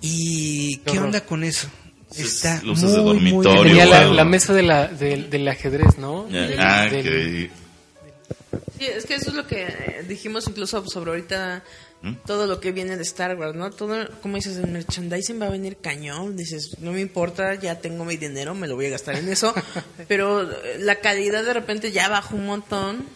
¿Y 0.00 0.78
qué 0.78 0.92
horror. 0.92 1.04
onda 1.06 1.20
con 1.24 1.44
eso? 1.44 1.68
Está 2.16 2.60
lo 2.62 2.72
usas 2.72 2.92
de 2.92 3.00
muy, 3.00 3.14
muy 3.20 3.30
dormitorio, 3.44 3.62
Tenía 3.76 4.08
o 4.10 4.12
la, 4.14 4.24
mesa 4.24 4.52
de 4.52 4.62
la, 4.62 4.88
del- 4.88 5.30
del 5.30 5.48
ajedrez, 5.48 5.98
¿no? 5.98 6.28
Ya, 6.28 6.46
Del- 6.46 6.60
ah, 6.60 6.82
del- 6.90 7.02
que- 7.02 7.50
Sí, 8.78 8.86
es 8.86 9.06
que 9.06 9.14
eso 9.14 9.30
es 9.30 9.36
lo 9.36 9.46
que 9.46 9.62
eh, 9.62 10.04
dijimos 10.08 10.46
incluso 10.48 10.84
sobre 10.88 11.12
ahorita 11.12 11.62
¿Mm? 12.02 12.14
todo 12.26 12.46
lo 12.48 12.58
que 12.58 12.72
viene 12.72 12.96
de 12.96 13.02
Star 13.04 13.36
Wars, 13.38 13.54
¿no? 13.54 13.70
Todo, 13.70 14.08
como 14.20 14.34
dices, 14.36 14.56
el 14.56 14.66
merchandising 14.66 15.40
va 15.40 15.46
a 15.46 15.50
venir 15.50 15.76
cañón. 15.80 16.36
Dices, 16.36 16.70
no 16.80 16.90
me 16.92 17.00
importa, 17.00 17.54
ya 17.54 17.78
tengo 17.78 18.04
mi 18.04 18.16
dinero, 18.16 18.54
me 18.56 18.66
lo 18.66 18.74
voy 18.74 18.86
a 18.86 18.90
gastar 18.90 19.14
en 19.16 19.28
eso. 19.28 19.54
Pero 20.08 20.42
eh, 20.42 20.78
la 20.80 20.96
calidad 20.96 21.44
de 21.44 21.54
repente 21.54 21.92
ya 21.92 22.08
bajó 22.08 22.34
un 22.34 22.46
montón 22.46 23.06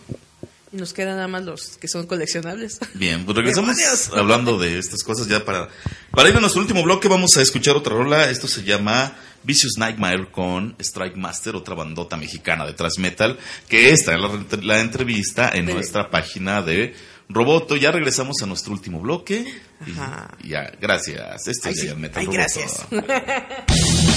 nos 0.72 0.92
quedan 0.92 1.16
nada 1.16 1.28
más 1.28 1.44
los 1.44 1.76
que 1.78 1.88
son 1.88 2.06
coleccionables. 2.06 2.78
Bien, 2.94 3.24
pues 3.24 3.36
regresamos 3.36 3.76
hablando 4.16 4.58
de 4.58 4.78
estas 4.78 5.02
cosas 5.02 5.26
ya 5.28 5.44
para... 5.44 5.68
Para 6.10 6.28
ir 6.30 6.36
a 6.36 6.40
nuestro 6.40 6.62
último 6.62 6.82
bloque 6.82 7.08
vamos 7.08 7.36
a 7.36 7.42
escuchar 7.42 7.76
otra 7.76 7.94
rola. 7.94 8.30
Esto 8.30 8.48
se 8.48 8.62
llama 8.64 9.14
Vicious 9.44 9.74
Nightmare 9.78 10.30
con 10.30 10.74
Strike 10.78 11.16
Master, 11.16 11.54
otra 11.56 11.74
bandota 11.74 12.16
mexicana 12.16 12.64
de 12.66 12.72
thrash 12.72 12.98
metal, 12.98 13.38
que 13.68 13.90
está 13.90 14.14
en 14.14 14.22
la, 14.22 14.30
la 14.62 14.80
entrevista 14.80 15.50
en 15.52 15.66
De- 15.66 15.74
nuestra 15.74 16.10
página 16.10 16.62
de 16.62 16.94
Roboto. 17.28 17.76
Ya 17.76 17.90
regresamos 17.92 18.40
a 18.42 18.46
nuestro 18.46 18.72
último 18.72 19.00
bloque. 19.00 19.44
Y, 19.86 19.90
Ajá. 19.92 20.30
y 20.42 20.48
ya, 20.48 20.72
gracias. 20.80 21.46
Esto 21.48 21.68
es 21.68 21.80
sí. 21.80 21.94
Metal 21.96 22.20
Ay, 22.20 22.26
Roboto. 22.26 22.38
gracias. 22.38 22.86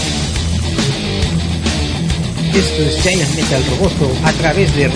Esto 2.60 2.82
es 2.82 3.02
Giant 3.02 3.36
Metal 3.36 3.64
Roboto 3.70 4.12
a 4.26 4.34
través 4.34 4.76
de 4.76 4.90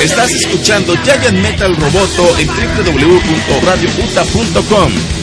Estás 0.00 0.30
escuchando 0.30 0.96
Giant 1.04 1.38
Metal 1.38 1.76
Roboto 1.76 2.38
en 2.38 2.48
www.radioputa.com 2.48 5.19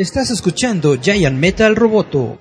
Estás 0.00 0.30
escuchando 0.30 0.98
Giant 0.98 1.36
Metal 1.36 1.76
Roboto. 1.76 2.38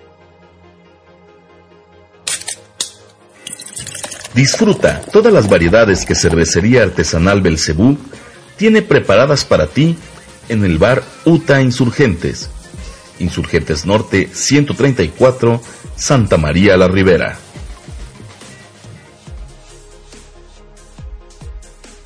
Disfruta 4.34 5.02
todas 5.12 5.34
las 5.34 5.50
variedades 5.50 6.06
que 6.06 6.16
Cervecería 6.16 6.84
Artesanal 6.84 7.42
Belcebú 7.42 7.98
tiene 8.56 8.82
preparadas 8.82 9.44
para 9.44 9.68
ti 9.68 9.98
en 10.48 10.64
el 10.64 10.78
bar 10.78 11.04
Uta 11.26 11.62
Insurgentes. 11.62 12.50
Insurgentes 13.20 13.86
Norte 13.86 14.30
134, 14.32 15.62
Santa 15.98 16.38
María 16.38 16.78
la 16.78 16.88
Ribera. 16.88 17.38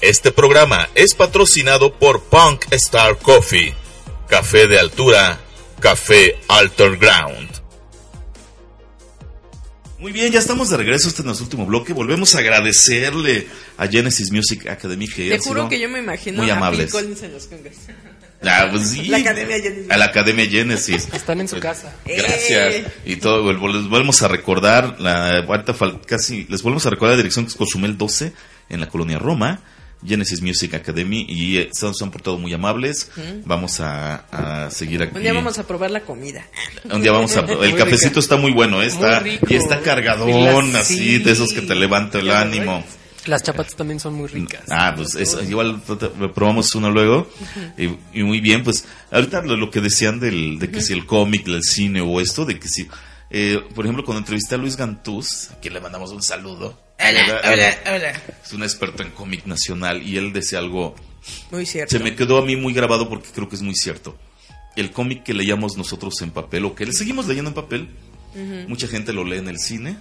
Este 0.02 0.32
programa 0.32 0.90
es 0.96 1.14
patrocinado 1.14 1.94
por 1.94 2.24
Punk 2.24 2.66
Star 2.72 3.20
Coffee, 3.20 3.76
café 4.28 4.68
de 4.68 4.80
altura, 4.80 5.43
café 5.84 6.38
Alter 6.48 6.98
Ground. 6.98 7.50
Muy 10.00 10.14
bien, 10.14 10.32
ya 10.32 10.40
estamos 10.40 10.70
de 10.70 10.78
regreso. 10.78 11.10
Este 11.10 11.22
es 11.22 11.26
nuestro 11.26 11.44
último 11.44 11.66
bloque. 11.66 11.92
Volvemos 11.92 12.36
a 12.36 12.40
agradecerle 12.40 13.48
a 13.78 13.88
Genesis 13.88 14.32
Music 14.32 14.66
Academy 14.68 15.10
que 15.10 15.30
Te 15.30 15.40
juro 15.40 15.62
sido 15.62 15.70
que 15.70 15.80
yo 15.82 15.90
me 15.90 16.00
imagino 16.00 16.42
muy 16.42 16.50
a 16.50 16.56
amables. 16.56 16.86
Phil 16.86 17.02
Collins 17.02 17.24
en 17.24 17.34
los 17.34 17.48
congas. 17.48 17.76
Ah, 18.46 18.68
pues 18.70 18.90
sí. 18.90 19.06
La 19.06 19.20
Academia 19.20 19.58
Genesis. 19.62 19.90
A 19.90 19.96
la 19.96 20.06
Academia 20.06 20.46
Genesis. 20.46 21.08
Están 21.14 21.40
en 21.40 21.48
su 21.48 21.62
casa. 21.62 21.96
Gracias. 22.06 22.74
Eh. 22.74 22.86
Y 23.06 23.16
todo, 23.16 23.50
les 23.54 23.88
volvemos 23.88 24.22
a 24.22 24.28
recordar, 24.28 25.00
la, 25.00 25.46
casi, 26.06 26.46
les 26.50 26.62
volvemos 26.62 26.86
a 26.86 26.90
recordar 26.90 27.14
la 27.14 27.22
dirección 27.22 27.46
que 27.46 27.52
es 27.52 27.56
Cozumel 27.56 27.98
12 27.98 28.34
en 28.68 28.82
la 28.82 28.90
colonia 28.90 29.18
Roma, 29.18 29.62
Genesis 30.06 30.42
Music 30.42 30.74
Academy, 30.74 31.26
y 31.28 31.58
eh, 31.58 31.70
se, 31.72 31.94
se 31.94 32.04
han 32.04 32.12
portado 32.12 32.38
muy 32.38 32.54
amables. 32.54 33.10
Vamos 33.46 33.80
a, 33.80 34.66
a 34.66 34.70
seguir 34.72 35.04
aquí. 35.04 35.16
Un 35.16 35.22
día 35.24 35.34
vamos 35.34 35.58
a 35.60 35.68
probar 35.68 35.92
la 35.92 36.02
comida. 36.02 36.46
Un 36.92 37.02
día 37.02 37.12
vamos 37.12 37.36
a, 37.38 37.40
el 37.42 37.58
Muy 37.58 37.74
cafecito 37.74 38.10
rica. 38.10 38.20
está 38.20 38.38
muy 38.38 38.52
bueno, 38.52 38.82
eh, 38.82 38.88
está, 38.88 39.20
Muy 39.22 39.32
rico. 39.32 39.48
y 39.50 39.56
está 39.56 39.80
cargadón, 39.82 40.74
las- 40.74 40.84
así, 40.86 40.98
sí. 40.98 41.18
de 41.20 41.32
esos 41.32 41.54
que 41.54 41.62
te 41.62 41.76
levanta 41.76 42.20
el 42.20 42.32
ánimo. 42.32 42.84
Las 43.26 43.42
chapatas 43.42 43.76
también 43.76 44.02
son 44.02 44.16
muy 44.16 44.28
ricas. 44.28 44.64
Ah, 44.70 44.92
pues 44.98 45.16
eso, 45.16 45.42
igual 45.42 45.82
probamos 46.36 46.76
uno 46.76 46.92
luego. 46.92 47.30
y, 47.78 47.86
y 48.20 48.24
muy 48.24 48.42
bien, 48.42 48.66
pues 48.66 48.86
ahorita 49.12 49.42
lo, 49.44 49.56
lo 49.56 49.72
que 49.72 49.80
decían 49.80 50.20
del, 50.20 50.60
de 50.60 50.70
que 50.70 50.82
si 50.82 50.92
el 50.92 51.06
cómic, 51.06 51.48
el 51.48 51.64
cine 51.64 52.02
o 52.02 52.20
esto, 52.20 52.44
de 52.44 52.60
que 52.60 52.68
si, 52.68 52.86
eh, 53.34 53.62
por 53.76 53.84
ejemplo, 53.86 54.06
cuando 54.06 54.20
entrevisté 54.20 54.56
a 54.56 54.58
Luis 54.58 54.78
Gantús, 54.78 55.50
a 55.52 55.60
quien 55.60 55.74
le 55.74 55.82
mandamos 55.82 56.12
un 56.12 56.22
saludo. 56.24 56.80
Hola, 57.00 57.42
hola, 57.44 57.78
hola. 57.96 58.22
Es 58.46 58.54
un 58.54 58.64
experto 58.64 59.04
en 59.04 59.10
cómic 59.12 59.46
nacional 59.46 60.02
y 60.04 60.18
él 60.18 60.32
decía 60.32 60.60
algo, 60.60 60.96
Muy 61.52 61.66
cierto. 61.66 61.98
se 61.98 62.02
me 62.04 62.16
quedó 62.16 62.38
a 62.38 62.46
mí 62.46 62.56
muy 62.56 62.74
grabado 62.74 63.10
porque 63.10 63.28
creo 63.34 63.50
que 63.50 63.56
es 63.56 63.62
muy 63.62 63.76
cierto. 63.76 64.18
El 64.76 64.92
cómic 64.92 65.24
que 65.24 65.34
leíamos 65.34 65.76
nosotros 65.78 66.14
en 66.22 66.32
papel 66.32 66.64
o 66.66 66.76
que 66.76 66.86
le 66.86 66.94
seguimos 66.94 67.28
leyendo 67.28 67.50
en 67.50 67.56
papel, 67.56 67.90
mucha 68.68 68.88
gente 68.88 69.12
lo 69.14 69.24
lee 69.26 69.38
en 69.40 69.48
el 69.50 69.60
cine, 69.60 69.98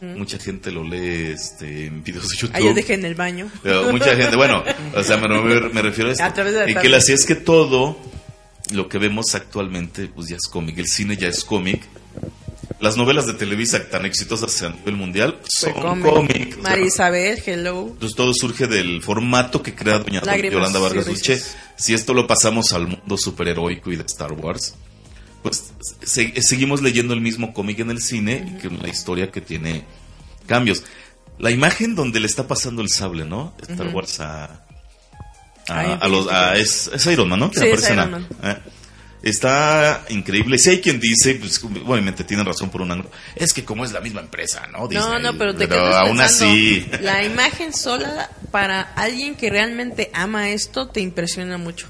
mucha 0.00 0.38
gente 0.38 0.70
lo 0.72 0.82
lee 0.84 1.32
este, 1.32 1.86
en 1.86 2.02
videos 2.04 2.28
de 2.28 2.36
YouTube. 2.36 2.56
Ah, 2.56 2.60
yo 2.60 2.74
dejé 2.74 2.94
en 2.94 3.04
el 3.04 3.14
baño. 3.14 3.50
Pero 3.62 3.90
mucha 3.92 4.14
gente, 4.16 4.36
bueno, 4.36 4.62
o 4.94 5.02
sea, 5.02 5.16
me, 5.16 5.28
me- 5.28 5.82
refiero 5.82 6.10
a 6.10 6.12
esto. 6.12 6.24
A 6.24 6.34
través 6.34 6.54
de 6.54 6.60
la 6.64 6.70
y 6.70 6.74
que 6.74 6.88
la 6.88 6.98
así 6.98 7.12
es 7.12 7.24
que 7.24 7.34
todo 7.36 7.96
lo 8.72 8.88
que 8.88 8.98
vemos 8.98 9.34
actualmente, 9.34 10.08
pues 10.08 10.28
ya 10.28 10.36
es 10.36 10.46
cómic. 10.48 10.76
El 10.78 10.86
cine 10.88 11.16
ya 11.16 11.28
es 11.28 11.44
cómic. 11.44 11.82
Las 12.82 12.96
novelas 12.96 13.26
de 13.26 13.34
Televisa 13.34 13.88
tan 13.88 14.04
exitosas 14.04 14.60
a 14.62 14.70
nivel 14.70 14.96
mundial 14.96 15.38
son 15.48 15.72
cómic. 15.72 16.04
cómic. 16.04 16.48
O 16.50 16.52
sea, 16.54 16.62
María 16.62 16.86
Isabel, 16.86 17.42
hello. 17.46 17.86
entonces 17.92 18.16
todo 18.16 18.34
surge 18.34 18.66
del 18.66 19.00
formato 19.02 19.62
que 19.62 19.74
crea 19.74 19.98
doña 20.00 20.20
Lágrimas 20.22 20.52
Yolanda 20.52 20.78
Vargas. 20.80 21.06
Dulce. 21.06 21.40
Si 21.76 21.94
esto 21.94 22.12
lo 22.12 22.26
pasamos 22.26 22.72
al 22.72 22.88
mundo 22.88 23.16
superheroico 23.16 23.92
y 23.92 23.96
de 23.96 24.02
Star 24.02 24.32
Wars, 24.32 24.74
pues 25.44 25.72
se- 26.02 26.42
seguimos 26.42 26.82
leyendo 26.82 27.14
el 27.14 27.20
mismo 27.20 27.52
cómic 27.54 27.78
en 27.78 27.90
el 27.90 28.02
cine 28.02 28.44
y 28.56 28.60
que 28.60 28.68
la 28.68 28.88
historia 28.88 29.30
que 29.30 29.40
tiene 29.40 29.84
cambios. 30.46 30.82
La 31.38 31.50
imagen 31.52 31.94
donde 31.94 32.18
le 32.20 32.26
está 32.26 32.46
pasando 32.48 32.82
el 32.82 32.88
sable, 32.88 33.24
¿no? 33.24 33.54
Star 33.68 33.88
Wars 33.94 34.18
a, 34.20 34.64
a, 35.68 35.80
a 35.94 36.08
los 36.08 36.28
a- 36.28 36.56
es, 36.56 36.90
es 36.92 37.06
Iron 37.06 37.28
Man, 37.28 37.38
¿no? 37.40 37.50
Que 37.50 37.60
Sí, 37.60 37.66
es 37.66 37.90
Iron 37.90 38.10
Man. 38.10 38.28
eh, 38.42 38.56
Está 39.22 40.04
increíble. 40.08 40.58
Si 40.58 40.70
hay 40.70 40.80
quien 40.80 40.98
dice, 40.98 41.36
pues 41.36 41.62
obviamente 41.86 42.24
tienen 42.24 42.44
razón 42.44 42.70
por 42.70 42.82
un 42.82 42.90
ángulo, 42.90 43.10
es 43.36 43.52
que 43.52 43.64
como 43.64 43.84
es 43.84 43.92
la 43.92 44.00
misma 44.00 44.20
empresa, 44.20 44.66
¿no? 44.72 44.78
No, 44.80 44.88
Disney, 44.88 45.22
no, 45.22 45.38
pero 45.38 45.54
te 45.54 45.68
quedas 45.68 45.94
aún 45.96 46.18
pensando, 46.18 46.24
así. 46.44 46.86
La 47.00 47.22
imagen 47.24 47.72
sola 47.72 48.30
para 48.50 48.80
alguien 48.80 49.36
que 49.36 49.48
realmente 49.48 50.10
ama 50.12 50.50
esto 50.50 50.88
te 50.88 51.00
impresiona 51.00 51.56
mucho. 51.56 51.88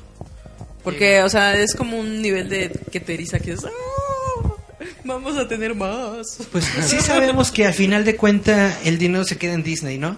Porque, 0.84 1.22
o 1.22 1.28
sea, 1.28 1.54
es 1.56 1.74
como 1.74 1.98
un 1.98 2.20
nivel 2.20 2.48
de 2.48 2.70
que 2.90 3.00
te 3.00 3.14
eriza 3.14 3.38
que 3.38 3.52
es... 3.52 3.64
"Ah, 3.64 3.70
Vamos 5.04 5.36
a 5.36 5.48
tener 5.48 5.74
más. 5.74 6.38
Pues 6.52 6.64
sí 6.86 7.00
sabemos 7.00 7.50
que 7.50 7.66
al 7.66 7.74
final 7.74 8.04
de 8.04 8.14
cuenta 8.16 8.78
el 8.84 8.98
dinero 8.98 9.24
se 9.24 9.36
queda 9.38 9.54
en 9.54 9.62
Disney, 9.62 9.96
¿no? 9.98 10.16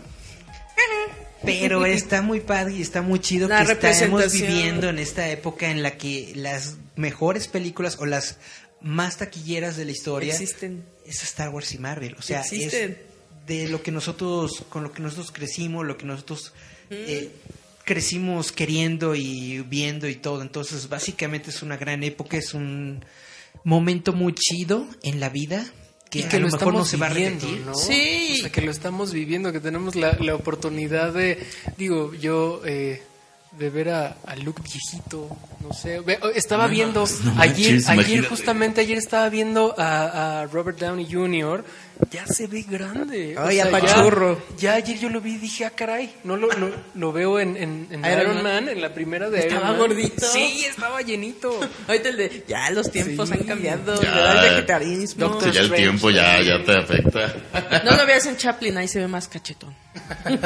Pero 1.44 1.86
está 1.86 2.22
muy 2.22 2.40
padre 2.40 2.74
y 2.74 2.82
está 2.82 3.02
muy 3.02 3.20
chido 3.20 3.48
La 3.48 3.64
que 3.64 3.90
estamos 3.90 4.32
viviendo 4.32 4.88
en 4.88 4.98
esta 4.98 5.28
época 5.28 5.70
en 5.70 5.82
la 5.82 5.96
que 5.96 6.32
las 6.34 6.76
mejores 6.96 7.48
películas 7.48 7.96
o 7.98 8.06
las 8.06 8.38
más 8.80 9.16
taquilleras 9.16 9.76
de 9.76 9.86
la 9.86 9.92
historia 9.92 10.32
Existen. 10.32 10.84
es 11.06 11.22
Star 11.22 11.48
Wars 11.50 11.72
y 11.74 11.78
Marvel. 11.78 12.16
O 12.18 12.22
sea, 12.22 12.40
Existen. 12.40 12.92
es 12.92 13.46
de 13.46 13.68
lo 13.68 13.82
que 13.82 13.90
nosotros, 13.90 14.64
con 14.68 14.82
lo 14.82 14.92
que 14.92 15.02
nosotros 15.02 15.30
crecimos, 15.32 15.86
lo 15.86 15.96
que 15.96 16.06
nosotros 16.06 16.52
eh, 16.90 17.30
crecimos 17.84 18.52
queriendo 18.52 19.14
y 19.14 19.60
viendo 19.60 20.08
y 20.08 20.16
todo. 20.16 20.42
Entonces, 20.42 20.88
básicamente 20.88 21.50
es 21.50 21.62
una 21.62 21.76
gran 21.76 22.02
época, 22.02 22.36
es 22.36 22.54
un 22.54 23.04
momento 23.64 24.12
muy 24.12 24.34
chido 24.34 24.86
en 25.02 25.20
la 25.20 25.28
vida 25.28 25.66
que, 26.14 26.20
y 26.20 26.22
a 26.24 26.28
que 26.28 26.38
lo 26.38 26.46
lo 26.48 26.52
mejor 26.52 26.74
no 26.74 26.82
estamos 26.82 26.88
se 26.88 26.96
va 26.96 27.06
a 27.06 27.08
viviendo, 27.10 27.46
repetir. 27.46 27.66
¿no? 27.66 27.74
Sí. 27.74 28.34
O 28.38 28.40
sea, 28.42 28.52
que 28.52 28.60
lo 28.62 28.70
estamos 28.70 29.12
viviendo, 29.12 29.52
que 29.52 29.60
tenemos 29.60 29.94
la, 29.96 30.16
la 30.20 30.34
oportunidad 30.34 31.12
de, 31.12 31.46
digo, 31.76 32.14
yo, 32.14 32.62
eh, 32.64 33.02
de 33.58 33.70
ver 33.70 33.90
a, 33.90 34.16
a 34.26 34.34
Luke 34.36 34.62
viejito, 34.62 35.28
no 35.60 35.72
sé, 35.72 36.00
oh, 36.00 36.28
estaba 36.34 36.66
viendo, 36.66 37.04
no 37.24 37.40
ayer, 37.40 37.72
manches, 37.74 37.88
ayer 37.88 38.00
imagínate. 38.04 38.28
justamente 38.28 38.80
ayer 38.80 38.98
estaba 38.98 39.28
viendo 39.28 39.74
a, 39.78 40.40
a 40.40 40.46
Robert 40.46 40.78
Downey 40.78 41.06
Jr., 41.10 41.64
ya 42.10 42.26
se 42.26 42.46
ve 42.46 42.62
grande. 42.62 43.34
Ay, 43.38 43.56
ya- 43.56 43.66
apachurro. 43.66 44.40
Ya, 44.58 44.74
ayer 44.74 44.98
yo 44.98 45.08
lo 45.10 45.20
vi 45.20 45.34
y 45.34 45.38
dije, 45.38 45.64
ah, 45.64 45.70
caray, 45.70 46.14
no 46.24 46.36
lo, 46.36 46.48
lo, 46.52 46.70
lo 46.94 47.12
veo 47.12 47.38
en, 47.40 47.56
en, 47.56 47.86
en 47.90 48.00
Iron 48.04 48.20
Iron, 48.20 48.34
Man. 48.36 48.42
Man, 48.44 48.68
en 48.68 48.80
la 48.82 48.92
primera 48.94 49.30
de 49.30 49.40
Estaba 49.40 49.60
Iron 49.66 49.70
Man. 49.70 49.78
gordito. 49.88 50.26
Sí, 50.26 50.64
estaba 50.68 51.02
llenito. 51.02 51.58
Ahorita 51.88 52.08
el 52.08 52.16
de, 52.16 52.44
ya 52.48 52.70
los 52.70 52.90
tiempos 52.90 53.28
Sí. 53.28 53.34
han 53.38 53.44
cambiado, 53.44 54.00
Ya. 54.02 54.32
el 54.44 54.50
vegetarianismo. 54.50 55.26
Doctor 55.28 55.52
ya 55.52 55.60
el 55.60 55.66
Strange 55.66 55.82
tiempo 55.82 56.10
ya, 56.10 56.40
ya 56.42 56.64
te 56.64 56.78
afecta. 56.78 57.82
No 57.84 57.96
lo 57.96 58.06
veas 58.06 58.26
en 58.26 58.36
Chaplin, 58.36 58.76
ahí 58.78 58.88
se 58.88 59.00
ve 59.00 59.08
más 59.08 59.28
cachetón. 59.28 59.74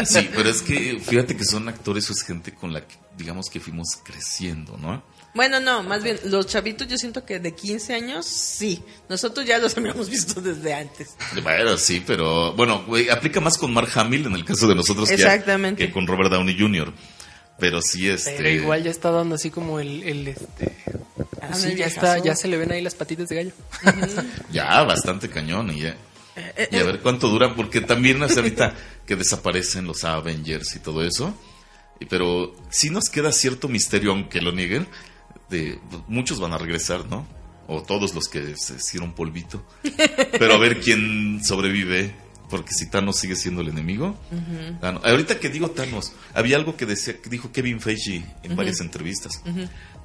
Sí, 0.05 0.29
pero 0.35 0.49
es 0.51 0.63
que 0.63 0.99
fíjate 1.01 1.37
que 1.37 1.45
son 1.45 1.69
actores 1.69 2.09
o 2.11 2.13
es 2.13 2.23
gente 2.23 2.53
con 2.53 2.73
la 2.73 2.81
que, 2.87 2.95
digamos 3.17 3.49
que 3.51 3.61
fuimos 3.61 3.89
creciendo, 4.05 4.77
¿no? 4.77 5.03
Bueno, 5.35 5.61
no, 5.61 5.83
más 5.83 6.03
bien, 6.03 6.19
los 6.25 6.47
chavitos 6.47 6.89
yo 6.89 6.97
siento 6.99 7.25
que 7.25 7.39
de 7.39 7.55
15 7.55 7.95
años, 7.95 8.27
sí. 8.27 8.83
Nosotros 9.09 9.47
ya 9.47 9.59
los 9.59 9.77
habíamos 9.77 10.09
visto 10.11 10.41
desde 10.41 10.75
antes. 10.75 11.11
Bueno, 11.43 11.77
sí, 11.77 12.03
pero 12.05 12.53
bueno, 12.55 12.85
aplica 13.13 13.41
más 13.41 13.57
con 13.59 13.73
Mark 13.73 13.91
Hamill 13.95 14.27
en 14.27 14.33
el 14.35 14.45
caso 14.45 14.67
de 14.67 14.75
nosotros 14.75 15.09
que, 15.09 15.15
Exactamente. 15.15 15.87
que 15.87 15.93
con 15.93 16.07
Robert 16.07 16.31
Downey 16.33 16.59
Jr. 16.59 16.93
Pero 17.59 17.83
sí, 17.83 18.09
este. 18.09 18.35
Pero 18.37 18.49
igual 18.51 18.83
ya 18.85 18.91
está 18.91 19.11
dando 19.11 19.35
así 19.35 19.51
como 19.51 19.81
el, 19.81 20.03
el 20.05 20.29
este, 20.29 20.77
Ah, 21.41 21.49
así 21.51 21.69
el 21.69 21.77
ya 21.77 21.87
está, 21.87 22.19
ya 22.19 22.35
se 22.37 22.49
le 22.49 22.57
ven 22.57 22.73
ahí 22.73 22.81
las 22.83 22.95
patitas 22.95 23.29
de 23.29 23.37
gallo. 23.37 23.53
Ya, 24.51 24.83
bastante 24.85 25.29
cañón. 25.29 25.71
Y, 25.71 25.83
ya- 25.83 25.97
Eh, 26.37 26.69
y 26.71 26.77
a 26.77 26.85
ver 26.85 27.01
cuánto 27.01 27.29
dura, 27.29 27.55
porque 27.57 27.81
también 27.81 28.23
hace 28.23 28.37
ahorita 28.41 28.75
que 29.07 29.17
desaparecen 29.17 29.87
los 29.87 30.05
Avengers 30.05 30.75
y 30.77 30.79
todo 30.79 31.05
eso. 31.05 31.35
Y, 32.01 32.05
pero 32.07 32.55
sí 32.71 32.91
nos 32.91 33.09
queda 33.11 33.33
cierto 33.33 33.67
misterio, 33.69 34.13
aunque 34.13 34.41
lo 34.41 34.53
nieguen, 34.53 34.87
de 35.51 35.79
muchos 36.09 36.41
van 36.41 36.53
a 36.53 36.59
regresar, 36.59 37.07
¿no? 37.07 37.27
O 37.67 37.83
todos 37.83 38.15
los 38.15 38.29
que 38.29 38.57
se 38.57 38.75
hicieron 38.77 39.13
polvito. 39.13 39.63
Pero 40.39 40.55
a 40.55 40.59
ver 40.59 40.81
quién 40.85 41.45
sobrevive 41.45 42.15
Porque 42.49 42.73
si 42.73 42.89
Thanos 42.89 43.17
sigue 43.19 43.37
siendo 43.37 43.61
el 43.61 43.69
enemigo. 43.69 44.17
Thanos- 44.81 45.05
Ahorita 45.05 45.39
que 45.39 45.51
digo 45.51 45.71
Thanos, 45.71 46.13
había 46.33 46.57
algo 46.57 46.77
que 46.79 46.87
decía, 46.87 47.21
que 47.21 47.29
dijo 47.29 47.53
Kevin 47.53 47.81
Feige 47.81 48.25
en 48.43 48.57
varias 48.57 48.81
entrevistas. 48.81 49.43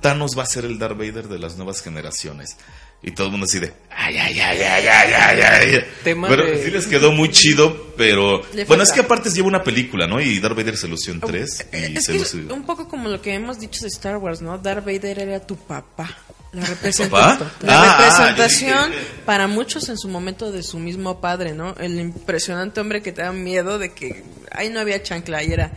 Thanos 0.02 0.38
va 0.38 0.44
a 0.44 0.46
ser 0.46 0.66
el 0.66 0.78
Darth 0.78 0.98
Vader 0.98 1.30
de 1.30 1.40
las 1.40 1.56
nuevas 1.56 1.82
generaciones. 1.82 2.58
Y 3.06 3.12
todo 3.12 3.28
el 3.28 3.32
mundo 3.32 3.46
así 3.46 3.60
de, 3.60 3.74
ay, 3.90 4.18
ay, 4.18 4.40
ay, 4.40 4.62
ay, 4.62 4.88
ay, 4.88 5.14
ay, 5.14 5.42
ay. 5.76 5.86
Tema 6.06 6.30
Pero 6.30 6.46
de- 6.46 6.64
sí 6.64 6.72
les 6.72 6.88
quedó 6.88 7.12
muy 7.12 7.30
chido, 7.32 7.94
pero... 7.98 8.42
Bueno, 8.68 8.82
es 8.84 8.94
que 8.94 9.02
aparte 9.02 9.30
lleva 9.30 9.48
una 9.50 9.62
película, 9.62 10.08
¿no? 10.08 10.22
Y 10.22 10.40
Darth 10.40 10.56
Vader 10.56 10.78
se 10.78 10.88
lució 10.88 11.12
en 11.14 11.20
tres. 11.20 11.66
Y 11.74 11.76
Eh, 11.76 11.94
Es 11.98 12.06
se 12.06 12.14
que 12.14 12.20
lució... 12.20 12.40
es 12.40 12.50
un 12.52 12.66
poco 12.66 12.88
como 12.88 13.10
lo 13.10 13.22
que 13.22 13.34
hemos 13.34 13.60
dicho 13.60 13.82
de 13.82 13.90
Star 13.90 14.16
Wars, 14.18 14.42
¿no? 14.42 14.58
Darth 14.58 14.86
Vader 14.86 15.20
era 15.20 15.40
tu 15.46 15.58
papá. 15.58 16.18
La, 16.54 16.64
representa- 16.66 17.10
¿Papá? 17.40 17.52
la 17.62 17.74
Ah, 17.82 17.98
ah, 17.98 17.98
representación 18.30 18.92
para 19.26 19.48
muchos 19.48 19.90
en 19.90 19.98
su 19.98 20.08
momento 20.08 20.52
de 20.54 20.64
su 20.64 20.80
mismo 20.80 21.20
padre, 21.20 21.54
¿no? 21.54 21.76
El 21.80 22.00
impresionante 22.00 22.80
hombre 22.80 23.02
que 23.02 23.12
te 23.12 23.22
da 23.24 23.34
miedo 23.34 23.80
de 23.80 23.92
que 23.92 24.24
ahí 24.52 24.70
no 24.70 24.80
había 24.80 25.02
chancla 25.04 25.44
y 25.44 25.52
era 25.52 25.72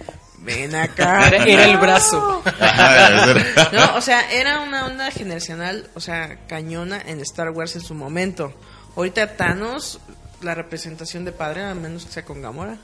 ven 0.47 0.75
acá. 0.75 1.29
Era, 1.29 1.45
era 1.45 1.65
el 1.67 1.77
brazo. 1.77 2.43
No, 3.73 3.97
o 3.97 4.01
sea, 4.01 4.31
era 4.33 4.61
una 4.61 4.87
onda 4.87 5.11
generacional, 5.11 5.89
o 5.95 6.01
sea, 6.01 6.39
cañona 6.47 7.01
en 7.05 7.21
Star 7.21 7.51
Wars 7.51 7.75
en 7.75 7.83
su 7.83 7.95
momento. 7.95 8.55
Ahorita 8.97 9.37
Thanos, 9.37 10.01
la 10.41 10.55
representación 10.55 11.25
de 11.25 11.33
padre, 11.33 11.65
a 11.65 11.75
menos 11.75 12.07
que 12.07 12.13
sea 12.13 12.25
con 12.25 12.41
Gamora. 12.41 12.79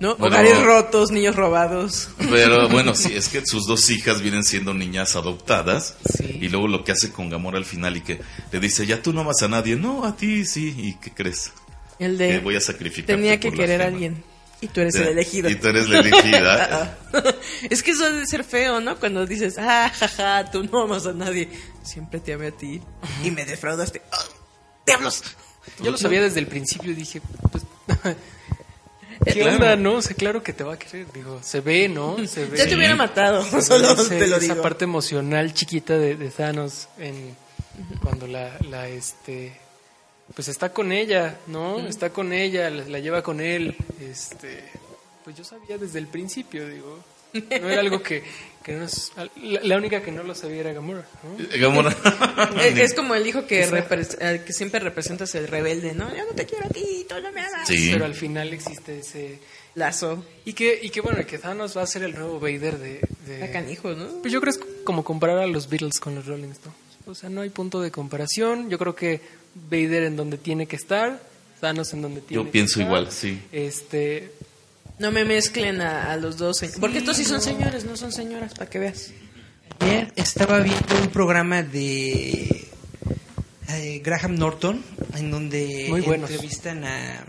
¿No? 0.00 0.16
Bueno. 0.16 0.34
Hogares 0.34 0.62
rotos, 0.62 1.10
niños 1.10 1.36
robados. 1.36 2.08
Pero 2.18 2.68
bueno, 2.70 2.94
sí, 2.94 3.12
es 3.14 3.28
que 3.28 3.44
sus 3.44 3.66
dos 3.66 3.90
hijas 3.90 4.22
vienen 4.22 4.44
siendo 4.44 4.72
niñas 4.72 5.14
adoptadas. 5.14 5.96
Sí. 6.16 6.38
Y 6.40 6.48
luego 6.48 6.68
lo 6.68 6.84
que 6.84 6.92
hace 6.92 7.12
con 7.12 7.28
Gamora 7.28 7.58
al 7.58 7.66
final 7.66 7.98
y 7.98 8.00
que 8.00 8.20
le 8.50 8.60
dice, 8.60 8.86
ya 8.86 9.02
tú 9.02 9.12
no 9.12 9.20
amas 9.20 9.42
a 9.42 9.48
nadie. 9.48 9.76
No, 9.76 10.06
a 10.06 10.16
ti 10.16 10.46
sí. 10.46 10.74
¿Y 10.76 10.94
qué 10.94 11.12
crees? 11.12 11.52
El 11.98 12.16
Que 12.16 12.24
de 12.24 12.38
voy 12.38 12.56
a 12.56 12.62
sacrificar. 12.62 13.14
tenía 13.14 13.38
que 13.38 13.52
querer 13.52 13.82
a 13.82 13.86
alguien 13.88 14.24
y 14.60 14.68
tú 14.68 14.80
eres 14.80 14.94
el 14.96 15.08
elegido. 15.08 15.48
Y 15.48 15.54
tú 15.56 15.68
eres 15.68 15.88
la 15.88 16.00
elegida. 16.00 16.98
es 17.70 17.82
que 17.82 17.92
eso 17.92 18.04
debe 18.10 18.26
ser 18.26 18.44
feo, 18.44 18.80
¿no? 18.80 18.96
Cuando 18.98 19.24
dices, 19.26 19.56
ah, 19.58 19.90
jaja, 19.94 20.50
tú 20.50 20.62
no 20.64 20.82
amas 20.82 21.06
a 21.06 21.12
nadie. 21.12 21.48
Siempre 21.82 22.20
te 22.20 22.32
amé 22.34 22.48
a 22.48 22.52
ti 22.52 22.80
y 23.24 23.30
me 23.30 23.44
defraudaste. 23.44 24.02
¡Ah! 24.12 24.18
¡Diablos! 24.86 25.22
Yo 25.82 25.90
lo 25.90 25.96
sabía 25.98 26.20
desde 26.22 26.40
el 26.40 26.46
principio 26.46 26.90
y 26.90 26.94
dije, 26.94 27.20
pues, 27.52 27.64
¿qué 29.24 29.32
Claro. 29.32 29.52
onda, 29.56 29.76
no? 29.76 29.94
O 29.96 30.02
sea, 30.02 30.16
claro 30.16 30.42
que 30.42 30.52
te 30.52 30.64
va 30.64 30.74
a 30.74 30.78
querer. 30.78 31.06
Digo, 31.12 31.40
se 31.42 31.60
ve, 31.60 31.88
¿no? 31.88 32.16
Se 32.26 32.46
ve. 32.46 32.56
Ya 32.58 32.66
te 32.66 32.74
hubiera 32.76 32.96
matado, 32.96 33.44
solo 33.62 33.92
ese- 33.92 34.18
te 34.18 34.26
lo 34.26 34.36
esa 34.36 34.54
digo. 34.54 34.62
parte 34.62 34.84
emocional 34.84 35.52
chiquita 35.54 35.96
de, 35.98 36.16
de 36.16 36.30
Thanos 36.30 36.88
en 36.98 37.36
cuando 38.02 38.26
la, 38.26 38.56
la 38.68 38.88
este 38.88 39.59
pues 40.40 40.48
está 40.48 40.72
con 40.72 40.90
ella, 40.90 41.36
¿no? 41.48 41.80
Está 41.86 42.08
con 42.08 42.32
ella, 42.32 42.70
la, 42.70 42.84
la 42.88 42.98
lleva 42.98 43.22
con 43.22 43.42
él, 43.42 43.76
este 44.00 44.64
pues 45.22 45.36
yo 45.36 45.44
sabía 45.44 45.76
desde 45.76 45.98
el 45.98 46.06
principio, 46.06 46.66
digo. 46.66 46.98
No 47.34 47.68
era 47.68 47.82
algo 47.82 48.02
que, 48.02 48.22
que 48.64 48.72
no 48.72 48.86
es- 48.86 49.12
la, 49.36 49.60
la 49.62 49.76
única 49.76 50.00
que 50.00 50.10
no 50.10 50.22
lo 50.22 50.34
sabía 50.34 50.60
era 50.60 50.72
Gamora, 50.72 51.04
¿no? 51.22 51.58
Gamora. 51.60 51.94
Es, 52.64 52.78
es 52.78 52.94
como 52.94 53.14
el 53.14 53.26
hijo 53.26 53.46
que, 53.46 53.64
eh, 53.64 54.42
que 54.46 54.52
siempre 54.54 54.80
representas 54.80 55.34
el 55.34 55.46
rebelde, 55.46 55.92
¿no? 55.92 56.08
Yo 56.16 56.24
no 56.24 56.32
te 56.34 56.46
quiero 56.46 56.64
a 56.64 56.70
ti, 56.70 57.04
tú 57.06 57.16
no 57.20 57.30
me 57.32 57.42
amas. 57.42 57.68
Sí. 57.68 57.90
Pero 57.92 58.06
al 58.06 58.14
final 58.14 58.54
existe 58.54 59.00
ese 59.00 59.40
Lazo. 59.74 60.24
y 60.46 60.54
que 60.54 60.80
y 60.82 60.88
que 60.88 61.02
bueno, 61.02 61.24
que 61.26 61.36
Thanos 61.36 61.76
va 61.76 61.82
a 61.82 61.86
ser 61.86 62.02
el 62.04 62.14
nuevo 62.14 62.40
Vader 62.40 62.78
de, 62.78 63.00
de 63.26 63.50
canijo, 63.52 63.90
¿no? 63.90 64.22
Pues 64.22 64.32
yo 64.32 64.40
creo 64.40 64.54
que 64.54 64.58
es 64.60 64.66
como 64.84 65.04
comparar 65.04 65.36
a 65.36 65.46
los 65.46 65.68
Beatles 65.68 66.00
con 66.00 66.14
los 66.14 66.24
Rolling 66.24 66.52
Stones. 66.52 66.78
O 67.06 67.14
sea, 67.14 67.28
no 67.30 67.40
hay 67.40 67.50
punto 67.50 67.80
de 67.80 67.90
comparación. 67.90 68.70
Yo 68.70 68.78
creo 68.78 68.94
que 68.94 69.20
Vader 69.70 70.04
en 70.04 70.16
donde 70.16 70.38
tiene 70.38 70.66
que 70.66 70.76
estar, 70.76 71.20
Thanos 71.60 71.92
en 71.92 72.02
donde 72.02 72.20
tiene 72.20 72.42
Yo 72.42 72.44
que 72.46 72.52
pienso 72.52 72.80
estar. 72.80 72.86
igual, 72.86 73.10
sí. 73.12 73.40
Este, 73.52 74.32
No 74.98 75.10
me 75.10 75.24
mezclen 75.24 75.80
a, 75.80 76.12
a 76.12 76.16
los 76.16 76.36
dos. 76.36 76.58
se- 76.58 76.68
Porque 76.78 76.98
estos 76.98 77.16
sí 77.16 77.24
son 77.24 77.40
señores, 77.40 77.84
no 77.84 77.96
son 77.96 78.12
señoras, 78.12 78.54
para 78.54 78.68
que 78.70 78.78
veas. 78.78 79.10
Ayer 79.80 80.12
estaba 80.14 80.60
viendo 80.60 81.00
un 81.00 81.08
programa 81.08 81.62
de 81.62 82.68
eh, 83.68 84.00
Graham 84.04 84.36
Norton 84.36 84.82
en 85.16 85.30
donde 85.30 85.86
Muy 85.88 86.04
entrevistan 86.04 86.84
a, 86.84 87.24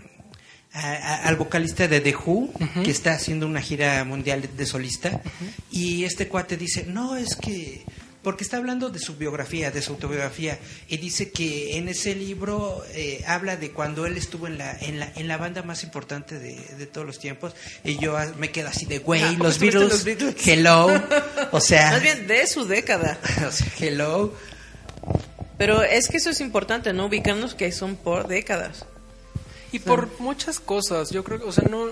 a- 0.74 0.92
a- 0.92 1.28
al 1.28 1.36
vocalista 1.36 1.88
de 1.88 2.00
The 2.00 2.14
Who 2.14 2.52
que 2.84 2.90
está 2.90 3.12
haciendo 3.14 3.46
una 3.46 3.62
gira 3.62 4.04
mundial 4.04 4.48
de 4.56 4.66
solista 4.66 5.22
y 5.70 6.04
este 6.04 6.28
cuate 6.28 6.56
dice 6.56 6.84
no 6.86 7.16
es 7.16 7.36
que 7.36 7.84
porque 8.22 8.44
está 8.44 8.56
hablando 8.58 8.88
de 8.90 8.98
su 9.00 9.16
biografía, 9.16 9.70
de 9.70 9.82
su 9.82 9.92
autobiografía, 9.92 10.58
y 10.88 10.96
dice 10.98 11.30
que 11.32 11.76
en 11.76 11.88
ese 11.88 12.14
libro 12.14 12.82
eh, 12.94 13.24
habla 13.26 13.56
de 13.56 13.72
cuando 13.72 14.06
él 14.06 14.16
estuvo 14.16 14.46
en 14.46 14.58
la, 14.58 14.78
en 14.78 15.00
la, 15.00 15.12
en 15.16 15.26
la 15.28 15.36
banda 15.38 15.62
más 15.62 15.82
importante 15.82 16.38
de, 16.38 16.54
de 16.54 16.86
todos 16.86 17.06
los 17.06 17.18
tiempos, 17.18 17.54
y 17.84 17.98
yo 17.98 18.16
me 18.38 18.50
quedo 18.50 18.68
así 18.68 18.86
de, 18.86 18.98
güey, 19.00 19.22
Ah, 19.22 19.28
Beatles, 19.30 19.60
los 19.74 20.04
Beatles. 20.04 20.46
hello, 20.46 20.86
o 21.50 21.60
sea, 21.60 21.90
Más 21.92 22.02
bien 22.02 22.26
de 22.26 22.46
su 22.46 22.64
década. 22.64 23.18
o 23.48 23.50
sea, 23.50 23.66
hello. 23.80 24.32
Pero 25.58 25.82
es 25.82 26.08
que 26.08 26.16
eso 26.16 26.30
es 26.30 26.40
importante, 26.40 26.92
¿no? 26.92 27.06
Ubicarnos 27.06 27.54
que 27.54 27.70
son 27.72 27.96
por 27.96 28.26
décadas. 28.28 28.84
y 29.70 29.78
por 29.78 30.08
muchas 30.20 30.60
cosas, 30.60 31.10
yo 31.10 31.24
creo 31.24 31.38
que, 31.38 31.44
o 31.44 31.52
sea, 31.52 31.64
no, 31.68 31.86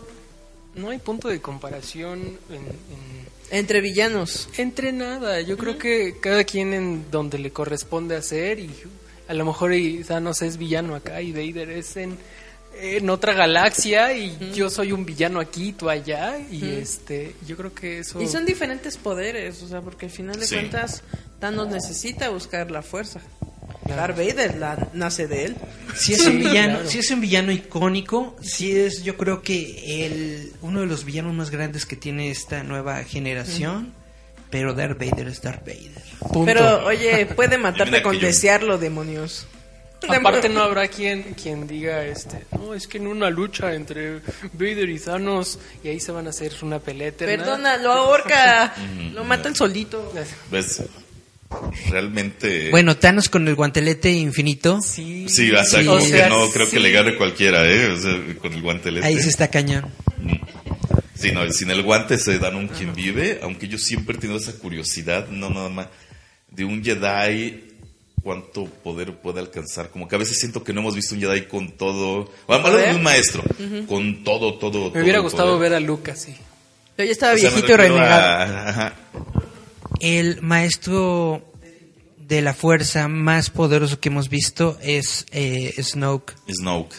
no 0.74 0.90
hay 0.90 0.98
punto 0.98 1.28
de 1.28 1.40
comparación 1.40 2.39
en- 2.51 2.57
en, 2.57 3.27
Entre 3.51 3.81
villanos. 3.81 4.48
Entre 4.56 4.93
nada, 4.93 5.40
yo 5.40 5.56
creo 5.56 5.77
que 5.78 6.16
cada 6.20 6.44
quien 6.44 6.72
en 6.72 7.10
donde 7.10 7.39
le 7.39 7.51
corresponde 7.51 8.16
hacer 8.16 8.59
y 8.60 8.70
a 9.28 9.35
lo 9.35 9.44
mejor 9.44 9.74
y 9.74 10.02
Thanos 10.05 10.43
es 10.43 10.56
villano 10.56 10.94
acá 10.94 11.20
y 11.20 11.32
Vader 11.32 11.70
es 11.70 11.97
en, 11.97 12.16
en 12.81 13.10
otra 13.10 13.32
galaxia 13.35 14.12
y 14.16 14.52
yo 14.55 14.70
soy 14.70 14.93
un 14.93 15.05
villano 15.05 15.40
aquí, 15.40 15.72
tú 15.72 15.89
allá 15.90 16.39
y 16.51 16.64
este, 16.74 17.35
yo 17.47 17.56
creo 17.56 17.74
que 17.74 17.98
eso 18.01 18.20
Y 18.22 18.28
son 18.28 18.44
diferentes 18.47 18.97
poderes, 18.97 19.62
o 19.62 19.68
sea, 19.68 19.81
porque 19.81 20.06
al 20.06 20.12
final 20.12 20.39
de 20.39 20.47
Sí. 20.47 20.55
cuentas 20.55 21.02
Thanos 21.40 21.68
necesita 21.68 22.28
buscar 22.31 22.70
la 22.70 22.82
fuerza. 22.82 23.20
Darth 23.86 24.16
Vader 24.16 24.57
la, 24.57 24.89
nace 24.93 25.27
de 25.27 25.47
él. 25.47 25.57
Si 25.94 26.15
es 26.15 26.27
un 26.27 26.39
villano, 26.39 26.74
claro. 26.74 26.90
si 26.90 26.98
es 26.98 27.11
un 27.11 27.20
villano 27.20 27.52
icónico, 27.52 28.36
si 28.43 28.77
es 28.77 29.02
yo 29.02 29.16
creo 29.16 29.43
que 29.43 30.05
el 30.07 30.52
uno 30.61 30.81
de 30.81 30.86
los 30.86 31.05
villanos 31.05 31.35
más 31.35 31.51
grandes 31.51 31.86
que 31.86 31.97
tiene 31.97 32.31
esta 32.31 32.62
nueva 32.62 33.02
generación, 33.05 33.93
pero 34.51 34.74
Darth 34.74 34.98
Vader 34.98 35.28
es 35.28 35.40
Darth 35.43 35.66
Vader. 35.66 36.02
punto. 36.20 36.44
Pero, 36.44 36.85
oye, 36.86 37.27
puede 37.27 37.59
matarte 37.59 38.02
con 38.02 38.19
desearlo, 38.19 38.78
demonios. 38.78 39.47
Aparte 40.09 40.48
no 40.48 40.62
habrá 40.62 40.89
quien 40.89 41.35
quien 41.35 41.66
diga 41.66 42.05
este, 42.05 42.47
no, 42.59 42.74
es 42.74 42.86
que 42.86 42.97
en 42.97 43.07
una 43.07 43.28
lucha 43.28 43.74
entre 43.74 44.20
Vader 44.55 44.89
y 44.89 44.98
Thanos 44.98 45.59
y 45.85 45.89
ahí 45.89 46.01
se 46.01 46.11
van 46.11 46.27
a 46.27 46.31
hacer 46.31 46.52
una 46.62 46.78
pelea 46.78 47.09
eterna. 47.09 47.36
Perdona, 47.36 47.77
lo 47.77 47.93
ahorca. 47.93 48.74
lo 49.12 49.24
mata 49.24 49.48
el 49.48 49.57
solito. 49.57 50.12
¿Ves? 50.51 50.85
Realmente. 51.90 52.70
Bueno, 52.70 52.97
Thanos 52.97 53.28
con 53.28 53.47
el 53.48 53.55
guantelete 53.55 54.10
infinito, 54.12 54.81
Sí. 54.82 55.28
Sí, 55.28 55.51
o 55.51 55.64
sea, 55.64 55.81
Sí. 55.81 55.86
como 55.86 55.98
O 55.98 56.05
que 56.06 56.27
no 56.28 56.51
creo 56.51 56.66
sí. 56.66 56.72
que 56.72 56.81
le 56.81 56.90
gane 56.93 57.16
cualquiera, 57.16 57.68
¿eh? 57.68 57.90
O 57.93 57.97
sea, 57.97 58.16
con 58.40 58.52
el 58.52 58.62
guantelete. 58.62 59.06
ahí 59.06 59.18
se 59.20 59.28
está 59.28 59.48
cañón. 59.48 59.86
Sí, 61.14 61.32
no, 61.32 61.51
sin 61.52 61.70
el 61.70 61.82
guante 61.82 62.16
se 62.18 62.39
dan 62.39 62.55
un 62.56 62.68
quien 62.68 62.94
vive, 62.94 63.40
aunque 63.43 63.68
yo 63.68 63.77
siempre 63.78 64.16
he 64.16 64.18
tenido 64.20 64.39
esa 64.39 64.52
curiosidad, 64.52 65.28
no 65.28 65.51
nada 65.51 65.68
más, 65.68 65.89
de 66.51 66.64
un 66.64 66.82
Jedi, 66.82 67.64
cuánto 68.22 68.64
poder 68.64 69.14
puede 69.16 69.40
alcanzar. 69.40 69.90
Como 69.90 70.09
que 70.09 70.14
a 70.16 70.18
veces 70.18 70.39
siento 70.39 70.64
que 70.64 70.72
no 70.72 70.81
hemos 70.81 70.94
visto 70.94 71.14
un 71.14 71.20
Jedi 71.20 71.43
con 71.43 71.72
todo, 71.72 72.32
o 72.47 72.70
de 72.70 72.94
un 72.94 73.02
maestro, 73.02 73.43
con 73.86 74.24
todo, 74.24 74.55
todo. 74.55 74.93
Me 74.93 75.02
hubiera 75.02 75.18
gustado 75.18 75.59
ver 75.59 75.74
a 75.74 75.81
Lucas, 75.81 76.22
sí. 76.22 76.35
Yo 76.97 77.05
ya 77.05 77.12
estaba 77.12 77.35
viejito 77.35 77.72
y 77.72 77.77
renegado. 77.77 78.47
renegado. 78.47 79.39
El 80.01 80.40
maestro 80.43 81.44
de 82.18 82.43
la 82.43 82.55
fuerza 82.55 83.09
más 83.09 83.51
poderoso 83.51 84.01
que 84.01 84.09
hemos 84.09 84.28
visto 84.28 84.78
es 84.82 85.27
eh, 85.32 85.74
Snoke. 85.82 86.35
Snoke, 86.51 86.94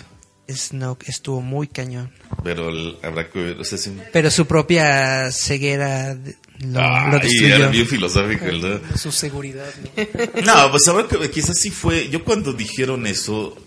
Snoke 0.50 1.08
estuvo 1.10 1.42
muy 1.42 1.68
cañón. 1.68 2.12
pero 2.44 2.70
el- 2.70 2.98
habrá 3.04 3.30
que 3.30 3.40
ver, 3.42 3.58
o 3.60 3.64
sea, 3.64 3.78
sí- 3.78 3.96
Pero 4.12 4.30
su 4.30 4.46
propia 4.46 5.32
ceguera 5.32 6.14
lo, 6.60 7.20
destruyó. 7.20 7.56
era 7.56 7.68
bien 7.70 7.88
filosófico, 7.88 8.46
¿verdad? 8.46 8.82
Su 8.98 9.12
seguridad, 9.12 9.70
¿no? 9.96 10.02
No, 10.46 10.72
pues 10.72 10.88
ahora 10.88 11.08
que 11.08 11.30
quizás 11.32 11.58
sí 11.58 11.72
fue. 11.72 12.10
Yo 12.10 12.24
cuando 12.24 12.52
dijeron 12.54 13.08
eso, 13.08 13.58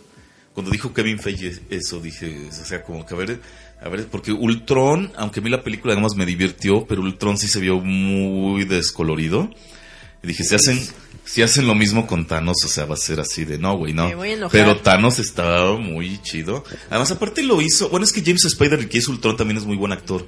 cuando 0.52 0.70
dijo 0.70 0.93
Kevin 0.93 1.19
Feige 1.19 1.59
eso, 1.70 1.98
dije, 2.01 2.48
o 2.51 2.65
sea, 2.65 2.82
como 2.85 3.05
que 3.06 3.15
a 3.15 3.16
ver, 3.19 3.40
a 3.80 3.88
ver, 3.88 4.06
porque 4.09 4.32
Ultron, 4.32 5.12
aunque 5.16 5.40
a 5.40 5.42
mí 5.42 5.51
la 5.51 5.62
película 5.62 5.92
además 5.92 6.14
me 6.16 6.24
divirtió, 6.26 6.86
pero 6.86 7.02
Ultron 7.02 7.36
sí 7.38 7.48
se 7.48 7.60
vio 7.60 7.80
muy 7.80 8.64
descolorido. 8.64 9.51
Y 10.22 10.26
dije, 10.26 10.42
si 10.42 10.55
hacen, 10.55 10.80
si 11.24 11.42
hacen 11.42 11.66
lo 11.66 11.74
mismo 11.74 12.06
con 12.06 12.26
Thanos, 12.26 12.56
o 12.64 12.68
sea, 12.68 12.86
va 12.86 12.94
a 12.94 12.98
ser 12.98 13.20
así 13.20 13.44
de 13.44 13.59
no, 13.59 13.76
güey, 13.76 13.92
no. 13.92 14.09
Me 14.09 14.14
voy 14.14 14.30
a 14.30 14.32
enojar. 14.34 14.52
Pero 14.52 14.80
Thanos 14.80 15.18
estaba 15.18 15.76
muy 15.76 16.16
chido. 16.22 16.64
Además, 16.88 17.10
aparte 17.10 17.42
lo 17.42 17.60
hizo. 17.60 17.90
Bueno, 17.90 18.05
es 18.05 18.12
que 18.12 18.22
James 18.24 18.44
Spider, 18.46 18.78
el 18.78 18.88
que 18.88 18.98
hizo 18.98 19.10
Ultron, 19.12 19.36
también 19.36 19.59
es 19.59 19.64
muy 19.66 19.76
buen 19.76 19.92
actor. 19.92 20.26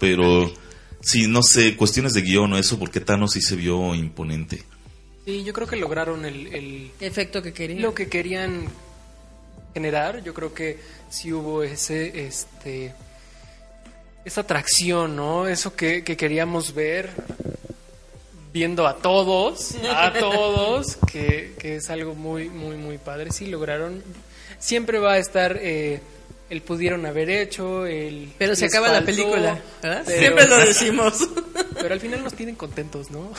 Pero, 0.00 0.52
sí, 1.00 1.28
no 1.28 1.42
sé, 1.44 1.76
cuestiones 1.76 2.14
de 2.14 2.22
guion 2.22 2.52
o 2.52 2.58
eso, 2.58 2.78
porque 2.80 2.98
Thanos 3.00 3.32
sí 3.34 3.40
se 3.42 3.54
vio 3.54 3.94
imponente. 3.94 4.64
Sí, 5.24 5.44
yo 5.44 5.52
creo 5.52 5.68
que 5.68 5.76
lograron 5.76 6.24
el, 6.24 6.48
el- 6.48 6.90
Efecto 6.98 7.40
que 7.42 7.52
quería. 7.52 7.80
lo 7.80 7.94
que 7.94 8.08
querían 8.08 8.64
generar, 9.74 10.22
yo 10.22 10.34
creo 10.34 10.52
que 10.52 10.78
sí 11.08 11.32
hubo 11.32 11.62
ese, 11.62 12.26
este, 12.26 12.94
esa 14.24 14.42
atracción, 14.42 15.16
¿no? 15.16 15.46
Eso 15.46 15.74
que, 15.74 16.04
que 16.04 16.16
queríamos 16.16 16.74
ver 16.74 17.10
viendo 18.52 18.86
a 18.86 18.96
todos, 18.96 19.74
a 19.90 20.12
todos, 20.18 20.96
que, 21.10 21.54
que 21.58 21.76
es 21.76 21.90
algo 21.90 22.14
muy, 22.14 22.48
muy, 22.48 22.76
muy 22.76 22.98
padre. 22.98 23.32
Sí 23.32 23.46
lograron, 23.46 24.02
siempre 24.58 24.98
va 24.98 25.14
a 25.14 25.18
estar 25.18 25.58
eh, 25.60 26.00
el 26.50 26.60
pudieron 26.60 27.06
haber 27.06 27.30
hecho, 27.30 27.86
el... 27.86 28.30
Pero 28.36 28.54
se 28.54 28.66
acaba 28.66 28.88
la 28.88 29.02
película, 29.02 29.58
Siempre 30.06 30.46
lo 30.46 30.58
decimos. 30.66 31.26
Pero 31.80 31.94
al 31.94 32.00
final 32.00 32.22
nos 32.22 32.34
tienen 32.34 32.56
contentos, 32.56 33.10
¿no? 33.10 33.32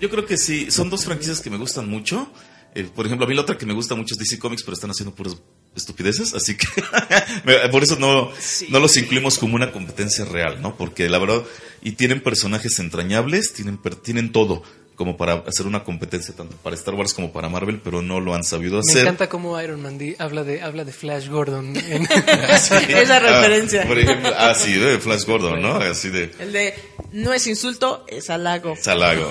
Yo 0.00 0.08
creo 0.08 0.24
que 0.24 0.36
sí, 0.36 0.70
son 0.70 0.88
dos 0.88 1.04
franquicias 1.04 1.40
que 1.40 1.50
me 1.50 1.56
gustan 1.56 1.88
mucho. 1.88 2.30
Eh, 2.74 2.88
por 2.94 3.06
ejemplo, 3.06 3.26
a 3.26 3.28
mí 3.28 3.34
la 3.34 3.42
otra 3.42 3.58
que 3.58 3.66
me 3.66 3.74
gusta 3.74 3.96
mucho 3.96 4.14
es 4.14 4.18
DC 4.20 4.38
Comics, 4.38 4.62
pero 4.62 4.74
están 4.74 4.90
haciendo 4.90 5.12
puras 5.12 5.36
estupideces, 5.76 6.34
así 6.34 6.56
que 6.56 6.66
me- 7.44 7.68
por 7.70 7.82
eso 7.82 7.96
no, 7.96 8.30
no 8.70 8.80
los 8.80 8.96
incluimos 8.96 9.38
como 9.38 9.54
una 9.54 9.72
competencia 9.72 10.24
real, 10.24 10.60
¿no? 10.62 10.76
Porque 10.76 11.08
la 11.08 11.18
verdad, 11.18 11.42
y 11.82 11.92
tienen 11.92 12.20
personajes 12.22 12.78
entrañables, 12.78 13.52
tienen, 13.52 13.78
tienen 14.02 14.32
todo 14.32 14.62
como 14.96 15.16
para 15.16 15.32
hacer 15.46 15.66
una 15.66 15.82
competencia 15.82 16.34
tanto 16.36 16.54
para 16.56 16.76
Star 16.76 16.92
Wars 16.94 17.14
como 17.14 17.32
para 17.32 17.48
Marvel, 17.48 17.80
pero 17.82 18.02
no 18.02 18.20
lo 18.20 18.34
han 18.34 18.44
sabido 18.44 18.74
Me 18.74 18.80
hacer. 18.80 19.02
encanta 19.04 19.30
cómo 19.30 19.58
Iron 19.62 19.80
Man 19.80 19.98
habla 20.18 20.44
de 20.44 20.60
habla 20.60 20.84
de 20.84 20.92
Flash 20.92 21.28
Gordon. 21.28 21.74
en- 21.74 22.06
Sí. 22.58 22.74
Esa 22.88 23.18
referencia. 23.18 23.82
Ah, 23.84 23.88
por 23.88 23.98
ejemplo, 23.98 24.30
ah, 24.36 24.54
sí, 24.54 24.74
de 24.74 24.98
Flash 24.98 25.24
Gordon, 25.24 25.62
¿no? 25.62 25.76
Así 25.76 26.10
de... 26.10 26.30
El 26.38 26.52
de 26.52 26.74
no 27.12 27.32
es 27.32 27.46
insulto, 27.46 28.04
es 28.08 28.28
halago. 28.28 28.76
Salago. 28.78 29.26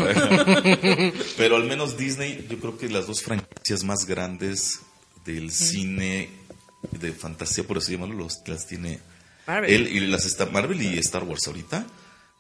Pero 1.38 1.56
al 1.58 1.66
menos 1.66 1.98
Disney, 1.98 2.48
yo 2.50 2.58
creo 2.60 2.78
que 2.78 2.90
las 2.90 3.06
dos 3.06 3.22
franquicias 3.22 3.84
más 3.84 4.06
grandes 4.06 4.80
del 5.34 5.52
cine 5.52 6.30
de 6.92 7.12
fantasía, 7.12 7.64
por 7.64 7.78
así 7.78 7.94
llamarlo, 7.94 8.16
los, 8.16 8.42
las 8.48 8.68
tiene 8.68 9.00
Marvel. 9.46 9.74
él 9.74 9.88
y 9.88 10.00
las 10.08 10.26
está 10.26 10.46
Marvel 10.48 10.82
y 10.82 10.98
Star 11.00 11.24
Wars 11.24 11.48
ahorita. 11.48 11.86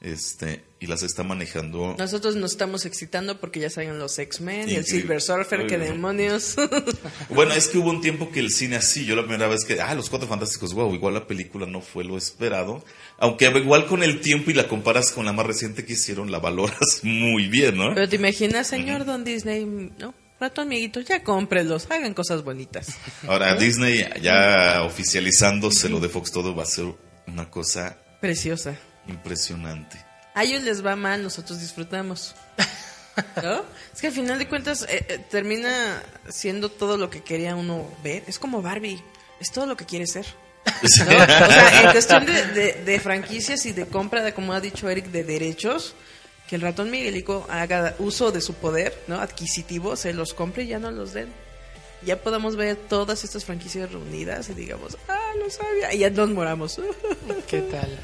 Este, 0.02 0.64
y 0.80 0.88
las 0.88 1.04
está 1.04 1.24
manejando. 1.24 1.94
Nosotros 2.00 2.38
nos 2.38 2.52
estamos 2.52 2.86
excitando 2.86 3.42
porque 3.42 3.60
ya 3.60 3.70
salen 3.70 4.00
los 4.00 4.18
X-Men 4.18 4.70
y 4.70 4.76
el. 4.76 4.86
Silver 4.86 5.22
Surfer, 5.22 5.68
que 5.68 5.78
demonios. 5.78 6.56
Bueno, 7.30 7.54
es 7.54 7.68
que 7.68 7.78
hubo 7.78 7.90
un 7.90 8.00
tiempo 8.00 8.32
que 8.32 8.40
el 8.40 8.50
cine 8.50 8.78
así, 8.78 9.06
yo 9.06 9.16
la 9.18 9.24
primera 9.24 9.50
vez 9.50 9.66
que, 9.66 9.82
ah, 9.82 9.94
los 9.94 10.10
cuatro 10.10 10.28
fantásticos, 10.28 10.74
wow, 10.74 10.94
igual 10.94 11.16
la 11.16 11.28
película 11.28 11.66
no 11.66 11.82
fue 11.82 12.06
lo 12.06 12.18
esperado. 12.18 12.84
Aunque 13.18 13.46
igual 13.50 13.88
con 13.88 14.02
el 14.02 14.22
tiempo 14.22 14.52
y 14.52 14.54
la 14.54 14.70
comparas 14.70 15.12
con 15.12 15.26
la 15.26 15.34
más 15.34 15.46
reciente 15.46 15.84
que 15.84 15.94
hicieron, 15.94 16.32
la 16.32 16.40
valoras 16.40 16.80
muy 17.04 17.48
bien, 17.48 17.76
¿no? 17.76 17.94
Pero 17.94 18.08
te 18.08 18.16
imaginas, 18.16 18.68
señor 18.68 19.04
Don 19.04 19.26
Disney, 19.26 19.66
¿no? 19.66 20.14
Rato 20.40 20.62
amiguitos, 20.62 21.06
ya 21.06 21.22
cómprelos, 21.24 21.88
hagan 21.92 22.14
cosas 22.14 22.44
bonitas. 22.44 22.88
Ahora, 23.28 23.56
Disney 23.56 24.08
ya 24.22 24.84
oficializándose 24.84 25.90
lo 25.90 26.00
de 26.00 26.08
Fox 26.10 26.32
todo 26.32 26.56
va 26.56 26.64
a 26.64 26.66
ser 26.66 26.86
una 27.28 27.50
cosa 27.50 27.98
Preciosa. 28.22 28.76
impresionante. 29.08 29.98
A 30.36 30.44
ellos 30.46 30.64
les 30.64 30.86
va 30.86 30.96
mal, 30.96 31.22
nosotros 31.24 31.60
disfrutamos. 31.60 32.36
¿No? 33.44 33.64
Es 33.94 34.00
que 34.00 34.08
al 34.08 34.14
final 34.14 34.40
de 34.40 34.48
cuentas 34.48 34.84
eh, 34.84 35.06
eh, 35.10 35.26
termina 35.30 36.02
siendo 36.30 36.70
todo 36.70 36.96
lo 36.98 37.10
que 37.10 37.22
quería 37.22 37.56
uno 37.56 37.86
ver. 38.02 38.24
Es 38.28 38.40
como 38.40 38.62
Barbie, 38.62 39.04
es 39.42 39.52
todo 39.52 39.66
lo 39.66 39.76
que 39.76 39.86
quiere 39.86 40.08
ser. 40.08 40.26
¿no? 40.66 40.74
O 40.76 40.88
sea, 40.88 41.82
en 41.84 41.92
cuestión 41.92 42.26
de, 42.26 42.46
de- 42.54 42.74
de 42.86 43.00
franquicias 43.02 43.66
y 43.66 43.74
de 43.74 43.88
compra, 43.88 44.24
de 44.24 44.34
como 44.34 44.54
ha 44.54 44.62
dicho 44.62 44.88
Eric, 44.88 45.08
de 45.08 45.26
derechos, 45.26 45.96
que 46.50 46.56
el 46.56 46.64
ratón 46.64 46.90
Miguelico 46.90 47.46
haga 47.48 47.96
uso 48.00 48.32
de 48.32 48.42
su 48.42 48.56
poder 48.56 48.98
¿no? 49.08 49.20
adquisitivo, 49.22 49.96
se 49.96 50.14
los 50.14 50.34
compre 50.34 50.64
y 50.64 50.68
ya 50.68 50.80
no 50.80 50.90
los 50.90 51.14
den. 51.14 51.28
Ya 52.04 52.18
podamos 52.22 52.56
ver 52.56 52.76
todas 52.76 53.24
estas 53.24 53.46
franquicias 53.46 53.92
reunidas 53.92 54.50
y 54.50 54.54
digamos, 54.54 54.98
ah, 55.10 55.32
lo 55.38 55.50
sabía, 55.52 55.94
y 55.94 56.00
ya 56.00 56.10
nos 56.10 56.30
moramos. 56.30 56.82
¿Qué 57.48 57.60
tal? 57.62 58.00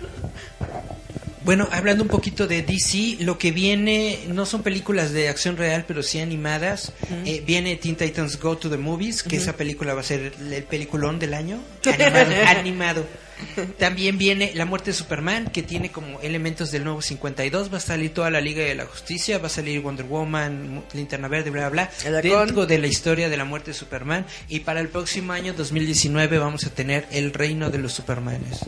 Bueno, 1.43 1.67
hablando 1.71 2.03
un 2.03 2.09
poquito 2.09 2.45
de 2.45 2.61
DC, 2.61 3.17
lo 3.23 3.37
que 3.37 3.51
viene 3.51 4.19
no 4.27 4.45
son 4.45 4.61
películas 4.61 5.11
de 5.11 5.29
acción 5.29 5.57
real, 5.57 5.85
pero 5.87 6.03
sí 6.03 6.19
animadas. 6.19 6.91
Eh, 7.25 7.41
viene 7.45 7.75
Teen 7.77 7.95
Titans 7.95 8.39
Go 8.39 8.57
to 8.57 8.69
the 8.69 8.77
Movies, 8.77 9.23
que 9.23 9.37
esa 9.37 9.53
película 9.53 9.93
va 9.93 10.01
a 10.01 10.03
ser 10.03 10.33
el, 10.39 10.53
el 10.53 10.63
peliculón 10.63 11.17
del 11.17 11.33
año. 11.33 11.59
Animado. 11.85 12.35
animado. 12.47 13.05
También 13.79 14.17
viene 14.17 14.51
La 14.55 14.65
muerte 14.65 14.91
de 14.91 14.97
Superman, 14.97 15.47
que 15.47 15.63
tiene 15.63 15.91
como 15.91 16.19
elementos 16.21 16.71
del 16.71 16.83
nuevo 16.83 17.01
52. 17.01 17.73
Va 17.73 17.77
a 17.77 17.81
salir 17.81 18.13
toda 18.13 18.29
la 18.29 18.41
Liga 18.41 18.63
de 18.63 18.75
la 18.75 18.85
Justicia, 18.85 19.37
va 19.37 19.47
a 19.47 19.49
salir 19.49 19.81
Wonder 19.81 20.05
Woman, 20.05 20.83
Linterna 20.93 21.27
Verde, 21.27 21.49
bla, 21.49 21.69
bla, 21.69 21.89
bla. 22.03 22.21
Dentro 22.21 22.65
de 22.65 22.77
la 22.77 22.87
historia 22.87 23.29
de 23.29 23.37
la 23.37 23.45
muerte 23.45 23.71
de 23.71 23.75
Superman. 23.75 24.25
Y 24.49 24.61
para 24.61 24.79
el 24.79 24.89
próximo 24.89 25.33
año, 25.33 25.53
2019, 25.53 26.37
vamos 26.37 26.65
a 26.65 26.69
tener 26.69 27.07
El 27.11 27.33
Reino 27.33 27.69
de 27.69 27.79
los 27.79 27.93
Supermanes 27.93 28.65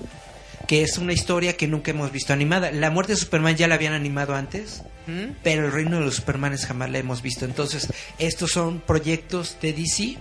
que 0.67 0.83
es 0.83 0.97
una 0.97 1.13
historia 1.13 1.55
que 1.55 1.65
nunca 1.65 1.91
hemos 1.91 2.11
visto 2.11 2.33
animada. 2.33 2.71
La 2.71 2.91
muerte 2.91 3.13
de 3.13 3.17
Superman 3.17 3.55
ya 3.55 3.69
la 3.69 3.75
habían 3.75 3.93
animado 3.93 4.35
antes, 4.35 4.83
pero 5.41 5.65
el 5.65 5.71
reino 5.71 5.99
de 5.99 6.05
los 6.05 6.15
Supermanes 6.15 6.65
jamás 6.65 6.91
la 6.91 6.97
hemos 6.97 7.21
visto. 7.21 7.45
Entonces, 7.45 7.87
estos 8.19 8.51
son 8.51 8.81
proyectos 8.81 9.57
de 9.61 9.71
DC 9.71 10.17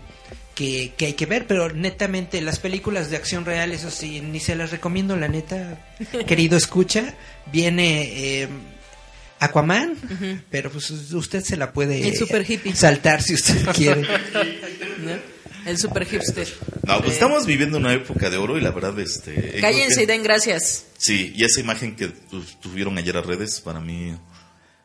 que, 0.57 0.93
que 0.97 1.07
hay 1.07 1.13
que 1.13 1.27
ver, 1.27 1.47
pero 1.47 1.73
netamente 1.73 2.41
las 2.41 2.59
películas 2.59 3.11
de 3.11 3.17
acción 3.17 3.45
real, 3.45 3.71
eso 3.73 3.91
sí, 3.93 4.21
ni 4.21 4.41
se 4.41 4.57
las 4.57 4.73
recomiendo, 4.73 5.15
la 5.17 5.29
neta, 5.29 5.79
querido 6.27 6.57
escucha, 6.57 7.15
viene... 7.53 8.43
eh, 8.43 8.49
Aquaman, 9.39 9.99
pero 10.51 10.71
pues 10.73 10.91
usted 10.91 11.45
se 11.45 11.59
la 11.59 11.71
puede 11.71 12.09
El 12.09 12.17
super 12.17 12.51
hippie. 12.51 12.75
saltar 12.75 13.23
si 13.23 13.35
usted 13.35 13.67
quiere. 13.75 14.01
¿no? 14.01 15.13
El 15.67 15.77
super 15.77 16.07
hipster. 16.07 16.49
No, 16.87 16.99
pues 17.01 17.11
Eh, 17.11 17.13
estamos 17.13 17.45
viviendo 17.45 17.77
una 17.77 17.93
época 17.93 18.31
de 18.31 18.39
oro 18.39 18.57
y 18.57 18.63
la 18.63 18.71
verdad, 18.71 18.99
este... 18.99 19.59
Cállense 19.61 20.05
y 20.05 20.07
que- 20.07 20.13
den 20.13 20.23
gracias. 20.23 20.87
Sí, 20.97 21.35
y 21.37 21.45
esa 21.45 21.61
imagen 21.61 21.97
que 21.97 22.09
tu- 22.09 22.43
tuvieron 22.63 22.97
ayer 22.97 23.15
a 23.19 23.21
redes, 23.21 23.61
para 23.61 23.79
mí... 23.79 24.17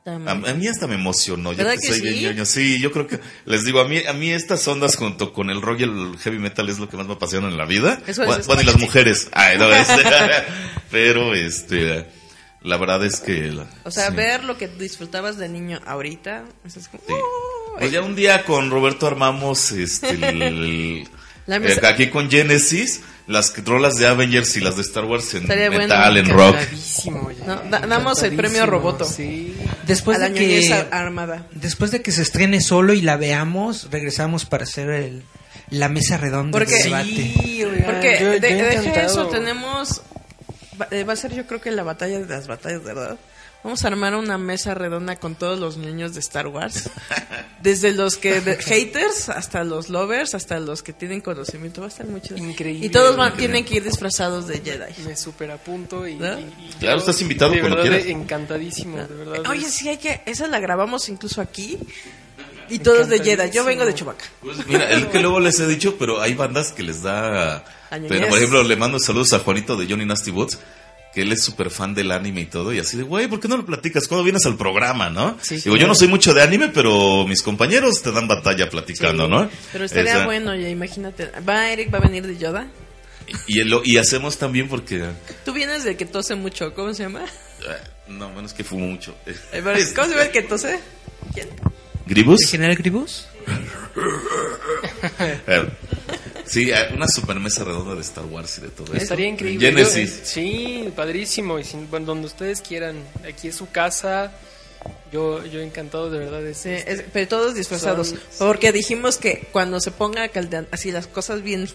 A, 0.05 0.31
a 0.31 0.35
mí 0.55 0.67
hasta 0.67 0.87
me 0.87 0.95
emocionó. 0.95 1.51
Yo 1.51 1.59
¿Verdad 1.59 1.73
que 1.73 1.87
que 1.87 1.93
soy 1.93 2.01
bien 2.01 2.15
sí? 2.15 2.23
ñoño. 2.23 2.45
Sí, 2.45 2.79
yo 2.81 2.91
creo 2.91 3.05
que 3.07 3.19
les 3.45 3.63
digo 3.65 3.79
a 3.81 3.87
mí 3.87 3.99
a 4.07 4.13
mí 4.13 4.31
estas 4.31 4.67
ondas 4.67 4.95
junto 4.95 5.31
con 5.31 5.49
el 5.51 5.61
rock 5.61 5.81
y 5.81 5.83
el 5.83 6.17
heavy 6.19 6.39
metal 6.39 6.69
es 6.69 6.79
lo 6.79 6.89
que 6.89 6.97
más 6.97 7.05
me 7.07 7.13
apasiona 7.13 7.47
en 7.49 7.57
la 7.57 7.65
vida. 7.65 8.01
Eso 8.07 8.25
bueno, 8.25 8.41
es- 8.41 8.47
bueno, 8.47 8.61
y 8.63 8.65
las 8.65 8.79
mujeres. 8.79 9.29
Ay, 9.33 9.57
no, 9.59 9.69
este, 9.71 10.01
pero 10.91 11.33
este 11.35 12.07
la 12.63 12.77
verdad 12.77 13.03
es 13.05 13.19
que 13.19 13.51
la- 13.51 13.67
O 13.83 13.91
sea, 13.91 14.09
sí. 14.09 14.15
ver 14.15 14.43
lo 14.43 14.57
que 14.57 14.67
disfrutabas 14.67 15.37
de 15.37 15.49
niño 15.49 15.79
ahorita. 15.85 16.45
es 16.65 16.87
como, 16.87 17.03
Sí. 17.07 17.13
¡oh! 17.13 17.75
Pues 17.79 17.91
ya 17.91 18.01
un 18.01 18.15
día 18.15 18.43
con 18.43 18.69
Roberto 18.69 19.07
armamos 19.07 19.71
este 19.71 20.09
el- 20.11 21.07
eh, 21.47 21.79
aquí 21.87 22.07
con 22.09 22.29
Genesis 22.29 23.01
las 23.27 23.53
rolas 23.65 23.95
de 23.95 24.07
Avengers 24.07 24.57
y 24.57 24.61
las 24.61 24.75
de 24.75 24.81
Star 24.81 25.05
Wars 25.05 25.33
en 25.35 25.43
Estaría 25.43 25.67
bueno, 25.69 25.83
metal, 25.83 26.17
en 26.17 26.29
rock. 26.29 26.55
No, 27.45 27.61
da- 27.69 27.79
damos 27.87 28.21
el 28.23 28.35
premio 28.35 28.65
Roboto. 28.65 29.05
Sí. 29.05 29.55
Después 29.87 30.19
a 30.19 30.29
de 30.29 30.33
que 30.33 30.73
ar- 30.73 30.89
armada. 30.91 31.47
Después 31.51 31.91
de 31.91 32.01
que 32.01 32.11
se 32.11 32.21
estrene 32.23 32.59
solo 32.61 32.93
y 32.93 33.01
la 33.01 33.17
veamos, 33.17 33.87
regresamos 33.91 34.45
para 34.45 34.63
hacer 34.63 34.89
el, 34.89 35.23
la 35.69 35.87
mesa 35.87 36.17
redonda 36.17 36.57
Porque- 36.57 36.75
de 36.75 36.83
debate. 36.83 37.05
Sí, 37.07 37.63
Porque 37.85 38.17
yo- 38.19 38.29
de, 38.39 38.39
yo 38.39 38.65
deja 38.65 38.79
encantado. 38.81 39.05
eso, 39.07 39.27
tenemos... 39.27 40.01
Va, 40.81 40.87
eh, 40.91 41.03
va 41.03 41.13
a 41.13 41.15
ser 41.17 41.33
yo 41.33 41.45
creo 41.47 41.61
que 41.61 41.71
la 41.71 41.83
batalla 41.83 42.19
de 42.19 42.25
las 42.27 42.47
batallas, 42.47 42.83
¿verdad? 42.83 43.17
Vamos 43.63 43.83
a 43.85 43.87
armar 43.89 44.15
una 44.15 44.39
mesa 44.39 44.73
redonda 44.73 45.17
con 45.17 45.35
todos 45.35 45.59
los 45.59 45.77
niños 45.77 46.13
de 46.15 46.19
Star 46.19 46.47
Wars. 46.47 46.89
Desde 47.61 47.91
los 47.93 48.17
que 48.17 48.41
de- 48.41 48.57
haters 48.63 49.29
hasta 49.29 49.63
los 49.63 49.89
lovers, 49.89 50.33
hasta 50.33 50.59
los 50.59 50.81
que 50.81 50.93
tienen 50.93 51.21
conocimiento. 51.21 51.81
Va 51.81 51.87
a 51.87 51.89
estar 51.89 52.07
muy 52.07 52.21
chido. 52.21 52.37
Increíble. 52.37 52.85
Y 52.85 52.89
todos 52.89 53.15
van, 53.15 53.33
Increíble. 53.33 53.53
tienen 53.53 53.65
que 53.69 53.75
ir 53.77 53.83
disfrazados 53.83 54.47
de 54.47 54.61
Jedi. 54.61 55.03
Me 55.05 55.15
super 55.15 55.51
apunto 55.51 56.07
y, 56.07 56.15
¿No? 56.15 56.39
y- 56.39 56.41
y 56.43 56.73
Claro, 56.79 56.95
yo, 56.97 56.99
estás 57.01 57.21
invitado 57.21 57.51
de 57.51 57.59
cuando 57.59 57.77
verdad, 57.77 57.91
quieras. 57.99 58.07
Encantadísimo, 58.09 58.97
de 58.97 59.13
verdad. 59.13 59.43
Oye, 59.49 59.65
es- 59.67 59.73
sí, 59.73 59.87
hay 59.89 59.97
que... 59.97 60.21
Esa 60.25 60.47
la 60.47 60.59
grabamos 60.59 61.07
incluso 61.09 61.39
aquí. 61.39 61.77
Y 62.69 62.79
todos 62.79 63.09
de 63.09 63.19
Jedi. 63.19 63.51
Yo 63.51 63.63
vengo 63.65 63.85
de 63.85 63.93
Chewbacca. 63.93 64.25
Pues 64.41 64.65
mira, 64.65 64.89
el 64.91 65.07
que 65.09 65.19
luego 65.19 65.39
les 65.41 65.59
he 65.59 65.67
dicho, 65.67 65.97
pero 65.99 66.21
hay 66.21 66.33
bandas 66.33 66.71
que 66.71 66.81
les 66.83 67.03
da. 67.03 67.63
Pero, 68.07 68.27
por 68.29 68.37
ejemplo, 68.37 68.63
le 68.63 68.75
mando 68.77 68.97
saludos 68.97 69.33
a 69.33 69.39
Juanito 69.39 69.75
de 69.75 69.87
Johnny 69.87 70.05
Nasty 70.05 70.31
Boots, 70.31 70.57
que 71.13 71.21
él 71.23 71.31
es 71.31 71.43
súper 71.43 71.69
fan 71.69 71.93
del 71.93 72.11
anime 72.11 72.41
y 72.41 72.45
todo, 72.45 72.73
y 72.73 72.79
así 72.79 72.97
de, 72.97 73.03
güey, 73.03 73.27
¿por 73.27 73.39
qué 73.39 73.47
no 73.47 73.57
lo 73.57 73.65
platicas 73.65 74.07
cuando 74.07 74.23
vienes 74.23 74.45
al 74.45 74.55
programa, 74.57 75.09
no? 75.09 75.37
Sí, 75.41 75.57
Digo, 75.57 75.75
yo 75.77 75.87
no 75.87 75.95
soy 75.95 76.07
mucho 76.07 76.33
de 76.33 76.41
anime, 76.41 76.69
pero 76.69 77.25
mis 77.27 77.41
compañeros 77.41 78.01
te 78.01 78.11
dan 78.11 78.27
batalla 78.27 78.69
platicando, 78.69 79.27
¿no? 79.27 79.49
Pero 79.73 79.85
estaría 79.85 80.13
Esa- 80.13 80.25
bueno, 80.25 80.55
ya 80.55 80.69
imagínate. 80.69 81.29
Va 81.47 81.69
Eric, 81.69 81.93
va 81.93 81.97
a 81.97 82.01
venir 82.01 82.25
de 82.25 82.37
Yoda. 82.37 82.67
Y, 83.47 83.59
el- 83.61 83.81
y 83.85 83.97
hacemos 83.97 84.37
también 84.37 84.67
porque. 84.67 85.05
Tú 85.45 85.53
vienes 85.53 85.83
de 85.83 85.95
que 85.95 86.05
tose 86.05 86.35
mucho. 86.35 86.73
¿Cómo 86.73 86.93
se 86.93 87.03
llama? 87.03 87.23
eh, 87.25 87.67
No, 88.07 88.29
bueno, 88.29 88.47
es 88.47 88.53
que 88.53 88.63
fumo 88.63 88.87
mucho. 88.87 89.15
Eh, 89.25 89.35
pero, 89.51 89.63
¿Cómo 89.95 90.07
se 90.07 90.11
llama 90.11 90.23
el 90.23 90.31
que 90.31 90.41
tose? 90.41 90.79
¿Quién? 91.33 91.47
¿Gribus? 92.07 92.41
¿El 92.43 92.49
general 92.49 92.75
Gribus? 92.77 93.27
Sí, 96.51 96.69
una 96.93 97.07
super 97.07 97.39
mesa 97.39 97.63
redonda 97.63 97.95
de 97.95 98.01
Star 98.01 98.25
Wars 98.25 98.57
y 98.57 98.61
de 98.61 98.69
todo 98.69 98.93
eso. 98.93 99.01
Estaría 99.03 99.27
increíble. 99.27 99.67
Genesis. 99.69 100.19
Yo- 100.19 100.25
sí, 100.25 100.93
padrísimo. 100.95 101.57
Y 101.59 101.63
sin- 101.63 101.89
bueno, 101.89 102.07
donde 102.07 102.27
ustedes 102.27 102.61
quieran. 102.61 103.03
Aquí 103.27 103.47
es 103.47 103.55
su 103.55 103.69
casa. 103.69 104.31
Yo, 105.13 105.45
yo 105.45 105.61
encantado 105.61 106.09
de 106.09 106.19
verdad. 106.19 106.45
Es, 106.45 106.57
Sí, 106.57 106.69
es- 106.69 107.03
pero 107.13 107.27
todos 107.27 107.55
disfrazados. 107.55 108.09
Son- 108.09 108.19
Porque 108.47 108.71
dijimos 108.71 109.17
que 109.17 109.47
cuando 109.51 109.79
se 109.79 109.91
ponga 109.91 110.27
caldean, 110.29 110.67
así 110.71 110.91
las 110.91 111.07
cosas 111.07 111.41
bien 111.43 111.69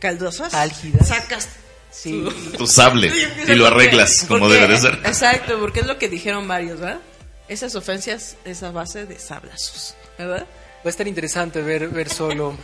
caldosas, 0.00 0.52
Álgidas. 0.54 1.08
sacas 1.08 1.48
Sí. 1.90 2.22
Tu 2.58 2.66
sable 2.66 3.10
y 3.48 3.54
lo 3.54 3.66
arreglas 3.66 4.24
como 4.28 4.40
Porque- 4.40 4.56
debe 4.60 4.74
de 4.74 4.78
ser. 4.78 4.94
Exacto, 5.04 5.58
porque 5.58 5.80
es 5.80 5.86
lo 5.86 5.96
que 5.98 6.08
dijeron 6.10 6.46
varios, 6.46 6.80
¿verdad? 6.80 7.00
Esas 7.48 7.74
ofensas 7.76 8.36
es 8.44 8.62
a 8.62 8.70
base 8.72 9.06
de 9.06 9.18
sablazos, 9.18 9.94
¿verdad? 10.18 10.46
Va 10.88 10.90
a 10.90 10.96
estar 10.96 11.06
interesante 11.06 11.60
ver, 11.60 11.88
ver 11.88 12.08
solo 12.08 12.56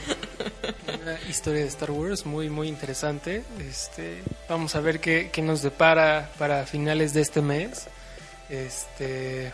una 1.02 1.20
historia 1.28 1.60
de 1.60 1.68
Star 1.68 1.90
Wars, 1.90 2.24
muy, 2.24 2.48
muy 2.48 2.68
interesante. 2.68 3.44
Este, 3.60 4.22
vamos 4.48 4.74
a 4.74 4.80
ver 4.80 4.98
qué, 4.98 5.28
qué 5.30 5.42
nos 5.42 5.60
depara 5.60 6.30
para 6.38 6.64
finales 6.64 7.12
de 7.12 7.20
este 7.20 7.42
mes. 7.42 7.86
Este, 8.48 9.52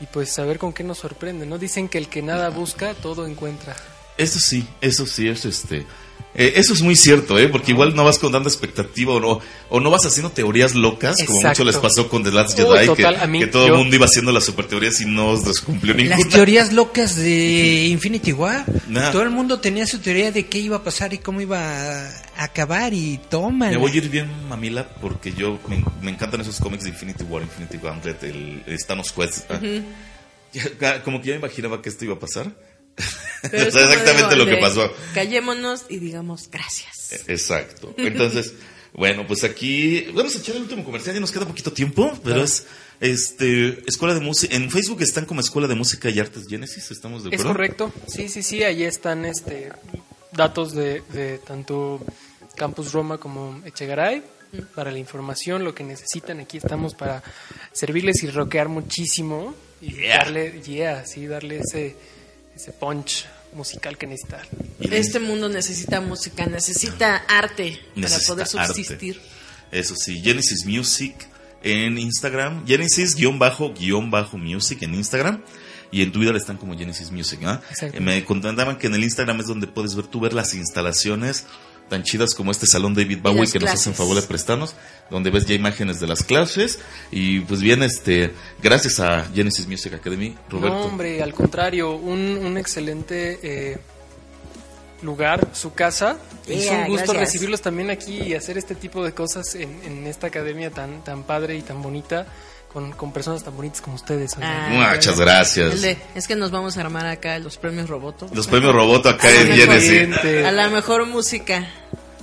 y 0.00 0.06
pues 0.06 0.38
a 0.38 0.44
ver 0.46 0.58
con 0.58 0.72
qué 0.72 0.82
nos 0.84 1.00
sorprende, 1.00 1.44
¿no? 1.44 1.58
Dicen 1.58 1.86
que 1.86 1.98
el 1.98 2.08
que 2.08 2.22
nada 2.22 2.48
busca, 2.48 2.94
todo 2.94 3.26
encuentra. 3.26 3.76
Eso 4.16 4.40
sí, 4.40 4.66
eso 4.80 5.06
sí 5.06 5.28
es 5.28 5.44
este. 5.44 5.84
Eh, 6.34 6.54
eso 6.56 6.72
es 6.72 6.80
muy 6.82 6.96
cierto, 6.96 7.38
¿eh? 7.38 7.48
Porque 7.48 7.72
igual 7.72 7.94
no 7.94 8.04
vas 8.04 8.18
con 8.18 8.32
tanta 8.32 8.48
expectativa 8.48 9.12
o 9.14 9.20
no, 9.20 9.40
o 9.68 9.80
no 9.80 9.90
vas 9.90 10.06
haciendo 10.06 10.30
teorías 10.30 10.74
locas, 10.74 11.16
como 11.26 11.40
mucho 11.42 11.64
les 11.64 11.76
pasó 11.76 12.08
con 12.08 12.22
The 12.24 12.30
Last 12.32 12.58
Uy, 12.58 12.64
Jedi, 12.64 12.86
total, 12.86 13.14
que, 13.16 13.20
a 13.20 13.26
mí, 13.26 13.38
que 13.40 13.46
todo 13.48 13.66
yo- 13.66 13.74
el 13.74 13.78
mundo 13.80 13.96
iba 13.96 14.06
haciendo 14.06 14.32
las 14.32 14.44
super 14.44 14.66
teorías 14.66 15.00
y 15.00 15.06
no 15.06 15.34
les 15.34 15.60
cumplió 15.60 15.94
Las 15.94 16.02
ninguna. 16.18 16.30
teorías 16.30 16.72
locas 16.72 17.16
de 17.16 17.86
Infinity 17.88 18.32
War. 18.32 18.64
Nah. 18.88 19.10
Todo 19.12 19.22
el 19.22 19.30
mundo 19.30 19.60
tenía 19.60 19.86
su 19.86 19.98
teoría 19.98 20.32
de 20.32 20.46
qué 20.46 20.58
iba 20.58 20.76
a 20.78 20.82
pasar 20.84 21.12
y 21.12 21.18
cómo 21.18 21.40
iba 21.40 21.58
a 22.08 22.10
acabar 22.38 22.94
y 22.94 23.20
toma. 23.28 23.68
Me 23.70 23.76
voy 23.76 23.92
a 23.92 23.96
ir 23.96 24.08
bien, 24.08 24.28
mamila, 24.48 24.88
porque 25.00 25.32
yo 25.32 25.58
me, 25.68 25.84
me 26.00 26.10
encantan 26.10 26.40
esos 26.40 26.58
cómics 26.58 26.84
de 26.84 26.90
Infinity 26.90 27.24
War, 27.24 27.42
Infinity 27.42 27.76
Gauntlet, 27.76 28.22
el, 28.24 28.62
el 28.66 28.78
Thanos 28.86 29.12
Quest. 29.12 29.50
Ah. 29.50 29.60
Como 31.04 31.20
que 31.20 31.28
ya 31.28 31.32
me 31.34 31.38
imaginaba 31.40 31.80
que 31.80 31.88
esto 31.88 32.04
iba 32.04 32.14
a 32.14 32.18
pasar. 32.18 32.46
Pero 33.50 33.64
O 33.64 33.68
es 33.68 33.74
sea, 33.74 33.82
como 33.82 33.92
exactamente 33.94 34.34
digo, 34.34 34.44
lo 34.46 34.46
que 34.46 34.56
pasó. 34.60 34.92
Callémonos 35.14 35.84
y 35.88 35.98
digamos 35.98 36.48
gracias. 36.50 37.22
Exacto. 37.28 37.94
Entonces, 37.96 38.54
bueno, 38.92 39.26
pues 39.26 39.44
aquí 39.44 40.02
vamos 40.14 40.34
a 40.36 40.38
echar 40.38 40.56
el 40.56 40.62
último 40.62 40.84
comercial. 40.84 41.14
Ya 41.14 41.20
nos 41.20 41.32
queda 41.32 41.46
poquito 41.46 41.72
tiempo, 41.72 42.12
pero 42.24 42.42
es 42.44 42.66
este 43.00 43.82
escuela 43.88 44.14
de 44.14 44.20
música. 44.20 44.54
En 44.54 44.70
Facebook 44.70 45.02
están 45.02 45.24
como 45.26 45.40
Escuela 45.40 45.66
de 45.68 45.74
Música 45.74 46.08
y 46.10 46.18
Artes 46.20 46.46
Génesis. 46.48 46.90
¿Estamos 46.90 47.24
de 47.24 47.30
Es 47.30 47.34
acuerdo? 47.40 47.52
correcto, 47.52 47.92
sí, 48.06 48.28
sí, 48.28 48.42
sí, 48.42 48.62
ahí 48.62 48.84
están 48.84 49.24
este 49.24 49.70
datos 50.32 50.72
de, 50.74 51.02
de 51.12 51.38
tanto 51.38 52.00
Campus 52.56 52.92
Roma 52.92 53.18
como 53.18 53.60
Echegaray 53.66 54.22
para 54.74 54.90
la 54.92 54.98
información, 54.98 55.64
lo 55.64 55.74
que 55.74 55.82
necesitan, 55.82 56.38
aquí 56.40 56.58
estamos 56.58 56.94
para 56.94 57.22
servirles 57.72 58.22
y 58.22 58.30
rockear 58.30 58.68
muchísimo 58.68 59.54
y 59.80 59.94
Yeah. 59.94 60.18
darle, 60.18 60.60
yeah, 60.62 61.04
sí, 61.06 61.26
darle 61.26 61.58
ese, 61.58 61.96
ese 62.54 62.72
punch 62.72 63.26
musical 63.54 63.96
que 63.98 64.06
necesitan. 64.06 64.40
Y 64.80 64.94
Este 64.94 65.20
mundo 65.20 65.48
necesita 65.48 66.00
música, 66.00 66.46
necesita 66.46 67.16
arte 67.28 67.78
para 67.94 68.00
necesita 68.08 68.32
poder 68.34 68.46
arte. 68.58 68.74
subsistir. 68.74 69.20
Eso 69.70 69.94
sí, 69.96 70.20
Genesis 70.20 70.66
Music 70.66 71.14
en 71.62 71.98
Instagram, 71.98 72.66
Genesis-music 72.66 74.82
en 74.82 74.94
Instagram. 74.94 75.42
Y 75.94 76.00
en 76.02 76.10
Twitter 76.10 76.34
están 76.36 76.56
como 76.56 76.74
Genesis 76.76 77.10
Music, 77.10 77.40
¿ah? 77.44 77.60
Exacto. 77.68 77.98
Eh, 77.98 78.00
Me 78.00 78.24
contaban 78.24 78.78
que 78.78 78.86
en 78.86 78.94
el 78.94 79.04
Instagram 79.04 79.40
es 79.40 79.46
donde 79.46 79.66
puedes 79.66 79.94
ver 79.94 80.06
tú 80.06 80.20
ver 80.20 80.32
las 80.32 80.54
instalaciones 80.54 81.44
tan 81.92 82.04
chidas 82.04 82.34
como 82.34 82.50
este 82.50 82.66
salón 82.66 82.94
David 82.94 83.18
Bowie 83.20 83.46
que 83.52 83.58
nos 83.58 83.68
hacen 83.68 83.92
favor 83.92 84.16
de 84.16 84.22
prestarnos, 84.22 84.74
donde 85.10 85.28
ves 85.28 85.44
ya 85.44 85.54
imágenes 85.54 86.00
de 86.00 86.06
las 86.06 86.22
clases 86.24 86.78
y 87.10 87.40
pues 87.40 87.60
bien 87.60 87.82
este 87.82 88.32
gracias 88.62 88.98
a 88.98 89.24
Genesis 89.34 89.66
Music 89.68 89.92
Academy, 89.92 90.34
Roberto. 90.48 90.78
No, 90.78 90.84
hombre, 90.86 91.22
al 91.22 91.34
contrario, 91.34 91.94
un, 91.94 92.38
un 92.38 92.56
excelente 92.56 93.38
eh, 93.42 93.76
lugar, 95.02 95.48
su 95.52 95.74
casa. 95.74 96.16
es 96.48 96.64
Yeah, 96.64 96.78
un 96.78 96.86
gusto 96.86 97.12
gracias. 97.12 97.18
recibirlos 97.34 97.60
también 97.60 97.90
aquí 97.90 98.22
y 98.22 98.32
hacer 98.34 98.56
este 98.56 98.74
tipo 98.74 99.04
de 99.04 99.12
cosas 99.12 99.54
en, 99.54 99.78
en 99.84 100.06
esta 100.06 100.28
academia 100.28 100.70
tan, 100.70 101.04
tan 101.04 101.24
padre 101.24 101.56
y 101.58 101.60
tan 101.60 101.82
bonita, 101.82 102.26
con, 102.72 102.92
con 102.92 103.12
personas 103.12 103.42
tan 103.44 103.54
bonitas 103.56 103.80
como 103.80 103.96
ustedes. 103.96 104.36
Ah, 104.40 104.92
Muchas 104.94 105.18
gracias. 105.18 105.72
El 105.74 105.80
de, 105.82 105.98
es 106.14 106.26
que 106.26 106.36
nos 106.36 106.50
vamos 106.50 106.76
a 106.76 106.80
armar 106.80 107.06
acá 107.06 107.38
los 107.38 107.56
premios 107.58 107.88
Roboto. 107.88 108.28
Los 108.32 108.46
premios 108.46 108.74
Roboto 108.74 109.08
acá 109.08 109.28
en. 109.30 110.14
A 110.46 110.52
la 110.52 110.68
mejor 110.68 111.06
música, 111.06 111.66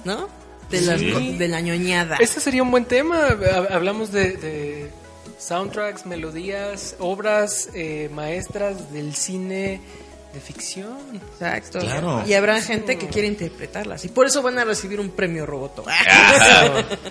¿no? 0.05 0.27
De, 0.69 0.81
las- 0.81 0.99
Sí. 0.99 1.35
de 1.37 1.47
la 1.47 1.61
ñoñada. 1.61 2.17
Este 2.19 2.39
sería 2.39 2.61
un 2.63 2.71
buen 2.71 2.85
tema. 2.85 3.29
Hab- 3.29 3.71
Hablamos 3.71 4.11
de, 4.11 4.33
de 4.37 4.91
soundtracks, 5.39 6.05
melodías, 6.05 6.95
obras 6.99 7.69
eh, 7.73 8.09
maestras 8.13 8.91
del 8.93 9.15
cine 9.15 9.81
de 10.33 10.39
ficción. 10.39 10.97
Exacto. 11.13 11.79
Claro. 11.79 12.23
Y 12.27 12.33
habrá 12.33 12.61
gente 12.61 12.97
que 12.97 13.07
quiere 13.07 13.27
interpretarlas. 13.27 14.05
Y 14.05 14.09
por 14.09 14.27
eso 14.27 14.41
van 14.41 14.59
a 14.59 14.65
recibir 14.65 14.99
un 14.99 15.09
premio 15.09 15.45
Roboto. 15.45 15.83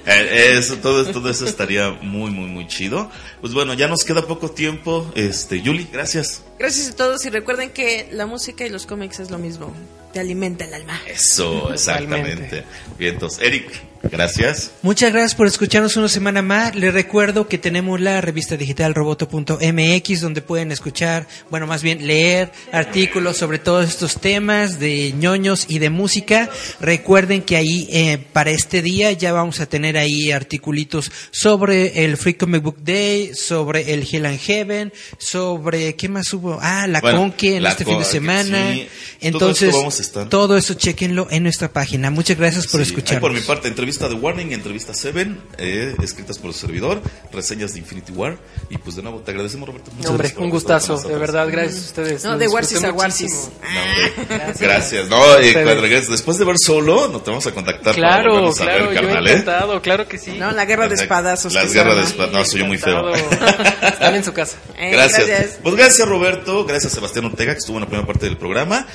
Eh, 0.07 0.57
Eso, 0.59 0.77
todo, 0.77 1.05
todo 1.12 1.28
eso 1.31 1.45
estaría 1.45 1.90
muy, 1.90 2.31
muy, 2.31 2.47
muy 2.47 2.66
chido. 2.66 3.11
Pues 3.40 3.53
bueno, 3.53 3.74
ya 3.74 3.89
nos 3.89 4.05
queda 4.05 4.23
poco 4.27 4.51
tiempo. 4.51 5.11
Este, 5.15 5.61
Yuli, 5.61 5.89
gracias. 5.93 6.43
Gracias 6.59 6.89
a 6.90 6.97
todos 6.97 7.24
y 7.24 7.31
recuerden 7.31 7.70
que 7.70 8.09
la 8.12 8.27
música 8.27 8.65
y 8.65 8.69
los 8.70 8.86
cómics 8.86 9.20
es 9.20 9.31
lo 9.31 9.39
mismo. 9.39 9.73
Te 10.13 10.21
alimenta 10.21 10.65
el 10.65 10.75
alma. 10.75 11.01
Eso, 11.07 11.73
exactamente. 11.73 12.65
Bien, 12.99 13.15
entonces, 13.15 13.41
Eric, 13.43 13.71
gracias. 14.03 14.71
Muchas 14.83 15.13
gracias 15.13 15.35
por 15.35 15.47
escucharnos 15.47 15.97
una 15.97 16.09
semana 16.09 16.41
más. 16.41 16.75
Les 16.75 16.95
recuerdo 16.95 17.47
que 17.47 17.59
tenemos 17.59 18.01
la 18.01 18.21
revista 18.21 18.57
digital 18.57 18.95
roboto.mx 18.95 20.21
donde 20.21 20.41
pueden 20.41 20.73
escuchar, 20.73 21.27
bueno, 21.51 21.67
más 21.67 21.83
bien 21.83 22.07
leer 22.07 22.51
artículos 22.73 23.37
sobre 23.37 23.59
todos 23.59 23.87
estos 23.89 24.19
temas 24.19 24.79
de 24.81 25.13
ñoños 25.13 25.67
y 25.69 25.79
de 25.79 25.91
música. 25.91 26.49
Recuerden 26.81 27.43
que 27.43 27.57
ahí 27.57 27.89
eh, 27.91 28.19
para 28.33 28.51
este 28.51 28.81
día 28.83 29.13
ya 29.13 29.33
vamos 29.33 29.61
a 29.61 29.67
tener 29.67 29.99
ahí 29.99 30.33
articulitos 30.33 31.13
sobre 31.31 32.05
el 32.05 32.17
Free 32.17 32.35
Comic 32.35 32.63
Book 32.63 32.79
Day, 32.83 33.35
sobre 33.35 33.93
el 33.93 34.09
Hell 34.11 34.27
and 34.27 34.41
Heaven, 34.41 34.93
sobre 35.19 35.97
¿qué 35.97 36.09
más 36.09 36.33
hubo? 36.33 36.59
Ah, 36.63 36.87
la 36.87 37.01
Bueno, 37.01 37.19
Conque 37.19 37.57
en 37.57 37.63
la 37.63 37.71
este 37.71 37.85
fin 37.85 37.99
de 37.99 38.05
semana. 38.05 38.73
sí. 38.73 38.89
Todo 39.19 39.29
Entonces, 39.29 39.69
esto 39.69 39.79
vamos 39.79 39.98
a 39.99 40.03
estar. 40.03 40.29
todo 40.29 40.57
eso 40.57 40.75
chequenlo 40.75 41.27
en 41.31 41.43
nuestra 41.43 41.73
página. 41.73 42.11
Muchas 42.11 42.37
gracias 42.37 42.66
por 42.66 42.85
Sí, 42.85 42.95
ahí 43.09 43.19
por 43.20 43.33
mi 43.33 43.41
parte, 43.41 43.69
entrevista 43.69 44.09
de 44.09 44.15
Warning, 44.15 44.53
entrevista 44.53 44.95
Seven, 44.95 45.41
eh, 45.59 45.95
escritas 46.03 46.39
por 46.39 46.49
el 46.51 46.55
servidor, 46.55 47.01
reseñas 47.33 47.73
de 47.75 47.81
Infinity 47.81 48.12
War. 48.12 48.39
Y 48.70 48.79
pues 48.79 48.97
de 48.97 49.03
nuevo, 49.03 49.19
te 49.20 49.31
agradecemos, 49.31 49.69
Roberto. 49.69 49.91
Muchas 49.93 50.11
Hombre, 50.11 50.29
gracias 50.29 50.45
un 50.45 50.51
gustazo, 50.51 50.99
de 51.01 51.16
verdad, 51.16 51.49
gracias 51.51 51.83
a 51.83 51.87
ustedes. 51.87 52.25
No, 52.25 52.39
de 52.39 52.49
Warsis 52.49 52.85
a. 52.85 52.93
Warsis. 52.93 53.51
No, 53.62 54.53
Gracias. 54.59 55.09
No, 55.09 55.39
eh, 55.39 55.53
cuando 55.53 55.81
regreses, 55.81 56.09
después 56.09 56.39
de 56.39 56.45
ver 56.45 56.57
solo, 56.59 57.09
nos 57.09 57.25
te 57.25 57.31
vamos 57.31 57.47
a 57.47 57.53
contactar 57.53 57.95
para 57.95 57.97
Claro, 57.97 58.31
volvernos 58.33 58.61
a 58.61 58.65
claro, 58.65 58.85
ver, 58.87 58.95
yo 58.95 59.01
carnal, 59.03 59.27
¿eh? 59.27 59.31
encantado, 59.33 59.83
claro 59.83 60.09
que 60.09 60.19
sí. 60.19 60.33
No, 60.39 60.51
la 60.53 60.65
guerra 60.65 60.89
de 60.89 60.95
espadazos. 60.95 61.53
Las 61.55 61.73
guerras 61.73 61.97
de 61.97 62.03
espadazos. 62.03 62.39
No, 62.39 62.45
soy 62.45 62.61
yo 62.61 62.66
muy 62.66 62.79
feo. 62.79 63.12
Están 63.83 64.15
en 64.15 64.25
su 64.25 64.33
casa. 64.33 64.57
Eh, 64.77 64.91
Gracias. 64.93 65.59
Pues 65.62 65.75
gracias 65.75 66.09
Roberto, 66.09 66.65
gracias 66.65 66.93
Sebastián 66.93 67.25
Ortega 67.25 67.53
que 67.53 67.59
estuvo 67.59 67.77
en 67.77 67.83
la 67.83 67.87
primera 67.89 68.07
parte 68.07 68.27
del 68.27 68.37
programa. 68.37 68.87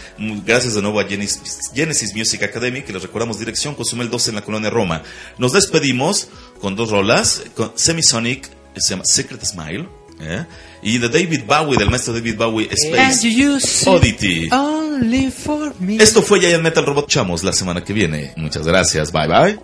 Gracias 0.46 0.74
de 0.76 0.82
nuevo 0.82 0.93
a 1.00 1.06
Genesis, 1.06 1.72
Genesis 1.74 2.14
Music 2.16 2.44
Academy 2.44 2.82
que 2.82 2.94
les 2.94 3.02
recordamos 3.02 3.40
dirección 3.40 3.76
Cozumel 3.76 4.10
12 4.10 4.32
en 4.32 4.36
la 4.36 4.42
colonia 4.44 4.70
Roma. 4.70 5.02
Nos 5.38 5.54
despedimos 5.54 6.28
con 6.60 6.76
dos 6.76 6.90
rolas, 6.90 7.44
con 7.56 7.72
Semisonic, 7.76 8.50
se 8.76 8.90
llama 8.92 9.04
Secret 9.06 9.44
Smile, 9.46 9.88
¿eh? 10.22 10.46
y 10.82 10.98
de 10.98 11.10
David 11.10 11.42
Bowie, 11.46 11.78
del 11.78 11.90
maestro 11.90 12.14
David 12.14 12.38
Bowie, 12.38 12.70
Space 12.72 13.90
Oddity. 13.90 14.50
only 14.52 15.32
for 15.32 15.74
me. 15.80 15.98
Esto 15.98 16.22
fue 16.22 16.40
Giant 16.40 16.64
Metal 16.64 16.86
Robot 16.86 17.08
Chamos 17.08 17.44
la 17.44 17.54
semana 17.54 17.84
que 17.84 17.94
viene. 17.94 18.34
Muchas 18.38 18.66
gracias, 18.66 19.12
bye 19.12 19.28
bye. 19.28 19.60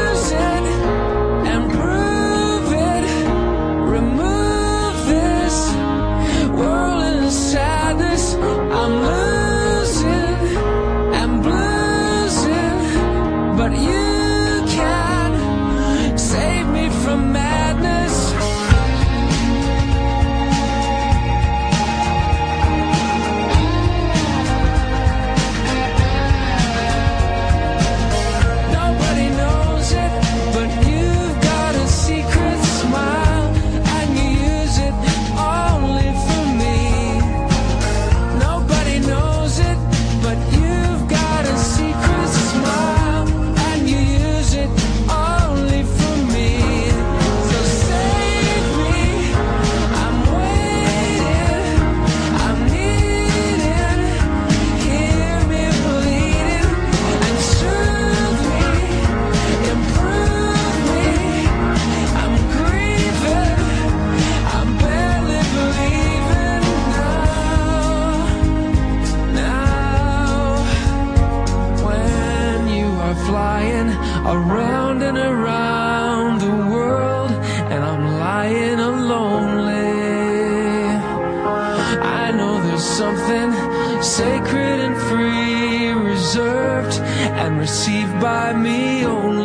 received 87.62 88.20
by 88.20 88.52
me 88.52 89.06
only. 89.06 89.41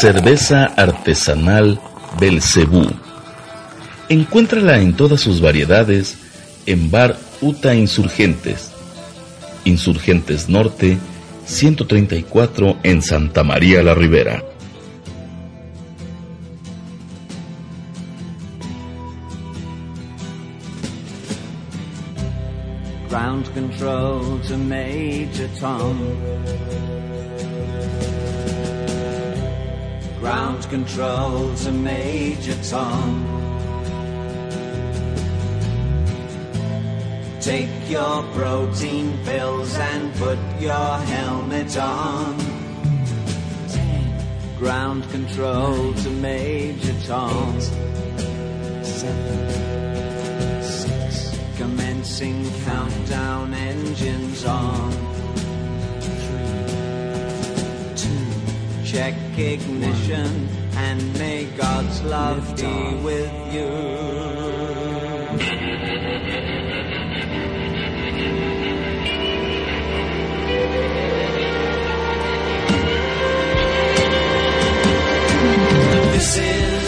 Cerveza 0.00 0.66
artesanal 0.76 1.80
Belcebú. 2.20 2.86
Encuéntrala 4.08 4.78
en 4.78 4.94
todas 4.94 5.20
sus 5.20 5.40
variedades 5.40 6.16
en 6.66 6.88
Bar 6.88 7.18
Uta 7.40 7.74
Insurgentes. 7.74 8.70
Insurgentes 9.64 10.48
Norte, 10.48 10.98
134 11.46 12.78
en 12.84 13.02
Santa 13.02 13.42
María 13.42 13.82
la 13.82 13.94
Ribera. 13.94 14.44
Ground 23.10 23.52
control 23.52 24.40
to 24.46 24.56
Major 24.58 25.48
Tom. 25.58 25.96
control 30.68 31.54
to 31.56 31.72
Major 31.72 32.54
Tom. 32.62 33.24
Take 37.40 37.70
your 37.88 38.22
protein 38.34 39.18
pills 39.24 39.74
and 39.76 40.14
put 40.14 40.38
your 40.60 40.98
helmet 41.12 41.76
on. 41.78 42.36
Ground 44.58 45.08
control 45.10 45.92
nine, 45.92 45.94
to 45.94 46.10
Major 46.10 46.94
Tom. 47.06 47.56
Eight, 47.56 48.84
seven, 48.84 50.62
six, 50.62 51.38
Commencing 51.56 52.44
countdown 52.64 53.54
engines 53.54 54.44
on. 54.44 55.08
check 58.98 59.14
ignition 59.38 60.57
and 60.90 61.18
may 61.18 61.44
God's 61.44 62.02
love 62.02 62.56
be 62.56 62.76
with 63.06 63.32
you. 63.54 63.68
This 76.12 76.38
is 76.38 76.87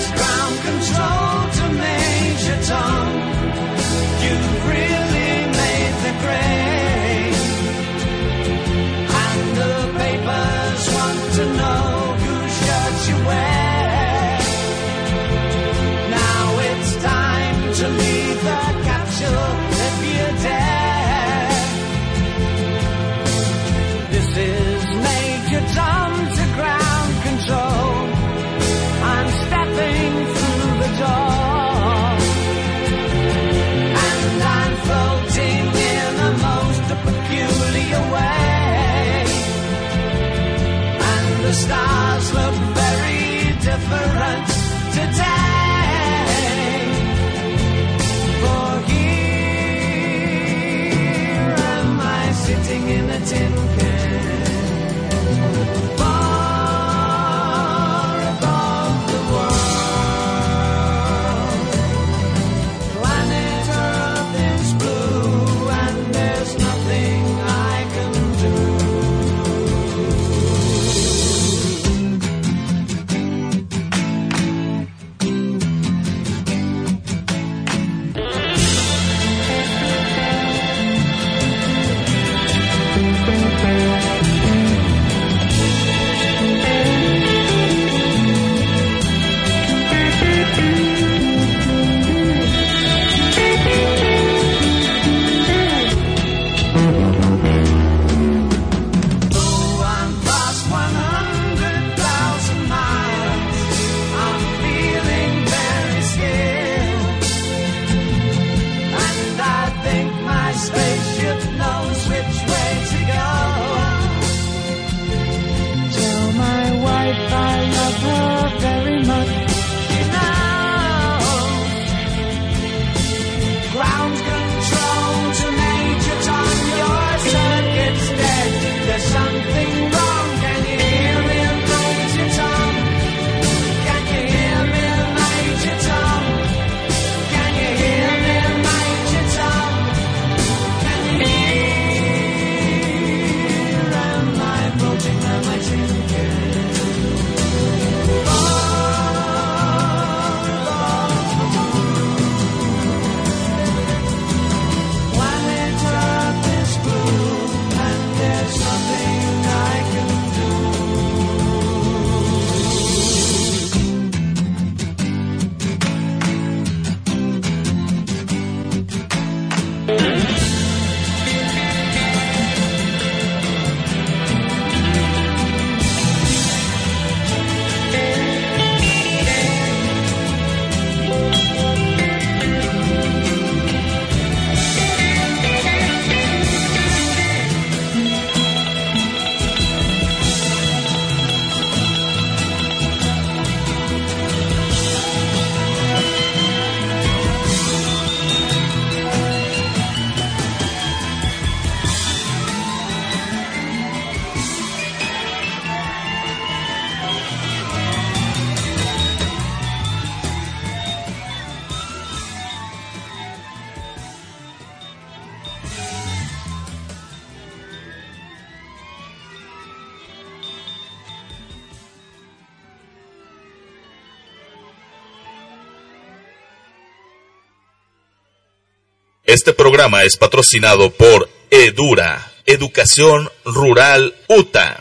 Este 229.30 229.52
programa 229.52 230.02
es 230.02 230.16
patrocinado 230.16 230.90
por 230.90 231.30
Edura, 231.50 232.32
Educación 232.46 233.30
Rural 233.44 234.12
UTA. 234.26 234.79